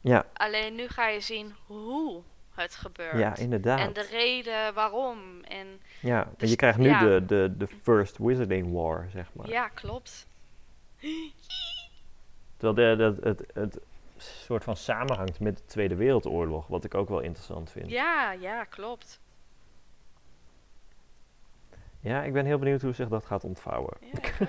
ja, 0.00 0.26
Alleen 0.32 0.74
nu 0.74 0.88
ga 0.88 1.08
je 1.08 1.20
zien 1.20 1.54
hoe 1.66 2.22
het 2.54 2.74
gebeurt. 2.74 3.18
ja, 3.18 3.36
inderdaad. 3.36 3.78
en 3.78 3.92
de 3.92 4.06
reden 4.10 4.74
waarom. 4.74 5.44
En 5.44 5.80
ja, 6.00 6.22
en 6.24 6.34
dus- 6.36 6.50
je 6.50 6.56
krijgt 6.56 6.78
nu 6.78 6.88
ja. 6.88 6.98
de, 7.00 7.24
de, 7.26 7.54
de 7.56 7.66
First 7.82 8.18
Wizarding 8.18 8.72
War, 8.72 9.08
zeg 9.10 9.26
maar. 9.34 9.48
ja, 9.48 9.68
klopt. 9.68 10.26
Terwijl 12.56 12.96
de, 12.96 13.14
de, 13.20 13.28
het, 13.28 13.44
het 13.54 13.78
soort 14.16 14.64
van 14.64 14.76
samenhangt 14.76 15.40
met 15.40 15.56
de 15.56 15.64
Tweede 15.64 15.94
Wereldoorlog, 15.94 16.66
wat 16.66 16.84
ik 16.84 16.94
ook 16.94 17.08
wel 17.08 17.20
interessant 17.20 17.70
vind. 17.70 17.90
Ja, 17.90 18.32
ja, 18.32 18.64
klopt. 18.64 19.20
Ja, 22.02 22.22
ik 22.22 22.32
ben 22.32 22.44
heel 22.46 22.58
benieuwd 22.58 22.82
hoe 22.82 22.92
zich 22.92 23.08
dat 23.08 23.26
gaat 23.26 23.44
ontvouwen. 23.44 23.96
Ja. 24.00 24.46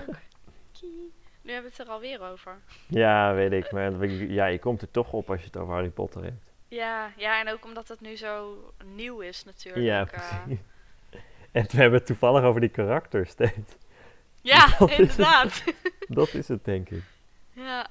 Nu 1.42 1.52
hebben 1.52 1.70
we 1.70 1.76
het 1.76 1.86
er 1.88 1.94
alweer 1.94 2.22
over. 2.30 2.58
Ja, 2.86 3.34
weet 3.34 3.52
ik. 3.52 3.72
Maar 3.72 4.06
ja, 4.08 4.46
je 4.46 4.58
komt 4.58 4.82
er 4.82 4.90
toch 4.90 5.12
op 5.12 5.30
als 5.30 5.40
je 5.40 5.46
het 5.46 5.56
over 5.56 5.74
Harry 5.74 5.88
Potter 5.90 6.22
hebt. 6.22 6.42
Ja, 6.68 7.12
ja, 7.16 7.40
en 7.40 7.52
ook 7.52 7.64
omdat 7.64 7.88
het 7.88 8.00
nu 8.00 8.16
zo 8.16 8.58
nieuw 8.84 9.20
is 9.20 9.44
natuurlijk. 9.44 9.84
Ja, 9.84 10.00
eh. 10.00 10.06
precies. 10.06 10.58
En 11.52 11.62
we 11.70 11.76
hebben 11.76 11.98
het 11.98 12.06
toevallig 12.06 12.42
over 12.42 12.60
die 12.60 12.70
karakters 12.70 13.30
steeds. 13.30 13.76
ja, 14.40 14.66
Dat 14.78 14.90
is- 14.90 14.98
inderdaad. 14.98 15.64
Dat 16.08 16.34
is 16.34 16.48
het, 16.48 16.64
denk 16.64 16.90
ik. 16.90 17.02
Ja. 17.52 17.86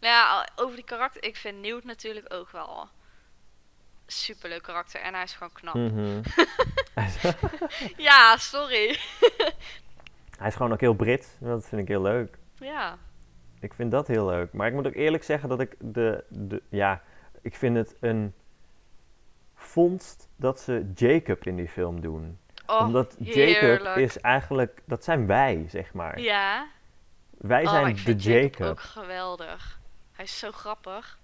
Ja, 0.00 0.48
over 0.56 0.76
die 0.76 0.84
karakter. 0.84 1.24
Ik 1.24 1.36
vind 1.36 1.60
Newt 1.60 1.84
natuurlijk 1.84 2.34
ook 2.34 2.50
wel 2.50 2.88
superleuk 4.12 4.62
karakter. 4.62 5.00
En 5.00 5.14
hij 5.14 5.22
is 5.22 5.32
gewoon 5.32 5.52
knap. 5.52 5.74
Mhm. 5.74 6.20
Ja, 7.96 8.36
sorry. 8.36 8.98
Hij 10.38 10.48
is 10.48 10.54
gewoon 10.56 10.72
ook 10.72 10.80
heel 10.80 10.94
Brits. 10.94 11.28
Dat 11.38 11.68
vind 11.68 11.82
ik 11.82 11.88
heel 11.88 12.02
leuk. 12.02 12.38
Ja. 12.54 12.98
Ik 13.60 13.74
vind 13.74 13.90
dat 13.90 14.06
heel 14.06 14.26
leuk. 14.26 14.52
Maar 14.52 14.66
ik 14.66 14.72
moet 14.72 14.86
ook 14.86 14.94
eerlijk 14.94 15.24
zeggen 15.24 15.48
dat 15.48 15.60
ik 15.60 15.76
de, 15.78 16.24
de 16.28 16.62
ja, 16.68 17.02
ik 17.42 17.56
vind 17.56 17.76
het 17.76 17.96
een 18.00 18.34
vondst 19.54 20.28
dat 20.36 20.60
ze 20.60 20.90
Jacob 20.94 21.46
in 21.46 21.56
die 21.56 21.68
film 21.68 22.00
doen. 22.00 22.38
Oh, 22.66 22.80
Omdat 22.80 23.14
Jacob 23.18 23.34
heerlijk. 23.34 23.96
is 23.96 24.20
eigenlijk, 24.20 24.82
dat 24.84 25.04
zijn 25.04 25.26
wij, 25.26 25.64
zeg 25.68 25.92
maar. 25.92 26.20
Ja. 26.20 26.66
Wij 27.38 27.64
oh, 27.64 27.70
zijn 27.70 27.94
de 27.94 28.00
vind 28.00 28.22
Jacob. 28.22 28.66
ook 28.66 28.80
geweldig. 28.80 29.80
Hij 30.12 30.24
is 30.24 30.38
zo 30.38 30.50
grappig. 30.50 31.18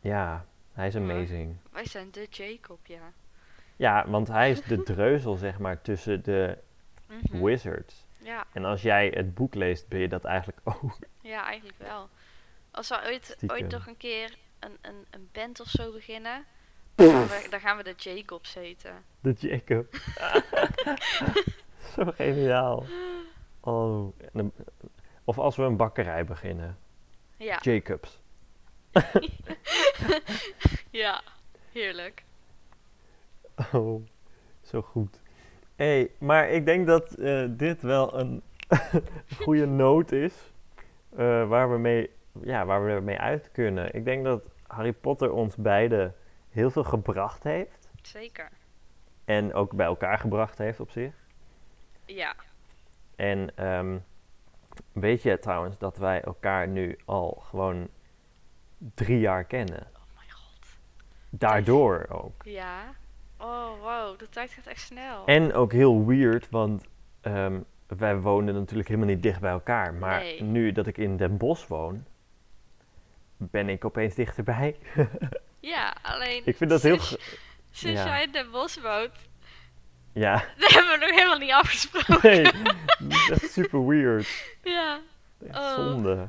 Ja, 0.00 0.44
hij 0.72 0.86
is 0.86 0.94
Ja. 0.94 1.00
amazing. 1.00 1.56
Wij 1.72 1.86
zijn 1.86 2.10
de 2.10 2.26
Jacob, 2.30 2.86
ja. 2.86 3.12
Ja, 3.76 4.08
want 4.08 4.28
hij 4.28 4.50
is 4.50 4.62
de 4.62 4.82
dreuzel, 4.82 5.36
zeg 5.36 5.58
maar, 5.58 5.80
tussen 5.82 6.22
de 6.22 6.58
Mhm. 7.08 7.44
wizards. 7.44 8.06
Ja, 8.18 8.44
En 8.52 8.64
als 8.64 8.82
jij 8.82 9.08
het 9.14 9.34
boek 9.34 9.54
leest, 9.54 9.88
ben 9.88 9.98
je 9.98 10.08
dat 10.08 10.24
eigenlijk 10.24 10.58
ook. 10.64 10.98
ja, 11.20 11.44
eigenlijk 11.44 11.78
wel. 11.78 12.08
Als 12.70 12.88
we 12.88 13.00
ooit, 13.06 13.24
Stiekem. 13.24 13.50
ooit 13.50 13.70
nog 13.72 13.86
een 13.86 13.96
keer 13.96 14.36
een, 14.58 14.76
een, 14.82 15.06
een 15.10 15.28
band 15.32 15.60
of 15.60 15.68
zo 15.68 15.92
beginnen, 15.92 16.44
dan 16.94 17.10
gaan, 17.10 17.26
we, 17.26 17.46
dan 17.50 17.60
gaan 17.60 17.76
we 17.76 17.82
de 17.82 17.94
Jacobs 17.96 18.54
heten. 18.54 18.92
De 19.20 19.32
Jacob. 19.38 19.94
Zo 21.94 22.04
geniaal. 22.14 22.84
Oh. 23.60 24.12
dan- 24.32 24.52
Of 25.24 25.38
als 25.38 25.56
we 25.56 25.62
een 25.62 25.76
bakkerij 25.76 26.24
beginnen. 26.24 26.78
Ja, 27.36 27.58
Jacobs. 27.60 28.20
ja, 30.90 31.22
heerlijk. 31.72 32.24
Oh, 33.72 34.06
zo 34.60 34.82
goed. 34.82 35.20
hey, 35.76 36.10
maar 36.18 36.48
ik 36.50 36.66
denk 36.66 36.86
dat 36.86 37.12
eh, 37.14 37.44
dit 37.50 37.82
wel 37.82 38.18
een 38.18 38.42
goede 39.42 39.66
noot 39.66 40.12
is. 40.12 40.52
eh, 41.16 41.48
waar, 41.48 41.70
we 41.70 41.78
mee, 41.78 42.10
ja, 42.42 42.64
waar 42.66 42.94
we 42.94 43.00
mee 43.00 43.18
uit 43.18 43.50
kunnen. 43.52 43.94
Ik 43.94 44.04
denk 44.04 44.24
dat 44.24 44.42
Harry 44.66 44.92
Potter 44.92 45.32
ons 45.32 45.56
beiden 45.56 46.14
heel 46.50 46.70
veel 46.70 46.84
gebracht 46.84 47.42
heeft. 47.42 47.90
Zeker. 48.02 48.48
En 49.24 49.54
ook 49.54 49.72
bij 49.74 49.86
elkaar 49.86 50.18
gebracht 50.18 50.58
heeft 50.58 50.80
op 50.80 50.90
zich. 50.90 51.14
Ja, 52.06 52.34
En 53.16 53.56
ehm, 53.56 53.98
weet 54.92 55.22
je 55.22 55.38
trouwens 55.38 55.78
dat 55.78 55.96
wij 55.96 56.22
elkaar 56.22 56.68
nu 56.68 56.98
al 57.04 57.30
gewoon 57.44 57.88
drie 58.94 59.18
jaar 59.20 59.44
kennen? 59.44 59.86
oh 59.94 60.14
mijn 60.16 60.30
god. 60.30 60.66
Daardoor 61.30 62.06
ook. 62.08 62.42
Ja. 62.44 62.94
Oh, 63.38 63.80
wow, 63.80 64.18
de 64.18 64.28
tijd 64.28 64.50
gaat 64.50 64.66
echt 64.66 64.80
snel. 64.80 65.26
En 65.26 65.52
ook 65.54 65.72
heel 65.72 66.06
weird, 66.06 66.50
want 66.50 66.84
ehm, 67.20 67.60
wij 67.86 68.16
woonden 68.16 68.54
natuurlijk 68.54 68.88
helemaal 68.88 69.08
niet 69.14 69.22
dicht 69.22 69.40
bij 69.40 69.50
elkaar. 69.50 69.94
Maar 69.94 70.20
Nee. 70.20 70.42
nu 70.42 70.72
dat 70.72 70.86
ik 70.86 70.98
in 70.98 71.16
Den 71.16 71.36
Bosch 71.36 71.66
woon, 71.68 72.04
ben 73.36 73.68
ik 73.68 73.84
opeens 73.84 74.14
dichterbij. 74.14 74.76
Ja, 75.60 75.96
alleen 76.02 76.42
ik 76.44 76.56
vind 76.56 76.70
dat 76.70 76.82
heel... 76.82 76.98
sinds, 77.00 77.24
ge- 77.24 77.38
sinds 77.70 78.00
ja. 78.02 78.06
jij 78.08 78.22
in 78.24 78.32
Den 78.32 78.50
Bosch 78.50 78.80
woont, 78.82 79.10
Ja, 80.12 80.32
dat 80.58 80.70
hebben 80.70 80.92
we 80.92 81.06
nog 81.06 81.10
helemaal 81.10 81.38
niet 81.38 81.50
afgesproken. 81.52 82.22
nee, 82.22 82.42
dat 83.08 83.12
is 83.12 83.30
echt 83.30 83.52
super 83.52 83.86
weird. 83.86 84.56
Ja, 84.62 85.00
Echt 85.46 85.56
Oh. 85.58 85.74
zonde. 85.74 86.26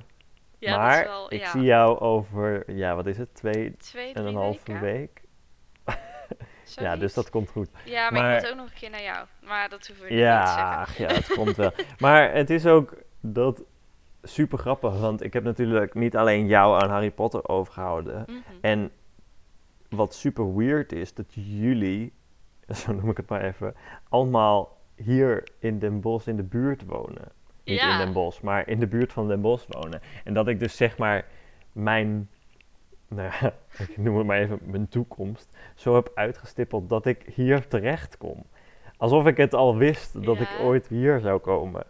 Ja 0.66 0.78
maar 0.78 0.90
dat 0.96 1.06
is 1.06 1.10
wel, 1.12 1.34
ik 1.34 1.40
ja. 1.40 1.50
zie 1.52 1.62
jou 1.62 2.00
over, 2.00 2.72
ja 2.72 2.96
wat 2.96 3.06
is 3.06 3.18
het, 3.18 3.36
twee 3.36 3.76
Twee, 3.78 4.14
en 4.14 4.26
een 4.26 4.36
halve 4.36 4.60
weken. 4.66 4.82
week. 4.82 5.22
Ja, 6.76 6.96
dus 6.96 7.14
dat 7.14 7.30
komt 7.30 7.50
goed. 7.50 7.70
Ja, 7.86 8.10
maar, 8.12 8.22
maar- 8.22 8.36
ik 8.36 8.42
moet 8.42 8.52
ook 8.52 8.58
nog 8.58 8.66
een 8.66 8.74
keer 8.80 8.90
naar 8.90 9.02
jou. 9.02 9.26
Maar 9.42 9.70
dat 9.70 9.88
hoeven 9.88 10.06
we 10.06 10.14
niet 10.14 10.20
te 10.24 10.26
zeggen. 10.26 10.54
Ja, 10.56 10.88
ja, 10.98 11.14
het 11.14 11.28
komt 11.34 11.56
wel. 11.56 11.72
Maar 12.00 12.34
het 12.34 12.50
is 12.50 12.66
ook 12.66 12.96
dat 13.22 13.64
super 14.24 14.58
grappig, 14.58 15.00
want 15.00 15.24
ik 15.24 15.34
heb 15.34 15.44
natuurlijk 15.44 15.94
niet 15.94 16.16
alleen 16.16 16.48
jou 16.48 16.82
aan 16.82 16.90
Harry 16.90 17.12
Potter 17.12 17.48
overgehouden. 17.48 18.26
Mhm. 18.28 18.40
En 18.62 18.92
wat 19.90 20.14
super 20.16 20.56
weird 20.56 20.92
is, 20.92 21.14
dat 21.14 21.26
jullie, 21.34 22.14
zo 22.84 22.94
noem 22.94 23.10
ik 23.10 23.18
het 23.18 23.30
maar 23.30 23.44
even, 23.44 23.76
allemaal 24.10 24.78
hier 24.96 25.44
in 25.60 25.80
Den 25.80 26.02
Bosch 26.02 26.28
in 26.28 26.36
de 26.36 26.44
buurt 26.44 26.86
wonen. 26.86 27.32
Niet 27.64 27.80
Ja. 27.80 27.92
in 27.92 27.98
Den 27.98 28.14
Bosch, 28.14 28.42
maar 28.42 28.68
in 28.68 28.80
de 28.80 28.88
buurt 28.88 29.14
van 29.14 29.28
Den 29.28 29.42
Bosch 29.42 29.66
wonen. 29.68 30.02
En 30.24 30.34
dat 30.34 30.48
ik 30.48 30.60
dus 30.60 30.76
zeg 30.76 30.98
maar 30.98 31.26
mijn, 31.72 32.30
nou 33.08 33.32
ja, 33.42 33.54
ik 33.78 33.98
noem 33.98 34.18
het 34.18 34.28
maar 34.28 34.40
even 34.40 34.60
mijn 34.64 34.88
toekomst, 34.90 35.58
zo 35.76 35.96
heb 35.96 36.12
uitgestippeld 36.16 36.90
dat 36.90 37.06
ik 37.06 37.22
hier 37.36 37.68
terecht 37.68 38.18
kom. 38.18 38.46
Alsof 38.98 39.26
ik 39.26 39.38
het 39.38 39.54
al 39.54 39.78
wist 39.78 40.24
dat 40.26 40.40
ik 40.40 40.50
ooit 40.60 40.88
hier 40.88 41.20
zou 41.20 41.40
komen. 41.40 41.86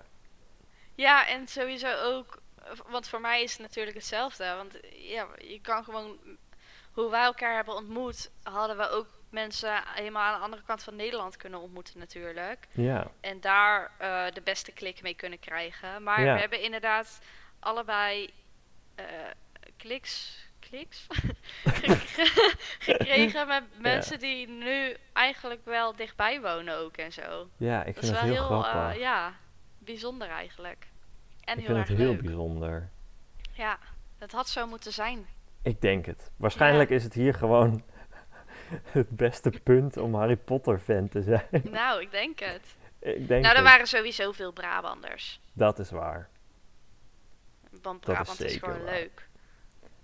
Ja, 0.96 1.28
en 1.28 1.48
sowieso 1.48 1.88
ook, 2.04 2.42
want 2.90 3.08
voor 3.08 3.22
mij 3.22 3.44
is 3.44 3.52
het 3.52 3.62
natuurlijk 3.62 3.96
hetzelfde. 3.96 4.54
Want 4.58 4.80
ja, 4.92 5.28
je 5.38 5.60
kan 5.62 5.84
gewoon, 5.84 6.18
hoe 6.92 7.10
wij 7.12 7.24
elkaar 7.24 7.56
hebben 7.56 7.76
ontmoet, 7.76 8.32
hadden 8.44 8.78
we 8.78 8.90
ook 8.90 9.08
mensen 9.34 9.84
helemaal 9.86 10.24
aan 10.34 10.38
de 10.40 10.44
andere 10.46 10.64
kant 10.64 10.84
van 10.84 10.96
Nederland 10.96 11.38
kunnen 11.38 11.60
ontmoeten 11.62 12.00
natuurlijk. 12.00 12.68
Ja, 12.72 13.08
En 13.22 13.42
daar 13.42 13.92
eh, 13.98 14.26
de 14.34 14.42
beste 14.42 14.72
klik 14.72 15.02
mee 15.02 15.14
kunnen 15.14 15.40
krijgen. 15.40 16.04
Maar 16.04 16.24
Ja. 16.24 16.34
we 16.34 16.40
hebben 16.40 16.62
inderdaad 16.62 17.22
allebei 17.60 18.30
eh, 18.96 19.06
kliks, 19.78 20.46
kliks 20.60 21.08
Ge- 21.64 22.56
gekregen 22.80 23.48
met 23.48 23.64
mensen 23.80 24.20
die 24.20 24.48
nu 24.48 24.96
eigenlijk 25.14 25.66
wel 25.66 25.96
dichtbij 25.96 26.42
wonen 26.42 26.78
ook 26.78 26.98
en 26.98 27.12
zo. 27.14 27.50
ja 27.58 27.84
ik 27.84 27.96
Dat 27.96 28.04
vind 28.04 28.16
is 28.16 28.20
het 28.22 28.30
wel 28.30 28.38
heel, 28.48 28.62
grappig. 28.62 28.94
eh, 28.96 29.00
ja, 29.02 29.34
bijzonder 29.78 30.30
eigenlijk. 30.30 30.88
En 31.44 31.58
ik 31.60 31.66
heel 31.66 31.66
vind 31.66 31.78
erg 31.78 31.88
het 31.88 31.98
heel 31.98 32.12
leuk. 32.12 32.22
bijzonder. 32.22 32.90
Ja, 33.54 33.78
het 34.20 34.32
had 34.32 34.50
zo 34.50 34.68
moeten 34.68 34.94
zijn. 34.94 35.28
Ik 35.62 35.82
denk 35.82 36.06
het. 36.06 36.32
Waarschijnlijk 36.38 36.90
is 36.90 37.04
het 37.04 37.14
hier 37.14 37.34
gewoon 37.34 37.84
het 39.00 39.10
beste 39.10 39.52
punt 39.64 39.98
om 39.98 40.16
Harry 40.16 40.36
Potter 40.38 40.80
fan 40.80 41.10
te 41.10 41.22
zijn. 41.22 41.62
nou, 41.72 42.02
ik 42.02 42.12
denk 42.12 42.40
het. 42.40 42.76
ik 43.00 43.28
denk 43.28 43.44
nou, 43.44 43.58
er 43.58 43.64
waren 43.64 43.88
sowieso 43.88 44.32
veel 44.32 44.52
Brabanders. 44.52 45.40
Dat 45.54 45.80
is 45.80 45.90
waar. 45.92 46.30
Want 47.82 48.06
Dat 48.06 48.16
is 48.16 48.22
Brabant 48.24 48.42
is, 48.42 48.56
gewoon 48.56 48.84
waar. 48.84 48.94
leuk. 48.94 49.28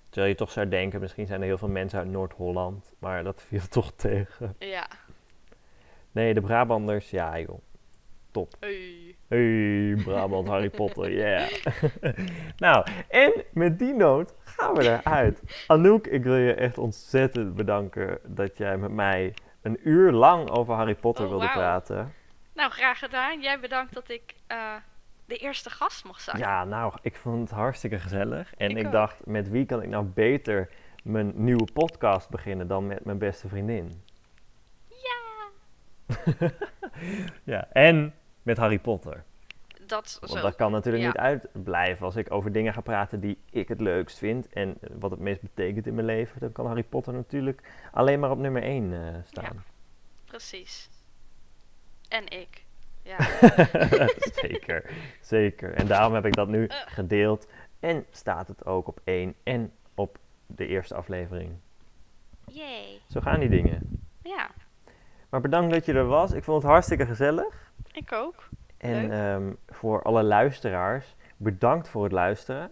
Terwijl 0.10 0.31
je 0.31 0.38
toch 0.38 0.52
zou 0.52 0.68
denken, 0.68 0.99
misschien 0.99 1.27
zijn 1.27 1.41
er 1.41 1.48
heel 1.48 1.57
veel 1.57 1.68
mensen 1.68 1.99
uit 1.99 2.07
Noord-Holland. 2.07 2.93
Maar 2.99 3.23
dat 3.23 3.41
viel 3.48 3.68
toch 3.80 3.91
tegen. 3.95 4.56
Ja. 4.60 4.88
Nee, 6.11 6.34
de 6.34 6.41
Brabanders, 6.41 7.10
ja 7.10 7.39
joh. 7.39 7.61
Hey. 8.60 9.15
Hey, 9.30 9.95
Brabant, 10.03 10.47
Harry 10.47 10.69
Potter, 10.69 11.11
yeah. 11.11 11.49
nou, 12.65 12.85
en 13.07 13.34
met 13.51 13.80
die 13.80 13.93
noot 13.93 14.34
gaan 14.43 14.73
we 14.73 14.84
eruit. 14.84 15.41
Anouk, 15.68 16.07
ik 16.07 16.23
wil 16.23 16.35
je 16.35 16.53
echt 16.53 16.77
ontzettend 16.77 17.56
bedanken 17.56 18.19
dat 18.23 18.57
jij 18.57 18.77
met 18.77 18.91
mij 18.91 19.34
een 19.61 19.80
uur 19.84 20.11
lang 20.11 20.49
over 20.49 20.73
Harry 20.73 20.95
Potter 20.95 21.23
Oh, 21.23 21.30
wilde 21.30 21.49
praten. 21.49 22.14
Nou, 22.53 22.72
graag 22.72 22.99
gedaan. 22.99 23.41
Jij 23.41 23.60
bedankt 23.60 23.93
dat 23.93 24.10
ik 24.10 24.35
eh, 24.47 24.76
de 25.26 25.38
eerste 25.38 25.69
gast 25.69 26.06
mocht 26.06 26.22
zijn. 26.22 26.38
Ja, 26.38 26.64
nou, 26.64 26.93
ik 27.01 27.15
vond 27.15 27.49
het 27.49 27.57
hartstikke 27.57 27.99
gezellig. 27.99 28.56
En 28.56 28.69
Ik 28.69 28.77
ik, 28.77 28.91
dacht, 28.91 29.26
met 29.26 29.49
wie 29.49 29.65
kan 29.65 29.81
ik 29.81 29.89
nou 29.89 30.06
beter 30.06 30.69
mijn 31.03 31.31
nieuwe 31.35 31.68
podcast 31.73 32.30
beginnen 32.30 32.68
dan 32.68 32.88
met 32.88 33.06
mijn 33.06 33.18
beste 33.18 33.47
vriendin? 33.47 34.03
Ja. 34.88 35.47
Ja, 37.43 37.68
en 37.72 38.14
met 38.49 38.57
Harry 38.57 38.80
Potter. 38.80 39.23
Dat 39.85 40.17
Want 40.19 40.31
zo. 40.31 40.41
dat 40.41 40.55
kan 40.55 40.71
natuurlijk 40.71 41.03
ja. 41.03 41.09
niet 41.09 41.17
uitblijven. 41.17 42.05
Als 42.05 42.15
ik 42.15 42.31
over 42.31 42.51
dingen 42.51 42.73
ga 42.73 42.81
praten 42.81 43.19
die 43.19 43.38
ik 43.49 43.67
het 43.67 43.80
leukst 43.81 44.17
vind 44.17 44.49
en 44.49 44.77
wat 44.99 45.11
het 45.11 45.19
meest 45.19 45.41
betekent 45.41 45.88
in 45.88 45.93
mijn 45.95 46.05
leven, 46.05 46.39
dan 46.39 46.51
kan 46.51 46.65
Harry 46.65 46.84
Potter 46.84 47.13
natuurlijk 47.13 47.61
alleen 47.91 48.19
maar 48.19 48.31
op 48.31 48.38
nummer 48.38 48.63
1 48.63 49.23
staan. 49.27 49.63
Precies. 50.26 50.89
En 52.09 52.27
ik. 52.27 52.65
Ja. 53.03 53.17
zeker, 54.41 54.91
zeker. 55.21 55.73
En 55.73 55.88
daarom 55.88 56.13
heb 56.13 56.26
ik 56.26 56.35
dat 56.35 56.47
nu 56.47 56.65
Eh. 56.65 56.77
gedeeld. 56.85 57.47
En 57.80 58.05
staat 58.11 58.47
het 58.47 58.65
ook 58.65 58.88
op 58.88 58.99
1 59.03 59.35
en 59.43 59.71
op 59.95 60.17
de 60.45 60.67
eerste 60.67 60.95
aflevering. 60.95 61.51
Yay. 62.45 63.01
Zo 63.09 63.19
gaan 63.21 63.39
die 63.39 63.49
dingen. 63.49 64.03
Ja, 64.23 64.49
Maar 65.30 65.41
bedankt 65.41 65.73
dat 65.73 65.85
je 65.85 65.93
er 65.93 66.05
was. 66.05 66.31
Ik 66.31 66.43
vond 66.43 66.61
het 66.61 66.71
hartstikke 66.71 67.05
gezellig. 67.05 67.68
Ik 68.01 68.11
ook. 68.11 68.49
En 68.77 69.11
ehm, 69.11 69.53
voor 69.67 70.01
alle 70.01 70.23
luisteraars, 70.23 71.15
bedankt 71.38 71.88
voor 71.88 72.03
het 72.03 72.11
luisteren. 72.11 72.71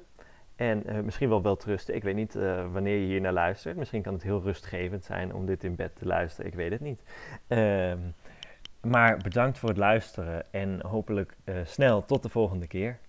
En 0.56 0.86
eh, 0.86 1.00
misschien 1.00 1.30
wel 1.30 1.42
wel 1.42 1.56
trusten. 1.56 1.96
Ik 1.96 2.04
weet 2.04 2.16
niet 2.16 2.36
eh, 2.36 2.72
wanneer 2.72 2.98
je 2.98 3.06
hier 3.06 3.22
naar 3.22 3.34
luistert. 3.34 3.78
Misschien 3.78 4.02
kan 4.02 4.14
het 4.14 4.24
heel 4.24 4.42
rustgevend 4.42 5.04
zijn 5.04 5.34
om 5.34 5.46
dit 5.46 5.64
in 5.64 5.76
bed 5.76 5.96
te 5.96 6.06
luisteren. 6.06 6.52
Ik 6.52 6.58
weet 6.58 6.72
het 6.72 6.82
niet. 6.82 7.02
Ehm, 7.48 8.00
maar 8.82 9.18
bedankt 9.18 9.58
voor 9.58 9.70
het 9.70 9.78
luisteren 9.78 10.54
en 10.54 10.82
hopelijk 10.86 11.36
eh, 11.44 11.56
snel 11.64 12.06
tot 12.06 12.24
de 12.24 12.30
volgende 12.30 12.68
keer. 12.68 13.00